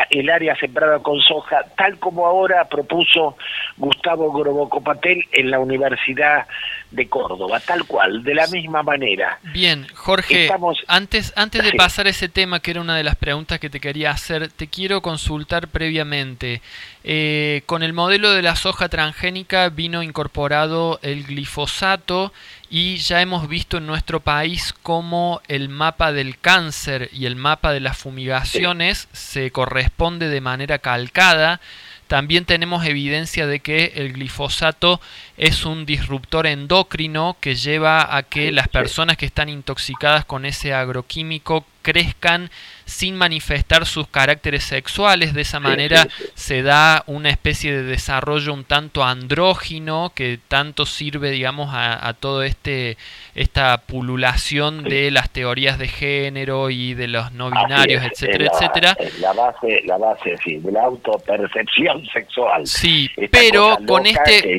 el 0.09 0.29
área 0.29 0.55
sembrada 0.55 0.99
con 0.99 1.19
soja, 1.21 1.63
tal 1.77 1.97
como 1.99 2.25
ahora 2.25 2.67
propuso 2.67 3.37
Gustavo 3.77 4.31
Grobocopatel 4.31 5.23
en 5.31 5.51
la 5.51 5.59
Universidad 5.59 6.45
de 6.91 7.07
Córdoba, 7.07 7.59
tal 7.59 7.85
cual, 7.85 8.23
de 8.23 8.33
la 8.33 8.47
misma 8.47 8.83
manera. 8.83 9.39
Bien, 9.53 9.85
Jorge, 9.93 10.49
antes, 10.87 11.33
antes 11.35 11.63
de 11.63 11.73
pasar 11.73 12.07
a 12.07 12.09
ese 12.09 12.29
tema, 12.29 12.59
que 12.59 12.71
era 12.71 12.81
una 12.81 12.95
de 12.95 13.03
las 13.03 13.15
preguntas 13.15 13.59
que 13.59 13.69
te 13.69 13.79
quería 13.79 14.11
hacer, 14.11 14.49
te 14.51 14.67
quiero 14.67 15.01
consultar 15.01 15.67
previamente. 15.67 16.61
Eh, 17.03 17.61
con 17.65 17.83
el 17.83 17.93
modelo 17.93 18.31
de 18.31 18.41
la 18.41 18.55
soja 18.55 18.89
transgénica 18.89 19.69
vino 19.69 20.01
incorporado 20.01 20.99
el 21.03 21.25
glifosato 21.25 22.33
y 22.69 22.97
ya 22.97 23.21
hemos 23.21 23.47
visto 23.47 23.77
en 23.77 23.87
nuestro 23.87 24.19
país 24.19 24.73
cómo 24.81 25.41
el 25.47 25.69
mapa 25.69 26.11
del 26.11 26.37
cáncer 26.39 27.09
y 27.13 27.25
el 27.25 27.35
mapa 27.35 27.71
de 27.71 27.79
las 27.79 27.97
fumigaciones 27.97 29.07
se 29.13 29.51
corresponde 29.51 30.29
de 30.29 30.41
manera 30.41 30.79
calcada. 30.79 31.61
También 32.07 32.45
tenemos 32.45 32.85
evidencia 32.85 33.47
de 33.47 33.59
que 33.59 33.93
el 33.95 34.13
glifosato 34.13 35.01
es 35.37 35.65
un 35.65 35.85
disruptor 35.85 36.45
endocrino 36.45 37.37
que 37.39 37.55
lleva 37.55 38.15
a 38.15 38.23
que 38.23 38.51
las 38.51 38.67
personas 38.67 39.17
que 39.17 39.25
están 39.25 39.49
intoxicadas 39.49 40.25
con 40.25 40.45
ese 40.45 40.73
agroquímico 40.73 41.65
crezcan 41.81 42.51
sin 42.85 43.15
manifestar 43.15 43.85
sus 43.85 44.07
caracteres 44.07 44.63
sexuales. 44.63 45.33
De 45.33 45.41
esa 45.41 45.59
manera 45.59 46.07
se 46.33 46.61
da 46.61 47.03
una 47.07 47.29
especie 47.29 47.73
de 47.75 47.83
desarrollo 47.83 48.53
un 48.53 48.63
tanto 48.63 49.03
andrógino 49.03 50.11
que 50.15 50.39
tanto 50.47 50.85
sirve, 50.85 51.31
digamos, 51.31 51.69
a, 51.73 52.13
todo 52.19 52.43
este 52.43 52.97
esta 53.33 53.81
pululación 53.81 54.83
de 54.83 55.11
las 55.11 55.29
teorías 55.29 55.77
de 55.77 55.87
género 55.87 56.69
y 56.69 56.93
de 56.93 57.07
los 57.07 57.31
no 57.33 57.49
binarios, 57.49 58.03
etcétera, 58.03 58.51
etcétera. 58.53 58.97
La 59.19 59.33
base, 59.33 59.81
la 59.85 59.97
base, 59.97 60.37
sí, 60.43 60.57
de 60.57 60.71
la 60.71 60.83
autopercepción 60.83 62.05
sexual. 62.07 62.65
Sí, 62.65 63.09
pero 63.31 63.77
con 63.85 64.05
este 64.05 64.55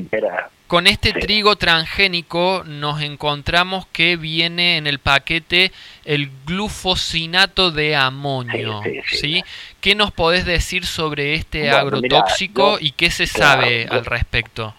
con 0.66 0.86
este 0.86 1.12
trigo 1.12 1.56
transgénico 1.56 2.62
nos 2.64 3.00
encontramos 3.02 3.86
que 3.86 4.16
viene 4.16 4.76
en 4.76 4.86
el 4.86 4.98
paquete 4.98 5.72
el 6.04 6.30
glufosinato 6.44 7.70
de 7.70 7.96
amonio, 7.96 8.82
sí, 9.06 9.42
¿Qué 9.80 9.94
nos 9.94 10.10
podés 10.12 10.44
decir 10.44 10.84
sobre 10.84 11.34
este 11.34 11.70
agrotóxico 11.70 12.78
y 12.80 12.90
qué 12.92 13.10
se 13.10 13.26
sabe 13.26 13.86
al 13.88 14.04
respecto? 14.04 14.74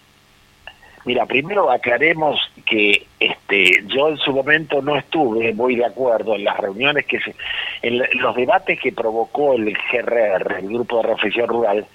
Mira, 1.06 1.26
primero 1.26 1.72
aclaremos 1.72 2.38
que 2.66 3.08
este, 3.18 3.82
yo 3.88 4.10
en 4.10 4.18
su 4.18 4.34
momento 4.34 4.82
no 4.82 4.98
estuve 4.98 5.54
muy 5.54 5.78
de 5.78 5.86
acuerdo 5.86 6.36
en 6.36 6.44
las 6.44 6.58
reuniones 6.58 7.06
que 7.06 7.22
se, 7.22 7.34
en 7.82 8.04
los 8.20 8.36
debates 8.36 8.78
que 8.78 8.92
provocó 8.92 9.54
el 9.54 9.74
GRR, 9.74 10.58
el 10.60 10.68
Grupo 10.68 10.98
de 10.98 11.08
Reflexión 11.08 11.48
Rural, 11.48 11.86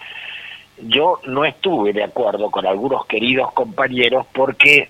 yo 0.82 1.20
no 1.26 1.44
estuve 1.44 1.92
de 1.92 2.04
acuerdo 2.04 2.50
con 2.50 2.66
algunos 2.66 3.06
queridos 3.06 3.52
compañeros 3.52 4.26
porque 4.32 4.88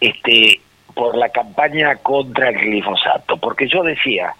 este 0.00 0.60
por 0.94 1.16
la 1.16 1.28
campaña 1.28 1.94
contra 1.96 2.48
el 2.48 2.58
glifosato, 2.58 3.36
porque 3.36 3.68
yo 3.68 3.84
decía, 3.84 4.34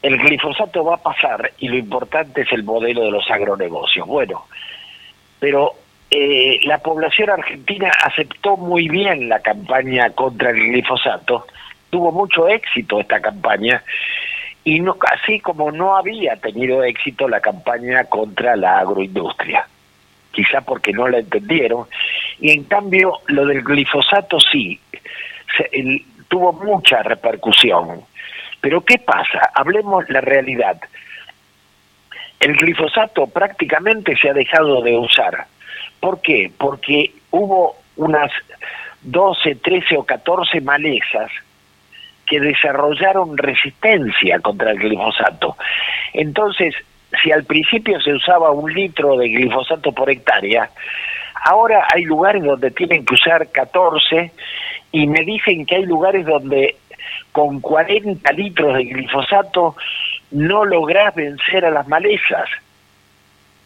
el 0.00 0.16
glifosato 0.16 0.82
va 0.82 0.94
a 0.94 1.02
pasar 1.02 1.52
y 1.58 1.68
lo 1.68 1.76
importante 1.76 2.40
es 2.40 2.52
el 2.52 2.64
modelo 2.64 3.02
de 3.02 3.10
los 3.10 3.30
agronegocios. 3.30 4.06
Bueno, 4.06 4.46
pero 5.38 5.74
eh, 6.10 6.60
la 6.64 6.78
población 6.78 7.28
argentina 7.28 7.90
aceptó 8.02 8.56
muy 8.56 8.88
bien 8.88 9.28
la 9.28 9.40
campaña 9.40 10.08
contra 10.10 10.50
el 10.50 10.70
glifosato, 10.70 11.46
tuvo 11.90 12.12
mucho 12.12 12.48
éxito 12.48 12.98
esta 12.98 13.20
campaña, 13.20 13.82
y 14.64 14.80
no, 14.80 14.96
así 15.12 15.38
como 15.40 15.70
no 15.70 15.96
había 15.96 16.36
tenido 16.36 16.82
éxito 16.82 17.28
la 17.28 17.40
campaña 17.40 18.04
contra 18.04 18.56
la 18.56 18.78
agroindustria 18.78 19.66
quizá 20.34 20.60
porque 20.60 20.92
no 20.92 21.08
la 21.08 21.18
entendieron, 21.18 21.86
y 22.40 22.50
en 22.50 22.64
cambio 22.64 23.20
lo 23.28 23.46
del 23.46 23.62
glifosato 23.62 24.38
sí, 24.40 24.80
tuvo 26.28 26.52
mucha 26.52 27.02
repercusión. 27.02 28.02
Pero 28.60 28.82
¿qué 28.82 28.98
pasa? 28.98 29.50
Hablemos 29.54 30.08
la 30.08 30.20
realidad. 30.20 30.80
El 32.40 32.56
glifosato 32.56 33.26
prácticamente 33.26 34.16
se 34.16 34.30
ha 34.30 34.34
dejado 34.34 34.82
de 34.82 34.98
usar. 34.98 35.46
¿Por 36.00 36.20
qué? 36.20 36.50
Porque 36.56 37.12
hubo 37.30 37.76
unas 37.96 38.30
12, 39.02 39.56
13 39.56 39.96
o 39.98 40.04
14 40.04 40.60
malezas 40.60 41.30
que 42.26 42.40
desarrollaron 42.40 43.36
resistencia 43.36 44.40
contra 44.40 44.70
el 44.70 44.78
glifosato. 44.78 45.56
Entonces, 46.12 46.74
si 47.22 47.32
al 47.32 47.44
principio 47.44 48.00
se 48.00 48.12
usaba 48.12 48.50
un 48.50 48.72
litro 48.72 49.16
de 49.16 49.28
glifosato 49.28 49.92
por 49.92 50.10
hectárea, 50.10 50.70
ahora 51.44 51.86
hay 51.92 52.04
lugares 52.04 52.42
donde 52.42 52.70
tienen 52.70 53.04
que 53.04 53.14
usar 53.14 53.48
14 53.50 54.32
y 54.92 55.06
me 55.06 55.24
dicen 55.24 55.66
que 55.66 55.76
hay 55.76 55.84
lugares 55.84 56.26
donde 56.26 56.76
con 57.32 57.60
40 57.60 58.32
litros 58.32 58.76
de 58.76 58.84
glifosato 58.84 59.76
no 60.30 60.64
lográs 60.64 61.14
vencer 61.14 61.64
a 61.64 61.70
las 61.70 61.86
malezas. 61.88 62.48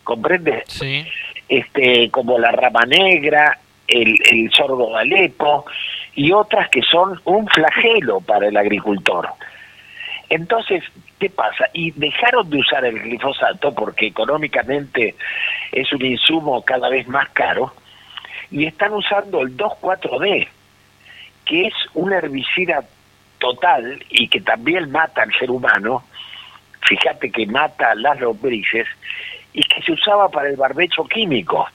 ¿Comprendes? 0.04 0.64
Sí. 0.68 1.04
Este, 1.48 2.10
como 2.10 2.38
la 2.38 2.50
rama 2.52 2.84
negra, 2.86 3.58
el, 3.86 4.18
el 4.30 4.50
sorgo 4.52 4.90
de 4.90 5.00
Alepo 5.00 5.64
y 6.14 6.32
otras 6.32 6.68
que 6.68 6.82
son 6.82 7.20
un 7.24 7.46
flagelo 7.48 8.20
para 8.20 8.48
el 8.48 8.56
agricultor. 8.56 9.28
Entonces, 10.30 10.84
¿qué 11.18 11.30
pasa? 11.30 11.66
Y 11.72 11.90
dejaron 11.92 12.48
de 12.50 12.58
usar 12.58 12.84
el 12.84 13.00
glifosato 13.00 13.74
porque 13.74 14.08
económicamente 14.08 15.14
es 15.72 15.92
un 15.92 16.04
insumo 16.04 16.62
cada 16.62 16.88
vez 16.88 17.08
más 17.08 17.28
caro 17.30 17.72
y 18.50 18.66
están 18.66 18.92
usando 18.92 19.40
el 19.40 19.56
2,4-D, 19.56 20.48
que 21.44 21.66
es 21.66 21.74
un 21.94 22.12
herbicida 22.12 22.84
total 23.38 24.04
y 24.10 24.28
que 24.28 24.40
también 24.40 24.90
mata 24.90 25.22
al 25.22 25.32
ser 25.38 25.50
humano. 25.50 26.04
Fíjate 26.82 27.30
que 27.30 27.46
mata 27.46 27.92
a 27.92 27.94
las 27.94 28.20
lombrices 28.20 28.86
y 29.52 29.62
que 29.62 29.82
se 29.82 29.92
usaba 29.92 30.28
para 30.28 30.48
el 30.48 30.56
barbecho 30.56 31.04
químico. 31.04 31.66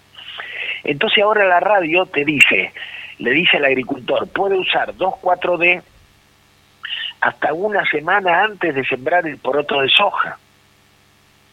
Entonces 0.84 1.24
ahora 1.24 1.46
la 1.46 1.60
radio 1.60 2.06
te 2.06 2.26
dice, 2.26 2.72
le 3.20 3.32
dice 3.32 3.58
al 3.58 3.66
agricultor, 3.66 4.28
puede 4.30 4.58
usar 4.58 4.94
2,4-D 4.94 5.82
hasta 7.24 7.54
una 7.54 7.86
semana 7.86 8.44
antes 8.44 8.76
de 8.76 8.84
sembrar 8.84 9.26
el 9.26 9.38
poroto 9.38 9.80
de 9.82 9.88
soja. 9.88 10.38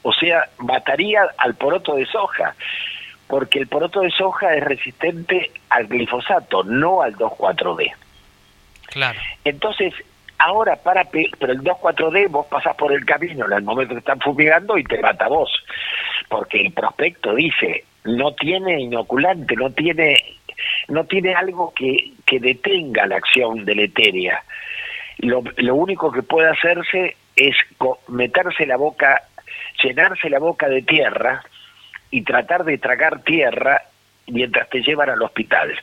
O 0.02 0.12
sea, 0.12 0.48
mataría 0.58 1.22
al 1.38 1.54
poroto 1.54 1.94
de 1.94 2.06
soja, 2.06 2.56
porque 3.28 3.60
el 3.60 3.68
poroto 3.68 4.00
de 4.00 4.10
soja 4.10 4.52
es 4.54 4.64
resistente 4.64 5.52
al 5.68 5.86
glifosato, 5.86 6.64
no 6.64 7.02
al 7.02 7.14
2,4-D. 7.14 7.92
Claro. 8.86 9.20
Entonces, 9.44 9.94
ahora 10.38 10.74
para, 10.74 11.04
pero 11.04 11.52
el 11.52 11.60
2,4-D 11.60 12.26
vos 12.28 12.46
pasás 12.46 12.74
por 12.74 12.92
el 12.92 13.04
camino 13.04 13.46
en 13.46 13.52
el 13.52 13.62
momento 13.62 13.94
que 13.94 14.00
están 14.00 14.18
fumigando 14.18 14.76
y 14.76 14.82
te 14.82 14.98
mata 14.98 15.28
vos, 15.28 15.52
porque 16.28 16.62
el 16.62 16.72
prospecto 16.72 17.32
dice, 17.32 17.84
no 18.02 18.32
tiene 18.32 18.80
inoculante, 18.80 19.54
no 19.54 19.70
tiene, 19.70 20.16
no 20.88 21.04
tiene 21.04 21.32
algo 21.32 21.72
que, 21.76 22.10
que 22.26 22.40
detenga 22.40 23.06
la 23.06 23.18
acción 23.18 23.64
deleteria 23.64 24.42
lo, 25.20 25.42
lo 25.56 25.74
único 25.74 26.10
que 26.10 26.22
puede 26.22 26.48
hacerse 26.48 27.16
es 27.36 27.56
meterse 28.08 28.66
la 28.66 28.76
boca, 28.76 29.22
llenarse 29.82 30.28
la 30.28 30.38
boca 30.38 30.68
de 30.68 30.82
tierra 30.82 31.42
y 32.10 32.22
tratar 32.22 32.64
de 32.64 32.78
tragar 32.78 33.22
tierra 33.22 33.82
mientras 34.26 34.68
te 34.68 34.82
llevan 34.82 35.10
al 35.10 35.22
hospital. 35.22 35.74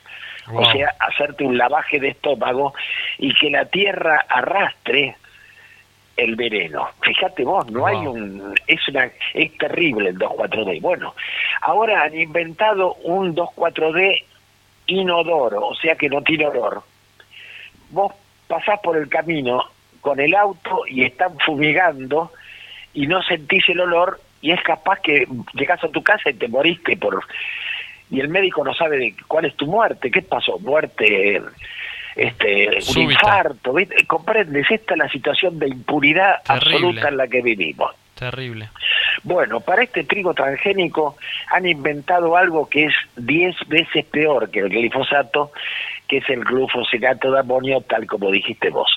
O 0.52 0.64
sea, 0.72 0.94
hacerte 0.98 1.44
un 1.44 1.58
lavaje 1.58 2.00
de 2.00 2.08
estómago 2.08 2.72
y 3.18 3.34
que 3.34 3.50
la 3.50 3.66
tierra 3.66 4.24
arrastre 4.28 5.16
el 6.16 6.36
veneno. 6.36 6.88
Fíjate 7.02 7.44
vos, 7.44 7.70
no 7.70 7.86
hay 7.86 8.06
un 8.06 8.54
es 8.66 8.88
una 8.88 9.10
es 9.34 9.58
terrible 9.58 10.08
el 10.10 10.18
2,4-D. 10.18 10.80
Bueno, 10.80 11.14
ahora 11.60 12.02
han 12.02 12.18
inventado 12.18 12.94
un 13.04 13.36
2,4-D 13.36 14.24
inodoro, 14.86 15.68
o 15.68 15.74
sea 15.74 15.96
que 15.96 16.08
no 16.08 16.22
tiene 16.22 16.46
olor. 16.46 16.82
Vos 17.90 18.12
pasás 18.48 18.80
por 18.80 18.96
el 18.96 19.08
camino 19.08 19.64
con 20.00 20.18
el 20.20 20.34
auto 20.34 20.82
y 20.88 21.04
están 21.04 21.38
fumigando 21.38 22.32
y 22.94 23.06
no 23.06 23.22
sentís 23.22 23.68
el 23.68 23.80
olor 23.80 24.20
y 24.40 24.52
es 24.52 24.62
capaz 24.62 25.00
que 25.00 25.26
llegas 25.54 25.82
a 25.84 25.88
tu 25.88 26.02
casa 26.02 26.30
y 26.30 26.34
te 26.34 26.48
moriste 26.48 26.96
por 26.96 27.22
y 28.10 28.20
el 28.20 28.28
médico 28.28 28.64
no 28.64 28.72
sabe 28.72 28.96
de 28.96 29.14
cuál 29.26 29.44
es 29.44 29.54
tu 29.54 29.66
muerte, 29.66 30.10
qué 30.10 30.22
pasó, 30.22 30.58
muerte 30.58 31.42
este 32.16 32.78
un 32.96 33.02
infarto, 33.02 33.74
comprendes, 34.06 34.66
esta 34.70 34.94
es 34.94 34.98
la 34.98 35.08
situación 35.08 35.58
de 35.58 35.68
impunidad 35.68 36.36
absoluta 36.46 37.08
en 37.08 37.16
la 37.16 37.28
que 37.28 37.42
vivimos. 37.42 37.94
Terrible. 38.14 38.70
Bueno, 39.22 39.60
para 39.60 39.82
este 39.82 40.02
trigo 40.04 40.34
transgénico 40.34 41.16
han 41.52 41.66
inventado 41.66 42.36
algo 42.36 42.68
que 42.68 42.86
es 42.86 42.94
10 43.16 43.54
veces 43.68 44.04
peor 44.06 44.50
que 44.50 44.60
el 44.60 44.68
glifosato, 44.68 45.52
que 46.08 46.18
es 46.18 46.28
el 46.30 46.42
glufosinato 46.42 47.30
de 47.30 47.40
amonio, 47.40 47.80
tal 47.82 48.06
como 48.06 48.30
dijiste 48.30 48.70
vos, 48.70 48.90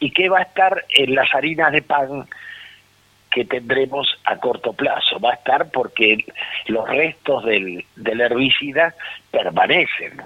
y 0.00 0.10
que 0.10 0.28
va 0.28 0.40
a 0.40 0.42
estar 0.42 0.84
en 0.90 1.14
las 1.14 1.32
harinas 1.34 1.72
de 1.72 1.82
pan 1.82 2.26
que 3.30 3.44
tendremos 3.44 4.08
a 4.24 4.36
corto 4.36 4.72
plazo. 4.72 5.20
Va 5.20 5.30
a 5.32 5.34
estar 5.34 5.70
porque 5.70 6.24
los 6.66 6.88
restos 6.88 7.44
del, 7.44 7.84
del 7.94 8.20
herbicida 8.20 8.94
permanecen. 9.30 10.22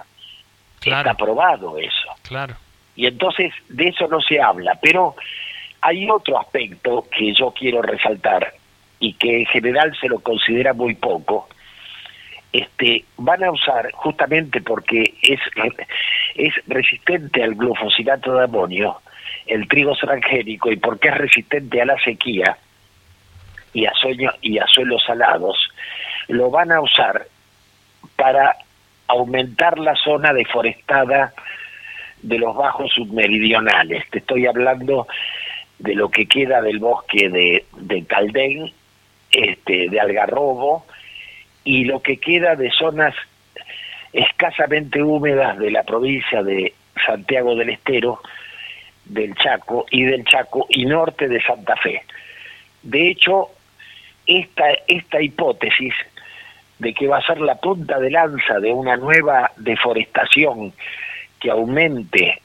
Está 0.83 1.13
probado 1.13 1.77
eso. 1.77 2.07
Claro. 2.23 2.55
Y 2.95 3.05
entonces 3.05 3.53
de 3.69 3.89
eso 3.89 4.07
no 4.07 4.21
se 4.21 4.41
habla, 4.41 4.77
pero 4.81 5.15
hay 5.81 6.09
otro 6.09 6.39
aspecto 6.39 7.07
que 7.15 7.33
yo 7.33 7.51
quiero 7.51 7.81
resaltar 7.81 8.53
y 8.99 9.13
que 9.13 9.39
en 9.39 9.45
general 9.47 9.95
se 9.99 10.07
lo 10.07 10.19
considera 10.19 10.73
muy 10.73 10.95
poco, 10.95 11.49
este, 12.53 13.05
van 13.17 13.43
a 13.43 13.51
usar 13.51 13.91
justamente 13.93 14.61
porque 14.61 15.13
es, 15.21 15.39
es 16.35 16.53
resistente 16.67 17.43
al 17.43 17.55
glufosinato 17.55 18.35
de 18.35 18.43
amonio, 18.43 19.01
el 19.47 19.67
trigo 19.67 19.95
transgénico, 19.95 20.71
y 20.71 20.77
porque 20.77 21.09
es 21.09 21.17
resistente 21.17 21.81
a 21.81 21.85
la 21.85 21.99
sequía 21.99 22.57
y 23.73 23.85
a, 23.85 23.93
sueño, 23.93 24.31
y 24.41 24.57
a 24.59 24.67
suelos 24.67 25.03
salados, 25.05 25.57
lo 26.27 26.49
van 26.49 26.71
a 26.71 26.81
usar 26.81 27.25
para 28.15 28.55
aumentar 29.07 29.79
la 29.79 29.95
zona 29.95 30.33
deforestada 30.33 31.33
de 32.21 32.37
los 32.37 32.55
bajos 32.55 32.91
submeridionales. 32.93 34.09
Te 34.09 34.19
estoy 34.19 34.45
hablando 34.45 35.07
de 35.79 35.95
lo 35.95 36.09
que 36.09 36.27
queda 36.27 36.61
del 36.61 36.79
bosque 36.79 37.29
de, 37.29 37.65
de 37.77 38.05
Caldén, 38.05 38.71
este, 39.31 39.89
de 39.89 39.99
Algarrobo, 39.99 40.85
y 41.63 41.85
lo 41.85 42.01
que 42.01 42.17
queda 42.17 42.55
de 42.55 42.71
zonas 42.71 43.15
escasamente 44.13 45.01
húmedas 45.01 45.57
de 45.57 45.71
la 45.71 45.83
provincia 45.83 46.43
de 46.43 46.73
Santiago 47.05 47.55
del 47.55 47.69
Estero, 47.69 48.21
del 49.05 49.35
Chaco 49.35 49.85
y 49.89 50.03
del 50.03 50.25
Chaco 50.25 50.65
y 50.69 50.85
norte 50.85 51.27
de 51.27 51.41
Santa 51.41 51.75
Fe. 51.77 52.03
De 52.83 53.09
hecho, 53.09 53.49
esta, 54.25 54.65
esta 54.87 55.21
hipótesis 55.21 55.93
de 56.79 56.93
que 56.93 57.07
va 57.07 57.17
a 57.17 57.25
ser 57.25 57.39
la 57.39 57.55
punta 57.55 57.99
de 57.99 58.09
lanza 58.09 58.59
de 58.59 58.71
una 58.71 58.97
nueva 58.97 59.51
deforestación 59.57 60.73
que 61.39 61.51
aumente, 61.51 62.41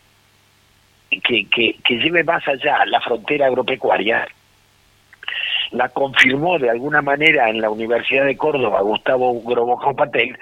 que, 1.11 1.47
que, 1.49 1.77
que 1.83 1.95
lleve 1.97 2.23
más 2.23 2.47
allá 2.47 2.85
la 2.87 3.01
frontera 3.01 3.47
agropecuaria, 3.47 4.27
la 5.71 5.89
confirmó 5.89 6.59
de 6.59 6.71
alguna 6.71 7.03
manera 7.03 7.49
en 7.49 7.61
la 7.61 7.71
Universidad 7.71 8.25
de 8.25 8.37
Córdoba 8.37 8.81
Gustavo 8.83 9.41
Groboco 9.43 9.95
Patel 9.95 10.39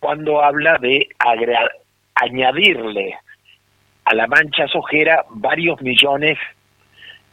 cuando 0.00 0.42
habla 0.42 0.78
de 0.78 1.08
añadirle 2.14 3.16
a 4.04 4.14
la 4.14 4.26
mancha 4.26 4.66
sojera 4.68 5.24
varios 5.30 5.80
millones 5.82 6.38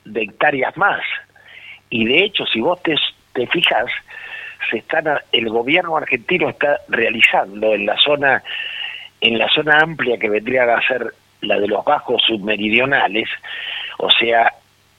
de 0.04 0.24
hectáreas 0.24 0.76
más. 0.78 1.02
Y 1.90 2.06
de 2.06 2.24
hecho, 2.24 2.46
si 2.46 2.60
vos 2.60 2.82
te, 2.84 2.96
te 3.34 3.48
fijas, 3.48 3.86
se 4.70 4.78
están, 4.78 5.06
el 5.32 5.50
gobierno 5.50 5.96
argentino 5.96 6.50
está 6.50 6.80
realizando 6.90 7.74
en 7.74 7.86
la 7.86 7.98
zona 7.98 8.44
en 9.22 9.38
la 9.38 9.48
zona 9.50 9.80
amplia 9.80 10.18
que 10.18 10.30
vendría 10.30 10.64
a 10.64 10.88
ser 10.88 11.14
la 11.42 11.60
de 11.60 11.68
los 11.68 11.84
bajos 11.84 12.22
submeridionales, 12.28 13.30
o 13.98 14.10
sea, 14.12 14.54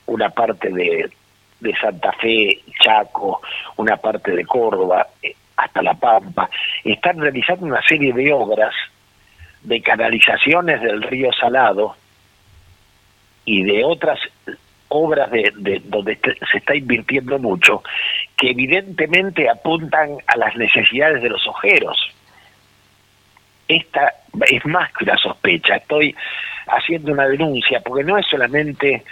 una 0.05 0.29
parte 0.29 0.69
de, 0.69 1.09
de 1.59 1.75
Santa 1.75 2.11
Fe, 2.13 2.61
Chaco, 2.83 3.41
una 3.77 3.97
parte 3.97 4.31
de 4.31 4.45
Córdoba, 4.45 5.07
eh, 5.21 5.35
hasta 5.55 5.81
La 5.81 5.95
Pampa, 5.95 6.49
están 6.83 7.19
realizando 7.19 7.65
una 7.65 7.81
serie 7.81 8.13
de 8.13 8.31
obras 8.31 8.73
de 9.63 9.81
canalizaciones 9.81 10.81
del 10.81 11.01
río 11.01 11.31
Salado 11.33 11.95
y 13.45 13.63
de 13.63 13.83
otras 13.83 14.19
obras 14.89 15.29
de, 15.31 15.51
de 15.57 15.81
donde 15.85 16.17
se 16.51 16.57
está 16.57 16.75
invirtiendo 16.75 17.39
mucho, 17.39 17.83
que 18.37 18.51
evidentemente 18.51 19.49
apuntan 19.49 20.17
a 20.27 20.37
las 20.37 20.55
necesidades 20.55 21.21
de 21.21 21.29
los 21.29 21.45
ojeros. 21.47 21.97
Esta 23.67 24.13
es 24.47 24.65
más 24.65 24.91
que 24.93 25.03
una 25.03 25.17
sospecha, 25.17 25.75
estoy 25.75 26.15
haciendo 26.67 27.11
una 27.11 27.27
denuncia, 27.27 27.81
porque 27.81 28.03
no 28.03 28.17
es 28.17 28.25
solamente 28.27 29.03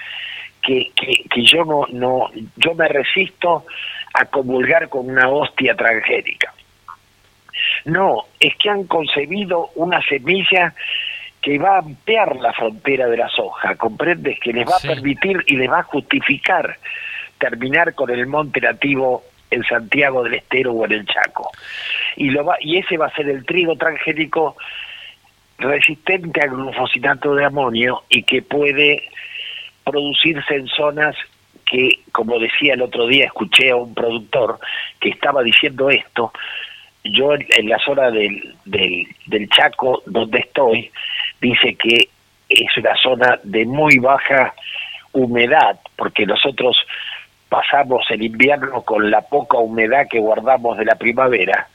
que, 0.66 0.92
que, 1.30 1.44
yo 1.44 1.64
no, 1.64 1.86
no, 1.92 2.30
yo 2.58 2.74
me 2.74 2.88
resisto 2.88 3.66
a 4.14 4.26
comulgar 4.26 4.90
con 4.90 5.10
una 5.10 5.30
hostia 5.30 5.76
transgénica. 5.76 6.54
No, 7.86 8.26
es 8.40 8.56
que 8.58 8.70
han 8.70 8.86
concebido 8.86 9.70
una 9.76 10.02
semilla 10.02 10.74
que 11.42 11.60
va 11.60 11.76
a 11.76 11.80
ampliar 11.80 12.36
la 12.38 12.54
frontera 12.54 13.08
de 13.08 13.18
la 13.18 13.30
soja, 13.30 13.76
comprendes 13.76 14.40
que 14.40 14.52
les 14.52 14.68
va 14.68 14.78
a 14.78 14.88
permitir 14.88 15.44
y 15.46 15.56
les 15.56 15.70
va 15.70 15.80
a 15.80 15.84
justificar 15.84 16.78
terminar 17.38 17.94
con 17.94 18.10
el 18.10 18.26
monte 18.26 18.60
nativo 18.62 19.24
en 19.52 19.64
Santiago 19.64 20.24
del 20.24 20.36
Estero 20.36 20.74
o 20.74 20.86
en 20.86 20.94
el 20.94 21.06
Chaco. 21.06 21.52
Y 22.16 22.32
lo 22.32 22.44
va, 22.46 22.58
y 22.60 22.78
ese 22.78 22.98
va 22.98 23.08
a 23.08 23.16
ser 23.16 23.30
el 23.30 23.46
trigo 23.46 23.76
transgénico 23.76 24.58
resistente 25.60 26.42
al 26.42 26.50
glufosinato 26.50 27.36
de 27.36 27.46
amonio 27.46 28.04
y 28.10 28.24
que 28.24 28.42
puede 28.42 29.04
producirse 29.86 30.56
en 30.56 30.68
zonas 30.68 31.16
que, 31.66 32.00
como 32.12 32.40
decía 32.40 32.74
el 32.74 32.82
otro 32.82 33.08
día, 33.08 33.26
escuché 33.26 33.72
a 33.72 33.76
un 33.76 33.94
productor 33.94 34.60
que 35.00 35.10
estaba 35.10 35.42
diciendo 35.44 35.90
esto, 35.90 36.32
yo 37.04 37.34
en, 37.34 37.70
la 37.70 37.78
zona 37.80 38.10
del, 38.12 38.56
del, 38.66 39.08
del 39.28 39.50
Chaco 39.50 40.02
donde 40.06 40.40
estoy, 40.40 40.92
dice 41.40 41.76
que 41.76 42.10
es 42.50 42.78
una 42.78 42.96
zona 42.96 43.40
de 43.44 43.66
muy 43.66 44.00
baja 44.00 44.54
humedad, 45.14 45.80
porque 45.96 46.26
nosotros 46.26 46.78
pasamos 47.50 48.06
el 48.10 48.24
invierno 48.24 48.82
con 48.82 49.10
la 49.10 49.22
poca 49.22 49.58
humedad 49.58 50.08
que 50.10 50.20
guardamos 50.20 50.78
de 50.78 50.86
la 50.86 50.96
primavera, 50.96 51.68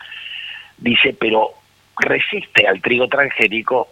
dice, 0.79 1.17
pero 1.19 1.51
resiste 1.99 2.67
al 2.67 2.81
trigo 2.81 3.09
transgénico 3.09 3.89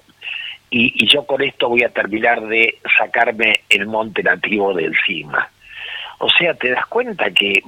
y, 0.70 1.04
y, 1.04 1.08
yo 1.08 1.26
con 1.26 1.42
esto 1.42 1.68
voy 1.68 1.82
a 1.82 1.88
terminar 1.88 2.40
de 2.46 2.78
sacarme 2.96 3.60
el 3.68 3.86
monte 3.86 4.22
nativo 4.22 4.74
de 4.74 4.86
encima. 4.86 5.48
O 6.18 6.28
sea, 6.28 6.54
te 6.54 6.70
das 6.70 6.86
cuenta 6.86 7.30
que 7.30 7.62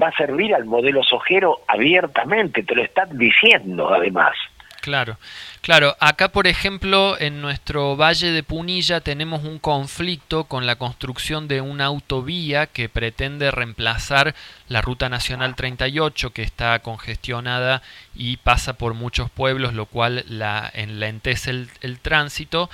va 0.00 0.08
a 0.08 0.16
servir 0.16 0.54
al 0.54 0.64
modelo 0.64 1.02
sojero 1.02 1.60
abiertamente, 1.66 2.62
te 2.62 2.74
lo 2.74 2.82
están 2.82 3.18
diciendo 3.18 3.92
además. 3.92 4.36
Claro, 4.80 5.18
claro. 5.60 5.94
Acá, 6.00 6.28
por 6.28 6.46
ejemplo, 6.46 7.20
en 7.20 7.42
nuestro 7.42 7.96
Valle 7.96 8.30
de 8.30 8.42
Punilla 8.42 9.00
tenemos 9.00 9.44
un 9.44 9.58
conflicto 9.58 10.44
con 10.44 10.66
la 10.66 10.76
construcción 10.76 11.48
de 11.48 11.60
una 11.60 11.84
autovía 11.84 12.66
que 12.66 12.88
pretende 12.88 13.50
reemplazar 13.50 14.34
la 14.68 14.80
Ruta 14.80 15.10
Nacional 15.10 15.54
38, 15.54 16.30
que 16.32 16.42
está 16.42 16.78
congestionada 16.78 17.82
y 18.14 18.38
pasa 18.38 18.72
por 18.72 18.94
muchos 18.94 19.30
pueblos, 19.30 19.74
lo 19.74 19.84
cual 19.84 20.24
la, 20.28 20.70
enlentece 20.72 21.50
el, 21.50 21.68
el 21.82 21.98
tránsito. 21.98 22.70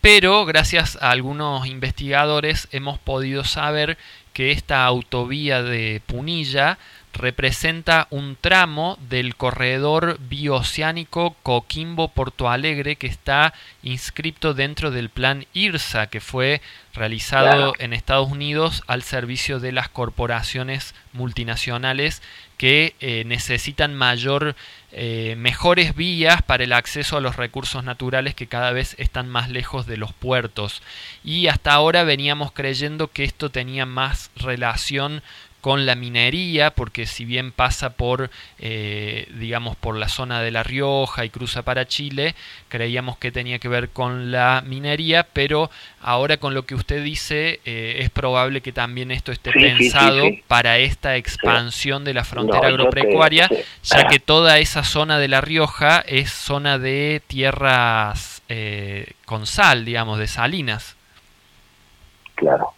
Pero 0.00 0.44
gracias 0.44 0.96
a 1.02 1.10
algunos 1.10 1.66
investigadores 1.66 2.68
hemos 2.70 3.00
podido 3.00 3.42
saber 3.42 3.98
que 4.32 4.52
esta 4.52 4.84
autovía 4.84 5.64
de 5.64 6.00
Punilla 6.06 6.78
representa 7.12 8.06
un 8.10 8.36
tramo 8.40 8.98
del 9.08 9.36
corredor 9.36 10.18
bioceánico 10.20 11.36
Coquimbo-Porto 11.42 12.48
Alegre 12.48 12.96
que 12.96 13.06
está 13.06 13.54
inscrito 13.82 14.54
dentro 14.54 14.90
del 14.90 15.08
plan 15.08 15.46
IRSA 15.52 16.08
que 16.08 16.20
fue 16.20 16.60
realizado 16.94 17.74
en 17.78 17.92
Estados 17.92 18.30
Unidos 18.30 18.82
al 18.86 19.02
servicio 19.02 19.60
de 19.60 19.72
las 19.72 19.88
corporaciones 19.88 20.94
multinacionales 21.12 22.22
que 22.56 22.94
eh, 23.00 23.22
necesitan 23.24 23.94
mayor 23.94 24.56
eh, 24.90 25.36
mejores 25.38 25.94
vías 25.94 26.42
para 26.42 26.64
el 26.64 26.72
acceso 26.72 27.16
a 27.16 27.20
los 27.20 27.36
recursos 27.36 27.84
naturales 27.84 28.34
que 28.34 28.48
cada 28.48 28.72
vez 28.72 28.96
están 28.98 29.28
más 29.28 29.48
lejos 29.48 29.86
de 29.86 29.96
los 29.96 30.12
puertos. 30.12 30.82
Y 31.22 31.46
hasta 31.46 31.72
ahora 31.72 32.02
veníamos 32.02 32.50
creyendo 32.52 33.08
que 33.08 33.24
esto 33.24 33.50
tenía 33.50 33.86
más 33.86 34.30
relación 34.34 35.22
con 35.60 35.86
la 35.86 35.96
minería, 35.96 36.70
porque 36.70 37.06
si 37.06 37.24
bien 37.24 37.50
pasa 37.50 37.90
por, 37.90 38.30
eh, 38.58 39.28
digamos, 39.34 39.76
por 39.76 39.96
la 39.96 40.08
zona 40.08 40.40
de 40.40 40.50
La 40.50 40.62
Rioja 40.62 41.24
y 41.24 41.30
cruza 41.30 41.62
para 41.62 41.86
Chile, 41.86 42.34
creíamos 42.68 43.18
que 43.18 43.32
tenía 43.32 43.58
que 43.58 43.68
ver 43.68 43.90
con 43.90 44.30
la 44.30 44.62
minería, 44.64 45.24
pero 45.24 45.70
ahora 46.00 46.36
con 46.36 46.54
lo 46.54 46.64
que 46.64 46.76
usted 46.76 47.02
dice, 47.02 47.60
eh, 47.64 47.96
es 47.98 48.10
probable 48.10 48.60
que 48.60 48.72
también 48.72 49.10
esto 49.10 49.32
esté 49.32 49.50
pensado 49.50 50.24
para 50.46 50.78
esta 50.78 51.16
expansión 51.16 52.04
de 52.04 52.14
la 52.14 52.24
frontera 52.24 52.68
agropecuaria, 52.68 53.48
ya 53.82 54.06
que 54.06 54.20
toda 54.20 54.58
esa 54.58 54.84
zona 54.84 55.18
de 55.18 55.28
La 55.28 55.40
Rioja 55.40 56.04
es 56.06 56.30
zona 56.30 56.78
de 56.78 57.20
tierras 57.26 58.42
eh, 58.48 59.12
con 59.24 59.46
sal, 59.46 59.84
digamos, 59.84 60.18
de 60.18 60.28
salinas. 60.28 60.96
Claro. 62.36 62.77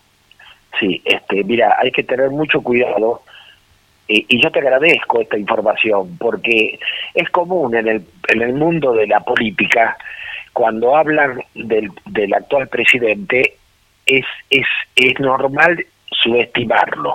Sí, 0.78 1.02
este, 1.05 1.42
mira, 1.44 1.76
hay 1.78 1.90
que 1.90 2.05
tener 2.05 2.30
mucho 2.30 2.62
cuidado 2.62 3.22
y 4.12 4.42
yo 4.42 4.51
te 4.51 4.59
agradezco 4.59 5.20
esta 5.20 5.38
información 5.38 6.16
porque 6.18 6.80
es 7.14 7.30
común 7.30 7.76
en 7.76 7.86
el, 7.86 8.02
en 8.26 8.42
el 8.42 8.55
mundo 8.55 8.92
de 8.92 9.06
la 9.06 9.20
política 9.20 9.97
cuando 10.52 10.97
hablan 10.97 11.40
del, 11.55 11.92
del 12.06 12.34
actual 12.34 12.66
presidente 12.66 13.56
es, 14.05 14.24
es, 14.51 14.66
es 14.97 15.20
normal 15.20 15.86
subestimarlo. 16.10 17.14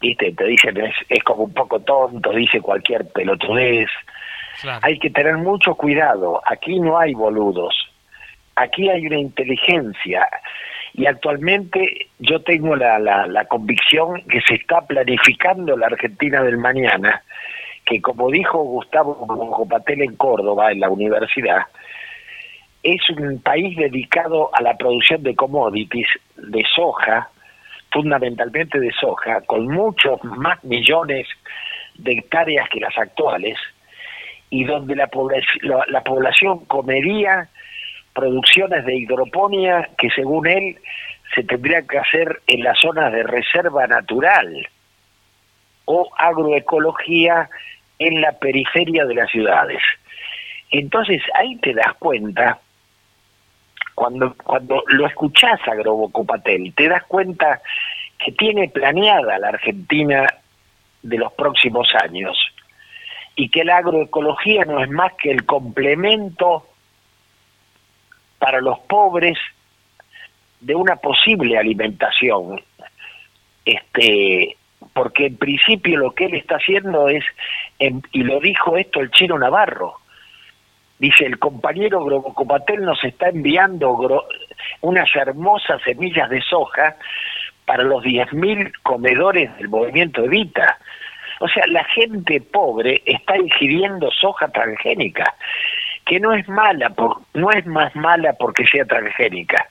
¿Viste? 0.00 0.32
Te 0.32 0.44
dicen 0.46 0.76
es, 0.78 0.94
es 1.08 1.22
como 1.22 1.44
un 1.44 1.54
poco 1.54 1.78
tonto, 1.78 2.32
dice 2.32 2.60
cualquier 2.60 3.06
pelotudez. 3.06 3.88
Hay 4.82 4.98
que 4.98 5.10
tener 5.10 5.36
mucho 5.36 5.76
cuidado. 5.76 6.42
Aquí 6.44 6.80
no 6.80 6.98
hay 6.98 7.14
boludos. 7.14 7.74
Aquí 8.56 8.88
hay 8.88 9.06
una 9.06 9.18
inteligencia 9.18 10.26
y 10.94 11.06
actualmente 11.06 12.08
yo 12.20 12.40
tengo 12.42 12.76
la, 12.76 12.98
la, 13.00 13.44
convicción 13.46 14.22
que 14.28 14.40
se 14.42 14.54
está 14.54 14.80
planificando 14.82 15.76
la 15.76 15.86
Argentina 15.86 16.40
del 16.42 16.56
mañana, 16.56 17.22
que 17.84 18.00
como 18.00 18.30
dijo 18.30 18.58
Gustavo 18.62 19.66
Patel 19.68 20.02
en 20.02 20.14
Córdoba, 20.14 20.70
en 20.70 20.78
la 20.78 20.88
universidad, 20.88 21.62
es 22.84 23.00
un 23.10 23.40
país 23.40 23.76
dedicado 23.76 24.50
a 24.54 24.62
la 24.62 24.76
producción 24.76 25.24
de 25.24 25.34
commodities, 25.34 26.06
de 26.36 26.62
soja, 26.76 27.28
fundamentalmente 27.90 28.78
de 28.78 28.92
soja, 28.92 29.40
con 29.40 29.66
muchos 29.66 30.22
más 30.22 30.62
millones 30.62 31.26
de 31.96 32.12
hectáreas 32.12 32.68
que 32.68 32.78
las 32.78 32.96
actuales, 32.96 33.58
y 34.48 34.62
donde 34.62 34.94
la, 34.94 35.08
la 35.88 36.00
población 36.02 36.66
comería 36.66 37.48
producciones 38.14 38.84
de 38.84 38.96
hidroponía 38.96 39.90
que 39.98 40.08
según 40.10 40.46
él 40.46 40.78
se 41.34 41.42
tendría 41.42 41.82
que 41.82 41.98
hacer 41.98 42.40
en 42.46 42.62
las 42.62 42.78
zonas 42.80 43.12
de 43.12 43.24
reserva 43.24 43.86
natural 43.86 44.68
o 45.84 46.08
agroecología 46.16 47.50
en 47.98 48.20
la 48.20 48.32
periferia 48.38 49.04
de 49.04 49.14
las 49.14 49.30
ciudades. 49.30 49.82
Entonces 50.70 51.22
ahí 51.34 51.56
te 51.56 51.74
das 51.74 51.94
cuenta, 51.98 52.58
cuando, 53.94 54.34
cuando 54.42 54.82
lo 54.88 55.06
escuchás 55.06 55.60
a 55.66 55.74
Grobocopatel, 55.74 56.72
te 56.74 56.88
das 56.88 57.04
cuenta 57.04 57.60
que 58.18 58.32
tiene 58.32 58.68
planeada 58.68 59.38
la 59.38 59.48
Argentina 59.48 60.26
de 61.02 61.18
los 61.18 61.32
próximos 61.34 61.88
años 62.02 62.36
y 63.36 63.48
que 63.50 63.64
la 63.64 63.78
agroecología 63.78 64.64
no 64.64 64.82
es 64.82 64.90
más 64.90 65.12
que 65.14 65.30
el 65.30 65.44
complemento 65.44 66.66
para 68.44 68.60
los 68.60 68.78
pobres 68.80 69.38
de 70.60 70.74
una 70.74 70.96
posible 70.96 71.56
alimentación. 71.56 72.60
Este, 73.64 74.54
porque 74.92 75.28
en 75.28 75.38
principio 75.38 75.96
lo 75.96 76.10
que 76.10 76.26
él 76.26 76.34
está 76.34 76.56
haciendo 76.56 77.08
es, 77.08 77.24
y 77.78 78.22
lo 78.22 78.40
dijo 78.40 78.76
esto 78.76 79.00
el 79.00 79.10
chino 79.12 79.38
Navarro, 79.38 79.94
dice 80.98 81.24
el 81.24 81.38
compañero 81.38 82.04
Grobocopatel 82.04 82.84
nos 82.84 83.02
está 83.02 83.30
enviando 83.30 84.26
unas 84.82 85.08
hermosas 85.16 85.80
semillas 85.80 86.28
de 86.28 86.42
soja 86.42 86.96
para 87.64 87.82
los 87.82 88.04
10.000 88.04 88.72
comedores 88.82 89.56
del 89.56 89.70
movimiento 89.70 90.22
Evita. 90.22 90.78
O 91.40 91.48
sea, 91.48 91.66
la 91.66 91.84
gente 91.84 92.42
pobre 92.42 93.00
está 93.06 93.38
ingiriendo 93.38 94.10
soja 94.10 94.48
transgénica, 94.48 95.34
que 96.04 96.20
no 96.20 96.32
es 96.32 96.48
mala, 96.48 96.90
por, 96.90 97.18
no 97.32 97.50
es 97.50 97.66
más 97.66 97.94
mala 97.96 98.34
porque 98.34 98.66
sea 98.66 98.84
transgénica. 98.84 99.68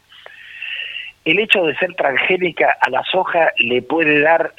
El 1.25 1.39
hecho 1.39 1.63
de 1.63 1.75
ser 1.75 1.93
transgénica 1.95 2.77
a 2.81 2.89
la 2.89 3.03
soja 3.03 3.51
le 3.57 3.81
puede 3.81 4.19
dar 4.21 4.53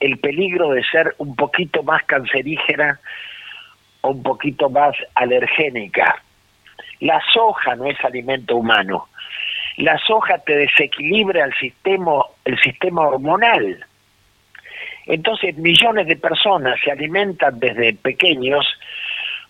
el 0.00 0.18
peligro 0.18 0.70
de 0.70 0.84
ser 0.84 1.14
un 1.18 1.34
poquito 1.34 1.82
más 1.82 2.02
cancerígena 2.04 3.00
o 4.02 4.10
un 4.10 4.22
poquito 4.22 4.68
más 4.68 4.94
alergénica. 5.14 6.22
La 7.00 7.20
soja 7.32 7.74
no 7.74 7.86
es 7.86 8.02
alimento 8.04 8.56
humano. 8.56 9.08
La 9.76 9.98
soja 9.98 10.38
te 10.38 10.56
desequilibra 10.56 11.44
el 11.46 11.54
sistema, 11.54 12.22
el 12.44 12.58
sistema 12.60 13.08
hormonal. 13.08 13.84
Entonces 15.06 15.56
millones 15.56 16.06
de 16.06 16.16
personas 16.16 16.78
se 16.84 16.92
alimentan 16.92 17.58
desde 17.58 17.94
pequeños 17.94 18.66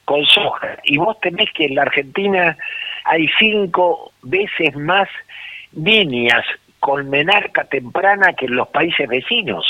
con 0.05 0.25
soja. 0.27 0.79
Y 0.85 0.99
vos 0.99 1.19
tenés 1.21 1.51
que 1.53 1.67
en 1.67 1.77
la 1.77 1.83
Argentina 1.83 2.57
hay 3.05 3.27
cinco 3.39 4.13
veces 4.23 4.75
más 4.77 5.09
niñas 5.73 6.45
con 6.81 7.09
menarca 7.09 7.65
temprana 7.65 8.33
que 8.35 8.47
en 8.47 8.57
los 8.57 8.69
países 8.69 9.09
vecinos, 9.09 9.65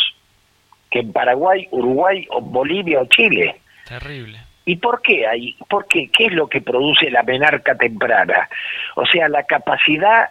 que 0.91 1.01
en 1.01 1.13
Paraguay, 1.13 1.69
Uruguay, 1.71 2.27
o 2.31 2.41
Bolivia 2.41 3.01
o 3.01 3.07
Chile. 3.07 3.61
Terrible. 3.87 4.39
¿Y 4.67 4.77
por 4.77 5.03
qué 5.03 5.27
hay? 5.27 5.57
¿Por 5.69 5.87
qué? 5.87 6.09
¿Qué 6.11 6.27
es 6.27 6.33
lo 6.33 6.49
que 6.49 6.61
produce 6.61 7.11
la 7.11 7.23
menarca 7.23 7.77
temprana? 7.77 8.49
O 8.97 9.05
sea, 9.07 9.29
la 9.29 9.43
capacidad 9.45 10.29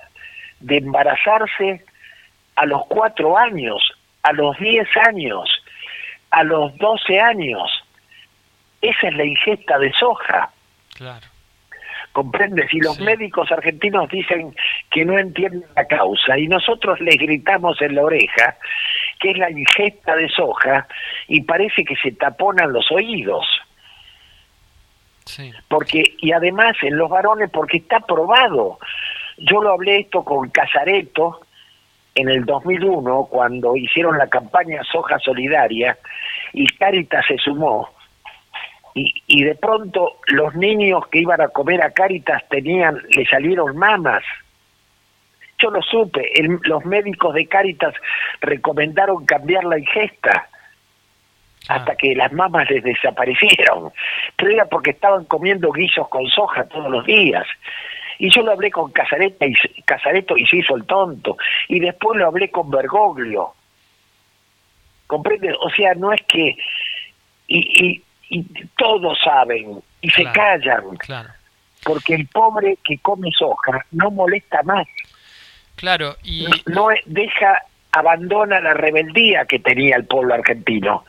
de 0.60 0.78
embarazarse 0.78 1.86
a 2.56 2.66
los 2.66 2.86
cuatro 2.88 3.38
años, 3.38 3.82
a 4.24 4.34
los 4.34 4.58
diez 4.58 4.88
años, 5.08 5.50
a 6.32 6.44
los 6.44 6.76
doce 6.78 7.20
años. 7.20 7.83
Esa 8.84 9.08
es 9.08 9.16
la 9.16 9.24
ingesta 9.24 9.80
de 9.80 9.92
soja. 9.94 10.52
Claro. 10.96 11.26
¿Comprendes? 12.12 12.72
Y 12.74 12.80
los 12.80 13.00
médicos 13.00 13.52
argentinos 13.52 14.10
dicen 14.10 14.54
que 14.92 15.06
no 15.06 15.18
entienden 15.18 15.66
la 15.76 15.88
causa 15.88 16.38
y 16.38 16.48
nosotros 16.48 17.00
les 17.00 17.18
gritamos 17.18 17.82
en 17.82 17.96
la 17.96 18.04
oreja 18.04 18.58
que 19.20 19.32
es 19.32 19.38
la 19.38 19.50
ingesta 19.50 20.18
de 20.18 20.28
soja 20.28 20.86
y 21.30 21.42
parece 21.42 21.86
que 21.86 21.96
se 21.96 22.12
taponan 22.12 22.74
los 22.74 22.92
oídos. 22.92 23.46
Sí. 25.26 25.52
Porque, 25.70 26.04
y 26.18 26.34
además 26.34 26.76
en 26.82 26.98
los 26.98 27.10
varones, 27.10 27.50
porque 27.50 27.78
está 27.78 28.02
probado. 28.02 28.80
Yo 29.38 29.64
lo 29.64 29.72
hablé 29.72 30.02
esto 30.02 30.26
con 30.26 30.50
Casareto 30.50 31.40
en 32.16 32.30
el 32.30 32.44
2001, 32.46 33.28
cuando 33.32 33.78
hicieron 33.78 34.18
la 34.18 34.28
campaña 34.28 34.84
Soja 34.84 35.18
Solidaria, 35.20 35.98
y 36.52 36.68
Caritas 36.68 37.26
se 37.26 37.38
sumó, 37.38 37.90
y, 38.94 39.14
y 39.28 39.44
de 39.44 39.56
pronto 39.56 40.18
los 40.28 40.56
niños 40.56 41.08
que 41.08 41.20
iban 41.20 41.42
a 41.42 41.48
comer 41.50 41.82
a 41.82 41.92
Caritas 41.92 42.44
tenían, 42.50 43.02
le 43.10 43.26
salieron 43.26 43.76
mamas. 43.78 44.24
Yo 45.60 45.70
lo 45.72 45.82
supe, 45.82 46.32
los 46.64 46.86
médicos 46.86 47.34
de 47.34 47.48
Caritas 47.48 47.94
recomendaron 48.42 49.26
cambiar 49.26 49.64
la 49.64 49.80
ingesta 49.80 50.50
hasta 51.68 51.96
que 51.96 52.16
las 52.16 52.32
mamas 52.34 52.70
les 52.70 52.84
desaparecieron. 52.84 53.92
Pero 54.36 54.52
era 54.52 54.66
porque 54.66 54.92
estaban 54.92 55.26
comiendo 55.26 55.72
guisos 55.72 56.08
con 56.10 56.28
soja 56.28 56.66
todos 56.66 56.92
los 56.92 57.06
días. 57.06 57.48
Y 58.20 58.30
yo 58.30 58.42
lo 58.42 58.52
hablé 58.52 58.72
con 58.72 58.92
Casareta 58.92 59.46
y, 59.46 59.54
Casareto 59.86 60.38
y 60.38 60.46
se 60.46 60.58
hizo 60.58 60.76
el 60.76 60.86
tonto. 60.86 61.38
Y 61.68 61.80
después 61.80 62.20
lo 62.20 62.28
hablé 62.28 62.50
con 62.52 62.70
Bergoglio. 62.70 63.54
¿Comprende? 65.08 65.54
O 65.60 65.70
sea, 65.70 65.94
no 65.96 66.12
es 66.12 66.22
que... 66.24 66.58
Y, 67.48 67.86
y, 67.86 68.04
y 68.34 68.44
todos 68.76 69.18
saben 69.24 69.80
y 70.02 70.10
se 70.10 70.24
callan. 70.32 70.98
Claro. 70.98 71.30
Porque 71.84 72.16
el 72.16 72.28
pobre 72.28 72.80
que 72.84 72.98
come 72.98 73.30
soja 73.38 73.86
no 73.92 74.10
molesta 74.10 74.64
más. 74.64 74.88
Claro, 75.76 76.16
y... 76.24 76.48
No, 76.66 76.88
deja 77.06 77.62
abandona 77.92 78.60
la 78.60 78.74
rebeldía 78.74 79.46
que 79.46 79.60
tenía 79.60 79.98
el 79.98 80.06
pueblo 80.06 80.34
argentino. 80.34 81.06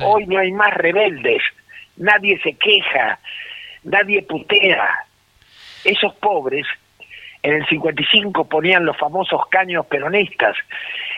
Hoy 0.00 0.26
no 0.26 0.40
hay 0.40 0.50
más 0.50 0.74
rebeldes, 0.74 1.42
nadie 1.96 2.40
se 2.42 2.54
queja, 2.54 3.20
nadie 3.84 4.22
putea. 4.22 5.06
Esos 5.84 6.12
pobres 6.14 6.66
en 7.44 7.52
el 7.52 7.66
55 7.68 8.48
ponían 8.48 8.84
los 8.84 8.96
famosos 8.96 9.42
caños 9.48 9.86
peronistas, 9.86 10.56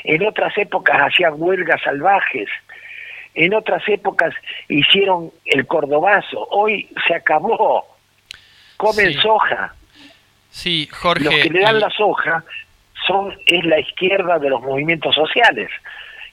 en 0.05 0.27
otras 0.27 0.57
épocas 0.59 1.01
hacían 1.01 1.35
huelgas 1.37 1.81
salvajes, 1.83 2.51
en 3.37 3.55
otras 3.55 3.87
épocas 3.89 4.35
hicieron 4.69 5.31
el 5.45 5.67
cordobazo, 5.67 6.49
hoy 6.51 6.89
se 7.07 7.15
acabó, 7.15 7.87
comen 8.77 9.13
soja. 9.21 9.75
Sí, 10.51 10.89
Jorge. 10.91 11.25
Los 11.25 11.35
que 11.35 11.51
le 11.51 11.61
dan 11.61 11.79
la 11.79 11.91
soja 11.91 12.43
son 13.07 13.33
es 13.47 13.65
la 13.65 13.79
izquierda 13.79 14.39
de 14.39 14.51
los 14.51 14.63
movimientos 14.63 15.15
sociales 15.15 15.71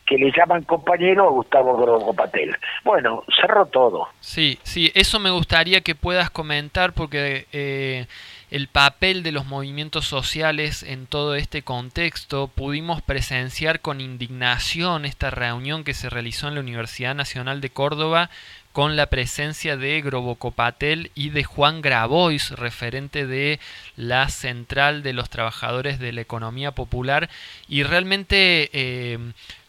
que 0.05 0.17
le 0.17 0.31
llaman 0.31 0.63
compañero 0.63 1.27
a 1.27 1.31
Gustavo 1.31 1.77
Grobo 1.77 2.13
Patel. 2.13 2.55
Bueno, 2.83 3.23
cerró 3.39 3.65
todo. 3.65 4.09
Sí, 4.19 4.59
sí, 4.63 4.91
eso 4.95 5.19
me 5.19 5.29
gustaría 5.29 5.81
que 5.81 5.95
puedas 5.95 6.29
comentar 6.29 6.93
porque 6.93 7.47
eh, 7.53 8.05
el 8.53 8.67
papel 8.67 9.23
de 9.23 9.31
los 9.31 9.47
movimientos 9.47 10.05
sociales 10.05 10.83
en 10.83 11.07
todo 11.07 11.33
este 11.33 11.63
contexto 11.63 12.47
pudimos 12.47 13.01
presenciar 13.01 13.79
con 13.79 13.99
indignación 13.99 15.05
esta 15.05 15.31
reunión 15.31 15.83
que 15.83 15.95
se 15.95 16.07
realizó 16.07 16.49
en 16.49 16.53
la 16.53 16.59
Universidad 16.59 17.15
Nacional 17.15 17.61
de 17.61 17.71
Córdoba 17.71 18.29
con 18.71 18.95
la 18.95 19.07
presencia 19.07 19.75
de 19.75 20.01
Grobocopatel 20.01 21.11
y 21.15 21.29
de 21.29 21.43
Juan 21.43 21.81
Grabois, 21.81 22.51
referente 22.51 23.25
de 23.25 23.59
la 23.95 24.29
Central 24.29 25.01
de 25.01 25.13
los 25.13 25.31
Trabajadores 25.31 25.97
de 25.97 26.11
la 26.11 26.21
Economía 26.21 26.71
Popular. 26.71 27.29
Y 27.67 27.83
realmente 27.83 28.69
eh, 28.73 29.19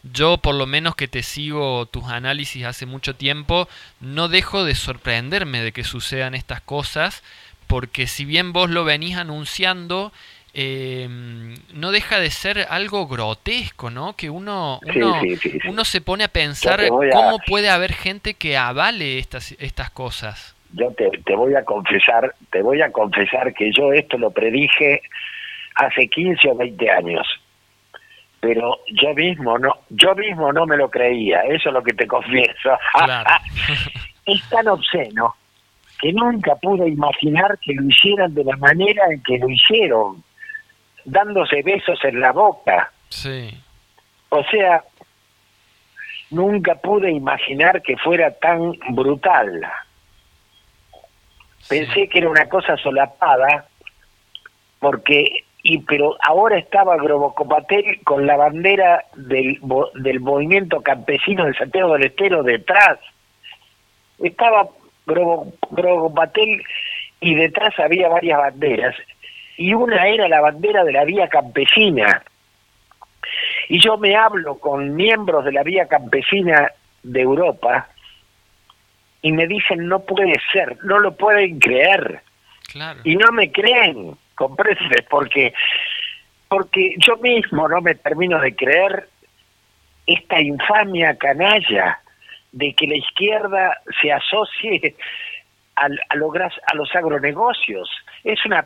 yo, 0.03 0.37
por 0.37 0.55
lo 0.55 0.65
menos 0.65 0.95
que 0.95 1.07
te 1.07 1.23
sigo 1.23 1.85
tus 1.87 2.05
análisis 2.05 2.65
hace 2.65 2.85
mucho 2.85 3.15
tiempo, 3.15 3.67
no 3.99 4.27
dejo 4.27 4.63
de 4.63 4.73
sorprenderme 4.73 5.61
de 5.61 5.71
que 5.71 5.83
sucedan 5.83 6.33
estas 6.33 6.61
cosas, 6.61 7.23
porque 7.67 8.07
si 8.07 8.25
bien 8.25 8.53
vos 8.53 8.69
lo 8.69 8.83
venís 8.83 9.17
anunciando, 9.17 10.11
eh, 10.53 11.07
no 11.73 11.91
deja 11.91 12.19
de 12.19 12.29
ser 12.29 12.65
algo 12.69 13.07
grotesco, 13.07 13.89
¿no? 13.89 14.15
Que 14.15 14.29
uno, 14.29 14.79
uno, 15.67 15.83
se 15.83 15.99
pone 16.01 16.23
a 16.23 16.29
pensar 16.29 16.87
cómo 16.87 17.39
puede 17.45 17.69
haber 17.69 17.91
gente 17.91 18.35
que 18.35 18.55
avale 18.55 19.19
estas, 19.19 19.51
estas 19.59 19.89
cosas. 19.89 20.55
Yo 20.71 20.91
te, 20.91 21.09
te, 21.25 21.35
voy 21.35 21.55
a 21.55 21.63
confesar, 21.65 22.35
te 22.51 22.61
voy 22.61 22.81
a 22.81 22.91
confesar 22.91 23.53
que 23.53 23.71
yo 23.71 23.91
esto 23.93 24.17
lo 24.17 24.31
predije 24.31 25.01
hace 25.75 26.07
15 26.07 26.49
o 26.49 26.55
20 26.55 26.89
años. 26.89 27.27
Pero 28.39 28.79
yo 28.91 29.13
mismo 29.13 29.57
no, 29.57 29.73
yo 29.89 30.15
mismo 30.15 30.53
no 30.53 30.65
me 30.65 30.77
lo 30.77 30.89
creía, 30.89 31.41
eso 31.41 31.69
es 31.69 31.73
lo 31.73 31.83
que 31.83 31.93
te 31.93 32.07
confieso. 32.07 32.77
es 34.25 34.49
tan 34.49 34.67
obsceno 34.67 35.35
que 36.01 36.13
nunca 36.13 36.55
pude 36.55 36.87
imaginar 36.87 37.57
que 37.59 37.73
lo 37.73 37.83
hicieran 37.87 38.33
de 38.33 38.43
la 38.43 38.57
manera 38.57 39.03
en 39.11 39.21
que 39.23 39.37
lo 39.37 39.49
hicieron 39.49 40.23
dándose 41.05 41.61
besos 41.61 41.99
en 42.03 42.19
la 42.19 42.31
boca. 42.31 42.91
Sí. 43.09 43.57
O 44.29 44.43
sea, 44.45 44.83
nunca 46.31 46.75
pude 46.75 47.11
imaginar 47.11 47.81
que 47.81 47.97
fuera 47.97 48.31
tan 48.31 48.73
brutal. 48.89 49.61
Pensé 51.69 52.07
que 52.09 52.19
era 52.19 52.29
una 52.29 52.47
cosa 52.47 52.77
solapada 52.77 53.67
porque 54.79 55.45
y 55.67 55.79
pero 55.79 56.15
ahora 56.21 56.59
estaba 56.59 56.95
Grobocopatel 56.97 58.03
con 58.03 58.27
la 58.27 58.37
bandera 58.37 59.03
del, 59.15 59.59
del 59.95 60.19
movimiento 60.19 60.81
campesino 60.81 61.45
de 61.45 61.55
Santiago 61.55 61.93
del 61.93 62.03
Estero 62.03 62.43
detrás. 62.43 62.99
Estaba 64.19 64.67
Grobocopatel 65.05 66.63
y 67.19 67.35
detrás 67.35 67.77
había 67.79 68.09
varias 68.09 68.39
banderas 68.39 68.95
y 69.57 69.73
una 69.73 70.07
era 70.07 70.27
la 70.27 70.41
bandera 70.41 70.83
de 70.83 70.91
la 70.91 71.05
vía 71.05 71.27
campesina. 71.27 72.23
Y 73.69 73.79
yo 73.79 73.97
me 73.97 74.15
hablo 74.15 74.59
con 74.59 74.95
miembros 74.95 75.45
de 75.45 75.51
la 75.51 75.63
vía 75.63 75.87
campesina 75.87 76.71
de 77.03 77.21
Europa 77.21 77.87
y 79.21 79.31
me 79.31 79.47
dicen 79.47 79.87
no 79.87 80.01
puede 80.01 80.35
ser, 80.51 80.77
no 80.83 80.99
lo 80.99 81.15
pueden 81.15 81.59
creer. 81.59 82.21
Y 83.03 83.15
no 83.15 83.31
me 83.31 83.51
creen, 83.51 84.17
comprendes, 84.35 85.05
porque 85.09 85.53
porque 86.49 86.95
yo 86.97 87.17
mismo 87.17 87.67
no 87.67 87.81
me 87.81 87.95
termino 87.95 88.39
de 88.39 88.55
creer 88.55 89.09
esta 90.05 90.39
infamia 90.39 91.17
canalla 91.17 91.99
de 92.55 92.73
que 92.73 92.87
la 92.87 92.95
izquierda 92.95 93.77
se 94.01 94.11
asocie 94.11 94.95
a, 95.75 95.87
a, 96.09 96.75
los 96.75 96.95
agronegocios. 96.95 97.89
Es 98.23 98.43
una 98.45 98.65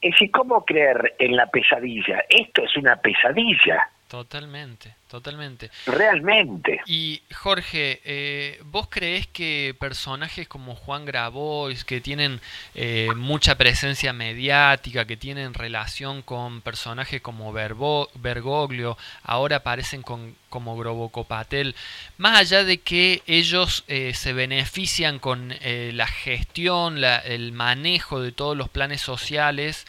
es 0.00 0.10
decir, 0.12 0.30
¿cómo 0.30 0.64
creer 0.64 1.14
en 1.18 1.36
la 1.36 1.46
pesadilla? 1.46 2.22
Esto 2.28 2.62
es 2.62 2.76
una 2.76 2.96
pesadilla. 2.96 3.88
Totalmente, 4.08 4.94
totalmente. 5.08 5.68
Realmente. 5.84 6.80
Y 6.86 7.22
Jorge, 7.34 8.00
eh, 8.04 8.60
¿vos 8.66 8.86
crees 8.88 9.26
que 9.26 9.74
personajes 9.80 10.46
como 10.46 10.76
Juan 10.76 11.04
Grabois, 11.04 11.84
que 11.84 12.00
tienen 12.00 12.40
eh, 12.76 13.08
mucha 13.16 13.56
presencia 13.56 14.12
mediática, 14.12 15.06
que 15.06 15.16
tienen 15.16 15.54
relación 15.54 16.22
con 16.22 16.60
personajes 16.60 17.20
como 17.20 17.52
Bergoglio, 17.52 18.96
ahora 19.24 19.56
aparecen 19.56 20.02
con, 20.02 20.36
como 20.50 20.76
Grobocopatel, 20.76 21.74
más 22.16 22.38
allá 22.38 22.62
de 22.62 22.78
que 22.78 23.24
ellos 23.26 23.82
eh, 23.88 24.14
se 24.14 24.32
benefician 24.32 25.18
con 25.18 25.52
la 25.60 26.06
gestión, 26.06 27.02
el 27.02 27.50
manejo 27.50 28.20
de 28.20 28.30
todos 28.30 28.56
los 28.56 28.68
planes 28.68 29.00
sociales, 29.00 29.84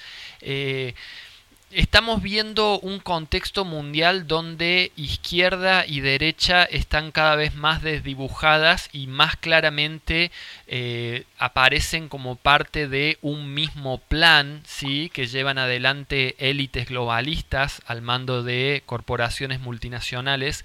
estamos 1.72 2.22
viendo 2.22 2.80
un 2.80 3.00
contexto 3.00 3.66
mundial 3.66 4.28
donde 4.28 4.92
izquierda 4.96 5.86
y 5.86 6.00
derecha 6.00 6.64
están 6.64 7.12
cada 7.12 7.36
vez 7.36 7.56
más 7.56 7.82
desdibujadas 7.82 8.90
y 8.94 9.08
más 9.08 9.36
claramente 9.36 10.32
eh, 10.68 11.26
aparecen 11.38 12.08
como 12.08 12.36
parte 12.36 12.88
de 12.88 13.18
un 13.22 13.54
mismo 13.54 14.00
plan, 14.00 14.62
¿sí? 14.66 15.12
que 15.14 15.28
llevan 15.28 15.58
adelante 15.58 16.36
élites 16.40 16.88
globalistas 16.88 17.82
al 17.86 18.02
mando 18.02 18.44
de 18.44 18.84
corporaciones 18.86 19.60
multinacionales. 19.60 20.64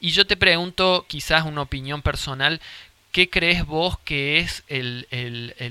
Y 0.00 0.10
yo 0.10 0.26
te 0.28 0.36
pregunto, 0.36 1.06
quizás 1.08 1.44
una 1.44 1.62
opinión 1.62 2.02
personal, 2.02 2.60
¿Qué 3.18 3.28
crees 3.28 3.66
vos 3.66 3.98
que 3.98 4.38
es 4.38 4.64
el, 4.68 5.04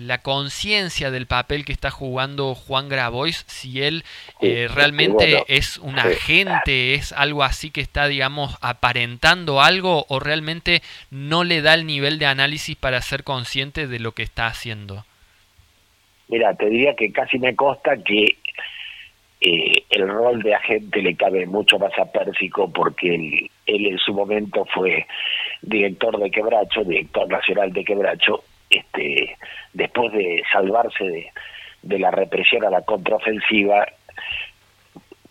la 0.06 0.18
conciencia 0.18 1.12
del 1.12 1.28
papel 1.28 1.64
que 1.64 1.72
está 1.72 1.92
jugando 1.92 2.56
Juan 2.56 2.90
Grabois? 2.90 3.46
Si 3.48 3.82
él 3.82 4.04
eh, 4.42 4.68
realmente 4.70 5.46
es 5.48 5.78
un 5.78 5.98
agente, 5.98 6.94
es 6.94 7.14
algo 7.14 7.44
así 7.44 7.72
que 7.72 7.80
está, 7.80 8.10
digamos, 8.10 8.58
aparentando 8.60 9.62
algo 9.62 10.06
o 10.10 10.20
realmente 10.20 10.82
no 11.10 11.46
le 11.46 11.62
da 11.62 11.74
el 11.74 11.86
nivel 11.86 12.20
de 12.20 12.26
análisis 12.26 12.76
para 12.76 13.02
ser 13.02 13.24
consciente 13.24 13.88
de 13.88 14.00
lo 14.00 14.12
que 14.12 14.24
está 14.24 14.48
haciendo. 14.48 15.06
Mira, 16.28 16.54
te 16.54 16.70
diría 16.70 16.98
que 16.98 17.14
casi 17.14 17.40
me 17.40 17.56
consta 17.56 17.96
que 18.04 18.36
eh, 19.40 19.84
el 19.92 20.08
rol 20.10 20.42
de 20.42 20.56
agente 20.56 21.02
le 21.02 21.16
cabe 21.16 21.46
mucho 21.46 21.78
más 21.78 21.98
a 22.00 22.12
Pérsico 22.12 22.70
porque 22.74 23.16
él, 23.16 23.50
en 23.68 23.98
su 24.00 24.14
momento 24.14 24.66
fue 24.74 25.06
director 25.62 26.18
de 26.18 26.32
Quebracho, 26.32 26.84
director 26.84 27.28
nacional 27.28 27.74
de 27.74 27.84
Quebracho, 27.84 28.44
este, 28.70 29.38
después 29.74 30.12
de 30.14 30.44
salvarse 30.52 31.04
de, 31.04 31.32
de 31.82 32.00
la 32.00 32.12
represión 32.12 32.66
a 32.66 32.70
la 32.70 32.82
contraofensiva, 32.82 33.88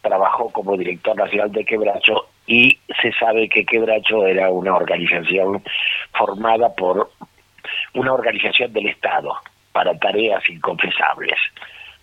trabajó 0.02 0.50
como 0.50 0.76
director 0.76 1.16
nacional 1.16 1.52
de 1.52 1.64
Quebracho 1.64 2.28
y 2.46 2.78
se 3.02 3.12
sabe 3.12 3.48
que 3.48 3.64
Quebracho 3.64 4.26
era 4.26 4.50
una 4.50 4.74
organización 4.74 5.62
formada 6.12 6.74
por 6.74 7.10
una 7.94 8.12
organización 8.12 8.72
del 8.72 8.88
Estado 8.88 9.34
para 9.72 9.98
tareas 9.98 10.48
inconfesables 10.48 11.36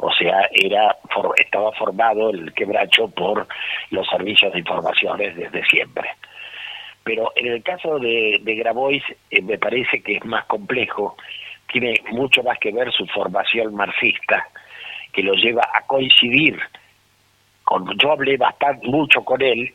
o 0.03 0.11
sea, 0.11 0.49
era 0.51 0.97
estaba 1.37 1.71
formado 1.73 2.29
el 2.29 2.53
quebracho 2.53 3.07
por 3.09 3.47
los 3.91 4.07
servicios 4.09 4.51
de 4.51 4.59
informaciones 4.59 5.35
desde 5.35 5.63
siempre. 5.65 6.09
Pero 7.03 7.31
en 7.35 7.47
el 7.47 7.63
caso 7.63 7.99
de, 7.99 8.39
de 8.41 8.55
Grabois 8.55 9.03
eh, 9.29 9.41
me 9.41 9.57
parece 9.57 10.01
que 10.01 10.17
es 10.17 10.25
más 10.25 10.45
complejo, 10.45 11.17
tiene 11.71 11.95
mucho 12.11 12.43
más 12.43 12.57
que 12.59 12.71
ver 12.71 12.91
su 12.91 13.05
formación 13.07 13.75
marxista, 13.75 14.47
que 15.11 15.23
lo 15.23 15.33
lleva 15.33 15.63
a 15.73 15.81
coincidir 15.85 16.59
con, 17.63 17.97
yo 17.97 18.11
hablé 18.11 18.37
bastante 18.37 18.87
mucho 18.87 19.23
con 19.23 19.41
él 19.41 19.73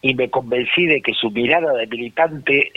y 0.00 0.14
me 0.14 0.28
convencí 0.28 0.86
de 0.86 1.00
que 1.00 1.14
su 1.14 1.30
mirada 1.30 1.72
de 1.72 1.86
militante 1.86 2.72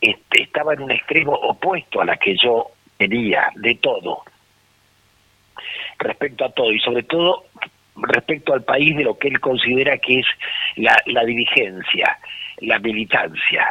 este, 0.00 0.42
estaba 0.42 0.74
en 0.74 0.82
un 0.82 0.90
extremo 0.90 1.32
opuesto 1.32 2.00
a 2.00 2.04
la 2.04 2.16
que 2.16 2.36
yo 2.36 2.68
tenía 2.96 3.50
de 3.56 3.74
todo 3.76 4.22
respecto 5.98 6.44
a 6.44 6.50
todo 6.50 6.72
y 6.72 6.78
sobre 6.80 7.02
todo 7.02 7.44
respecto 7.96 8.54
al 8.54 8.64
país 8.64 8.96
de 8.96 9.04
lo 9.04 9.18
que 9.18 9.28
él 9.28 9.40
considera 9.40 9.98
que 9.98 10.20
es 10.20 10.26
la, 10.76 10.96
la 11.06 11.24
dirigencia, 11.24 12.18
la 12.66 12.78
militancia. 12.78 13.66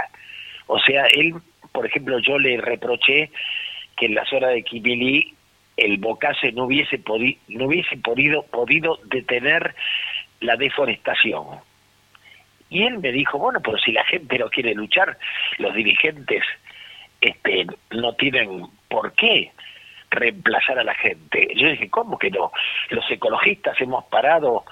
O 0.67 0.79
sea, 0.79 1.05
él, 1.13 1.33
por 1.71 1.85
ejemplo, 1.85 2.19
yo 2.19 2.37
le 2.37 2.57
reproché 2.57 3.31
que 3.97 4.07
en 4.07 4.15
la 4.15 4.25
zona 4.25 4.47
de 4.47 4.63
Quimilí 4.63 5.33
el 5.77 5.97
Bocase 5.97 6.51
no 6.51 6.65
hubiese, 6.65 6.99
podido 6.99 7.39
no 7.47 7.65
hubiese 7.65 7.97
podido, 7.97 8.43
podido 8.43 8.99
detener 9.05 9.75
la 10.39 10.55
deforestación. 10.55 11.45
Y 12.69 12.83
él 12.83 12.99
me 12.99 13.11
dijo, 13.11 13.37
bueno, 13.37 13.59
pero 13.61 13.77
si 13.77 13.91
la 13.91 14.03
gente 14.05 14.37
no 14.39 14.49
quiere 14.49 14.73
luchar, 14.73 15.17
los 15.57 15.73
dirigentes 15.75 16.43
este, 17.21 17.67
no 17.91 18.13
tienen 18.13 18.67
por 18.89 19.13
qué 19.13 19.51
reemplazar 20.09 20.79
a 20.79 20.83
la 20.83 20.95
gente. 20.95 21.49
Yo 21.55 21.69
dije, 21.69 21.89
¿cómo 21.89 22.17
que 22.17 22.29
no? 22.29 22.51
Los 22.89 23.09
ecologistas 23.09 23.79
hemos 23.79 24.05
parado 24.05 24.65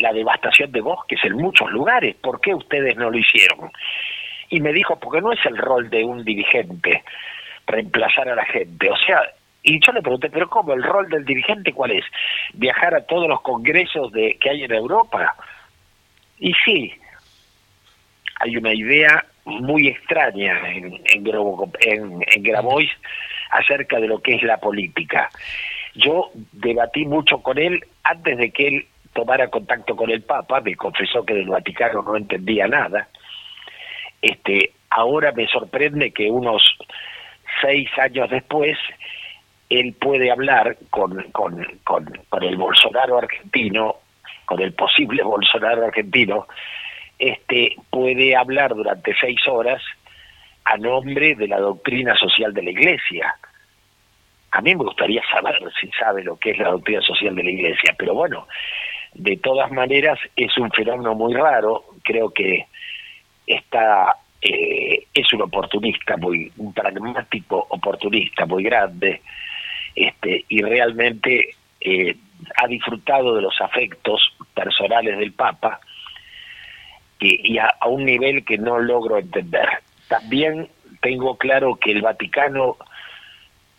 la 0.00 0.12
devastación 0.12 0.72
de 0.72 0.80
bosques 0.80 1.18
en 1.24 1.34
muchos 1.34 1.70
lugares, 1.70 2.16
¿por 2.16 2.40
qué 2.40 2.54
ustedes 2.54 2.96
no 2.96 3.10
lo 3.10 3.18
hicieron? 3.18 3.70
Y 4.50 4.60
me 4.60 4.72
dijo, 4.72 4.98
porque 4.98 5.20
no 5.20 5.32
es 5.32 5.44
el 5.46 5.56
rol 5.56 5.90
de 5.90 6.04
un 6.04 6.24
dirigente 6.24 7.02
reemplazar 7.66 8.28
a 8.28 8.34
la 8.34 8.44
gente, 8.44 8.90
o 8.90 8.96
sea, 8.96 9.22
y 9.66 9.80
yo 9.80 9.92
le 9.92 10.02
pregunté, 10.02 10.28
pero 10.28 10.48
¿cómo? 10.50 10.74
¿El 10.74 10.82
rol 10.82 11.08
del 11.08 11.24
dirigente 11.24 11.72
cuál 11.72 11.92
es? 11.92 12.04
¿Viajar 12.52 12.94
a 12.94 13.06
todos 13.06 13.26
los 13.26 13.40
congresos 13.40 14.12
de, 14.12 14.36
que 14.38 14.50
hay 14.50 14.64
en 14.64 14.72
Europa? 14.72 15.34
Y 16.38 16.52
sí, 16.64 16.92
hay 18.40 18.56
una 18.58 18.74
idea 18.74 19.24
muy 19.46 19.88
extraña 19.88 20.70
en, 20.70 21.00
en, 21.06 22.24
en 22.26 22.42
Grabois 22.42 22.90
acerca 23.50 23.98
de 24.00 24.08
lo 24.08 24.20
que 24.20 24.34
es 24.34 24.42
la 24.42 24.58
política. 24.58 25.30
Yo 25.94 26.30
debatí 26.52 27.06
mucho 27.06 27.38
con 27.38 27.56
él 27.56 27.84
antes 28.02 28.36
de 28.36 28.50
que 28.50 28.66
él 28.68 28.86
tomara 29.14 29.48
contacto 29.48 29.96
con 29.96 30.10
el 30.10 30.22
Papa, 30.22 30.60
me 30.60 30.76
confesó 30.76 31.24
que 31.24 31.34
del 31.34 31.48
Vaticano 31.48 32.02
no 32.02 32.16
entendía 32.16 32.66
nada. 32.66 33.08
Este, 34.20 34.72
ahora 34.90 35.32
me 35.32 35.46
sorprende 35.48 36.10
que 36.10 36.30
unos 36.30 36.62
seis 37.62 37.88
años 37.98 38.28
después 38.30 38.76
él 39.70 39.94
puede 39.94 40.30
hablar 40.30 40.76
con, 40.90 41.22
con, 41.32 41.64
con, 41.84 42.04
con 42.28 42.42
el 42.42 42.56
Bolsonaro 42.56 43.18
argentino, 43.18 43.96
con 44.44 44.60
el 44.60 44.72
posible 44.74 45.22
Bolsonaro 45.24 45.86
argentino, 45.86 46.46
este, 47.18 47.76
puede 47.90 48.36
hablar 48.36 48.74
durante 48.74 49.14
seis 49.20 49.38
horas 49.48 49.82
a 50.64 50.76
nombre 50.76 51.34
de 51.34 51.48
la 51.48 51.58
doctrina 51.58 52.16
social 52.16 52.52
de 52.52 52.62
la 52.62 52.70
Iglesia. 52.70 53.34
A 54.50 54.60
mí 54.60 54.74
me 54.74 54.84
gustaría 54.84 55.22
saber 55.30 55.56
si 55.80 55.90
sabe 55.90 56.22
lo 56.22 56.36
que 56.36 56.50
es 56.50 56.58
la 56.58 56.70
doctrina 56.70 57.00
social 57.02 57.34
de 57.34 57.44
la 57.44 57.50
Iglesia, 57.50 57.94
pero 57.98 58.14
bueno, 58.14 58.46
de 59.14 59.36
todas 59.36 59.70
maneras 59.70 60.18
es 60.36 60.56
un 60.58 60.70
fenómeno 60.70 61.14
muy 61.14 61.34
raro, 61.34 61.84
creo 62.02 62.30
que 62.30 62.66
está 63.46 64.16
eh, 64.40 65.06
es 65.14 65.32
un 65.32 65.42
oportunista 65.42 66.16
muy 66.16 66.52
un 66.58 66.72
pragmático 66.72 67.66
oportunista 67.70 68.44
muy 68.44 68.62
grande 68.62 69.22
este 69.94 70.44
y 70.48 70.60
realmente 70.60 71.54
eh, 71.80 72.16
ha 72.56 72.66
disfrutado 72.66 73.34
de 73.36 73.42
los 73.42 73.58
afectos 73.60 74.20
personales 74.54 75.18
del 75.18 75.32
Papa 75.32 75.80
y, 77.20 77.56
a, 77.58 77.74
un 77.86 78.04
nivel 78.04 78.44
que 78.44 78.58
no 78.58 78.78
logro 78.78 79.18
entender. 79.18 79.66
También 80.08 80.68
tengo 81.00 81.36
claro 81.36 81.76
que 81.76 81.92
el 81.92 82.02
Vaticano, 82.02 82.76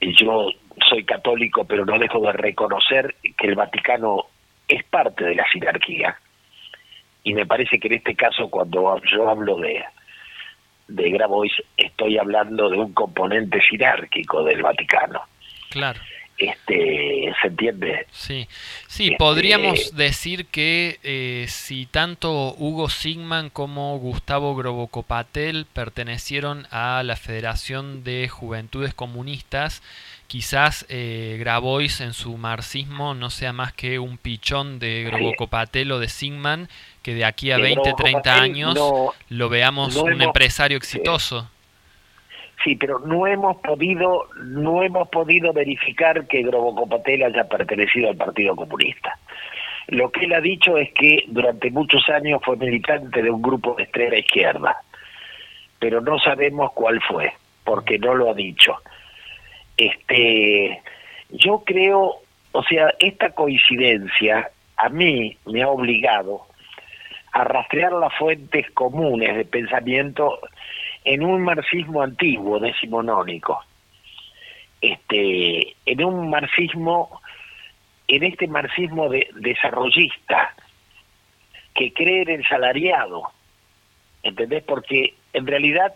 yo 0.02 0.50
soy 0.90 1.04
católico, 1.04 1.66
pero 1.66 1.86
no 1.86 2.00
dejo 2.00 2.20
de 2.22 2.32
reconocer 2.32 3.16
que 3.38 3.48
el 3.48 3.56
Vaticano 3.56 4.26
es 4.68 4.84
parte 4.86 5.24
de 5.26 5.36
la 5.36 5.46
sinarquía. 5.52 6.18
Y 7.24 7.34
me 7.34 7.46
parece 7.46 7.80
que 7.80 7.88
en 7.88 7.96
este 7.96 8.16
caso, 8.16 8.50
cuando 8.50 9.02
yo 9.12 9.30
hablo 9.30 9.58
de, 9.58 9.84
de 10.88 11.10
Grabois, 11.10 11.54
estoy 11.76 12.18
hablando 12.18 12.70
de 12.70 12.78
un 12.78 12.94
componente 12.94 13.60
sinárquico 13.70 14.44
del 14.44 14.62
Vaticano. 14.62 15.22
Claro. 15.70 16.00
Este, 16.38 17.34
¿Se 17.42 17.48
entiende? 17.48 18.08
Sí, 18.12 18.48
sí 18.88 19.06
Este- 19.06 19.16
podríamos 19.18 19.96
decir 19.96 20.48
que 20.48 21.00
eh, 21.02 21.46
si 21.48 21.86
tanto 21.86 22.54
Hugo 22.58 22.90
Sigman 22.90 23.50
como 23.50 23.98
Gustavo 24.00 24.54
Grobocopatel 24.54 25.66
pertenecieron 25.72 26.68
a 26.72 27.04
la 27.04 27.16
Federación 27.16 28.04
de 28.04 28.28
Juventudes 28.28 28.94
Comunistas, 28.94 29.82
quizás 30.28 30.86
eh, 30.90 31.38
Grabois 31.40 32.02
en 32.02 32.14
su 32.14 32.38
marxismo 32.38 33.14
no 33.14 33.30
sea 33.30 33.54
más 33.54 33.74
que 33.74 34.00
un 34.00 34.18
pichón 34.18 34.80
de 34.80 35.04
Grobocopatel 35.04 35.92
o 35.92 36.00
de 36.00 36.08
Sigman, 36.10 36.68
que 37.04 37.14
de 37.14 37.26
aquí 37.26 37.52
a 37.52 37.58
Que 37.58 37.62
20, 37.64 37.82
30 37.82 37.96
Grobocopatel 38.04 38.44
años 38.44 38.76
no- 38.76 39.12
lo 39.30 39.50
veamos 39.50 39.96
no 39.96 40.04
un 40.04 40.14
hemos- 40.14 40.26
empresario 40.28 40.78
exitoso. 40.78 41.50
Sí, 42.64 42.76
pero 42.76 43.00
no 43.00 43.28
hemos 43.28 43.58
podido, 43.58 44.28
no 44.44 44.82
hemos 44.82 45.08
podido 45.10 45.54
verificar 45.54 46.26
que 46.28 46.42
Grobocopatel 46.42 47.24
haya 47.24 47.48
pertenecido 47.48 48.10
al 48.10 48.16
Partido 48.16 48.56
Comunista. 48.56 49.20
Lo 49.88 50.10
que 50.12 50.26
él 50.26 50.34
ha 50.34 50.42
dicho 50.42 50.76
es 50.78 50.92
que 50.94 51.26
durante 51.28 51.70
muchos 51.70 52.10
años 52.10 52.42
fue 52.44 52.58
militante 52.58 53.22
de 53.22 53.30
un 53.30 53.42
grupo 53.42 53.76
de 53.76 53.84
extrema 53.84 54.16
izquierda, 54.18 54.78
pero 55.78 56.02
no 56.02 56.18
sabemos 56.18 56.72
cuál 56.74 57.00
fue, 57.08 57.34
porque 57.64 58.00
no 58.00 58.16
lo 58.16 58.32
ha 58.32 58.34
dicho. 58.34 58.76
Este, 59.78 60.82
yo 61.30 61.64
creo, 61.66 62.16
o 62.52 62.64
sea, 62.64 62.94
esta 63.00 63.32
coincidencia 63.32 64.50
a 64.78 64.90
mí 64.90 65.38
me 65.46 65.64
ha 65.64 65.70
obligado 65.70 66.46
a 67.32 67.44
rastrear 67.44 67.92
las 67.94 68.14
fuentes 68.16 68.70
comunes 68.72 69.36
de 69.36 69.46
pensamiento 69.46 70.40
en 71.04 71.24
un 71.24 71.44
marxismo 71.44 72.02
antiguo, 72.02 72.60
decimonónico. 72.60 73.60
Este, 74.82 75.76
en 75.86 76.04
un 76.04 76.30
marxismo, 76.30 77.22
en 78.08 78.24
este 78.24 78.48
marxismo 78.48 79.10
de, 79.10 79.28
desarrollista, 79.36 80.56
que 81.74 81.92
cree 81.94 82.22
en 82.22 82.30
el 82.30 82.48
salariado, 82.48 83.24
¿entendés? 84.24 84.64
Porque 84.64 85.16
en 85.34 85.46
realidad 85.46 85.94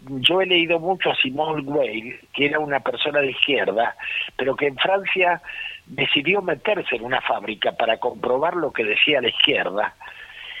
yo 0.00 0.40
he 0.40 0.46
leído 0.46 0.78
mucho 0.78 1.10
a 1.10 1.16
Simone 1.16 1.62
Weil, 1.62 2.20
que 2.32 2.46
era 2.46 2.58
una 2.58 2.80
persona 2.80 3.20
de 3.20 3.30
izquierda, 3.30 3.96
pero 4.36 4.56
que 4.56 4.66
en 4.66 4.76
Francia 4.76 5.40
decidió 5.86 6.42
meterse 6.42 6.96
en 6.96 7.04
una 7.04 7.20
fábrica 7.20 7.72
para 7.72 7.98
comprobar 7.98 8.56
lo 8.56 8.72
que 8.72 8.84
decía 8.84 9.20
la 9.20 9.28
izquierda 9.28 9.94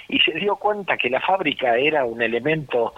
y 0.08 0.18
se 0.20 0.32
dio 0.32 0.56
cuenta 0.56 0.96
que 0.96 1.10
la 1.10 1.20
fábrica 1.20 1.76
era 1.76 2.04
un 2.04 2.22
elemento 2.22 2.94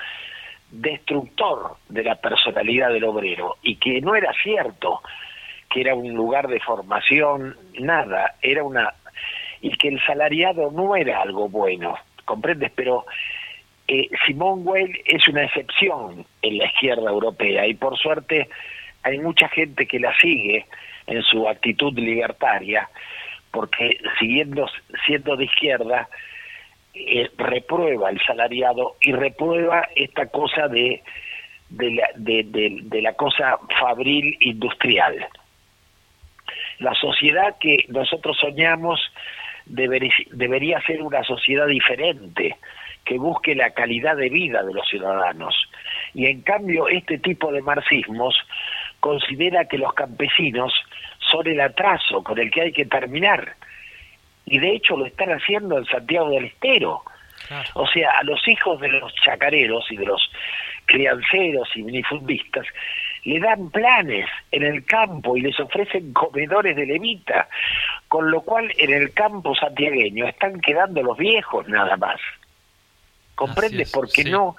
destructor 0.71 1.77
de 1.89 2.05
la 2.05 2.15
personalidad 2.15 2.91
del 2.93 3.05
obrero 3.05 3.57
y 3.63 3.77
que 3.77 4.01
no 4.01 4.15
era 4.15 4.33
cierto 4.43 5.03
que 5.69 5.81
era 5.81 5.95
un 5.95 6.13
lugar 6.15 6.49
de 6.49 6.61
formación, 6.61 7.57
nada, 7.79 8.35
era 8.43 8.65
una 8.65 8.95
y 9.61 9.77
que 9.77 9.89
el 9.89 10.01
salariado 10.05 10.71
no 10.71 10.97
era 10.97 11.21
algo 11.21 11.49
bueno, 11.49 11.97
¿comprendes? 12.25 12.73
Pero 12.75 13.05
eh, 13.93 14.09
Simone 14.25 14.63
Weil 14.65 15.03
es 15.05 15.27
una 15.29 15.45
excepción 15.45 16.25
en 16.43 16.59
la 16.59 16.67
izquierda 16.67 17.11
europea 17.11 17.67
y 17.67 17.75
por 17.75 17.99
suerte 17.99 18.49
hay 19.03 19.19
mucha 19.19 19.49
gente 19.49 19.87
que 19.87 19.99
la 19.99 20.15
sigue 20.19 20.67
en 21.07 21.23
su 21.23 21.49
actitud 21.49 21.93
libertaria 21.99 22.89
porque 23.51 23.99
siguiendo 24.19 24.67
siendo 25.07 25.37
de 25.37 25.45
izquierda 25.45 26.09
eh, 26.95 27.29
reprueba 27.37 28.11
el 28.11 28.21
salariado 28.27 28.97
y 29.01 29.13
reprueba 29.13 29.89
esta 29.97 30.27
cosa 30.27 30.69
de 30.69 31.03
de 31.71 31.91
la, 31.93 32.09
de, 32.17 33.01
la 33.01 33.13
cosa 33.15 33.59
fabril 33.79 34.37
industrial. 34.41 35.15
La 36.81 36.95
sociedad 36.95 37.57
que 37.61 37.85
nosotros 37.89 38.37
soñamos 38.41 39.01
deberí- 39.67 40.29
debería 40.33 40.81
ser 40.83 41.01
una 41.01 41.23
sociedad 41.23 41.69
diferente, 41.69 42.57
que 43.05 43.19
busque 43.19 43.55
la 43.55 43.71
calidad 43.71 44.17
de 44.17 44.29
vida 44.29 44.63
de 44.63 44.75
los 44.75 44.89
ciudadanos. 44.89 45.55
Y 46.15 46.27
en 46.27 46.43
cambio, 46.43 46.89
este 46.89 47.19
tipo 47.19 47.53
de 47.53 47.63
marxismos 47.63 48.35
considera 49.01 49.67
que 49.67 49.79
los 49.79 49.93
campesinos 49.95 50.73
son 51.31 51.47
el 51.47 51.61
atraso 51.61 52.23
con 52.23 52.39
el 52.39 52.51
que 52.51 52.63
hay 52.63 52.73
que 52.73 52.87
terminar. 52.87 53.55
Y 54.47 54.59
de 54.59 54.73
hecho 54.73 54.97
lo 54.97 55.07
están 55.07 55.31
haciendo 55.31 55.79
en 55.79 55.87
Santiago 55.87 56.31
del 56.31 56.47
Estero. 56.47 57.03
O 57.75 57.87
sea, 57.87 58.11
a 58.19 58.23
los 58.23 58.47
hijos 58.47 58.81
de 58.81 58.89
los 58.89 59.13
chacareros 59.15 59.91
y 59.91 59.97
de 59.97 60.07
los 60.07 60.31
crianceros 60.87 61.69
y 61.75 61.83
minifundistas 61.83 62.67
le 63.25 63.39
dan 63.39 63.71
planes 63.71 64.27
en 64.51 64.63
el 64.63 64.85
campo 64.85 65.37
y 65.37 65.43
les 65.43 65.59
ofrecen 65.61 66.13
comedores 66.13 66.77
de 66.77 66.87
levita, 66.87 67.49
con 68.09 68.31
lo 68.31 68.41
cual 68.43 68.73
en 68.79 68.93
el 68.93 69.13
campo 69.13 69.55
santiagueño 69.55 70.27
están 70.27 70.61
quedando 70.61 71.03
los 71.03 71.17
viejos 71.19 71.69
nada 71.69 71.97
más. 71.97 72.21
¿Comprendes? 73.47 73.91
porque 73.91 74.25
no, 74.25 74.57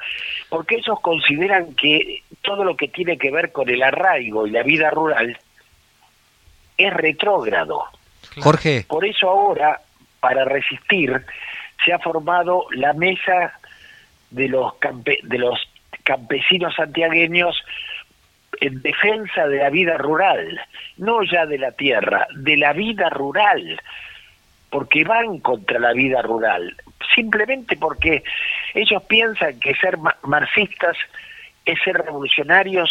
porque 0.50 0.76
ellos 0.76 1.00
consideran 1.02 1.76
que 1.76 2.24
todo 2.42 2.64
lo 2.64 2.76
que 2.76 2.88
tiene 2.88 3.18
que 3.18 3.30
ver 3.32 3.52
con 3.52 3.70
el 3.70 3.84
arraigo 3.84 4.48
y 4.48 4.52
la 4.52 4.64
vida 4.64 4.90
rural 4.90 5.38
es 6.78 6.94
retrógrado. 6.94 7.84
Jorge. 8.40 8.86
Por 8.88 9.06
eso 9.06 9.30
ahora, 9.30 9.82
para 10.20 10.46
resistir, 10.46 11.22
se 11.86 11.94
ha 11.94 12.00
formado 12.00 12.66
la 12.72 12.94
mesa 12.94 13.54
de 14.32 14.48
los 14.48 14.74
campe- 14.80 15.22
de 15.24 15.38
los 15.38 15.60
campesinos 16.04 16.74
santiagueños 16.76 17.56
en 18.60 18.82
defensa 18.82 19.48
de 19.48 19.58
la 19.58 19.70
vida 19.70 19.98
rural, 19.98 20.60
no 20.98 21.24
ya 21.24 21.46
de 21.46 21.58
la 21.58 21.72
tierra, 21.72 22.28
de 22.36 22.58
la 22.58 22.74
vida 22.74 23.10
rural, 23.10 23.80
porque 24.70 25.04
van 25.04 25.40
contra 25.40 25.80
la 25.80 25.94
vida 25.94 26.22
rural, 26.22 26.76
simplemente 27.14 27.76
porque 27.76 28.24
ellos 28.74 29.04
piensan 29.04 29.60
que 29.60 29.76
ser 29.76 29.98
ma- 29.98 30.18
marxistas 30.24 30.98
es 31.66 31.80
ser 31.84 31.96
revolucionarios 31.98 32.90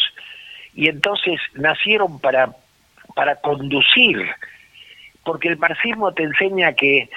y 0.74 0.88
entonces 0.88 1.40
nacieron 1.54 2.20
para 2.20 2.50
para 3.14 3.36
conducir, 3.36 4.24
porque 5.24 5.48
el 5.48 5.58
marxismo 5.58 6.12
te 6.12 6.22
enseña 6.22 6.72
que 6.74 7.10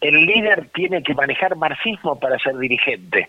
el 0.00 0.26
líder 0.26 0.70
tiene 0.74 1.02
que 1.02 1.14
manejar 1.14 1.56
marxismo 1.56 2.18
para 2.18 2.38
ser 2.38 2.56
dirigente. 2.58 3.28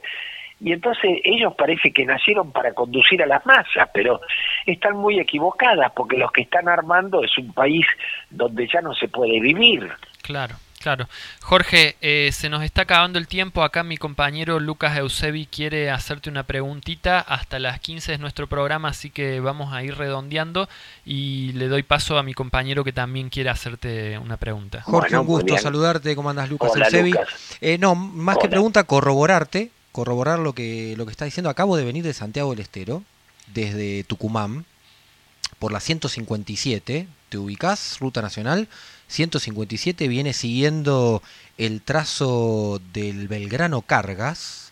Y 0.60 0.74
entonces 0.74 1.20
ellos 1.24 1.54
parece 1.58 1.92
que 1.92 2.06
nacieron 2.06 2.52
para 2.52 2.74
conducir 2.74 3.22
a 3.24 3.26
las 3.26 3.46
masas, 3.46 3.90
pero 3.94 4.22
están 4.66 4.96
muy 4.98 5.20
equivocadas 5.20 5.92
porque 5.96 6.18
los 6.18 6.32
que 6.32 6.42
están 6.42 6.70
armando 6.70 7.24
es 7.24 7.36
un 7.38 7.52
país 7.54 7.86
donde 8.30 8.68
ya 8.68 8.82
no 8.82 8.94
se 8.94 9.08
puede 9.08 9.40
vivir. 9.40 9.92
Claro, 10.22 10.56
claro. 10.82 11.08
Jorge, 11.42 11.96
eh, 12.02 12.32
se 12.34 12.50
nos 12.50 12.64
está 12.64 12.82
acabando 12.82 13.20
el 13.20 13.28
tiempo. 13.28 13.64
Acá 13.64 13.84
mi 13.84 13.98
compañero 13.98 14.60
Lucas 14.60 14.98
Eusebi 14.98 15.46
quiere 15.46 15.90
hacerte 15.90 16.30
una 16.30 16.44
preguntita. 16.44 17.20
Hasta 17.20 17.60
las 17.60 17.80
15 17.80 18.14
es 18.14 18.20
nuestro 18.20 18.48
programa, 18.48 18.90
así 18.90 19.10
que 19.10 19.40
vamos 19.40 19.74
a 19.74 19.84
ir 19.84 19.96
redondeando. 19.96 20.68
Y 21.06 21.54
le 21.54 21.68
doy 21.68 21.84
paso 21.84 22.18
a 22.18 22.24
mi 22.24 22.34
compañero 22.34 22.84
que 22.84 22.92
también 22.94 23.30
quiere 23.30 23.50
hacerte 23.50 24.18
una 24.18 24.38
pregunta. 24.38 24.82
Jorge, 24.82 25.18
un 25.18 25.26
gusto 25.26 25.58
saludarte. 25.58 26.16
¿Cómo 26.16 26.30
andas, 26.30 26.50
Lucas 26.50 26.72
Hola, 26.74 26.86
Eusebi? 26.86 27.12
Lucas. 27.12 27.28
Eh, 27.62 27.78
no, 27.78 27.96
más 27.96 28.38
que 28.38 28.50
pregunta, 28.50 28.84
corroborarte, 28.84 29.72
corroborar 29.92 30.40
lo 30.40 30.54
que, 30.54 30.96
lo 30.98 31.06
que 31.06 31.12
está 31.12 31.26
diciendo. 31.26 31.50
Acabo 31.50 31.78
de 31.78 31.86
venir 31.86 32.04
de 32.04 32.14
Santiago 32.14 32.52
del 32.52 32.60
Estero, 32.60 33.04
desde 33.54 34.04
Tucumán, 34.04 34.66
por 35.60 35.72
la 35.72 35.80
157. 35.80 37.08
¿Te 37.30 37.38
ubicás? 37.38 37.98
Ruta 38.00 38.22
Nacional. 38.22 38.68
157 39.12 40.08
viene 40.08 40.34
siguiendo 40.34 41.22
el 41.58 41.82
trazo 41.82 42.82
del 42.94 43.28
Belgrano 43.28 43.82
Cargas 43.82 44.72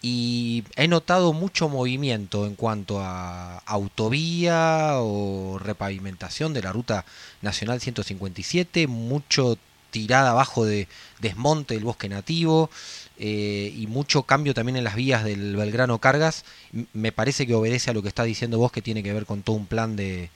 y 0.00 0.64
he 0.76 0.88
notado 0.88 1.34
mucho 1.34 1.68
movimiento 1.68 2.46
en 2.46 2.54
cuanto 2.54 3.00
a 3.00 3.58
autovía 3.58 4.94
o 4.96 5.58
repavimentación 5.58 6.54
de 6.54 6.62
la 6.62 6.72
ruta 6.72 7.04
nacional 7.42 7.80
157, 7.80 8.86
mucho 8.86 9.58
tirada 9.90 10.30
abajo 10.30 10.64
de 10.64 10.88
desmonte 11.20 11.74
del 11.74 11.84
bosque 11.84 12.08
nativo 12.08 12.70
eh, 13.18 13.72
y 13.76 13.86
mucho 13.88 14.22
cambio 14.22 14.54
también 14.54 14.76
en 14.76 14.84
las 14.84 14.94
vías 14.94 15.22
del 15.22 15.54
Belgrano 15.54 15.98
Cargas. 15.98 16.44
Me 16.94 17.12
parece 17.12 17.46
que 17.46 17.54
obedece 17.54 17.90
a 17.90 17.94
lo 17.94 18.02
que 18.02 18.08
está 18.08 18.24
diciendo 18.24 18.58
vos 18.58 18.72
que 18.72 18.82
tiene 18.82 19.02
que 19.02 19.12
ver 19.12 19.26
con 19.26 19.42
todo 19.42 19.56
un 19.56 19.66
plan 19.66 19.96
de, 19.96 20.30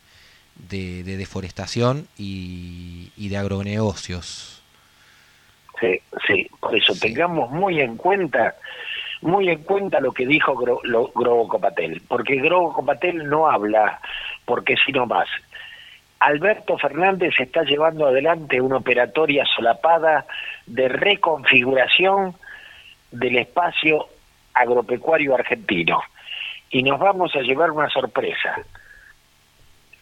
de, 0.69 1.03
de 1.05 1.17
deforestación 1.17 2.07
y, 2.19 3.11
y 3.17 3.29
de 3.29 3.37
agronegocios. 3.37 4.63
Sí, 5.81 6.01
sí, 6.27 6.47
por 6.61 6.77
eso 6.77 6.93
tengamos 7.01 7.51
muy 7.51 7.81
en 7.81 7.97
cuenta 7.97 8.55
muy 9.23 9.51
en 9.51 9.63
cuenta 9.65 10.01
lo 10.01 10.13
que 10.13 10.27
dijo 10.27 10.55
Gro, 10.57 10.81
lo- 10.83 11.09
Grobo 11.15 11.47
Copatel, 11.47 12.03
porque 12.09 12.37
Grobo 12.37 12.73
Copatel 12.73 13.29
no 13.29 13.51
habla 13.51 14.01
porque 14.47 14.77
si 14.85 14.93
no 14.93 15.05
más. 15.07 15.29
Alberto 16.21 16.77
Fernández 16.79 17.35
está 17.39 17.63
llevando 17.63 18.07
adelante 18.07 18.61
una 18.61 18.77
operatoria 18.77 19.45
solapada 19.57 20.27
de 20.67 20.89
reconfiguración 20.89 22.35
del 23.11 23.39
espacio 23.39 24.07
agropecuario 24.55 25.35
argentino. 25.35 26.01
Y 26.71 26.83
nos 26.83 26.99
vamos 26.99 27.35
a 27.37 27.41
llevar 27.41 27.71
una 27.71 27.89
sorpresa. 27.89 28.59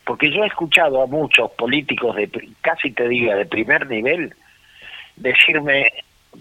Porque 0.09 0.31
yo 0.31 0.43
he 0.43 0.47
escuchado 0.47 1.03
a 1.03 1.07
muchos 1.07 1.51
políticos 1.51 2.17
de 2.17 2.31
casi 2.63 2.93
te 2.93 3.07
diga 3.07 3.35
de 3.37 3.45
primer 3.45 3.87
nivel 3.87 4.33
decirme 5.17 5.93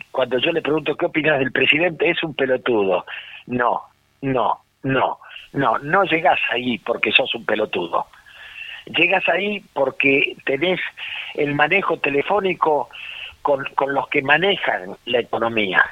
cuando 0.10 0.38
yo 0.40 0.54
le 0.54 0.62
pregunto 0.62 0.96
qué 0.96 1.06
opinas 1.08 1.38
del 1.40 1.52
presidente 1.52 2.10
es 2.10 2.24
un 2.24 2.34
pelotudo. 2.34 3.06
No, 3.48 3.82
no, 4.22 4.62
no, 4.84 5.20
no, 5.52 5.78
no 5.80 6.04
llegas 6.06 6.40
ahí 6.50 6.78
porque 6.78 7.12
sos 7.12 7.36
un 7.36 7.44
pelotudo. 7.46 8.08
Llegas 8.86 9.28
ahí 9.28 9.62
porque 9.74 10.38
tenés 10.46 10.80
el 11.34 11.54
manejo 11.54 11.98
telefónico 11.98 12.90
con, 13.42 13.66
con 13.76 13.94
los 13.94 14.08
que 14.08 14.22
manejan 14.22 14.96
la 15.08 15.20
economía. 15.20 15.84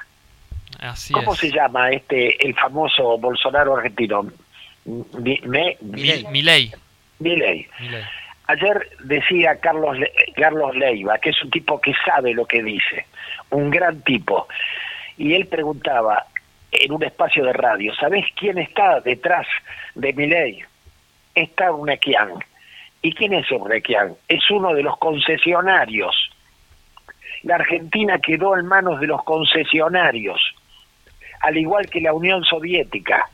Así 0.79 1.11
¿Cómo 1.11 1.33
es. 1.33 1.39
se 1.39 1.51
llama 1.51 1.89
este 1.91 2.47
el 2.47 2.55
famoso 2.55 3.17
Bolsonaro 3.17 3.75
argentino? 3.75 4.27
Mi- 4.85 5.41
me-. 5.43 5.77
Milei. 5.81 6.71
Milei. 7.19 7.67
Ayer 8.47 8.89
decía 9.03 9.59
Carlos 9.59 9.97
Le- 9.97 10.11
Carlos 10.35 10.75
Leiva, 10.75 11.17
que 11.17 11.31
es 11.31 11.43
un 11.43 11.49
tipo 11.49 11.81
que 11.81 11.93
sabe 12.05 12.33
lo 12.33 12.45
que 12.45 12.61
dice, 12.61 13.05
un 13.49 13.71
gran 13.71 14.01
tipo, 14.01 14.47
y 15.17 15.33
él 15.33 15.47
preguntaba 15.47 16.27
en 16.71 16.91
un 16.91 17.03
espacio 17.03 17.43
de 17.45 17.53
radio, 17.53 17.93
¿sabés 17.95 18.25
quién 18.35 18.57
está 18.59 18.99
detrás 18.99 19.47
de 19.95 20.13
Milei? 20.13 20.63
Está 21.33 21.71
Urnequian. 21.71 22.33
¿Y 23.01 23.13
quién 23.13 23.33
es 23.33 23.49
Urnequian? 23.51 24.15
Es 24.27 24.49
uno 24.51 24.73
de 24.73 24.83
los 24.83 24.97
concesionarios. 24.97 26.15
La 27.43 27.55
Argentina 27.55 28.19
quedó 28.19 28.57
en 28.57 28.65
manos 28.65 28.99
de 28.99 29.07
los 29.07 29.23
concesionarios, 29.23 30.41
al 31.41 31.57
igual 31.57 31.87
que 31.89 32.01
la 32.01 32.13
Unión 32.13 32.43
Soviética. 32.43 33.27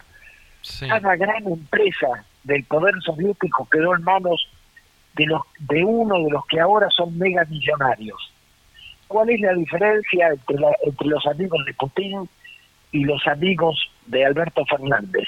Cada 0.90 1.16
gran 1.16 1.46
empresa 1.48 2.24
del 2.44 2.64
poder 2.66 2.94
soviético 3.02 3.68
quedó 3.70 3.96
en 3.96 4.04
manos 4.04 4.48
de 5.16 5.26
los 5.26 5.42
de 5.60 5.84
uno 5.84 6.24
de 6.24 6.32
los 6.32 6.46
que 6.48 6.60
ahora 6.60 6.88
son 6.90 7.18
mega 7.18 7.44
millonarios. 7.46 8.32
¿Cuál 9.08 9.30
es 9.30 9.42
la 9.42 9.54
diferencia 9.54 10.30
entre, 10.30 10.58
la- 10.58 10.76
entre 10.84 11.08
los 11.08 11.26
amigos 11.28 11.64
de 11.66 11.74
Putin 11.74 12.30
y 12.94 13.04
los 13.04 13.26
amigos 13.28 13.92
de 14.06 14.26
Alberto 14.26 14.66
Fernández? 14.66 15.28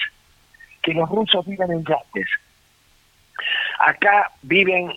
Que 0.81 0.93
los 0.93 1.09
rusos 1.09 1.45
viven 1.45 1.71
en 1.71 1.83
yates. 1.83 2.27
Acá 3.79 4.31
viven 4.41 4.91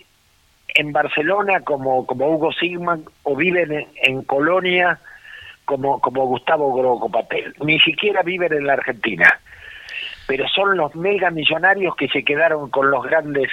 en 0.74 0.92
Barcelona 0.92 1.60
como, 1.60 2.00
Hugo 2.00 2.52
Sigman 2.52 3.04
o 3.24 3.34
viven 3.34 3.72
en, 3.72 3.88
en 4.02 4.22
Colonia 4.22 5.00
como, 5.64 6.00
como 6.00 6.26
Gustavo 6.26 6.72
Groco 6.74 7.08
Patel. 7.10 7.54
Ni 7.64 7.80
siquiera 7.80 8.22
viven 8.22 8.52
en 8.52 8.66
la 8.66 8.74
Argentina. 8.74 9.40
Pero 10.26 10.48
son 10.48 10.76
los 10.76 10.94
mega 10.94 11.30
millonarios 11.30 11.94
que 11.96 12.08
se 12.08 12.24
quedaron 12.24 12.70
con 12.70 12.90
los 12.90 13.04
grandes 13.04 13.48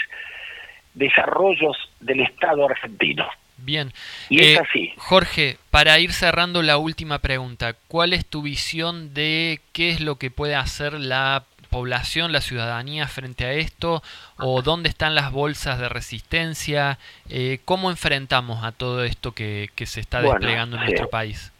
desarrollos 0.94 1.78
del 2.00 2.22
Estado 2.22 2.66
argentino. 2.68 3.28
Bien. 3.58 3.94
Y 4.30 4.40
es 4.42 4.58
Eh, 4.58 4.60
así. 4.60 4.94
Jorge, 4.98 5.58
para 5.70 5.98
ir 6.00 6.12
cerrando 6.12 6.62
la 6.62 6.78
última 6.78 7.20
pregunta, 7.20 7.76
¿cuál 7.88 8.14
es 8.14 8.26
tu 8.26 8.42
visión 8.42 9.14
de 9.14 9.62
qué 9.72 9.90
es 9.92 10.02
lo 10.02 10.16
que 10.18 10.32
puede 10.32 10.56
hacer 10.56 10.94
la 10.94 11.44
población, 11.70 12.32
la 12.32 12.42
ciudadanía 12.42 13.08
frente 13.08 13.46
a 13.46 13.54
esto? 13.54 14.04
¿O 14.38 14.62
dónde 14.62 14.90
están 14.90 15.16
las 15.16 15.32
bolsas 15.32 15.80
de 15.80 15.90
resistencia? 15.90 17.00
Eh, 17.30 17.60
¿Cómo 17.66 17.90
enfrentamos 17.90 18.64
a 18.64 18.72
todo 18.72 19.04
esto 19.04 19.32
que, 19.32 19.70
que 19.76 19.86
se 19.86 20.02
está 20.02 20.20
Bueno, 20.22 20.34
desplegando 20.40 20.76
en 20.78 20.84
nuestro 20.84 21.10
país? 21.10 21.52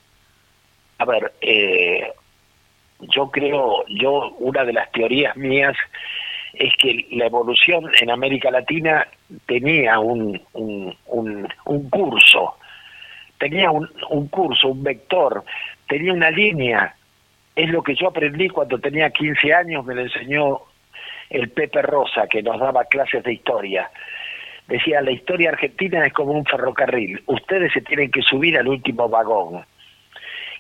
A 0.98 1.06
ver, 1.06 1.34
eh, 1.42 2.12
yo 3.10 3.30
creo, 3.32 3.86
yo 3.88 4.32
una 4.40 4.64
de 4.64 4.74
las 4.74 4.92
teorías 4.92 5.36
mías 5.36 5.76
es 6.54 6.72
que 6.78 7.08
la 7.12 7.26
evolución 7.26 7.90
en 8.00 8.12
América 8.12 8.52
Latina 8.52 9.08
tenía 9.48 10.00
un, 10.00 10.40
un, 10.54 10.96
un, 11.08 11.48
un 11.66 11.90
curso, 11.90 12.58
tenía 13.40 13.72
un, 13.72 13.90
un 14.10 14.28
curso, 14.28 14.68
un 14.70 14.84
vector, 14.84 15.44
tenía 15.88 16.14
una 16.14 16.30
línea. 16.30 16.96
Es 17.56 17.70
lo 17.70 17.82
que 17.82 17.96
yo 17.96 18.08
aprendí 18.08 18.50
cuando 18.50 18.80
tenía 18.80 19.10
15 19.10 19.54
años, 19.54 19.86
me 19.86 19.96
lo 19.96 20.02
enseñó 20.02 20.62
el 21.30 21.50
Pepe 21.50 21.82
Rosa, 21.82 22.28
que 22.28 22.44
nos 22.44 22.60
daba 22.60 22.86
clases 22.86 23.24
de 23.24 23.34
historia. 23.34 23.90
Decía, 24.68 25.02
la 25.02 25.12
historia 25.12 25.50
argentina 25.50 26.06
es 26.06 26.14
como 26.14 26.34
un 26.34 26.46
ferrocarril, 26.46 27.22
ustedes 27.26 27.74
se 27.74 27.82
tienen 27.82 28.12
que 28.12 28.22
subir 28.22 28.58
al 28.58 28.68
último 28.68 29.10
vagón 29.10 29.66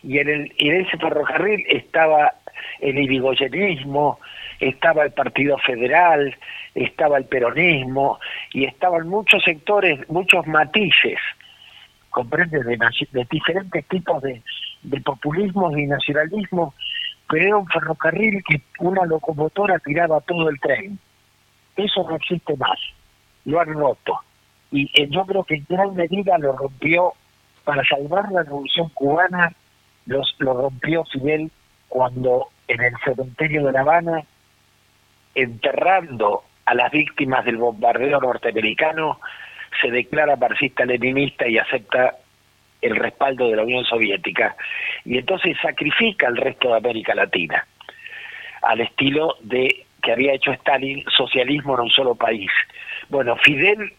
y 0.03 0.19
en, 0.19 0.29
el, 0.29 0.53
en 0.57 0.85
ese 0.85 0.97
ferrocarril 0.97 1.65
estaba 1.69 2.33
el 2.79 2.97
irigoyenismo, 2.97 4.19
estaba 4.59 5.03
el 5.03 5.11
Partido 5.11 5.57
Federal, 5.59 6.35
estaba 6.75 7.17
el 7.17 7.25
peronismo 7.25 8.19
y 8.51 8.65
estaban 8.65 9.07
muchos 9.07 9.43
sectores, 9.43 10.07
muchos 10.09 10.45
matices, 10.47 11.19
comprende, 12.09 12.63
de, 12.63 12.77
de 13.11 13.27
diferentes 13.29 13.85
tipos 13.87 14.21
de, 14.21 14.41
de 14.83 15.01
populismo 15.01 15.75
y 15.77 15.85
nacionalismo, 15.85 16.73
pero 17.29 17.45
era 17.45 17.57
un 17.57 17.67
ferrocarril 17.67 18.43
que 18.47 18.61
una 18.79 19.05
locomotora 19.05 19.79
tiraba 19.79 20.21
todo 20.21 20.49
el 20.49 20.59
tren. 20.59 20.99
Eso 21.75 22.07
no 22.07 22.15
existe 22.17 22.55
más, 22.57 22.79
lo 23.45 23.59
han 23.59 23.73
roto. 23.73 24.19
Y 24.71 24.89
eh, 24.99 25.07
yo 25.09 25.25
creo 25.25 25.43
que 25.43 25.55
en 25.55 25.65
gran 25.69 25.95
medida 25.95 26.37
lo 26.37 26.51
rompió 26.53 27.13
para 27.63 27.83
salvar 27.85 28.31
la 28.31 28.43
revolución 28.43 28.89
cubana 28.89 29.53
los, 30.05 30.35
lo 30.39 30.53
rompió 30.53 31.03
Fidel 31.05 31.51
cuando 31.89 32.49
en 32.67 32.81
el 32.81 32.93
cementerio 33.03 33.65
de 33.65 33.71
La 33.71 33.81
Habana, 33.81 34.23
enterrando 35.35 36.43
a 36.65 36.73
las 36.73 36.91
víctimas 36.91 37.45
del 37.45 37.57
bombardeo 37.57 38.19
norteamericano, 38.19 39.19
se 39.81 39.91
declara 39.91 40.35
marxista-leninista 40.35 41.47
y 41.47 41.57
acepta 41.57 42.15
el 42.81 42.95
respaldo 42.95 43.49
de 43.49 43.55
la 43.55 43.63
Unión 43.63 43.85
Soviética. 43.85 44.55
Y 45.05 45.17
entonces 45.17 45.57
sacrifica 45.61 46.27
al 46.27 46.37
resto 46.37 46.69
de 46.69 46.77
América 46.77 47.15
Latina, 47.15 47.65
al 48.61 48.81
estilo 48.81 49.37
de 49.41 49.85
que 50.01 50.11
había 50.11 50.33
hecho 50.33 50.51
Stalin, 50.51 51.03
socialismo 51.15 51.75
en 51.75 51.81
un 51.81 51.89
solo 51.89 52.15
país. 52.15 52.51
Bueno, 53.09 53.37
Fidel 53.37 53.93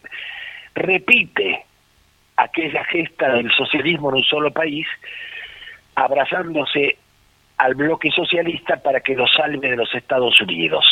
repite 0.75 1.65
aquella 2.37 2.83
gesta 2.85 3.33
del 3.33 3.51
socialismo 3.51 4.09
en 4.09 4.17
un 4.17 4.23
solo 4.23 4.51
país, 4.51 4.85
abrazándose 5.95 6.97
al 7.57 7.75
bloque 7.75 8.11
socialista 8.11 8.77
para 8.77 8.99
que 8.99 9.15
lo 9.15 9.27
salve 9.27 9.69
de 9.69 9.77
los 9.77 9.93
Estados 9.95 10.39
Unidos. 10.41 10.85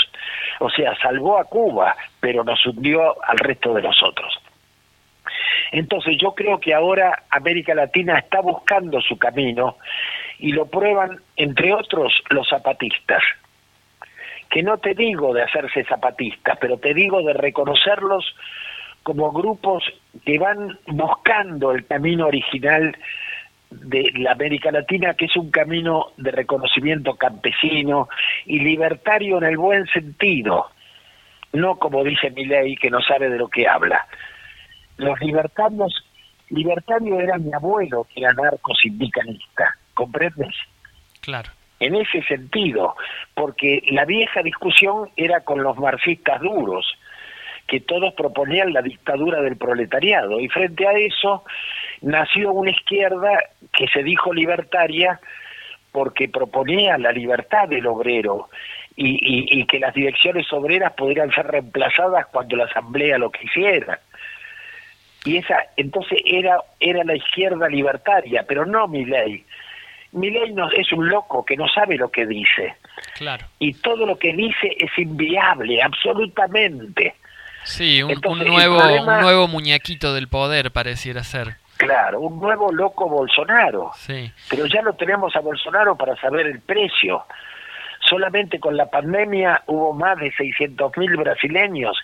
O 0.59 0.69
sea, 0.69 0.95
salvó 1.01 1.37
a 1.37 1.45
Cuba, 1.45 1.95
pero 2.19 2.43
nos 2.43 2.65
hundió 2.65 3.15
al 3.23 3.37
resto 3.37 3.73
de 3.73 3.81
nosotros. 3.81 4.39
Entonces 5.71 6.17
yo 6.21 6.33
creo 6.33 6.59
que 6.59 6.73
ahora 6.73 7.23
América 7.29 7.73
Latina 7.73 8.19
está 8.19 8.41
buscando 8.41 9.01
su 9.01 9.17
camino 9.17 9.77
y 10.39 10.51
lo 10.51 10.67
prueban, 10.67 11.19
entre 11.35 11.73
otros, 11.73 12.13
los 12.29 12.47
zapatistas. 12.47 13.23
Que 14.49 14.61
no 14.61 14.77
te 14.77 14.93
digo 14.93 15.33
de 15.33 15.41
hacerse 15.41 15.83
zapatistas, 15.83 16.57
pero 16.61 16.77
te 16.77 16.93
digo 16.93 17.23
de 17.23 17.33
reconocerlos 17.33 18.35
como 19.01 19.31
grupos 19.31 19.83
que 20.25 20.37
van 20.37 20.77
buscando 20.87 21.71
el 21.71 21.85
camino 21.85 22.27
original 22.27 22.95
de 23.81 24.11
la 24.15 24.31
América 24.31 24.71
Latina, 24.71 25.13
que 25.13 25.25
es 25.25 25.35
un 25.35 25.51
camino 25.51 26.07
de 26.17 26.31
reconocimiento 26.31 27.15
campesino 27.15 28.09
y 28.45 28.59
libertario 28.59 29.37
en 29.37 29.43
el 29.43 29.57
buen 29.57 29.85
sentido, 29.87 30.67
no 31.53 31.77
como 31.77 32.03
dice 32.03 32.31
Milei, 32.31 32.75
que 32.75 32.89
no 32.89 33.01
sabe 33.01 33.29
de 33.29 33.37
lo 33.37 33.47
que 33.47 33.67
habla. 33.67 34.07
Los 34.97 35.19
libertarios, 35.21 36.05
libertario 36.49 37.19
era 37.19 37.37
mi 37.37 37.53
abuelo, 37.53 38.07
que 38.13 38.21
era 38.21 38.33
narco-sindicalista, 38.33 39.75
¿comprendes? 39.93 40.55
Claro. 41.21 41.51
En 41.79 41.95
ese 41.95 42.21
sentido, 42.23 42.95
porque 43.33 43.83
la 43.91 44.05
vieja 44.05 44.41
discusión 44.41 45.09
era 45.17 45.41
con 45.41 45.63
los 45.63 45.77
marxistas 45.77 46.39
duros, 46.41 46.85
que 47.67 47.79
todos 47.79 48.13
proponían 48.13 48.73
la 48.73 48.81
dictadura 48.81 49.41
del 49.41 49.57
proletariado, 49.57 50.39
y 50.39 50.47
frente 50.49 50.87
a 50.87 50.91
eso 50.93 51.43
nació 52.01 52.51
una 52.51 52.71
izquierda 52.71 53.31
que 53.71 53.87
se 53.87 54.03
dijo 54.03 54.33
libertaria 54.33 55.19
porque 55.91 56.27
proponía 56.27 56.97
la 56.97 57.11
libertad 57.11 57.67
del 57.69 57.87
obrero 57.87 58.49
y, 58.95 59.11
y- 59.11 59.61
y 59.61 59.65
que 59.65 59.79
las 59.79 59.93
direcciones 59.93 60.51
obreras 60.53 60.93
pudieran 60.93 61.31
ser 61.31 61.47
reemplazadas 61.47 62.27
cuando 62.27 62.55
la 62.57 62.65
asamblea 62.65 63.17
lo 63.17 63.31
quisiera. 63.31 63.99
Y 65.25 65.37
esa, 65.37 65.57
entonces 65.77 66.19
era, 66.25 66.57
era 66.79 67.03
la 67.03 67.15
izquierda 67.15 67.69
libertaria, 67.69 68.43
pero 68.47 68.65
no 68.65 68.87
Milei. 68.87 69.43
Milei 70.11 70.51
no, 70.53 70.69
es 70.71 70.91
un 70.91 71.07
loco 71.07 71.45
que 71.45 71.55
no 71.55 71.67
sabe 71.69 71.95
lo 71.95 72.09
que 72.11 72.25
dice 72.25 72.75
Claro. 73.15 73.45
y 73.59 73.73
todo 73.73 74.05
lo 74.05 74.17
que 74.17 74.33
dice 74.33 74.75
es 74.77 74.91
inviable, 74.97 75.81
absolutamente. 75.81 77.15
Sí, 77.63 78.01
un, 78.03 78.09
un 78.11 78.15
Entonces, 78.17 78.47
nuevo, 78.47 78.77
problema- 78.79 79.15
un 79.17 79.21
nuevo 79.21 79.47
muñequito 79.47 80.13
del 80.13 80.27
poder 80.27 80.71
pareciera 80.71 81.23
ser. 81.23 81.55
Claro, 81.77 82.19
un 82.21 82.39
nuevo 82.39 82.71
loco 82.71 83.09
Bolsonaro. 83.09 83.91
Sí. 83.95 84.31
Pero 84.49 84.65
ya 84.67 84.81
lo 84.81 84.93
tenemos 84.93 85.35
a 85.35 85.39
Bolsonaro 85.39 85.95
para 85.97 86.15
saber 86.17 86.45
el 86.47 86.61
precio. 86.61 87.25
Solamente 88.09 88.59
con 88.59 88.75
la 88.77 88.85
pandemia 88.89 89.63
hubo 89.67 89.93
más 89.93 90.17
de 90.17 90.31
600.000 90.33 91.17
brasileños 91.17 91.97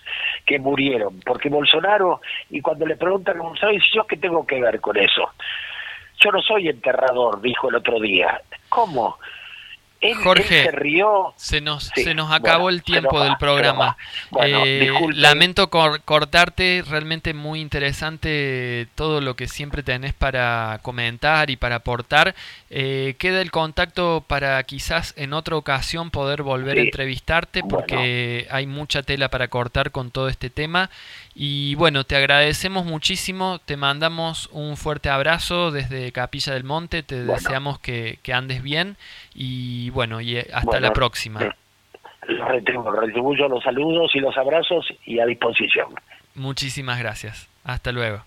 que 0.46 0.58
murieron, 0.58 1.20
porque 1.20 1.48
Bolsonaro, 1.50 2.20
y 2.48 2.60
cuando 2.62 2.86
le 2.86 2.96
preguntan 2.96 3.38
a 3.38 3.42
Bolsonaro, 3.42 3.74
dice, 3.74 3.86
¿yo 3.94 4.06
qué 4.06 4.16
tengo 4.16 4.46
que 4.46 4.60
ver 4.60 4.80
con 4.80 4.96
eso? 4.96 5.30
Yo 6.22 6.30
no 6.32 6.40
soy 6.42 6.68
enterrador, 6.68 7.40
dijo 7.40 7.68
el 7.68 7.76
otro 7.76 8.00
día. 8.00 8.40
¿Cómo? 8.70 9.18
Él, 10.00 10.14
Jorge, 10.16 10.60
él 10.60 10.64
se 10.64 10.70
rió. 10.72 11.34
Se 11.36 11.60
nos, 11.60 11.90
Sí, 11.94 12.04
se 12.04 12.14
nos 12.14 12.32
acabó 12.32 12.62
bueno, 12.64 12.76
el 12.76 12.82
tiempo 12.82 13.22
del 13.22 13.36
programa. 13.36 13.96
Bueno, 14.30 14.62
Eh, 14.64 14.90
lamento 15.14 15.68
cor- 15.68 16.00
cortarte, 16.02 16.82
realmente 16.88 17.34
muy 17.34 17.60
interesante 17.60 18.88
todo 18.94 19.20
lo 19.20 19.36
que 19.36 19.46
siempre 19.48 19.82
tenés 19.82 20.14
para 20.14 20.78
comentar 20.82 21.50
y 21.50 21.56
para 21.56 21.76
aportar. 21.76 22.34
Eh, 22.72 23.16
queda 23.18 23.40
el 23.42 23.50
contacto 23.50 24.22
para 24.24 24.62
quizás 24.62 25.12
en 25.16 25.32
otra 25.32 25.56
ocasión 25.56 26.12
poder 26.12 26.42
volver 26.44 26.78
a 26.78 26.82
entrevistarte 26.82 27.62
porque 27.64 28.46
hay 28.48 28.66
mucha 28.68 29.02
tela 29.02 29.28
para 29.28 29.48
cortar 29.48 29.90
con 29.90 30.12
todo 30.12 30.28
este 30.28 30.50
tema. 30.50 30.88
Y 31.34 31.74
bueno, 31.74 32.04
te 32.04 32.14
agradecemos 32.14 32.84
muchísimo, 32.86 33.58
te 33.64 33.76
mandamos 33.76 34.48
un 34.52 34.76
fuerte 34.76 35.08
abrazo 35.08 35.72
desde 35.72 36.12
Capilla 36.12 36.52
del 36.54 36.62
Monte, 36.62 37.02
te 37.02 37.16
Bueno. 37.16 37.32
deseamos 37.34 37.80
que, 37.80 38.20
que 38.22 38.32
andes 38.32 38.62
bien 38.62 38.96
y 39.34 39.90
bueno, 39.90 40.20
y 40.20 40.36
eh, 40.36 40.46
hasta 40.52 40.70
Bueno, 40.70 40.86
la 40.86 40.92
próxima. 40.92 41.40
Los 42.28 42.48
retribuyo, 42.48 42.92
retribuyo 42.92 43.48
los 43.48 43.64
saludos 43.64 44.12
y 44.14 44.20
los 44.20 44.36
abrazos 44.38 44.86
y 45.04 45.18
a 45.18 45.26
disposición. 45.26 45.88
Muchísimas 46.36 47.00
gracias. 47.00 47.48
Hasta 47.64 47.90
luego. 47.90 48.22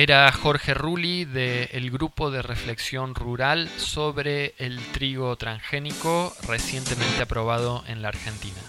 Era 0.00 0.30
Jorge 0.30 0.74
Rulli 0.74 1.24
del 1.24 1.90
grupo 1.90 2.30
de 2.30 2.40
reflexión 2.40 3.16
rural 3.16 3.68
sobre 3.78 4.54
el 4.58 4.78
trigo 4.92 5.34
transgénico 5.34 6.32
recientemente 6.46 7.22
aprobado 7.22 7.82
en 7.88 8.00
la 8.00 8.10
Argentina. 8.10 8.60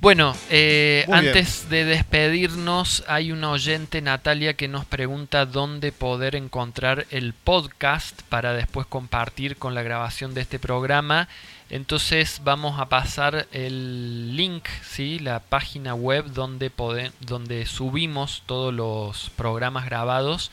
Bueno, 0.00 0.34
eh, 0.48 1.04
bien. 1.06 1.18
antes 1.18 1.68
de 1.68 1.84
despedirnos, 1.84 3.04
hay 3.06 3.32
una 3.32 3.50
oyente, 3.50 4.00
Natalia, 4.00 4.54
que 4.54 4.66
nos 4.66 4.86
pregunta 4.86 5.44
dónde 5.44 5.92
poder 5.92 6.34
encontrar 6.34 7.06
el 7.10 7.34
podcast 7.34 8.22
para 8.30 8.54
después 8.54 8.86
compartir 8.86 9.58
con 9.58 9.74
la 9.74 9.82
grabación 9.82 10.32
de 10.32 10.40
este 10.40 10.58
programa. 10.58 11.28
Entonces 11.70 12.40
vamos 12.42 12.80
a 12.80 12.88
pasar 12.88 13.46
el 13.52 14.36
link, 14.36 14.66
¿sí? 14.82 15.20
la 15.20 15.38
página 15.38 15.94
web 15.94 16.26
donde, 16.26 16.72
donde 17.20 17.64
subimos 17.66 18.42
todos 18.46 18.74
los 18.74 19.30
programas 19.30 19.84
grabados, 19.84 20.50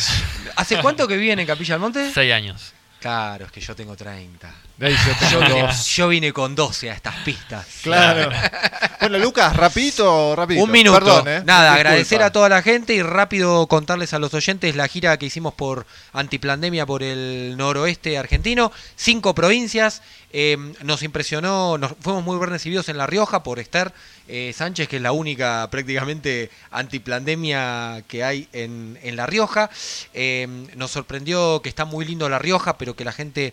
¿Hace 0.56 0.78
cuánto 0.78 1.06
que 1.06 1.16
viven 1.16 1.38
en 1.38 1.46
Capilla 1.46 1.74
del 1.74 1.80
Monte? 1.80 2.10
Seis 2.12 2.32
años. 2.32 2.72
Claro, 3.00 3.46
es 3.46 3.52
que 3.52 3.60
yo 3.60 3.74
tengo 3.74 3.96
30. 3.96 4.48
Yo 5.30 5.40
vine- 5.40 5.62
dos. 5.62 5.86
yo 5.86 6.08
vine 6.08 6.32
con 6.32 6.54
12 6.54 6.90
a 6.90 6.94
estas 6.94 7.14
pistas. 7.24 7.66
Claro. 7.82 8.30
bueno, 9.00 9.18
Lucas, 9.18 9.54
rapidito, 9.56 10.34
rapidito. 10.34 10.64
Un 10.64 10.70
minuto. 10.70 10.98
Perdón, 10.98 11.28
¿eh? 11.28 11.42
Nada, 11.44 11.70
Disculpa. 11.70 11.74
agradecer 11.74 12.22
a 12.22 12.32
toda 12.32 12.48
la 12.48 12.62
gente 12.62 12.94
y 12.94 13.02
rápido 13.02 13.66
contarles 13.68 14.12
a 14.12 14.18
los 14.18 14.34
oyentes 14.34 14.74
la 14.74 14.88
gira 14.88 15.16
que 15.18 15.26
hicimos 15.26 15.54
por 15.54 15.86
antiplandemia 16.12 16.84
por 16.86 17.02
el 17.02 17.56
noroeste 17.56 18.18
argentino. 18.18 18.72
Cinco 18.96 19.34
provincias. 19.34 20.02
Eh, 20.34 20.56
nos 20.82 21.02
impresionó, 21.02 21.76
nos, 21.76 21.92
fuimos 22.00 22.24
muy 22.24 22.38
bien 22.38 22.48
recibidos 22.50 22.88
en 22.88 22.96
La 22.96 23.06
Rioja 23.06 23.42
por 23.42 23.58
Esther 23.58 23.92
eh, 24.34 24.54
Sánchez, 24.54 24.88
que 24.88 24.96
es 24.96 25.02
la 25.02 25.12
única 25.12 25.68
prácticamente 25.70 26.50
antiplandemia 26.70 28.02
que 28.08 28.24
hay 28.24 28.48
en, 28.54 28.98
en 29.02 29.14
La 29.14 29.26
Rioja. 29.26 29.68
Eh, 30.14 30.48
nos 30.74 30.90
sorprendió 30.90 31.60
que 31.60 31.68
está 31.68 31.84
muy 31.84 32.06
lindo 32.06 32.26
La 32.30 32.38
Rioja, 32.38 32.78
pero 32.78 32.96
que 32.96 33.04
la 33.04 33.12
gente 33.12 33.52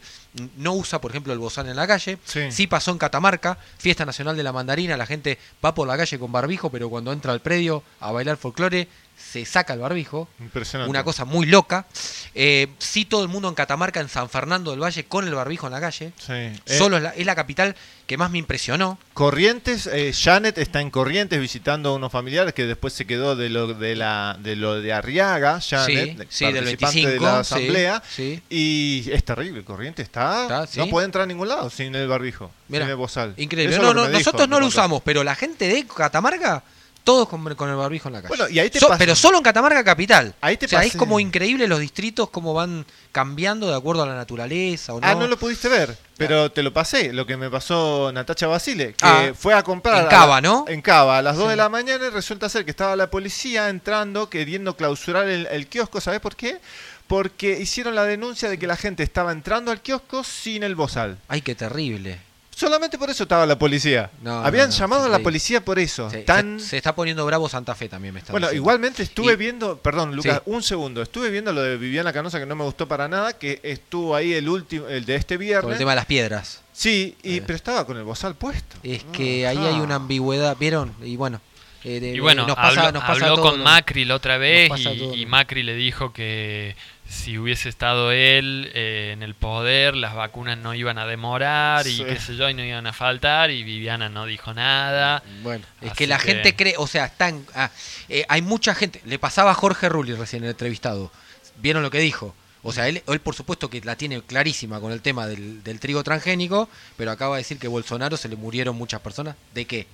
no 0.55 0.73
usa, 0.73 1.01
por 1.01 1.11
ejemplo, 1.11 1.33
el 1.33 1.39
bozal 1.39 1.67
en 1.67 1.75
la 1.75 1.85
calle. 1.85 2.17
Sí. 2.23 2.49
Sí 2.49 2.65
pasó 2.65 2.91
en 2.91 2.97
Catamarca, 2.97 3.57
fiesta 3.77 4.05
nacional 4.05 4.37
de 4.37 4.43
la 4.43 4.53
mandarina, 4.53 4.95
la 4.95 5.05
gente 5.05 5.37
va 5.63 5.75
por 5.75 5.85
la 5.85 5.97
calle 5.97 6.17
con 6.17 6.31
barbijo, 6.31 6.69
pero 6.69 6.89
cuando 6.89 7.11
entra 7.11 7.33
al 7.33 7.41
predio 7.41 7.83
a 7.99 8.13
bailar 8.13 8.37
folclore 8.37 8.87
se 9.19 9.45
saca 9.45 9.73
el 9.73 9.79
barbijo. 9.79 10.27
Impresionante. 10.39 10.89
Una 10.89 11.03
cosa 11.03 11.25
muy 11.25 11.45
loca. 11.45 11.85
Eh, 12.33 12.67
sí 12.79 13.05
todo 13.05 13.21
el 13.23 13.29
mundo 13.29 13.47
en 13.49 13.55
Catamarca, 13.55 13.99
en 13.99 14.09
San 14.09 14.29
Fernando 14.29 14.71
del 14.71 14.81
Valle, 14.81 15.05
con 15.05 15.27
el 15.27 15.35
barbijo 15.35 15.67
en 15.67 15.73
la 15.73 15.81
calle. 15.81 16.13
Sí. 16.17 16.33
Eh, 16.33 16.59
Solo 16.65 16.97
es 16.97 17.03
la, 17.03 17.09
es 17.09 17.25
la 17.25 17.35
capital 17.35 17.75
que 18.07 18.17
más 18.17 18.31
me 18.31 18.39
impresionó. 18.39 18.97
Corrientes, 19.13 19.85
eh, 19.85 20.11
Janet 20.19 20.57
está 20.57 20.81
en 20.81 20.89
Corrientes 20.89 21.39
visitando 21.39 21.89
a 21.89 21.95
unos 21.95 22.11
familiares 22.11 22.55
que 22.55 22.65
después 22.65 22.91
se 22.93 23.05
quedó 23.05 23.35
de 23.35 23.49
lo 23.49 23.75
de 23.75 23.95
la 23.95 24.35
de 24.39 24.55
lo 24.55 24.81
de 24.81 24.93
Arriaga, 24.93 25.59
Janet, 25.61 26.17
Sí, 26.27 26.27
sí, 26.29 26.45
del 26.45 26.63
participante 26.63 27.05
25, 27.05 27.09
de 27.09 27.19
la 27.19 27.39
asamblea, 27.41 28.03
sí. 28.09 28.41
y 28.49 29.11
es 29.11 29.23
terrible, 29.23 29.63
Corrientes 29.63 30.05
está, 30.05 30.65
no 30.75 30.87
puede 30.87 31.05
entrar 31.05 31.25
a 31.25 31.27
ningún 31.27 31.49
lado 31.49 31.69
sin 31.69 31.93
el 31.93 32.07
barbijo, 32.07 32.49
Mira, 32.67 32.85
sin 32.85 32.89
el 32.89 32.95
bozal. 32.95 33.33
Increíble. 33.37 33.77
No, 33.77 33.93
no, 33.93 34.07
dijo, 34.07 34.17
nosotros 34.17 34.49
no 34.49 34.59
lo 34.59 34.65
usamos, 34.65 35.03
pero 35.03 35.23
la 35.23 35.35
gente 35.35 35.67
de 35.67 35.85
Catamarca, 35.85 36.63
todos 37.09 37.27
con, 37.27 37.55
con 37.55 37.69
el 37.69 37.75
barbijo 37.75 38.07
en 38.09 38.13
la 38.13 38.21
calle. 38.21 38.29
Bueno, 38.35 38.47
y 38.53 38.59
ahí 38.59 38.69
te 38.69 38.79
So- 38.79 38.87
pasa- 38.87 38.99
pero 38.99 39.15
solo 39.15 39.37
en 39.39 39.43
Catamarca 39.43 39.83
capital. 39.83 40.35
Ahí 40.41 40.57
te 40.57 40.67
o 40.67 40.69
sea, 40.69 40.83
es 40.83 40.95
como 40.95 41.19
increíble 41.19 41.67
los 41.67 41.79
distritos 41.79 42.29
cómo 42.29 42.53
van 42.53 42.85
cambiando 43.11 43.67
de 43.67 43.75
acuerdo 43.75 44.03
a 44.03 44.05
la 44.05 44.13
naturaleza 44.13 44.93
o 44.93 45.01
no. 45.01 45.07
Ah, 45.07 45.15
no 45.15 45.25
lo 45.27 45.37
pudiste 45.39 45.67
ver, 45.69 45.97
pero 46.17 46.51
te 46.51 46.61
lo 46.61 46.71
pasé, 46.71 47.11
lo 47.11 47.25
que 47.25 47.35
me 47.35 47.49
pasó 47.49 48.11
Natacha 48.13 48.45
Basile, 48.45 48.93
que 48.93 48.95
Ah, 49.01 49.31
fue 49.35 49.55
a 49.55 49.63
comprar... 49.63 50.03
en 50.03 50.09
Cava, 50.09 50.39
¿no? 50.41 50.65
En 50.67 50.81
Cava, 50.83 51.17
a 51.17 51.21
las 51.23 51.35
2 51.35 51.45
Sí. 51.45 51.49
de 51.49 51.55
la 51.55 51.69
mañana 51.69 52.05
y 52.05 52.09
resulta 52.09 52.47
ser 52.47 52.63
que 52.65 52.71
estaba 52.71 52.95
la 52.95 53.09
policía 53.09 53.69
entrando, 53.69 54.29
queriendo 54.29 54.75
clausurar 54.77 55.27
el, 55.27 55.47
el 55.47 55.65
kiosco, 55.67 55.99
¿sabes 56.01 56.19
por 56.19 56.35
qué? 56.35 56.59
Porque 57.07 57.59
hicieron 57.59 57.95
la 57.95 58.03
denuncia 58.03 58.49
de 58.49 58.59
que 58.59 58.67
la 58.67 58.75
gente 58.77 59.01
estaba 59.01 59.31
entrando 59.31 59.71
al 59.71 59.81
kiosco 59.81 60.23
sin 60.23 60.61
el 60.61 60.75
bozal. 60.75 61.17
Ay, 61.27 61.41
qué 61.41 61.55
terrible. 61.55 62.19
Solamente 62.59 62.97
por 62.97 63.09
eso 63.09 63.23
estaba 63.23 63.45
la 63.45 63.57
policía. 63.57 64.11
No, 64.21 64.39
Habían 64.43 64.67
no, 64.67 64.73
no, 64.73 64.77
llamado 64.79 65.03
sí, 65.03 65.07
a 65.07 65.11
la 65.11 65.19
policía 65.19 65.63
por 65.63 65.79
eso. 65.79 66.09
Se, 66.09 66.19
Tan... 66.23 66.59
se- 66.59 66.67
se 66.67 66.77
está 66.77 66.93
poniendo 66.93 67.25
bravo 67.25 67.47
Santa 67.47 67.73
Fe 67.73 67.87
también, 67.87 68.13
me 68.13 68.19
está 68.19 68.33
Bueno, 68.33 68.47
diciendo. 68.47 68.61
igualmente 68.61 69.03
estuve 69.03 69.33
Y- 69.33 69.35
viendo, 69.37 69.77
perdón 69.77 70.15
Lucas, 70.15 70.41
Sí. 70.43 70.51
un 70.51 70.61
segundo, 70.61 71.01
estuve 71.01 71.29
viendo 71.29 71.53
lo 71.53 71.61
de 71.61 71.77
Viviana 71.77 72.11
Canosa 72.11 72.37
que 72.37 72.45
no 72.45 72.55
me 72.55 72.65
gustó 72.65 72.87
para 72.87 73.07
nada, 73.07 73.31
que 73.37 73.61
estuvo 73.63 74.13
ahí 74.13 74.33
el 74.33 74.49
último, 74.49 74.87
el 74.87 75.05
de 75.05 75.15
este 75.15 75.37
viernes. 75.37 75.63
Con 75.63 75.71
el 75.71 75.77
tema 75.79 75.91
de 75.91 75.95
las 75.95 76.05
piedras. 76.05 76.61
Sí, 76.73 77.15
y, 77.23 77.39
pero 77.41 77.55
estaba 77.55 77.85
con 77.85 77.95
el 77.97 78.03
bozal 78.03 78.35
puesto. 78.35 78.75
Es 78.83 79.03
que 79.05 79.47
ahí 79.47 79.57
hay 79.57 79.79
una 79.79 79.95
ambigüedad, 79.95 80.57
¿vieron? 80.59 80.93
Y 81.01 81.15
bueno, 81.15 81.39
eh, 81.85 81.99
de- 82.01 82.09
Y 82.15 82.19
bueno, 82.19 82.45
nos 82.45 82.57
pasa, 82.57 82.87
habló, 82.87 82.91
nos 82.99 83.01
pasa 83.03 83.25
habló 83.25 83.35
todo 83.35 83.51
con 83.51 83.63
Macri 83.63 84.03
la 84.03 84.15
otra 84.15 84.37
vez 84.37 84.69
y, 85.15 85.25
Macri 85.25 85.63
le 85.63 85.75
dijo 85.75 86.11
que 86.11 86.75
si 87.09 87.37
hubiese 87.37 87.69
estado 87.69 88.11
él 88.11 88.71
eh, 88.73 89.11
en 89.13 89.23
el 89.23 89.33
poder, 89.33 89.95
las 89.95 90.13
vacunas 90.13 90.57
no 90.57 90.73
iban 90.75 90.97
a 90.99 91.05
demorar 91.07 91.87
y 91.87 92.03
qué 92.03 92.19
sé 92.19 92.35
yo, 92.35 92.49
y 92.49 92.53
no 92.53 92.63
iban 92.63 92.85
a 92.87 92.93
faltar, 92.93 93.49
y 93.51 93.63
Viviana 93.63 94.09
no 94.09 94.25
dijo 94.25 94.53
nada. 94.53 95.23
Bueno, 95.41 95.65
es 95.81 95.93
que 95.93 96.07
la 96.07 96.19
gente 96.19 96.55
cree, 96.55 96.75
o 96.77 96.87
sea, 96.87 97.05
están, 97.05 97.45
ah, 97.55 97.71
eh, 98.07 98.25
hay 98.29 98.41
mucha 98.41 98.75
gente, 98.75 99.01
le 99.05 99.19
pasaba 99.19 99.51
a 99.51 99.55
Jorge 99.55 99.89
Rulli 99.89 100.13
recién 100.13 100.43
el 100.43 100.51
entrevistado, 100.51 101.11
vieron 101.57 101.83
lo 101.83 101.91
que 101.91 101.99
dijo. 101.99 102.35
O 102.61 102.73
sea, 102.73 102.89
él, 102.89 103.01
él 103.07 103.19
por 103.21 103.35
supuesto 103.35 103.69
que 103.69 103.79
la 103.81 103.95
tiene 103.95 104.21
clarísima 104.21 104.79
con 104.81 104.91
el 104.91 105.01
tema 105.01 105.27
del, 105.27 105.63
del 105.63 105.79
trigo 105.79 106.03
transgénico, 106.03 106.69
pero 106.97 107.11
acaba 107.11 107.37
de 107.37 107.41
decir 107.41 107.57
que 107.57 107.69
Bolsonaro 107.69 108.17
se 108.17 108.27
le 108.27 108.35
murieron 108.35 108.75
muchas 108.75 108.99
personas. 109.01 109.35
¿De 109.53 109.65
qué? 109.65 109.87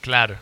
Claro. 0.00 0.36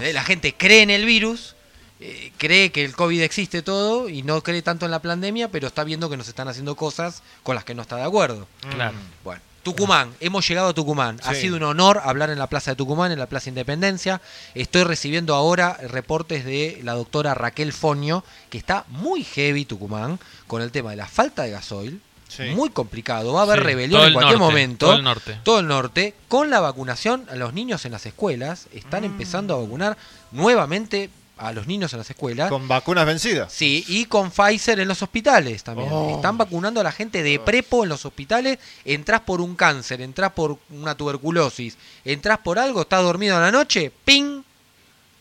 Eh, 0.00 0.12
La 0.12 0.24
gente 0.24 0.54
cree 0.54 0.82
en 0.82 0.90
el 0.90 1.04
virus, 1.04 1.55
eh, 2.00 2.32
cree 2.36 2.70
que 2.72 2.84
el 2.84 2.94
COVID 2.94 3.22
existe 3.22 3.62
todo 3.62 4.08
y 4.08 4.22
no 4.22 4.42
cree 4.42 4.62
tanto 4.62 4.84
en 4.84 4.90
la 4.90 5.00
pandemia, 5.00 5.50
pero 5.50 5.66
está 5.66 5.82
viendo 5.84 6.10
que 6.10 6.16
nos 6.16 6.28
están 6.28 6.48
haciendo 6.48 6.76
cosas 6.76 7.22
con 7.42 7.54
las 7.54 7.64
que 7.64 7.74
no 7.74 7.82
está 7.82 7.96
de 7.96 8.04
acuerdo. 8.04 8.46
Claro. 8.70 8.96
Bueno, 9.24 9.40
Tucumán, 9.62 10.12
hemos 10.20 10.46
llegado 10.46 10.68
a 10.68 10.74
Tucumán. 10.74 11.18
Ha 11.24 11.34
sido 11.34 11.56
un 11.56 11.62
honor 11.64 12.00
hablar 12.04 12.30
en 12.30 12.38
la 12.38 12.46
Plaza 12.46 12.70
de 12.72 12.76
Tucumán, 12.76 13.10
en 13.10 13.18
la 13.18 13.26
Plaza 13.26 13.48
Independencia. 13.48 14.20
Estoy 14.54 14.84
recibiendo 14.84 15.34
ahora 15.34 15.76
reportes 15.88 16.44
de 16.44 16.80
la 16.84 16.92
doctora 16.92 17.34
Raquel 17.34 17.72
Foño, 17.72 18.22
que 18.50 18.58
está 18.58 18.84
muy 18.88 19.24
heavy 19.24 19.64
Tucumán 19.64 20.20
con 20.46 20.62
el 20.62 20.70
tema 20.70 20.90
de 20.90 20.96
la 20.96 21.08
falta 21.08 21.42
de 21.42 21.50
gasoil. 21.50 22.00
Sí. 22.28 22.42
Muy 22.54 22.70
complicado, 22.70 23.32
va 23.32 23.40
a 23.40 23.42
haber 23.44 23.58
Sí, 23.60 23.64
rebelión 23.64 24.04
en 24.04 24.12
cualquier 24.12 24.38
norte, 24.38 24.52
momento. 24.52 24.86
todo 24.86 24.96
el 24.96 25.02
norte. 25.04 25.38
Todo 25.44 25.58
el 25.60 25.66
norte. 25.68 26.14
Con 26.28 26.50
la 26.50 26.60
vacunación, 26.60 27.24
a 27.30 27.36
los 27.36 27.52
niños 27.54 27.84
en 27.86 27.92
las 27.92 28.04
escuelas 28.06 28.66
están 28.72 29.02
Mm. 29.02 29.06
empezando 29.06 29.54
a 29.54 29.60
vacunar 29.62 29.96
nuevamente 30.32 31.08
a 31.38 31.52
los 31.52 31.66
niños 31.66 31.92
en 31.92 31.98
las 31.98 32.08
escuelas. 32.08 32.48
Con 32.48 32.66
vacunas 32.66 33.04
vencidas. 33.04 33.52
Sí, 33.52 33.84
y 33.88 34.06
con 34.06 34.30
Pfizer 34.30 34.80
en 34.80 34.88
los 34.88 35.02
hospitales 35.02 35.62
también. 35.62 35.88
Oh. 35.92 36.14
Están 36.16 36.38
vacunando 36.38 36.80
a 36.80 36.84
la 36.84 36.92
gente 36.92 37.22
de 37.22 37.38
prepo 37.38 37.82
en 37.82 37.90
los 37.90 38.04
hospitales. 38.06 38.58
Entrás 38.84 39.20
por 39.20 39.40
un 39.40 39.54
cáncer, 39.54 40.00
entrás 40.00 40.32
por 40.32 40.58
una 40.70 40.94
tuberculosis, 40.94 41.76
entrás 42.04 42.38
por 42.38 42.58
algo, 42.58 42.82
estás 42.82 43.02
dormido 43.02 43.36
en 43.36 43.42
la 43.42 43.52
noche, 43.52 43.92
¡ping! 44.04 44.42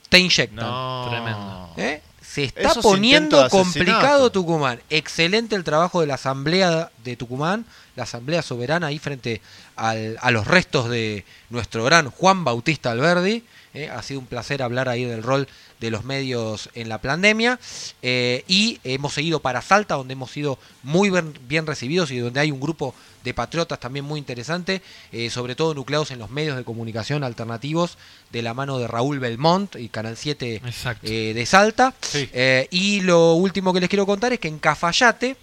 Te 0.09 0.19
inyectan. 0.19 1.09
Tremendo. 1.09 1.73
¿Eh? 1.77 2.01
Se 2.21 2.45
está 2.45 2.69
Esos 2.69 2.83
poniendo 2.83 3.47
complicado 3.49 4.31
Tucumán. 4.31 4.81
Excelente 4.89 5.55
el 5.55 5.63
trabajo 5.63 6.01
de 6.01 6.07
la 6.07 6.15
Asamblea 6.15 6.91
de 7.03 7.15
Tucumán, 7.15 7.65
la 7.95 8.03
Asamblea 8.03 8.41
Soberana 8.41 8.87
ahí 8.87 8.99
frente 8.99 9.41
al- 9.75 10.17
a 10.21 10.31
los 10.31 10.45
restos 10.47 10.89
de 10.89 11.25
nuestro 11.49 11.83
gran 11.85 12.09
Juan 12.09 12.43
Bautista 12.43 12.91
Alberdi. 12.91 13.43
¿Eh? 13.75 13.89
Ha 13.89 14.01
sido 14.01 14.19
un 14.19 14.25
placer 14.25 14.63
hablar 14.63 14.89
ahí 14.89 15.03
del 15.05 15.21
rol 15.21 15.47
de 15.79 15.91
los 15.91 16.03
medios 16.03 16.69
en 16.73 16.89
la 16.89 16.99
pandemia. 16.99 17.59
eh, 18.01 18.43
y 18.47 18.79
hemos 18.83 19.13
seguido 19.13 19.39
para 19.39 19.61
Salta, 19.61 19.95
donde 19.95 20.13
hemos 20.13 20.31
sido 20.31 20.57
muy 20.83 21.09
bien, 21.09 21.33
bien 21.47 21.67
recibidos 21.67 22.11
y 22.11 22.17
donde 22.17 22.39
hay 22.39 22.51
un 22.51 22.59
grupo 22.59 22.95
de 23.23 23.33
patriotas 23.33 23.79
también 23.79 24.05
muy 24.05 24.19
interesante, 24.19 24.81
eh, 25.11 25.29
sobre 25.29 25.55
todo 25.55 25.73
nucleados 25.73 26.11
en 26.11 26.19
los 26.19 26.29
medios 26.29 26.55
de 26.57 26.63
comunicación 26.63 27.23
alternativos, 27.23 27.97
de 28.31 28.41
la 28.41 28.53
mano 28.53 28.77
de 28.77 28.87
Raúl 28.87 29.19
Belmont 29.19 29.75
y 29.77 29.89
Canal 29.89 30.15
7 30.15 30.61
Exacto. 30.63 31.07
eh, 31.07 31.33
de 31.33 31.45
Salta. 31.45 31.93
Sí. 32.01 32.29
Y 32.69 33.01
lo 33.01 33.33
último 33.33 33.73
que 33.73 33.79
les 33.79 33.89
quiero 33.89 34.05
contar 34.05 34.31
es 34.33 34.39
que 34.39 34.47
en 34.47 34.59
Cafayate 34.59 35.35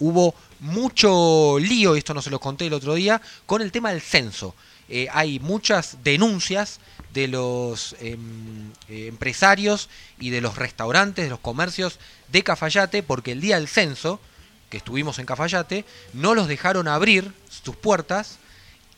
hubo 0.00 0.34
mucho 0.60 1.58
lío, 1.58 1.94
y 1.94 1.98
esto 1.98 2.14
no 2.14 2.22
se 2.22 2.30
los 2.30 2.40
conté 2.40 2.66
el 2.66 2.72
otro 2.74 2.94
día, 2.94 3.20
con 3.46 3.62
el 3.62 3.70
tema 3.70 3.90
del 3.90 4.00
censo. 4.00 4.54
Eh, 4.90 5.06
hay 5.12 5.38
muchas 5.38 5.98
denuncias 6.02 6.80
de 7.14 7.28
los 7.28 7.94
em, 8.00 8.70
eh, 8.88 9.06
empresarios 9.06 9.88
y 10.18 10.30
de 10.30 10.40
los 10.40 10.56
restaurantes, 10.56 11.24
de 11.24 11.30
los 11.30 11.38
comercios 11.40 11.98
de 12.28 12.42
Cafayate, 12.42 13.02
porque 13.02 13.32
el 13.32 13.40
día 13.40 13.56
del 13.56 13.68
censo, 13.68 14.20
que 14.68 14.76
estuvimos 14.76 15.18
en 15.18 15.26
Cafayate, 15.26 15.84
no 16.12 16.34
los 16.34 16.48
dejaron 16.48 16.88
abrir 16.88 17.32
sus 17.48 17.76
puertas, 17.76 18.38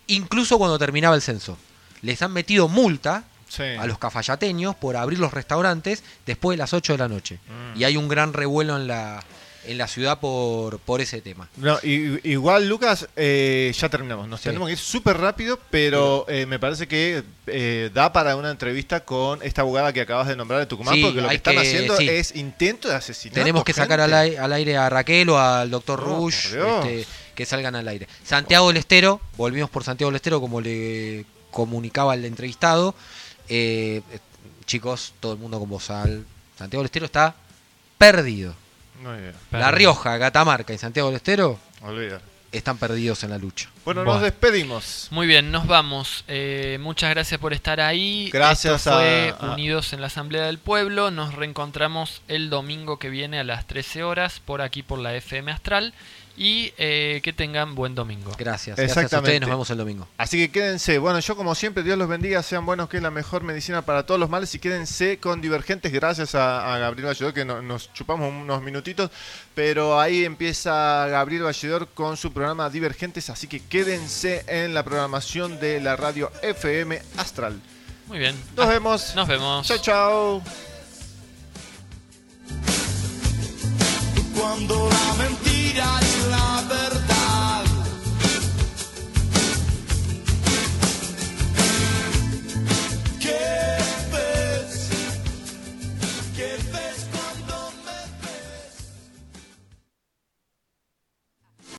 incluso 0.06 0.58
cuando 0.58 0.78
terminaba 0.78 1.14
el 1.14 1.22
censo. 1.22 1.56
Les 2.02 2.20
han 2.22 2.32
metido 2.32 2.68
multa 2.68 3.24
Sí. 3.48 3.62
a 3.62 3.84
los 3.84 3.98
cafayateños 3.98 4.74
por 4.76 4.96
abrir 4.96 5.18
los 5.18 5.34
restaurantes 5.34 6.02
después 6.24 6.56
de 6.56 6.62
las 6.62 6.72
8 6.72 6.94
de 6.94 6.98
la 6.98 7.08
noche. 7.08 7.38
Mm. 7.74 7.80
Y 7.80 7.84
hay 7.84 7.98
un 7.98 8.08
gran 8.08 8.32
revuelo 8.32 8.76
en 8.78 8.86
la, 8.86 9.22
en 9.64 9.78
la 9.78 9.86
ciudad 9.86 10.18
por, 10.18 10.78
por 10.80 11.00
ese 11.00 11.20
tema. 11.20 11.48
No, 11.56 11.78
i- 11.84 12.18
igual, 12.24 12.68
Lucas, 12.68 13.08
eh, 13.16 13.72
ya 13.78 13.88
terminamos. 13.88 14.26
Nos 14.28 14.40
Sí. 14.40 14.44
tenemos 14.48 14.66
que 14.66 14.72
ir 14.72 14.78
súper 14.78 15.18
rápido, 15.18 15.58
pero 15.70 16.24
eh, 16.28 16.46
me 16.46 16.58
parece 16.58 16.88
que 16.88 17.22
eh, 17.46 17.90
da 17.94 18.12
para 18.12 18.34
una 18.36 18.50
entrevista 18.50 19.04
con 19.04 19.40
esta 19.42 19.60
abogada 19.62 19.92
que 19.92 20.00
acabas 20.00 20.26
de 20.28 20.34
nombrar 20.36 20.58
de 20.60 20.66
Tucumán, 20.66 20.94
Sí, 20.96 21.02
porque 21.02 21.20
lo 21.20 21.28
que 21.28 21.34
están 21.36 21.54
que- 21.54 21.60
haciendo 21.60 21.96
sí. 21.96 22.08
es 22.08 22.34
intento 22.34 22.88
de 22.88 22.94
asesinato. 22.96 23.38
Tenemos 23.40 23.62
que 23.64 23.72
sacar 23.72 24.00
al 24.00 24.12
aire, 24.14 24.38
al 24.38 24.52
aire 24.52 24.76
a 24.76 24.88
Raquel 24.90 25.28
o 25.30 25.38
al 25.38 25.70
doctor 25.70 26.00
Oh, 26.00 26.04
Rush 26.18 26.46
este, 26.54 27.06
que 27.34 27.46
salgan 27.46 27.74
al 27.76 27.86
aire. 27.86 28.08
Santiago 28.24 28.68
del 28.68 28.78
Estero, 28.78 29.20
volvimos 29.36 29.70
por 29.70 29.84
Santiago 29.84 30.10
del 30.10 30.16
Estero 30.16 30.40
como 30.40 30.60
le 30.60 31.24
comunicaba 31.52 32.14
el 32.14 32.24
entrevistado. 32.24 32.94
Eh, 33.48 34.02
eh, 34.12 34.18
chicos, 34.66 35.14
todo 35.20 35.34
el 35.34 35.38
mundo 35.38 35.58
con 35.60 35.68
bozal. 35.68 36.24
Santiago 36.58 36.82
del 36.82 36.86
Estero 36.86 37.06
está 37.06 37.34
perdido. 37.98 38.54
La 39.50 39.70
Rioja, 39.70 40.18
Catamarca 40.18 40.72
y 40.72 40.78
Santiago 40.78 41.08
del 41.08 41.16
Estero 41.16 41.58
Olvida. 41.82 42.20
están 42.52 42.76
perdidos 42.78 43.24
en 43.24 43.30
la 43.30 43.38
lucha. 43.38 43.68
Bueno, 43.84 44.04
Buah. 44.04 44.14
nos 44.14 44.22
despedimos. 44.22 45.08
Muy 45.10 45.26
bien, 45.26 45.50
nos 45.50 45.66
vamos. 45.66 46.24
Eh, 46.28 46.78
muchas 46.80 47.10
gracias 47.10 47.40
por 47.40 47.52
estar 47.52 47.80
ahí. 47.80 48.30
Gracias 48.32 48.76
Esto 48.86 48.92
fue 48.92 49.34
a- 49.40 49.46
a- 49.46 49.52
Unidos 49.54 49.92
en 49.92 50.00
la 50.00 50.06
Asamblea 50.08 50.44
del 50.46 50.58
Pueblo. 50.58 51.10
Nos 51.10 51.34
reencontramos 51.34 52.22
el 52.28 52.50
domingo 52.50 52.98
que 52.98 53.08
viene 53.10 53.40
a 53.40 53.44
las 53.44 53.66
13 53.66 54.02
horas 54.04 54.40
por 54.44 54.60
aquí 54.62 54.82
por 54.82 54.98
la 54.98 55.14
FM 55.14 55.50
Astral. 55.50 55.94
Y 56.34 56.72
eh, 56.78 57.20
que 57.22 57.32
tengan 57.34 57.74
buen 57.74 57.94
domingo. 57.94 58.32
Gracias. 58.38 58.76
Gracias 58.76 58.96
a 58.96 59.00
Exactamente. 59.02 59.28
ustedes. 59.28 59.40
Nos 59.42 59.50
vemos 59.50 59.70
el 59.70 59.78
domingo. 59.78 60.08
Así 60.16 60.38
que 60.38 60.50
quédense. 60.50 60.98
Bueno, 60.98 61.18
yo 61.20 61.36
como 61.36 61.54
siempre, 61.54 61.82
Dios 61.82 61.98
los 61.98 62.08
bendiga, 62.08 62.42
sean 62.42 62.64
buenos, 62.64 62.88
que 62.88 62.96
es 62.96 63.02
la 63.02 63.10
mejor 63.10 63.42
medicina 63.42 63.82
para 63.82 64.06
todos 64.06 64.18
los 64.18 64.30
males. 64.30 64.54
Y 64.54 64.58
quédense 64.58 65.18
con 65.18 65.42
Divergentes, 65.42 65.92
gracias 65.92 66.34
a, 66.34 66.74
a 66.74 66.78
Gabriel 66.78 67.08
Valledor, 67.08 67.34
que 67.34 67.44
no- 67.44 67.60
nos 67.60 67.92
chupamos 67.92 68.30
unos 68.32 68.62
minutitos. 68.62 69.10
Pero 69.54 70.00
ahí 70.00 70.24
empieza 70.24 71.06
Gabriel 71.08 71.42
Valledor 71.42 71.88
con 71.88 72.16
su 72.16 72.32
programa 72.32 72.70
Divergentes. 72.70 73.28
Así 73.28 73.46
que 73.46 73.60
quédense 73.60 74.44
en 74.48 74.72
la 74.72 74.82
programación 74.84 75.60
de 75.60 75.80
la 75.80 75.96
radio 75.96 76.32
FM 76.42 77.02
Astral. 77.18 77.60
Muy 78.06 78.18
bien. 78.18 78.34
Nos 78.56 78.66
Ah, 78.66 78.68
vemos. 78.70 79.14
Nos 79.14 79.28
vemos. 79.28 79.66
Chao, 79.66 79.78
chao. 79.78 80.42
Cuando 84.34 84.88
la 84.90 85.14
mentira 85.22 86.00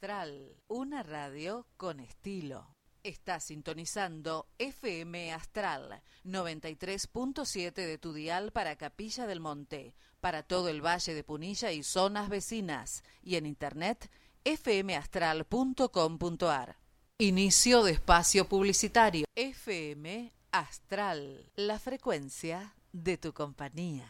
Astral, 0.04 0.58
una 0.68 1.02
radio 1.02 1.66
con 1.78 2.02
estilo. 2.02 2.76
Está 3.04 3.40
sintonizando 3.40 4.50
FM 4.58 5.32
Astral 5.32 6.02
93.7 6.26 7.74
de 7.74 7.98
tu 7.98 8.12
dial 8.12 8.52
para 8.52 8.76
Capilla 8.76 9.26
del 9.26 9.40
Monte, 9.40 9.96
para 10.20 10.44
todo 10.44 10.68
el 10.68 10.86
Valle 10.86 11.14
de 11.14 11.24
Punilla 11.24 11.72
y 11.72 11.84
zonas 11.84 12.28
vecinas, 12.28 13.04
y 13.22 13.38
en 13.38 13.46
internet 13.46 14.12
fmastral.com.ar. 14.46 16.78
Inicio 17.20 17.84
de 17.84 17.92
espacio 17.94 18.50
publicitario. 18.50 19.26
FM 19.36 20.34
Astral, 20.52 21.50
la 21.56 21.80
frecuencia 21.80 22.76
de 22.92 23.18
tu 23.18 23.34
compañía. 23.34 24.10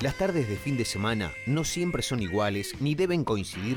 Las 0.00 0.16
tardes 0.16 0.48
de 0.48 0.56
fin 0.56 0.76
de 0.76 0.84
semana 0.84 1.32
no 1.46 1.64
siempre 1.64 2.02
son 2.02 2.22
iguales 2.22 2.74
ni 2.80 2.94
deben 2.94 3.24
coincidir 3.24 3.76